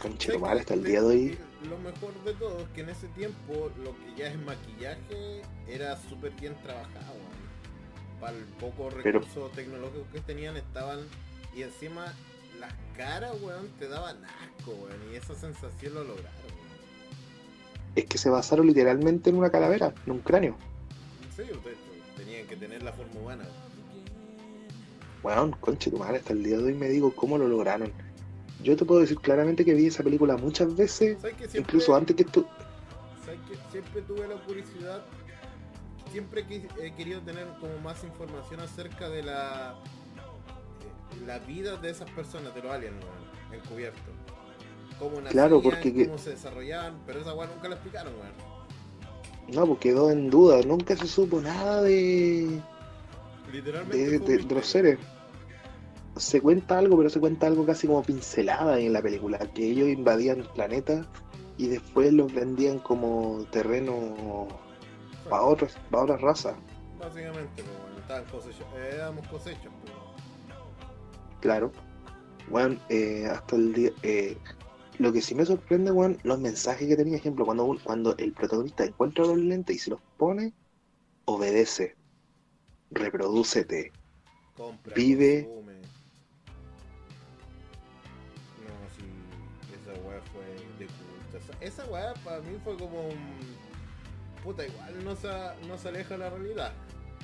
conchetumar 0.00 0.56
hasta 0.58 0.74
el 0.74 0.84
día 0.84 1.00
de 1.00 1.06
hoy. 1.06 1.38
Lo 1.68 1.78
mejor 1.78 2.12
de 2.24 2.34
todo 2.34 2.60
es 2.60 2.68
que 2.74 2.82
en 2.82 2.90
ese 2.90 3.08
tiempo 3.08 3.70
lo 3.82 3.90
que 3.96 4.14
ya 4.16 4.28
es 4.28 4.38
maquillaje 4.38 5.42
era 5.66 5.96
súper 6.08 6.30
bien 6.40 6.54
trabajado. 6.62 7.12
weón. 7.14 8.20
Para 8.20 8.36
el 8.36 8.44
poco 8.44 8.88
Pero- 9.02 9.18
recursos 9.20 9.52
tecnológicos 9.52 10.06
que 10.12 10.20
tenían 10.20 10.56
estaban 10.56 11.00
y 11.56 11.62
encima 11.62 12.14
las 12.60 12.72
caras, 12.96 13.32
weón, 13.42 13.68
te 13.78 13.88
daban 13.88 14.16
asco, 14.24 14.72
weón. 14.72 15.12
Y 15.12 15.16
esa 15.16 15.34
sensación 15.34 15.94
lo 15.94 16.04
lograron, 16.04 16.32
weón. 16.44 16.66
Es 17.94 18.04
que 18.06 18.18
se 18.18 18.28
basaron 18.28 18.66
literalmente 18.66 19.30
en 19.30 19.36
una 19.36 19.50
calavera, 19.50 19.94
en 20.04 20.12
un 20.12 20.18
cráneo. 20.20 20.56
Sí, 21.34 21.42
ustedes 21.42 21.78
tenían 22.16 22.46
que 22.46 22.56
tener 22.56 22.82
la 22.82 22.92
forma 22.92 23.20
humana. 23.20 23.44
weón. 25.22 25.38
weón, 25.38 25.50
conche 25.60 25.90
tu 25.90 25.98
madre, 25.98 26.18
hasta 26.18 26.32
el 26.32 26.42
día 26.42 26.58
de 26.58 26.64
hoy 26.64 26.74
me 26.74 26.88
digo 26.88 27.14
cómo 27.14 27.38
lo 27.38 27.48
lograron. 27.48 27.92
Yo 28.62 28.76
te 28.76 28.84
puedo 28.84 29.00
decir 29.00 29.18
claramente 29.18 29.64
que 29.64 29.74
vi 29.74 29.86
esa 29.86 30.02
película 30.02 30.36
muchas 30.36 30.74
veces, 30.74 31.18
¿Sabes 31.20 31.36
que 31.36 31.48
siempre, 31.48 31.60
incluso 31.60 31.94
antes 31.94 32.16
que 32.16 32.24
tú. 32.24 32.46
¿sabes 33.24 33.40
que 33.48 33.56
siempre 33.70 34.02
tuve 34.02 34.26
la 34.26 34.36
curiosidad? 34.44 35.04
Siempre 36.10 36.44
he 36.80 36.92
querido 36.92 37.20
tener 37.20 37.46
como 37.60 37.78
más 37.82 38.02
información 38.04 38.60
acerca 38.60 39.10
de 39.10 39.22
la 39.22 39.74
la 41.26 41.38
vida 41.40 41.76
de 41.76 41.90
esas 41.90 42.10
personas, 42.10 42.54
de 42.54 42.62
los 42.62 42.72
aliens, 42.72 42.96
weón, 43.02 43.60
encubiertos. 43.62 44.02
Cómo 44.98 45.16
nacían, 45.16 45.32
Claro, 45.32 45.60
porque 45.62 45.92
que- 45.92 46.06
cómo 46.06 46.18
se 46.18 46.30
desarrollaban, 46.30 46.98
pero 47.06 47.20
esa 47.20 47.34
weá 47.34 47.48
nunca 47.48 47.68
la 47.68 47.74
explicaron, 47.74 48.12
weón. 48.14 48.56
No, 49.48 49.66
pues 49.66 49.78
quedó 49.78 50.10
en 50.10 50.28
duda, 50.30 50.60
nunca 50.62 50.96
se 50.96 51.06
supo 51.06 51.40
nada 51.40 51.82
de, 51.82 52.60
Literalmente 53.52 54.18
de, 54.18 54.54
los 54.54 54.66
seres. 54.66 54.98
Se 56.16 56.40
cuenta 56.40 56.78
algo, 56.78 56.96
pero 56.96 57.10
se 57.10 57.20
cuenta 57.20 57.46
algo 57.46 57.64
casi 57.64 57.86
como 57.86 58.02
pincelada 58.02 58.80
en 58.80 58.92
la 58.92 59.02
película, 59.02 59.38
que 59.38 59.70
ellos 59.70 59.88
invadían 59.88 60.40
el 60.40 60.48
planeta 60.48 61.06
y 61.58 61.68
después 61.68 62.12
los 62.12 62.32
vendían 62.32 62.78
como 62.78 63.44
terreno 63.50 64.48
para 65.28 65.42
otras, 65.42 65.76
para 65.90 66.04
otras 66.04 66.20
razas. 66.20 66.56
Básicamente, 66.98 67.62
pues, 67.62 67.78
bueno, 67.82 67.98
estaban 68.00 68.24
eh, 68.24 68.90
éramos 68.94 69.26
cosechas, 69.28 69.70
pues. 69.82 69.95
Claro. 71.46 71.70
Bueno, 72.50 72.76
eh, 72.88 73.24
hasta 73.30 73.54
el 73.54 73.72
día. 73.72 73.92
eh, 74.02 74.36
lo 74.98 75.12
que 75.12 75.20
sí 75.20 75.32
me 75.32 75.46
sorprende, 75.46 75.92
weón, 75.92 76.18
los 76.24 76.40
mensajes 76.40 76.88
que 76.88 76.96
tenía, 76.96 77.16
ejemplo, 77.16 77.44
cuando, 77.44 77.78
cuando 77.84 78.16
el 78.16 78.32
protagonista 78.32 78.84
encuentra 78.84 79.24
los 79.24 79.38
lentes 79.38 79.76
y 79.76 79.78
se 79.78 79.90
los 79.90 80.00
pone, 80.16 80.54
obedece, 81.24 81.96
reprodúcete. 82.90 83.92
Compra, 84.56 84.92
Vive. 84.96 85.44
consume. 85.44 85.74
No, 88.64 88.74
sí, 88.96 89.06
esa 89.72 89.92
weá 90.02 90.20
fue 90.32 90.46
de 90.80 90.86
culto. 90.86 91.38
Esa, 91.38 91.82
esa 91.82 91.92
weá 91.92 92.14
para 92.24 92.40
mí 92.40 92.58
fue 92.64 92.76
como 92.76 93.06
un... 93.06 93.56
Puta, 94.42 94.66
igual 94.66 95.04
no 95.04 95.14
se, 95.14 95.28
no 95.68 95.78
se 95.78 95.88
aleja 95.90 96.14
de 96.14 96.18
la 96.18 96.30
realidad. 96.30 96.72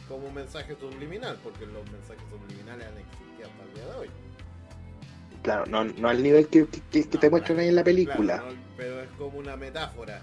Como 0.09 0.27
un 0.29 0.35
mensaje 0.35 0.77
subliminal, 0.79 1.39
porque 1.43 1.67
los 1.67 1.85
mensajes 1.91 2.23
subliminales 2.31 2.87
han 2.87 2.99
existido 2.99 3.49
hasta 3.49 3.63
el 3.65 3.75
día 3.75 3.87
de 3.87 3.95
hoy. 4.01 4.09
Claro, 5.43 5.67
no, 5.67 5.85
no 5.85 6.09
al 6.09 6.23
nivel 6.23 6.47
que, 6.49 6.67
que- 6.67 6.81
que- 6.91 7.09
que 7.09 7.15
No, 7.15 7.21
te 7.21 7.31
muestran 7.31 7.59
ahí 7.59 7.69
en 7.69 7.75
la 7.77 7.85
película. 7.85 8.35
claro, 8.39 8.53
no, 8.53 8.59
pero 8.77 9.01
es 9.03 9.11
como 9.19 9.39
una 9.39 9.57
metáfora. 9.57 10.21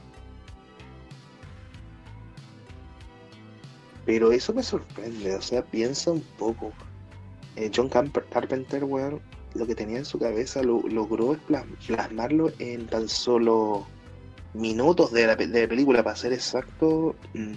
Pero 4.05 4.31
eso 4.31 4.53
me 4.53 4.63
sorprende, 4.63 5.35
o 5.35 5.41
sea, 5.41 5.63
piensa 5.63 6.11
un 6.11 6.21
poco. 6.37 6.71
Eh, 7.55 7.69
John 7.75 7.89
Camper- 7.89 8.25
Carpenter, 8.29 8.83
weón, 8.83 9.21
lo 9.53 9.67
que 9.67 9.75
tenía 9.75 9.97
en 9.97 10.05
su 10.05 10.17
cabeza 10.19 10.63
lo, 10.63 10.81
logró 10.87 11.33
plas- 11.47 11.65
plasmarlo 11.85 12.51
en 12.59 12.87
tan 12.87 13.07
solo 13.09 13.85
minutos 14.53 15.11
de 15.11 15.27
la 15.27 15.35
de 15.35 15.67
película, 15.67 16.03
para 16.03 16.15
ser 16.15 16.33
exacto, 16.33 17.15
mm, 17.33 17.53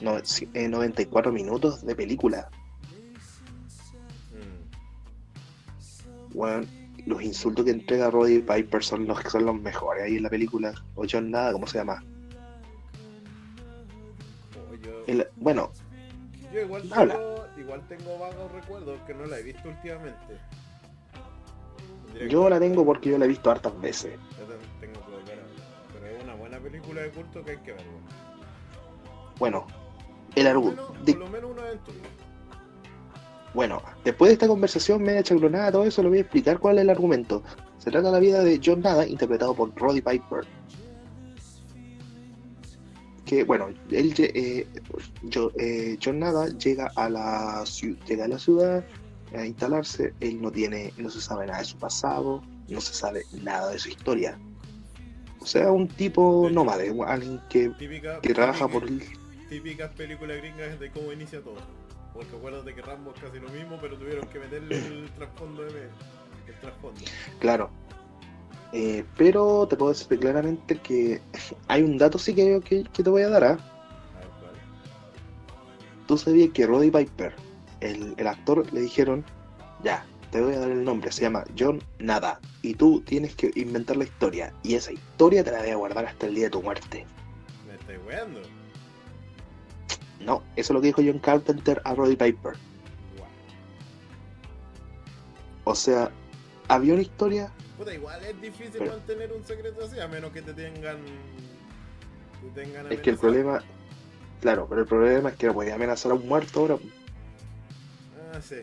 no, 0.00 0.18
sí, 0.24 0.48
eh, 0.54 0.68
94 0.68 1.32
minutos 1.32 1.84
de 1.84 1.94
película. 1.94 2.48
Mm. 4.32 6.36
Weón, 6.36 6.66
los 7.06 7.22
insultos 7.22 7.64
que 7.64 7.70
entrega 7.72 8.10
Roddy 8.10 8.40
Piper 8.40 8.82
son 8.84 9.06
los 9.06 9.20
que 9.20 9.30
son 9.30 9.44
los 9.46 9.60
mejores 9.60 10.04
ahí 10.04 10.16
en 10.16 10.22
la 10.22 10.30
película. 10.30 10.72
O 10.94 11.04
John 11.10 11.30
Nada, 11.30 11.52
¿cómo 11.52 11.66
se 11.66 11.78
llama? 11.78 12.02
Oh, 14.70 14.74
yo, 14.74 15.04
El- 15.06 15.28
bueno, 15.36 15.70
yo 16.52 16.60
igual 16.60 16.82
habla. 16.92 17.14
tengo, 17.14 17.46
igual 17.58 17.88
tengo 17.88 18.18
vagos 18.18 18.52
recuerdos 18.52 19.00
que 19.06 19.14
no 19.14 19.26
la 19.26 19.38
he 19.38 19.42
visto 19.42 19.68
últimamente. 19.68 20.38
Yo 22.28 22.50
la 22.50 22.58
tengo 22.58 22.84
porque 22.84 23.10
yo 23.10 23.18
la 23.18 23.24
he 23.24 23.28
visto 23.28 23.50
hartas 23.50 23.78
veces. 23.80 24.18
Yo 24.38 24.44
también 24.44 24.70
tengo 24.80 25.04
que 25.06 25.10
volver 25.12 25.38
a 25.38 25.42
verla. 25.42 25.64
Pero 25.92 26.06
es 26.06 26.24
una 26.24 26.34
buena 26.34 26.58
película 26.58 27.00
de 27.02 27.10
culto 27.10 27.44
que 27.44 27.52
hay 27.52 27.56
que 27.58 27.72
ver. 27.72 27.84
Bueno, 29.38 29.66
el 30.34 30.46
argumento. 30.46 30.92
Por 31.04 31.16
lo 31.16 31.28
menos 31.28 31.50
una 31.50 31.62
aventura. 31.62 31.96
Bueno, 33.52 33.82
después 34.04 34.28
de 34.28 34.32
esta 34.34 34.46
conversación 34.46 35.02
media 35.02 35.22
chaclonada, 35.22 35.72
todo 35.72 35.84
eso, 35.84 36.02
le 36.02 36.08
voy 36.08 36.18
a 36.18 36.20
explicar 36.22 36.58
cuál 36.60 36.78
es 36.78 36.82
el 36.82 36.90
argumento. 36.90 37.42
Se 37.78 37.90
trata 37.90 38.06
de 38.08 38.12
la 38.12 38.20
vida 38.20 38.44
de 38.44 38.60
John 38.64 38.80
Nada, 38.80 39.06
interpretado 39.06 39.54
por 39.54 39.74
Roddy 39.74 40.00
Piper. 40.00 40.44
Que, 43.24 43.44
bueno, 43.44 43.68
él, 43.90 44.14
eh, 44.18 44.66
yo- 45.22 45.52
eh, 45.58 45.96
John 46.02 46.18
Nada 46.18 46.48
llega 46.48 46.90
a 46.96 47.08
la, 47.08 47.64
llega 48.06 48.24
a 48.24 48.28
la 48.28 48.38
ciudad 48.38 48.84
a 49.36 49.46
instalarse. 49.46 50.14
Él 50.20 50.40
no 50.42 50.50
tiene, 50.50 50.92
no 50.96 51.10
se 51.10 51.20
sabe 51.20 51.46
nada 51.46 51.60
de 51.60 51.64
su 51.64 51.76
pasado, 51.76 52.42
no 52.68 52.80
se 52.80 52.92
sabe 52.94 53.24
nada 53.42 53.70
de 53.70 53.78
su 53.78 53.88
historia. 53.88 54.38
O 55.40 55.46
sea, 55.46 55.70
un 55.70 55.88
tipo 55.88 56.48
nómade, 56.52 56.94
alguien 57.06 57.40
que, 57.48 57.68
Típica, 57.70 58.20
que 58.20 58.34
trabaja 58.34 58.66
típica- 58.66 58.80
por 58.80 58.88
el 58.88 59.00
Típicas 59.50 59.90
películas 59.90 60.36
gringas 60.36 60.78
de 60.78 60.92
cómo 60.92 61.12
inicia 61.12 61.40
todo. 61.42 61.56
Porque 62.14 62.36
acuérdate 62.36 62.72
que 62.72 62.82
Rambo 62.82 63.12
es 63.12 63.20
casi 63.20 63.40
lo 63.40 63.48
mismo, 63.48 63.78
pero 63.80 63.98
tuvieron 63.98 64.28
que 64.28 64.38
meterle 64.38 64.76
el 64.76 65.10
trasfondo 65.18 65.64
de. 65.64 65.88
El 66.46 66.54
trasfondo. 66.60 67.00
Claro. 67.40 67.68
Eh, 68.72 69.04
pero 69.16 69.66
te 69.68 69.76
puedo 69.76 69.92
decir 69.92 70.20
claramente 70.20 70.78
que 70.78 71.20
hay 71.66 71.82
un 71.82 71.98
dato 71.98 72.16
sí 72.16 72.32
que, 72.32 72.60
que, 72.60 72.84
que 72.84 73.02
te 73.02 73.10
voy 73.10 73.22
a 73.22 73.28
dar. 73.28 73.42
¿ah? 73.42 73.52
A 73.52 74.18
ver. 74.44 74.52
Tú 76.06 76.16
sabías 76.16 76.50
que 76.50 76.66
Roddy 76.66 76.92
Piper, 76.92 77.34
el, 77.80 78.14
el 78.18 78.26
actor, 78.28 78.72
le 78.72 78.82
dijeron, 78.82 79.24
ya, 79.82 80.06
te 80.30 80.40
voy 80.40 80.54
a 80.54 80.60
dar 80.60 80.70
el 80.70 80.84
nombre, 80.84 81.10
se 81.10 81.22
llama 81.22 81.42
John 81.58 81.82
Nada. 81.98 82.38
Y 82.62 82.74
tú 82.74 83.00
tienes 83.00 83.34
que 83.34 83.50
inventar 83.56 83.96
la 83.96 84.04
historia. 84.04 84.54
Y 84.62 84.76
esa 84.76 84.92
historia 84.92 85.42
te 85.42 85.50
la 85.50 85.58
voy 85.58 85.70
a 85.70 85.76
guardar 85.76 86.06
hasta 86.06 86.26
el 86.26 86.36
día 86.36 86.44
de 86.44 86.50
tu 86.50 86.62
muerte. 86.62 87.04
Me 87.66 87.74
estáis 87.74 87.98
weando. 88.06 88.59
No, 90.20 90.42
eso 90.56 90.72
es 90.72 90.74
lo 90.74 90.80
que 90.80 90.88
dijo 90.88 91.02
John 91.04 91.18
Carpenter 91.18 91.80
a 91.84 91.94
Roddy 91.94 92.16
Piper. 92.16 92.52
O 95.64 95.74
sea, 95.74 96.10
había 96.68 96.92
una 96.94 97.02
historia, 97.02 97.50
Puta, 97.78 97.94
igual 97.94 98.22
es 98.24 98.38
difícil 98.40 98.74
Pero- 98.78 98.92
mantener 98.92 99.32
un 99.32 99.44
secreto 99.44 99.84
así, 99.84 99.98
a 100.00 100.06
menos 100.08 100.32
que 100.32 100.42
te 100.42 100.52
tengan. 100.52 100.98
Te 102.54 102.62
tengan 102.62 102.92
es 102.92 103.00
que 103.00 103.10
el 103.10 103.16
amenazado. 103.16 103.20
problema, 103.20 103.64
claro, 104.40 104.66
pero 104.68 104.80
el 104.82 104.86
problema 104.86 105.28
es 105.30 105.36
que 105.36 105.46
no 105.46 105.54
podía 105.54 105.74
amenazar 105.76 106.12
a 106.12 106.14
un 106.16 106.26
muerto 106.28 106.60
ahora. 106.60 106.76
Ah, 108.34 108.40
sí. 108.42 108.56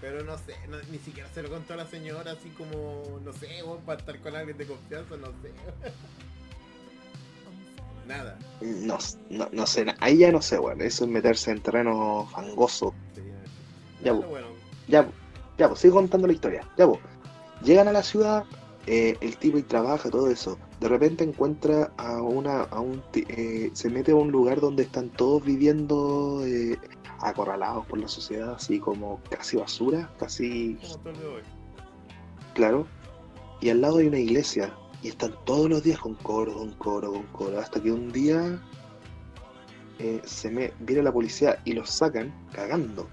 Pero 0.00 0.24
no 0.24 0.38
sé, 0.38 0.54
no- 0.68 0.78
ni 0.90 0.98
siquiera 0.98 1.28
se 1.34 1.42
lo 1.42 1.50
contó 1.50 1.74
a 1.74 1.76
la 1.76 1.86
señora 1.86 2.32
así 2.32 2.48
como, 2.50 3.20
no 3.22 3.32
sé, 3.34 3.62
vos, 3.62 3.78
para 3.84 3.98
estar 4.00 4.18
con 4.20 4.34
alguien 4.34 4.56
de 4.56 4.66
confianza, 4.66 5.16
no 5.18 5.26
sé. 5.42 5.50
Nada. 8.10 8.36
No, 8.60 8.98
no, 9.30 9.48
no 9.52 9.66
sé, 9.66 9.86
ahí 10.00 10.18
ya 10.18 10.32
no 10.32 10.42
sé, 10.42 10.58
bueno, 10.58 10.82
eso 10.82 11.04
es 11.04 11.10
meterse 11.10 11.52
en 11.52 11.60
terreno 11.60 12.28
fangoso. 12.32 12.92
Sí, 13.14 13.22
Ya, 14.02 14.12
bueno, 14.12 14.48
Ya, 14.88 15.08
ya, 15.56 15.68
pues 15.68 15.78
sigo 15.78 15.94
contando 15.94 16.26
la 16.26 16.32
historia. 16.32 16.66
Ya, 16.76 16.88
pues. 16.88 16.98
Llegan 17.62 17.86
a 17.86 17.92
la 17.92 18.02
ciudad, 18.02 18.44
eh, 18.86 19.16
el 19.20 19.36
tipo 19.36 19.58
y 19.58 19.62
trabaja, 19.62 20.10
todo 20.10 20.28
eso. 20.28 20.58
De 20.80 20.88
repente 20.88 21.22
encuentra 21.22 21.92
a 21.98 22.20
una, 22.20 22.62
a 22.62 22.80
un, 22.80 23.00
eh, 23.14 23.70
se 23.74 23.88
mete 23.88 24.10
a 24.10 24.16
un 24.16 24.32
lugar 24.32 24.60
donde 24.60 24.82
están 24.82 25.10
todos 25.10 25.44
viviendo 25.44 26.42
eh, 26.44 26.76
acorralados 27.20 27.86
por 27.86 28.00
la 28.00 28.08
sociedad, 28.08 28.54
así 28.54 28.80
como 28.80 29.20
casi 29.30 29.56
basura, 29.56 30.10
casi, 30.18 30.76
como 30.82 31.38
claro. 32.54 32.86
Y 33.60 33.68
al 33.68 33.82
lado 33.82 33.98
hay 33.98 34.08
una 34.08 34.18
iglesia, 34.18 34.74
y 35.02 35.08
están 35.08 35.34
todos 35.44 35.68
los 35.68 35.82
días 35.82 35.98
con 35.98 36.14
coro, 36.16 36.54
con 36.54 36.72
coro, 36.74 37.12
con 37.12 37.26
coro, 37.28 37.58
hasta 37.58 37.82
que 37.82 37.90
un 37.90 38.12
día 38.12 38.60
eh, 39.98 40.20
se 40.24 40.50
me 40.50 40.72
viene 40.80 41.02
la 41.02 41.12
policía 41.12 41.58
y 41.64 41.72
los 41.72 41.90
sacan 41.90 42.34
cagando. 42.52 43.08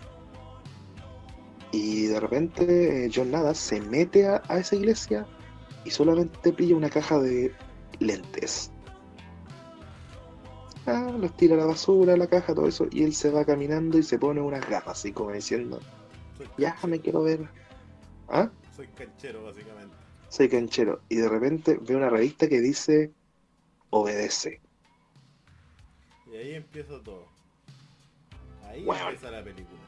Y 1.71 2.07
de 2.07 2.19
repente 2.19 3.05
eh, 3.05 3.11
John 3.13 3.31
Nada 3.31 3.53
se 3.53 3.81
mete 3.81 4.25
a, 4.25 4.41
a 4.47 4.59
esa 4.59 4.75
iglesia 4.75 5.25
y 5.85 5.91
solamente 5.91 6.51
pilla 6.53 6.75
una 6.75 6.89
caja 6.89 7.19
de 7.19 7.53
lentes. 7.99 8.71
Ah, 10.85 11.11
los 11.19 11.35
tira 11.35 11.55
a 11.55 11.57
la 11.59 11.65
basura, 11.65 12.13
a 12.13 12.17
la 12.17 12.27
caja, 12.27 12.55
todo 12.55 12.67
eso, 12.67 12.87
y 12.91 13.03
él 13.03 13.13
se 13.13 13.29
va 13.29 13.43
caminando 13.43 13.97
y 13.97 14.03
se 14.03 14.17
pone 14.17 14.39
unas 14.39 14.67
gafas, 14.69 14.99
así 14.99 15.11
como 15.11 15.33
diciendo, 15.33 15.81
ya 16.57 16.77
me 16.87 17.01
quiero 17.01 17.23
ver. 17.23 17.49
¿Ah? 18.29 18.49
Soy 18.73 18.87
canchero, 18.87 19.43
básicamente. 19.43 20.06
Soy 20.29 20.49
canchero. 20.49 21.01
Y 21.09 21.15
de 21.15 21.29
repente 21.29 21.77
ve 21.81 21.95
una 21.95 22.09
revista 22.09 22.47
que 22.47 22.59
dice, 22.59 23.13
obedece. 23.89 24.61
Y 26.31 26.35
ahí 26.35 26.55
empieza 26.55 27.01
todo. 27.03 27.25
Ahí 28.65 28.83
Wow. 28.83 28.95
empieza 28.95 29.31
la 29.31 29.43
película. 29.43 29.79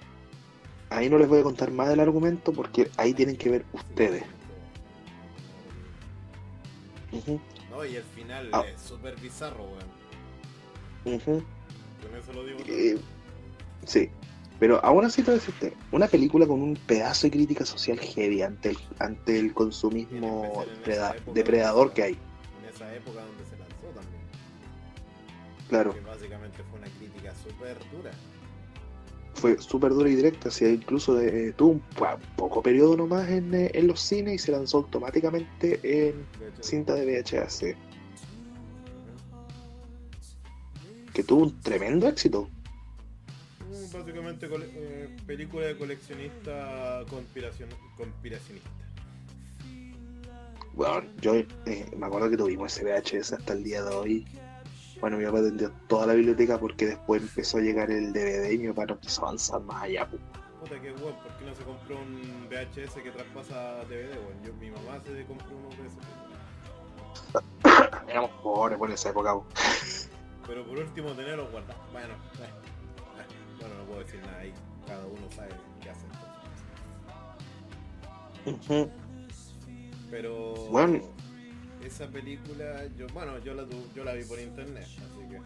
Ahí 0.90 1.10
no 1.10 1.18
les 1.20 1.28
voy 1.28 1.40
a 1.40 1.44
contar 1.44 1.70
más 1.72 1.90
del 1.90 2.00
argumento 2.00 2.52
porque 2.52 2.90
ahí 2.98 3.14
tienen 3.14 3.38
que 3.38 3.50
ver 3.50 3.66
ustedes. 3.74 4.24
Ujú, 7.12 7.40
No, 7.72 7.86
y 7.86 7.96
el 7.96 8.04
final 8.04 8.50
Ah. 8.54 8.64
es 8.68 8.82
súper 8.82 9.16
bizarro, 9.20 9.64
weón. 9.66 10.00
Con 11.04 12.16
eso 12.16 12.34
lo 12.34 12.44
digo. 12.46 12.60
Eh, 12.68 12.98
sí. 13.86 14.10
Pero 14.60 14.84
aún 14.84 15.06
así 15.06 15.22
te 15.24 15.32
voy 15.32 15.38
a 15.38 15.40
decirte, 15.40 15.74
una 15.92 16.08
película 16.08 16.46
con 16.46 16.62
un 16.62 16.76
pedazo 16.76 17.28
de 17.28 17.32
crítica 17.32 17.66
social 17.66 17.98
heavy 18.00 18.42
ante 18.42 18.70
el, 18.72 18.78
ante 19.00 19.40
el 19.40 19.54
consumismo 19.54 20.66
preda- 20.84 21.16
depredador 21.34 21.94
que 21.94 22.04
hay. 22.04 22.18
En 22.62 22.70
esa 22.76 22.94
época 22.94 23.22
donde 23.24 23.46
se 23.46 23.58
lanzó 23.58 23.88
también. 23.96 24.22
Claro, 25.70 25.94
Que 25.94 26.02
básicamente 26.02 26.58
fue 26.70 26.80
una 26.80 26.88
crítica 26.90 27.34
súper 27.42 27.78
dura. 27.92 28.12
fue 29.36 29.58
súper 29.62 29.94
dura 29.94 30.10
y 30.10 30.16
directa, 30.16 30.50
así, 30.50 30.66
incluso 30.66 31.18
eh, 31.22 31.54
tuvo 31.56 31.70
un 31.72 31.84
poco 32.36 32.62
periodo 32.62 32.98
nomás 32.98 33.30
en, 33.30 33.54
eh, 33.54 33.72
en 33.74 33.88
los 33.88 34.02
cines 34.02 34.34
y 34.36 34.38
se 34.40 34.52
lanzó 34.52 34.80
automáticamente 34.80 35.80
en 36.10 36.26
cinta 36.60 36.96
de 36.96 37.06
VHS, 37.06 37.78
que 41.14 41.24
tuvo 41.24 41.44
un 41.44 41.62
tremendo 41.62 42.08
éxito. 42.10 42.50
Mm, 43.80 43.94
Básicamente 43.94 44.48
eh, 44.52 45.10
película 45.26 45.66
de 45.66 45.78
coleccionista 45.78 47.04
conspiracion 47.10 47.70
conspiracionista. 47.96 48.70
Bueno, 50.74 51.04
yo 51.22 51.36
eh, 51.36 51.86
me 51.98 52.06
acuerdo 52.06 52.30
que 52.30 52.38
tuvimos 52.38 52.76
ese 52.76 52.86
VHS 52.86 53.34
hasta 53.34 53.54
el 53.54 53.64
día 53.64 53.84
de 53.84 53.96
hoy. 53.96 54.28
Bueno, 55.02 55.18
mi 55.18 55.26
papá 55.26 55.40
atendió 55.40 55.72
toda 55.88 56.08
la 56.08 56.14
biblioteca 56.14 56.60
porque 56.60 56.86
después 56.88 57.22
empezó 57.22 57.58
a 57.58 57.62
llegar 57.62 57.90
el 57.90 58.12
DVD 58.12 58.52
y 58.52 58.58
mi 58.58 58.68
papá 58.70 58.86
no 58.86 59.00
quiso 59.00 59.24
avanzar 59.24 59.62
más 59.62 59.84
allá. 59.84 60.06
pu. 60.08 60.18
Puta 60.60 60.82
que 60.82 60.92
weón, 60.92 61.16
¿por 61.16 61.38
qué 61.38 61.46
no 61.46 61.56
se 61.56 61.64
compró 61.64 62.00
un 62.00 62.48
VHS 62.50 62.96
que 63.02 63.12
traspasa 63.12 63.84
DVD? 63.86 64.14
Yo, 64.46 64.54
mi 64.60 64.70
mamá 64.70 65.00
se 65.04 65.26
compró 65.26 65.56
uno 65.56 65.70
de 65.70 65.88
esos. 65.88 66.04
Éramos 68.10 68.32
pobres 68.42 68.78
por 68.78 68.92
esa 68.92 69.10
época. 69.10 69.36
Pero 70.48 70.66
por 70.66 70.80
último 70.80 71.12
tenerlo 71.12 71.50
guardado. 71.50 71.80
Bueno, 71.94 72.14
eh, 72.40 72.79
bueno, 73.60 73.76
no 73.78 73.84
puedo 73.86 74.00
decir 74.00 74.20
nada 74.22 74.40
ahí. 74.40 74.54
Cada 74.88 75.06
uno 75.06 75.32
sabe 75.36 75.50
qué 75.82 75.90
hace. 75.90 76.06
Pero 80.10 80.56
Bueno. 80.72 81.02
esa 81.86 82.08
película, 82.08 82.86
yo, 82.98 83.08
bueno, 83.14 83.38
yo 83.40 83.54
la, 83.54 83.66
yo 83.96 84.04
la 84.04 84.14
vi 84.14 84.24
por 84.24 84.40
internet, 84.40 84.84
así 84.86 85.30
que. 85.30 85.36
eh. 85.36 85.42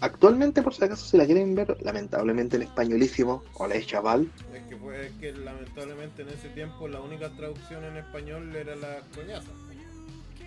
Actualmente, 0.00 0.62
por 0.62 0.74
si 0.74 0.84
acaso, 0.84 1.06
si 1.06 1.16
la 1.16 1.24
quieren 1.24 1.54
ver, 1.54 1.76
lamentablemente 1.82 2.56
en 2.56 2.62
españolísimo, 2.62 3.42
hola 3.54 3.80
chaval, 3.80 4.30
Es 4.52 4.62
que 4.64 4.76
fue 4.76 5.06
es 5.06 5.12
que 5.14 5.32
lamentablemente 5.32 6.22
en 6.22 6.28
ese 6.28 6.48
tiempo 6.50 6.86
la 6.86 7.00
única 7.00 7.30
traducción 7.30 7.82
en 7.84 7.96
español 7.96 8.54
era 8.54 8.76
las 8.76 9.02
coñazas. 9.14 9.52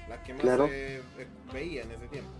Las 0.07 0.19
que 0.19 0.33
más 0.33 0.41
Claro. 0.41 0.67
se 0.67 0.97
eh, 0.97 1.01
veía 1.53 1.83
en 1.83 1.91
ese 1.91 2.07
tiempo. 2.07 2.31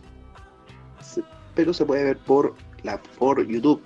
Pero 1.59 1.73
se 1.73 1.85
puede 1.85 2.05
ver 2.05 2.17
por 2.19 2.55
la 2.83 3.01
por 3.17 3.45
YouTube. 3.45 3.81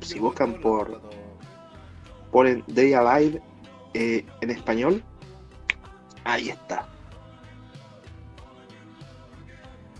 Si- 0.00 0.18
buscan 0.18 0.54
por. 0.62 1.02
Ponen 2.32 2.64
Day 2.68 2.94
Alive 2.94 3.42
eh, 3.92 4.24
en 4.40 4.50
español. 4.50 5.02
Ahí 6.24 6.48
está. 6.48 6.88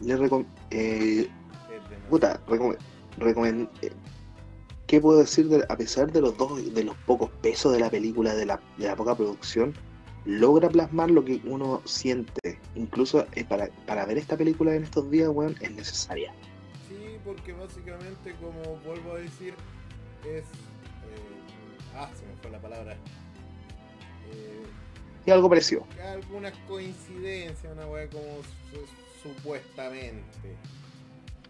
Les 0.00 0.18
recom- 0.18 0.46
eh, 0.70 1.28
puta, 2.08 2.40
recom- 2.46 3.68
eh, 3.82 3.92
¿Qué 4.86 5.00
puedo 5.00 5.18
decir? 5.18 5.48
de- 5.48 5.66
a 5.68 5.76
pesar 5.76 6.10
de 6.10 6.22
los 6.22 6.34
dos, 6.38 6.72
de 6.74 6.82
los 6.84 6.96
pocos 7.06 7.30
pesos 7.42 7.72
de 7.74 7.80
la 7.80 7.90
película, 7.90 8.34
de 8.34 8.46
la, 8.46 8.58
de 8.78 8.86
la 8.86 8.96
poca 8.96 9.14
producción, 9.14 9.74
logra 10.24 10.68
plasmar 10.70 11.10
lo 11.10 11.24
que 11.24 11.42
uno 11.44 11.82
siente. 11.84 12.58
Incluso 12.74 13.26
eh, 13.32 13.44
para, 13.44 13.68
para 13.86 14.06
ver 14.06 14.16
esta 14.18 14.36
película 14.36 14.74
en 14.74 14.84
estos 14.84 15.10
días, 15.10 15.28
weón, 15.28 15.56
es 15.60 15.70
necesaria. 15.72 16.32
Porque 17.26 17.52
básicamente, 17.52 18.34
como 18.40 18.76
vuelvo 18.86 19.12
a 19.12 19.18
decir, 19.18 19.52
es. 20.24 20.44
eh, 20.44 20.46
ah, 21.96 22.08
se 22.18 22.24
me 22.24 22.34
fue 22.40 22.50
la 22.52 22.60
palabra. 22.60 22.92
Eh, 24.32 24.62
Y 25.26 25.30
algo 25.32 25.48
pareció. 25.48 25.84
algunas 26.14 26.52
coincidencias, 26.68 27.72
una 27.72 27.84
weá 27.86 28.08
como 28.08 28.22
su- 28.70 29.28
supuestamente. 29.28 30.56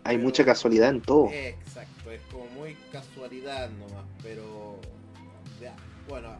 Hay 0.04 0.16
Pero- 0.16 0.24
mucha 0.28 0.44
casualidad 0.44 0.90
en 0.90 1.02
todo. 1.02 1.28
Exacto, 1.30 2.10
es 2.10 2.22
como 2.32 2.46
muy 2.46 2.74
casualidad 2.90 3.68
nomás, 3.70 4.04
pero 4.22 4.78
ya, 5.60 5.74
bueno, 6.08 6.30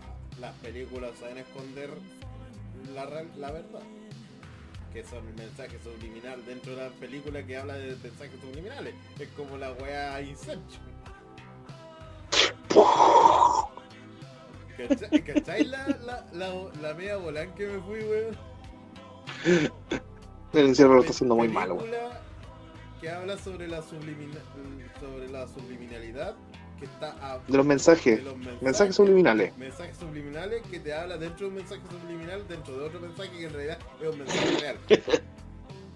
las 0.41 0.55
películas 0.57 1.13
saben 1.21 1.39
esconder 1.39 1.91
la, 2.95 3.05
real- 3.07 3.31
la 3.37 3.51
verdad. 3.51 3.83
Que 4.97 5.05
son 5.05 5.27
mensajes 5.37 5.79
subliminales 5.83 6.47
dentro 6.47 6.75
de 6.75 6.85
la 6.85 6.89
película 6.89 7.45
que 7.45 7.55
habla 7.55 7.75
de 7.75 7.95
mensajes 7.97 8.41
subliminales. 8.41 8.95
Es 9.19 9.29
como 9.37 9.59
la 9.59 9.73
wea 9.73 10.23
Inception. 10.23 10.83
¿Cachai, 14.79 15.23
cachai 15.23 15.65
la, 15.65 15.87
la, 16.03 16.27
la, 16.33 16.51
la 16.81 16.95
media 16.95 17.19
volán 17.19 17.55
que 17.55 17.67
me 17.67 17.79
fui, 17.81 17.99
weón? 18.05 18.39
El 20.55 20.67
encierro 20.69 20.95
lo 20.95 21.01
está 21.01 21.13
haciendo 21.13 21.37
muy 21.37 21.49
mal, 21.49 21.73
weón. 21.73 21.91
Que 22.99 23.11
habla 23.11 23.37
sobre 23.37 23.69
la 23.69 23.83
sobre 23.83 25.29
la 25.29 25.47
subliminalidad 25.47 26.37
que 26.79 26.85
está 26.87 27.17
a- 27.21 27.39
De 27.39 27.57
los 27.57 27.67
mensajes. 27.67 28.19
de 28.19 28.23
los 28.23 28.37
mensajes, 28.37 28.63
Mensajes 28.63 28.97
subliminales. 28.97 29.57
mensajes 29.57 29.97
subliminales 29.97 30.63
que 30.71 30.81
te 30.81 30.93
habla 30.95 31.17
dentro 31.17 31.47
de 31.47 31.49
un 31.49 31.55
mensaje 31.57 31.81
subliminal 31.91 32.47
dentro 32.49 32.77
de 32.79 32.85
otro 32.87 33.01
mensaje 33.01 33.31
que 33.31 33.45
en 33.47 33.53
realidad 33.53 33.79
es 34.03 34.09
un 34.09 34.19
mensaje 34.19 34.59
real. 34.61 34.79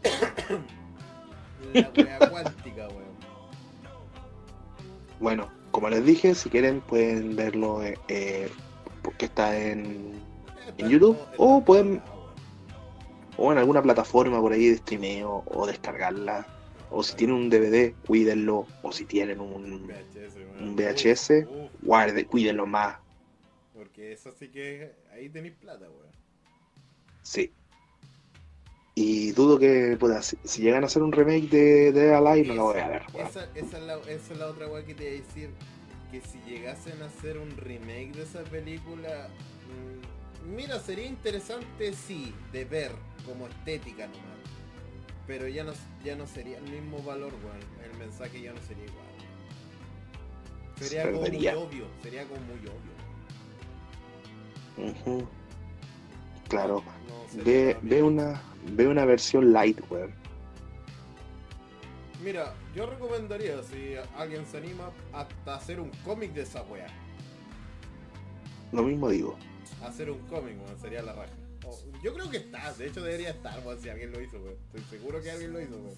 la 1.74 1.90
wea 1.96 2.18
cuántica, 2.30 2.88
weón. 2.88 3.10
Bueno, 5.20 5.50
como 5.70 5.88
les 5.90 6.04
dije, 6.04 6.34
si 6.34 6.48
quieren 6.48 6.80
pueden 6.80 7.36
verlo 7.36 7.82
eh, 7.82 7.98
eh, 8.08 8.50
porque 9.02 9.26
está 9.26 9.56
en 9.58 10.20
¿En 10.78 10.88
YouTube? 10.88 11.18
O 11.36 11.58
en 11.58 11.64
pueden- 11.64 12.02
o 13.36 13.52
en 13.52 13.58
alguna 13.58 13.82
plataforma 13.82 14.40
por 14.40 14.52
ahí 14.52 14.68
de 14.68 14.76
streameo 14.78 15.42
o 15.46 15.66
descargarla. 15.66 16.46
O 16.90 17.02
si 17.02 17.14
tienen 17.16 17.36
un 17.36 17.50
DVD, 17.50 17.94
cuídenlo. 18.06 18.66
O 18.82 18.92
si 18.92 19.04
tienen 19.04 19.40
un 19.40 19.86
VHS, 19.86 20.36
un 20.60 20.76
VHS. 20.76 21.46
Guarde, 21.82 22.26
cuídenlo 22.26 22.66
más. 22.66 22.98
porque 23.74 24.12
eso 24.12 24.30
sí 24.32 24.48
que 24.48 24.92
ahí 25.12 25.28
tenéis 25.28 25.54
plata, 25.54 25.88
weón. 25.88 26.10
Sí. 27.22 27.52
Y 28.94 29.32
dudo 29.32 29.58
que 29.58 29.96
pueda, 29.98 30.20
si, 30.20 30.36
si 30.44 30.62
llegan 30.62 30.82
a 30.82 30.86
hacer 30.86 31.02
un 31.02 31.12
remake 31.12 31.48
de, 31.48 31.92
de 31.92 32.14
Alive, 32.14 32.48
no 32.48 32.54
lo 32.54 32.64
voy 32.64 32.80
a 32.80 32.88
ver. 32.88 33.02
weón. 33.14 33.26
Esa, 33.28 33.44
esa 33.54 33.78
es 33.78 33.82
la, 33.84 33.94
esa 34.00 34.32
es 34.32 34.38
la 34.38 34.46
otra 34.48 34.68
weá 34.68 34.84
que 34.84 34.94
te 34.94 35.04
iba 35.04 35.22
a 35.24 35.26
decir. 35.26 35.50
Que 36.10 36.20
si 36.20 36.38
llegasen 36.40 37.00
a 37.02 37.06
hacer 37.06 37.38
un 37.38 37.56
remake 37.56 38.12
de 38.16 38.22
esa 38.24 38.42
película. 38.42 39.28
mm, 40.44 40.54
mira, 40.56 40.80
sería 40.80 41.06
interesante 41.06 41.92
sí, 41.94 42.34
de 42.52 42.64
ver 42.64 42.90
como 43.24 43.46
estética 43.46 44.06
nomás. 44.08 44.39
Pero 45.30 45.46
ya 45.46 45.62
no, 45.62 45.72
ya 46.04 46.16
no 46.16 46.26
sería 46.26 46.58
el 46.58 46.64
mismo 46.64 47.00
valor, 47.04 47.32
weón. 47.44 47.60
El 47.88 47.96
mensaje 48.00 48.42
ya 48.42 48.52
no 48.52 48.60
sería 48.62 48.82
igual. 48.82 49.06
Se 50.76 50.88
Sería 50.88 51.04
como 51.12 51.20
muy 51.20 51.46
obvio. 51.46 51.86
Sería 52.02 52.24
como 52.26 52.40
muy 52.40 52.58
obvio. 54.96 55.28
Claro. 56.48 56.82
No 57.06 57.44
Ve, 57.44 57.76
ve 57.80 58.02
una 58.02 58.42
ve 58.72 58.88
una 58.88 59.04
versión 59.04 59.52
light, 59.52 59.78
weón. 59.88 60.12
Mira, 62.24 62.52
yo 62.74 62.86
recomendaría 62.86 63.62
si 63.62 63.94
alguien 64.16 64.44
se 64.46 64.56
anima 64.56 64.90
hasta 65.12 65.54
hacer 65.54 65.78
un 65.78 65.90
cómic 66.04 66.32
de 66.32 66.42
esa 66.42 66.62
weá. 66.62 66.88
Lo 68.72 68.82
mismo 68.82 69.08
digo. 69.08 69.36
hacer 69.84 70.10
un 70.10 70.18
cómic, 70.26 70.56
weón, 70.60 70.76
sería 70.80 71.02
la 71.02 71.12
raja. 71.12 71.39
O- 71.70 72.02
yo 72.02 72.12
creo 72.14 72.30
que 72.30 72.36
está, 72.38 72.72
de 72.74 72.86
hecho 72.88 73.02
debería 73.02 73.30
estar, 73.30 73.60
weón, 73.64 73.80
si 73.80 73.88
alguien 73.88 74.12
lo 74.12 74.20
hizo, 74.20 74.38
weón. 74.38 74.56
Estoy 74.74 74.98
seguro 74.98 75.22
que 75.22 75.30
alguien 75.30 75.52
lo 75.52 75.60
hizo, 75.60 75.76
weón. 75.76 75.96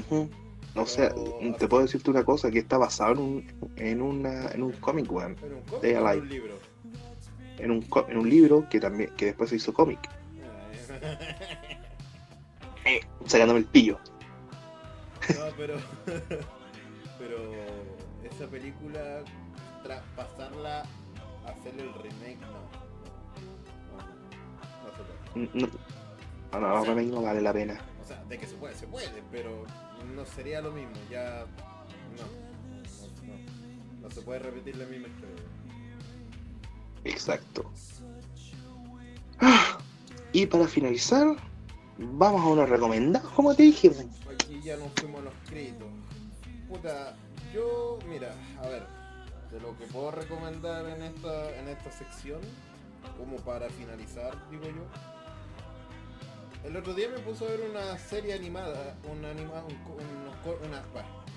Ujú. 0.00 0.30
O 0.74 0.86
sea, 0.86 1.08
Pero- 1.14 1.56
te 1.58 1.68
puedo 1.68 1.82
decirte 1.84 2.10
una 2.10 2.24
cosa, 2.24 2.50
que 2.50 2.58
está 2.58 2.76
basado 2.78 3.12
en 3.12 3.18
un, 3.18 3.70
en 3.76 4.02
una, 4.02 4.50
en 4.50 4.62
un 4.62 4.72
cómic, 4.72 5.10
weón. 5.10 5.36
Pero 5.40 5.56
un 5.56 5.62
cómic 5.62 5.84
o 5.84 6.10
en 6.12 6.20
un 6.20 6.28
libro. 6.28 6.58
En 7.58 7.70
un, 7.70 7.86
en 8.08 8.18
un 8.18 8.28
libro 8.28 8.68
que 8.68 8.78
también, 8.80 9.10
que 9.16 9.26
después 9.26 9.48
se 9.50 9.56
hizo 9.56 9.72
cómic. 9.72 9.98
Eh, 12.88 13.00
sacándome 13.24 13.58
el 13.60 13.64
pillo. 13.66 13.98
no, 15.36 15.44
pero. 15.56 15.74
pero. 17.18 17.36
Esa 18.22 18.46
película, 18.48 19.24
tras 19.82 20.02
pasarla, 20.14 20.84
hacerle 21.46 21.82
el 21.82 21.94
remake. 21.94 22.38
No, 22.42 22.85
no, 25.36 25.48
no. 25.54 25.68
No, 26.58 26.84
remake 26.84 27.08
no 27.08 27.22
vale 27.22 27.42
la 27.42 27.52
pena. 27.52 27.78
O 28.02 28.06
sea, 28.06 28.22
de 28.24 28.38
que 28.38 28.46
se 28.46 28.54
puede, 28.54 28.74
se 28.74 28.86
puede, 28.86 29.22
pero 29.30 29.64
no 30.14 30.24
sería 30.24 30.60
lo 30.60 30.72
mismo, 30.72 30.94
ya. 31.10 31.44
No. 32.16 32.46
No, 34.00 34.10
se 34.10 34.22
puede 34.22 34.38
repetir 34.38 34.76
la 34.76 34.86
misma 34.86 35.08
historia. 35.08 35.42
Exacto. 37.04 37.70
Ah, 39.40 39.78
Y 40.32 40.46
para 40.46 40.66
finalizar, 40.66 41.36
vamos 41.98 42.40
a 42.42 42.46
una 42.46 42.66
recomendada, 42.66 43.28
como 43.34 43.54
te 43.54 43.64
dije. 43.64 43.90
Aquí 44.32 44.60
ya 44.62 44.76
nos 44.76 44.92
fuimos 44.92 45.20
a 45.20 45.24
los 45.24 45.34
créditos. 45.48 45.88
Puta, 46.68 47.16
yo, 47.52 47.98
mira, 48.08 48.34
a 48.62 48.68
ver, 48.68 48.86
de 49.50 49.60
lo 49.60 49.76
que 49.76 49.86
puedo 49.86 50.10
recomendar 50.10 50.86
en 50.88 51.02
esta, 51.02 51.58
en 51.58 51.68
esta 51.68 51.90
sección, 51.90 52.40
como 53.18 53.36
para 53.38 53.68
finalizar, 53.70 54.32
digo 54.50 54.64
yo. 54.64 55.15
El 56.66 56.76
otro 56.76 56.94
día 56.94 57.08
me 57.08 57.20
puso 57.20 57.46
a 57.46 57.50
ver 57.50 57.60
una 57.60 57.96
serie 57.96 58.34
animada, 58.34 58.98
una, 59.08 59.30
anima, 59.30 59.62
una, 60.64 60.84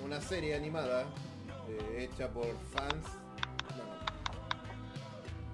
una, 0.04 0.22
serie 0.22 0.56
animada 0.56 1.06
eh, 1.70 2.10
hecha 2.12 2.28
por 2.30 2.48
fans, 2.74 3.06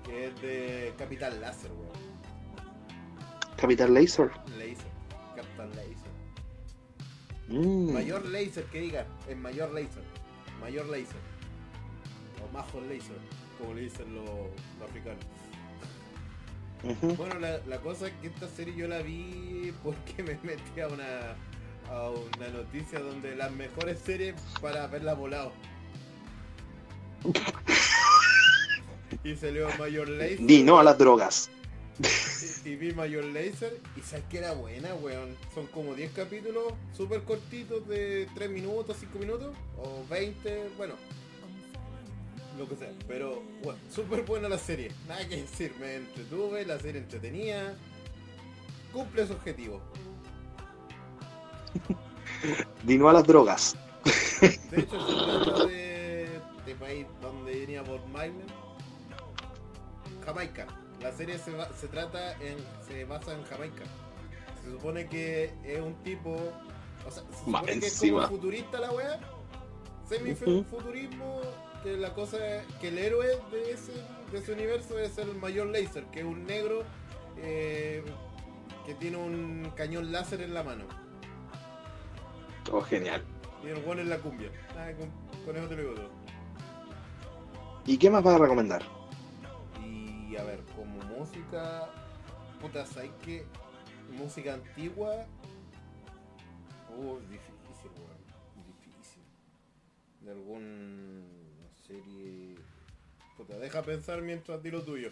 que 0.06 0.27
es 0.27 0.41
de 0.41 0.93
Capital 0.97 1.41
Laser, 1.41 1.72
weón. 1.72 2.06
Capital 3.57 3.93
Laser. 3.93 4.31
Laser, 4.57 4.88
Capital 5.35 5.69
Laser. 5.76 6.15
Mm. 7.49 7.93
Mayor 7.93 8.26
Laser, 8.27 8.64
que 8.65 8.80
diga, 8.80 9.06
es 9.27 9.35
Mayor 9.35 9.73
Laser. 9.73 10.03
Mayor 10.61 10.85
Laser. 10.85 11.19
O 12.41 12.52
Majo 12.53 12.80
Laser, 12.80 13.18
como 13.60 13.73
le 13.73 13.81
dicen 13.81 14.15
los, 14.15 14.30
africanos. 14.88 15.26
Bueno, 17.18 17.40
la, 17.40 17.78
cosa 17.80 18.07
es 18.07 18.14
que 18.22 18.28
esta 18.28 18.48
serie 18.48 18.76
yo 18.76 18.88
la 18.88 19.02
vi 19.02 19.74
porque 19.84 20.24
me 20.24 20.38
metí 20.44 20.82
a 20.82 20.88
una, 20.88 21.36
a 21.90 22.10
una 22.10 22.49
noticia 22.49 22.99
donde 22.99 23.36
las 23.36 23.52
mejores 23.52 23.99
series 23.99 24.36
para 24.62 24.86
verla 24.88 25.14
volado. 25.14 25.52
y 29.24 29.36
salió 29.36 29.68
Mayor 29.80 30.10
Laser. 30.10 30.41
Ni 30.41 30.62
no 30.62 30.80
a 30.80 30.84
las 30.84 30.98
drogas. 30.98 31.49
Y, 32.66 32.76
vi 32.76 32.94
Mayor 32.94 33.24
Laser 33.26 33.80
y 33.95 34.02
sabes 34.02 34.26
que 34.30 34.40
era 34.40 34.53
buena, 34.53 34.94
weón. 34.95 35.36
Son 35.53 35.66
como 35.68 35.94
10 35.95 36.12
capítulos 36.12 36.74
súper 36.95 37.24
cortitos 37.24 37.88
de 37.88 38.28
3 38.36 38.49
minutos, 38.49 38.98
5 38.99 39.20
minutos 39.20 39.56
o 39.78 40.03
20, 40.10 40.72
bueno. 40.78 40.95
Lo 42.57 42.69
que 42.69 42.76
sea, 42.77 42.90
pero 43.07 43.44
bueno, 43.64 43.80
súper 43.94 44.23
buena 44.23 44.48
la 44.48 44.57
serie. 44.57 44.91
Nada 45.07 45.27
que 45.27 45.41
decir, 45.41 45.76
me 45.80 45.95
entretuve, 45.95 46.65
la 46.65 46.80
serie 46.80 47.02
entretenía. 47.02 47.76
Cumple 48.94 49.27
su 49.27 49.34
objetivo. 49.34 49.82
Vino 52.84 53.10
a 53.10 53.14
las 53.14 53.27
drogas. 53.27 53.76
De 54.72 54.80
hecho, 54.80 55.06
se 55.06 55.44
trata 55.44 55.65
de, 55.65 56.30
de 56.65 56.76
país 56.76 57.06
donde 57.22 57.60
venía 57.60 57.84
por 57.84 58.06
Marley. 58.07 58.45
Jamaica. 60.23 60.68
La 61.02 61.11
serie 61.11 61.38
se, 61.38 61.52
se 61.80 61.88
trata 61.88 62.34
en. 62.41 62.57
se 62.88 63.06
basa 63.06 63.34
en 63.34 63.44
Jamaica. 63.44 63.84
Se 64.64 64.72
supone 64.72 65.07
que 65.07 65.53
es 65.64 65.82
un 65.82 65.95
tipo. 66.03 66.36
O 67.06 67.11
sea, 67.11 67.23
se 67.32 67.45
supone 67.45 67.80
que 67.80 67.88
es 67.88 67.99
como 67.99 68.27
futurista 68.27 68.80
la 68.80 68.91
wea. 68.91 69.19
Semi-futurismo. 70.07 71.41
La 71.86 72.16
cosa 72.16 72.38
es 72.44 72.66
que 72.82 72.88
el 72.88 72.98
héroe 72.98 73.28
de 73.52 73.72
ese, 73.72 73.91
de 74.32 74.40
ese 74.40 74.53
universo 74.53 74.98
es 74.98 75.20
el 75.20 75.36
mayor 75.36 75.68
laser, 75.68 76.03
que 76.06 76.22
es 76.22 76.26
un 76.26 76.44
negro 76.44 76.84
eh, 77.38 78.03
que 78.88 78.95
tiene 78.95 79.18
un 79.18 79.72
cañón 79.76 80.12
láser 80.12 80.41
en 80.41 80.56
la 80.56 80.64
mano. 80.64 80.86
Oh, 82.72 82.82
genial. 82.82 83.24
Y 83.64 83.68
el 83.68 83.82
bueno 83.84 84.02
en 84.02 84.10
la 84.10 84.18
cumbia. 84.18 84.49
con, 84.98 85.45
con, 85.45 85.56
eso 85.56 85.68
te 85.68 85.76
lo 85.76 85.82
digo 85.84 85.94
todo. 85.94 86.10
¿Y 87.86 87.99
qué 87.99 88.10
más 88.10 88.24
vas 88.24 88.34
a 88.34 88.40
recomendar? 88.40 88.82
Y 89.84 90.36
a 90.38 90.44
ver, 90.44 90.64
música, 91.16 91.88
puta, 92.60 92.84
¿sabes 92.88 93.12
qué? 93.24 93.45
Música 94.18 94.56
antigua. 94.56 95.28
Uh, 96.98 97.20
difícil, 97.30 97.91
weón. 97.95 98.66
Difícil. 98.66 99.24
De 100.22 100.32
algún 100.32 101.35
serie. 101.88 102.56
Puta, 103.38 103.57
deja 103.57 103.82
pensar 103.82 104.22
mientras 104.22 104.62
di 104.64 104.72
lo 104.72 104.82
tuyo. 104.82 105.12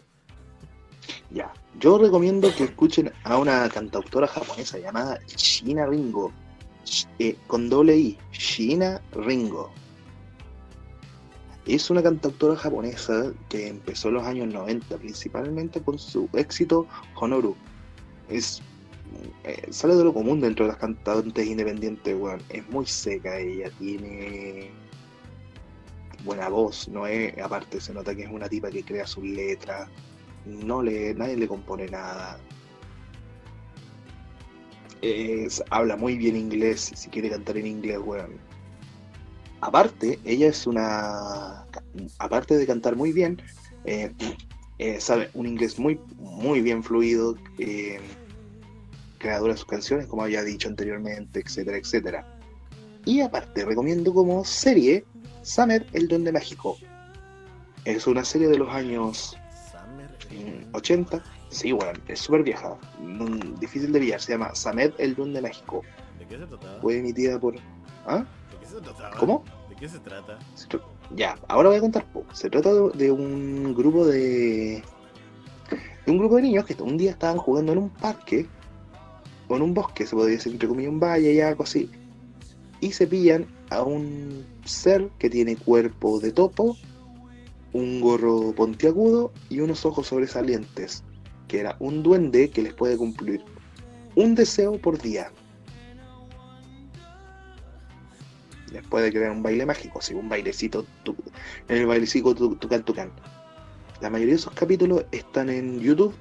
Ya, 1.32 1.54
yo 1.80 1.98
recomiendo 1.98 2.54
que 2.56 2.66
escuchen 2.66 3.12
a 3.24 3.38
una 3.38 3.68
cantautora 3.70 4.28
japonesa 4.28 4.78
llamada 4.78 5.20
Shina 5.28 5.86
Ringo. 5.86 6.32
Eh, 7.20 7.38
con 7.48 7.70
doble 7.70 7.98
I, 7.98 8.18
Shina 8.32 9.02
Ringo. 9.14 9.72
Es 11.66 11.90
una 11.90 12.04
cantautora 12.04 12.58
japonesa 12.58 13.34
que 13.50 13.70
empezó 13.70 14.10
en 14.10 14.16
los 14.16 14.26
años 14.26 14.48
90, 14.54 14.98
principalmente 14.98 15.82
con 15.82 15.98
su 15.98 16.30
éxito 16.34 16.86
Honoru. 17.16 17.56
Es, 18.28 18.62
eh, 19.46 19.68
sale 19.72 19.96
de 19.96 20.04
lo 20.04 20.14
común 20.14 20.42
dentro 20.42 20.66
de 20.66 20.72
las 20.72 20.80
cantantes 20.80 21.48
independientes, 21.48 22.16
weón. 22.20 22.42
Es 22.50 22.68
muy 22.70 22.86
seca 22.86 23.40
ella, 23.40 23.70
tiene 23.80 24.72
buena 26.24 26.50
voz, 26.50 26.88
no 26.88 27.08
es, 27.08 27.38
aparte 27.40 27.80
se 27.82 27.94
nota 27.94 28.16
que 28.16 28.24
es 28.24 28.32
una 28.32 28.50
tipa 28.50 28.70
que 28.70 28.84
crea 28.84 29.06
sus 29.08 29.24
letras, 29.24 29.90
no 30.46 30.82
le, 30.82 31.14
nadie 31.14 31.38
le 31.38 31.48
compone 31.48 31.88
nada. 31.88 32.40
habla 35.70 35.96
muy 35.98 36.18
bien 36.18 36.36
inglés, 36.36 36.92
si 36.96 37.10
quiere 37.10 37.30
cantar 37.30 37.58
en 37.58 37.68
inglés, 37.68 38.00
weón 38.04 38.40
aparte, 39.64 40.20
ella 40.26 40.48
es 40.48 40.68
una. 40.68 41.66
Aparte 42.20 42.58
de 42.58 42.68
cantar 42.68 42.96
muy 42.96 43.12
bien, 43.12 43.42
eh, 43.86 44.12
eh, 44.78 45.00
sabe 45.00 45.30
un 45.34 45.48
inglés 45.48 45.80
muy, 45.80 46.00
muy 46.18 46.62
bien 46.62 46.84
fluido, 46.84 47.36
eh, 47.58 48.00
creadora 49.20 49.54
de 49.54 49.58
sus 49.58 49.68
canciones, 49.68 50.08
como 50.08 50.24
había 50.24 50.44
dicho 50.44 50.68
anteriormente, 50.68 51.40
etcétera, 51.40 51.78
etcétera. 51.78 52.40
Y 53.06 53.22
aparte, 53.22 53.66
recomiendo 53.66 54.14
como 54.14 54.44
serie 54.44 55.06
Summer, 55.44 55.86
el 55.94 56.08
Duende 56.08 56.32
Mágico. 56.32 56.78
Es 57.86 58.08
una 58.08 58.24
serie 58.24 58.48
de 58.48 58.58
los 58.58 58.70
años 58.70 59.38
80. 60.72 61.22
Sí, 61.50 61.72
bueno, 61.72 62.00
es 62.08 62.20
súper 62.20 62.44
vieja, 62.44 62.76
difícil 63.60 63.92
de 63.92 64.00
pillar. 64.00 64.20
Se 64.20 64.32
llama 64.32 64.56
Samed 64.56 64.94
el 64.98 65.16
Duende 65.16 65.42
Mágico. 65.42 65.84
¿De 66.18 66.26
qué 66.26 66.38
se 66.38 66.48
trataba? 66.48 66.82
Fue 66.82 66.98
emitida 66.98 67.40
por. 67.40 67.56
¿Ah? 68.08 68.26
¿Cómo? 69.20 69.44
¿De 69.70 69.76
qué 69.76 69.88
se 69.88 70.00
trata? 70.00 70.40
Ya, 71.16 71.38
ahora 71.48 71.70
voy 71.70 71.78
a 71.78 71.82
contar. 71.82 72.06
Se 72.34 72.50
trata 72.50 72.72
de 72.74 73.12
un 73.12 73.76
grupo 73.76 74.06
de. 74.06 74.82
de 76.06 76.12
un 76.12 76.18
grupo 76.18 76.38
de 76.38 76.42
niños 76.44 76.66
que 76.66 76.82
un 76.82 76.98
día 76.98 77.12
estaban 77.12 77.38
jugando 77.38 77.74
en 77.74 77.78
un 77.78 77.90
parque 77.90 78.48
o 79.48 79.56
en 79.58 79.62
un 79.62 79.74
bosque, 79.74 80.08
se 80.08 80.16
podría 80.16 80.38
decir 80.38 80.54
entre 80.54 80.68
comillas 80.68 80.92
un 80.92 81.00
valle 81.00 81.34
y 81.34 81.42
algo 81.42 81.64
así. 81.64 81.92
Y 82.80 82.94
se 82.94 83.06
pillan 83.06 83.46
a 83.74 83.84
un 83.84 84.46
ser 84.66 85.10
que 85.20 85.30
tiene 85.30 85.56
cuerpo 85.56 86.20
de 86.20 86.32
topo, 86.32 86.78
un 87.74 88.02
gorro 88.02 88.54
pontiagudo 88.54 89.32
y 89.50 89.60
unos 89.60 89.86
ojos 89.86 90.08
sobresalientes, 90.08 91.04
que 91.48 91.60
era 91.60 91.76
un 91.80 92.04
duende 92.04 92.50
que 92.50 92.62
les 92.62 92.74
puede 92.74 92.98
cumplir 92.98 93.44
un 94.16 94.36
deseo 94.36 94.80
por 94.80 95.02
día. 95.02 95.32
después 98.74 99.04
de 99.04 99.12
crear 99.12 99.32
un 99.32 99.44
baile 99.44 99.66
mágico, 99.66 100.02
sí, 100.02 100.14
un 100.14 100.28
bailecito, 100.28 100.86
en 101.70 101.78
el 101.78 101.86
bailecito 101.86 102.34
tucan 102.34 102.84
tucan. 102.84 103.12
La 104.02 104.10
mayoría 104.10 104.34
de 104.34 104.40
esos 104.40 104.54
capítulos 104.54 105.06
están 105.12 105.50
en 105.50 105.80
YouTube 105.80 106.14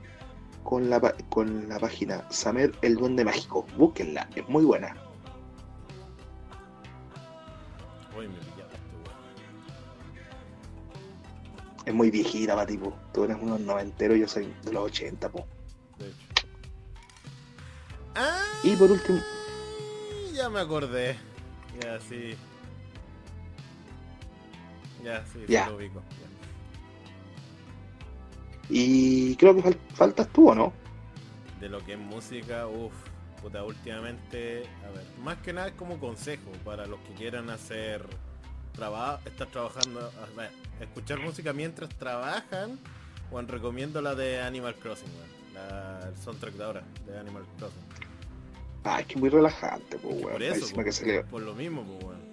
con 0.63 0.89
la, 0.89 1.01
con 1.31 1.69
la 1.69 1.79
página 1.79 2.25
Samer 2.31 2.73
el 2.83 2.95
Duende 2.97 3.25
Mágico. 3.25 3.67
Búsquenla, 3.77 4.29
es 4.37 4.49
muy 4.49 4.65
buena. 4.65 4.95
Es 11.85 11.95
muy 11.95 12.11
viejita, 12.11 12.55
pa, 12.55 12.67
tipo. 12.67 12.97
Tú 13.13 13.25
eres 13.25 13.37
unos 13.41 13.61
noventeros, 13.61 14.19
yo 14.19 14.29
soy 14.29 14.53
de 14.65 14.73
los 14.73 14.85
80, 14.85 15.29
po. 15.31 15.47
De 15.99 16.09
hecho. 16.09 16.47
y 18.63 18.77
por 18.77 18.91
último. 18.91 19.21
Ya 20.33 20.49
me 20.49 20.61
acordé. 20.61 21.17
Ya, 21.83 22.01
sí. 22.01 22.35
Ya, 25.03 25.25
sí, 25.27 25.41
ya. 25.49 25.69
lo 25.69 25.77
ubico. 25.77 26.03
Y 28.69 29.37
creo 29.37 29.55
que 29.57 29.77
faltas 29.95 30.29
tú, 30.29 30.51
¿o 30.51 30.55
no? 30.55 30.73
De 31.61 31.69
lo 31.69 31.85
que 31.85 31.95
es 31.95 31.99
música, 31.99 32.67
uff, 32.67 32.93
puta, 33.41 33.65
últimamente, 33.65 34.63
a 34.87 34.91
ver, 34.91 35.05
más 35.23 35.39
que 35.39 35.53
nada 35.53 35.69
es 35.69 35.75
como 35.75 35.99
consejo 35.99 36.51
para 36.65 36.87
los 36.87 37.01
que 37.01 37.13
quieran 37.15 37.51
hacer 37.51 38.07
trabajo, 38.73 39.21
estar 39.27 39.47
trabajando, 39.49 40.11
escuchar 40.81 41.21
música 41.21 41.53
mientras 41.53 41.91
trabajan, 41.91 42.79
o 43.31 43.41
recomiendo 43.43 44.01
la 44.03 44.15
de 44.15 44.41
Animal 44.41 44.75
Crossing, 44.77 45.09
la, 45.55 46.09
el 46.09 46.17
soundtrack 46.17 46.55
de 46.55 46.65
ahora, 46.65 46.83
de 47.07 47.19
Animal 47.19 47.45
Crossing. 47.59 47.83
Ah, 48.85 49.01
es 49.01 49.07
que 49.07 49.17
muy 49.17 49.29
relajante, 49.29 49.97
pues, 49.99 50.15
weón. 50.17 50.33
Por 50.33 50.43
eso, 50.43 50.75
por, 50.75 51.25
por, 51.27 51.43
lo 51.43 51.55
mismo, 51.55 51.85
pues, 51.85 52.05
weón. 52.05 52.33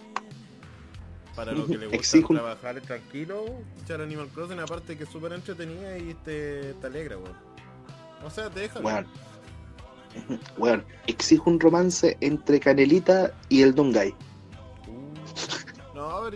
Para 1.36 1.52
lo 1.54 1.68
que 1.68 1.78
le 1.78 1.88
gusta 1.88 2.20
trabajar 2.28 2.82
tranquilo, 2.82 3.46
echar 3.84 4.02
Animal 4.02 4.28
Crossing, 4.30 4.60
aparte 4.60 4.98
que 4.98 5.04
es 5.04 5.10
súper 5.10 5.34
entretenida 5.34 5.98
y 5.98 6.14
te, 6.26 6.74
te 6.74 6.88
alegra, 6.88 7.18
weón. 7.18 7.38
O 8.26 8.30
sea, 8.30 8.50
te 8.50 8.62
deja. 8.62 8.80
Weón. 8.80 9.08
Weón, 10.58 10.84
exijo 11.06 11.50
un 11.50 11.60
romance 11.60 12.18
entre 12.20 12.60
Canelita 12.60 13.32
y 13.48 13.62
el 13.62 13.76
Dongay. 13.76 14.14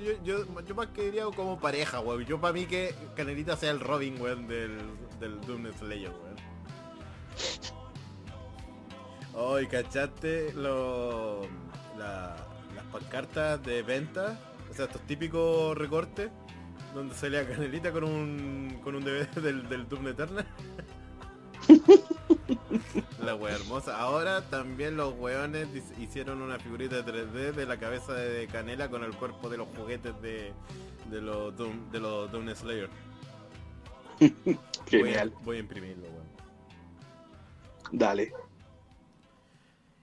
Yo, 0.02 0.14
yo, 0.24 0.62
yo 0.66 0.76
más 0.76 0.88
que 0.88 1.04
diría 1.06 1.26
como 1.36 1.60
pareja, 1.60 2.00
weón. 2.00 2.26
Yo 2.26 2.40
para 2.40 2.54
mí 2.54 2.66
que 2.66 2.94
Canelita 3.16 3.56
sea 3.58 3.72
el 3.72 3.80
Robin, 3.80 4.20
weón, 4.22 4.48
del, 4.48 4.78
del 5.20 5.40
Doom 5.42 5.72
Slayer, 5.80 6.10
weón. 6.12 6.36
Hoy, 9.36 9.68
¿cachaste 9.68 10.54
lo, 10.54 11.42
la- 11.98 12.36
las 12.76 12.86
pancartas 12.92 13.64
de 13.64 13.82
venta? 13.82 14.40
O 14.70 14.74
sea, 14.74 14.86
estos 14.86 15.02
típicos 15.02 15.78
recortes 15.78 16.30
donde 16.94 17.16
salía 17.16 17.48
Canelita 17.48 17.92
con 17.92 18.04
un 18.04 18.80
con 18.84 18.96
un 18.96 19.04
DVD 19.04 19.28
del, 19.42 19.68
del 19.68 19.88
Doom 19.90 20.08
Eternal. 20.10 20.46
La 23.24 23.36
wea 23.36 23.56
hermosa. 23.56 24.00
Ahora 24.00 24.50
también 24.50 24.98
los 24.98 25.14
weones 25.18 25.68
hicieron 26.00 26.42
una 26.42 26.60
figurita 26.60 27.02
de 27.02 27.14
3D 27.14 27.54
de 27.54 27.66
la 27.66 27.78
cabeza 27.80 28.14
de 28.14 28.48
Canela 28.48 28.90
con 28.90 29.04
el 29.04 29.16
cuerpo 29.16 29.50
de 29.50 29.58
los 29.58 29.68
juguetes 29.76 30.20
de, 30.22 30.54
de 31.10 31.22
los 31.22 31.56
Doom, 31.56 31.92
de 31.92 32.00
los 32.00 32.32
Doom 32.32 32.50
Slayer. 32.56 32.90
Voy 34.98 35.14
a, 35.14 35.22
Genial. 35.22 35.34
voy 35.44 35.58
a 35.58 35.60
imprimirlo, 35.60 36.08
weón. 36.10 36.28
Dale. 37.92 38.34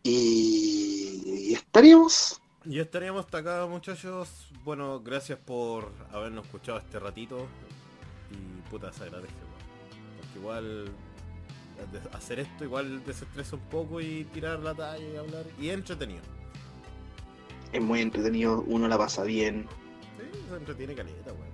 Y, 0.03 1.51
y 1.51 1.55
estaríamos. 1.55 2.41
Y 2.65 2.79
estaríamos 2.81 3.25
hasta 3.25 3.39
acá 3.39 3.67
muchachos. 3.67 4.49
Bueno, 4.65 5.01
gracias 5.01 5.39
por 5.39 5.93
habernos 6.13 6.47
escuchado 6.47 6.79
este 6.79 6.99
ratito. 6.99 7.47
Y 8.31 8.61
puta 8.71 8.93
se 8.93 9.05
agradece, 9.05 9.35
weón. 9.35 9.65
Porque 10.17 10.39
igual 10.39 10.93
hacer 12.13 12.41
esto 12.41 12.65
igual 12.65 13.05
desestresa 13.05 13.57
un 13.57 13.63
poco 13.63 14.01
y 14.01 14.25
tirar 14.27 14.61
la 14.61 14.75
talla 14.75 15.05
y 15.05 15.17
hablar. 15.17 15.45
Y 15.59 15.69
es 15.69 15.75
entretenido. 15.75 16.23
Es 17.73 17.81
muy 17.81 18.01
entretenido, 18.01 18.63
uno 18.67 18.89
la 18.89 18.99
pasa 18.99 19.23
bien. 19.23 19.67
Sí, 20.19 20.41
se 20.49 20.57
entretiene 20.57 20.95
caleta, 20.95 21.33
weón. 21.33 21.51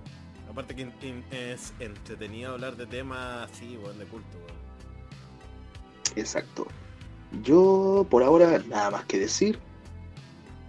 Aparte 0.51 0.74
que 0.74 0.90
es 1.31 1.74
entretenido 1.78 2.53
hablar 2.53 2.77
de 2.77 2.86
temas 2.86 3.51
así, 3.51 3.77
weón, 3.77 3.98
de 3.98 4.07
culto, 4.07 4.39
weón. 4.39 4.57
Exacto. 6.16 6.66
Yo 7.43 8.07
por 8.09 8.23
ahora 8.23 8.59
nada 8.69 8.90
más 8.90 9.05
que 9.05 9.19
decir. 9.19 9.59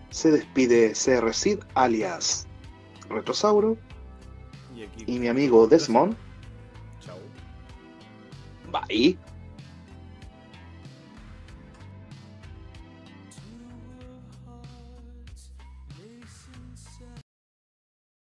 Se 0.10 0.32
despide 0.32 0.94
CR 0.94 1.32
alias 1.76 2.48
Retrosauro 3.10 3.78
Y 4.76 4.84
aquí. 4.84 5.04
y 5.06 5.20
mi 5.20 5.28
amigo 5.28 5.68
Desmond. 5.68 6.16
Chao. 7.02 7.18
Bye. 8.72 9.18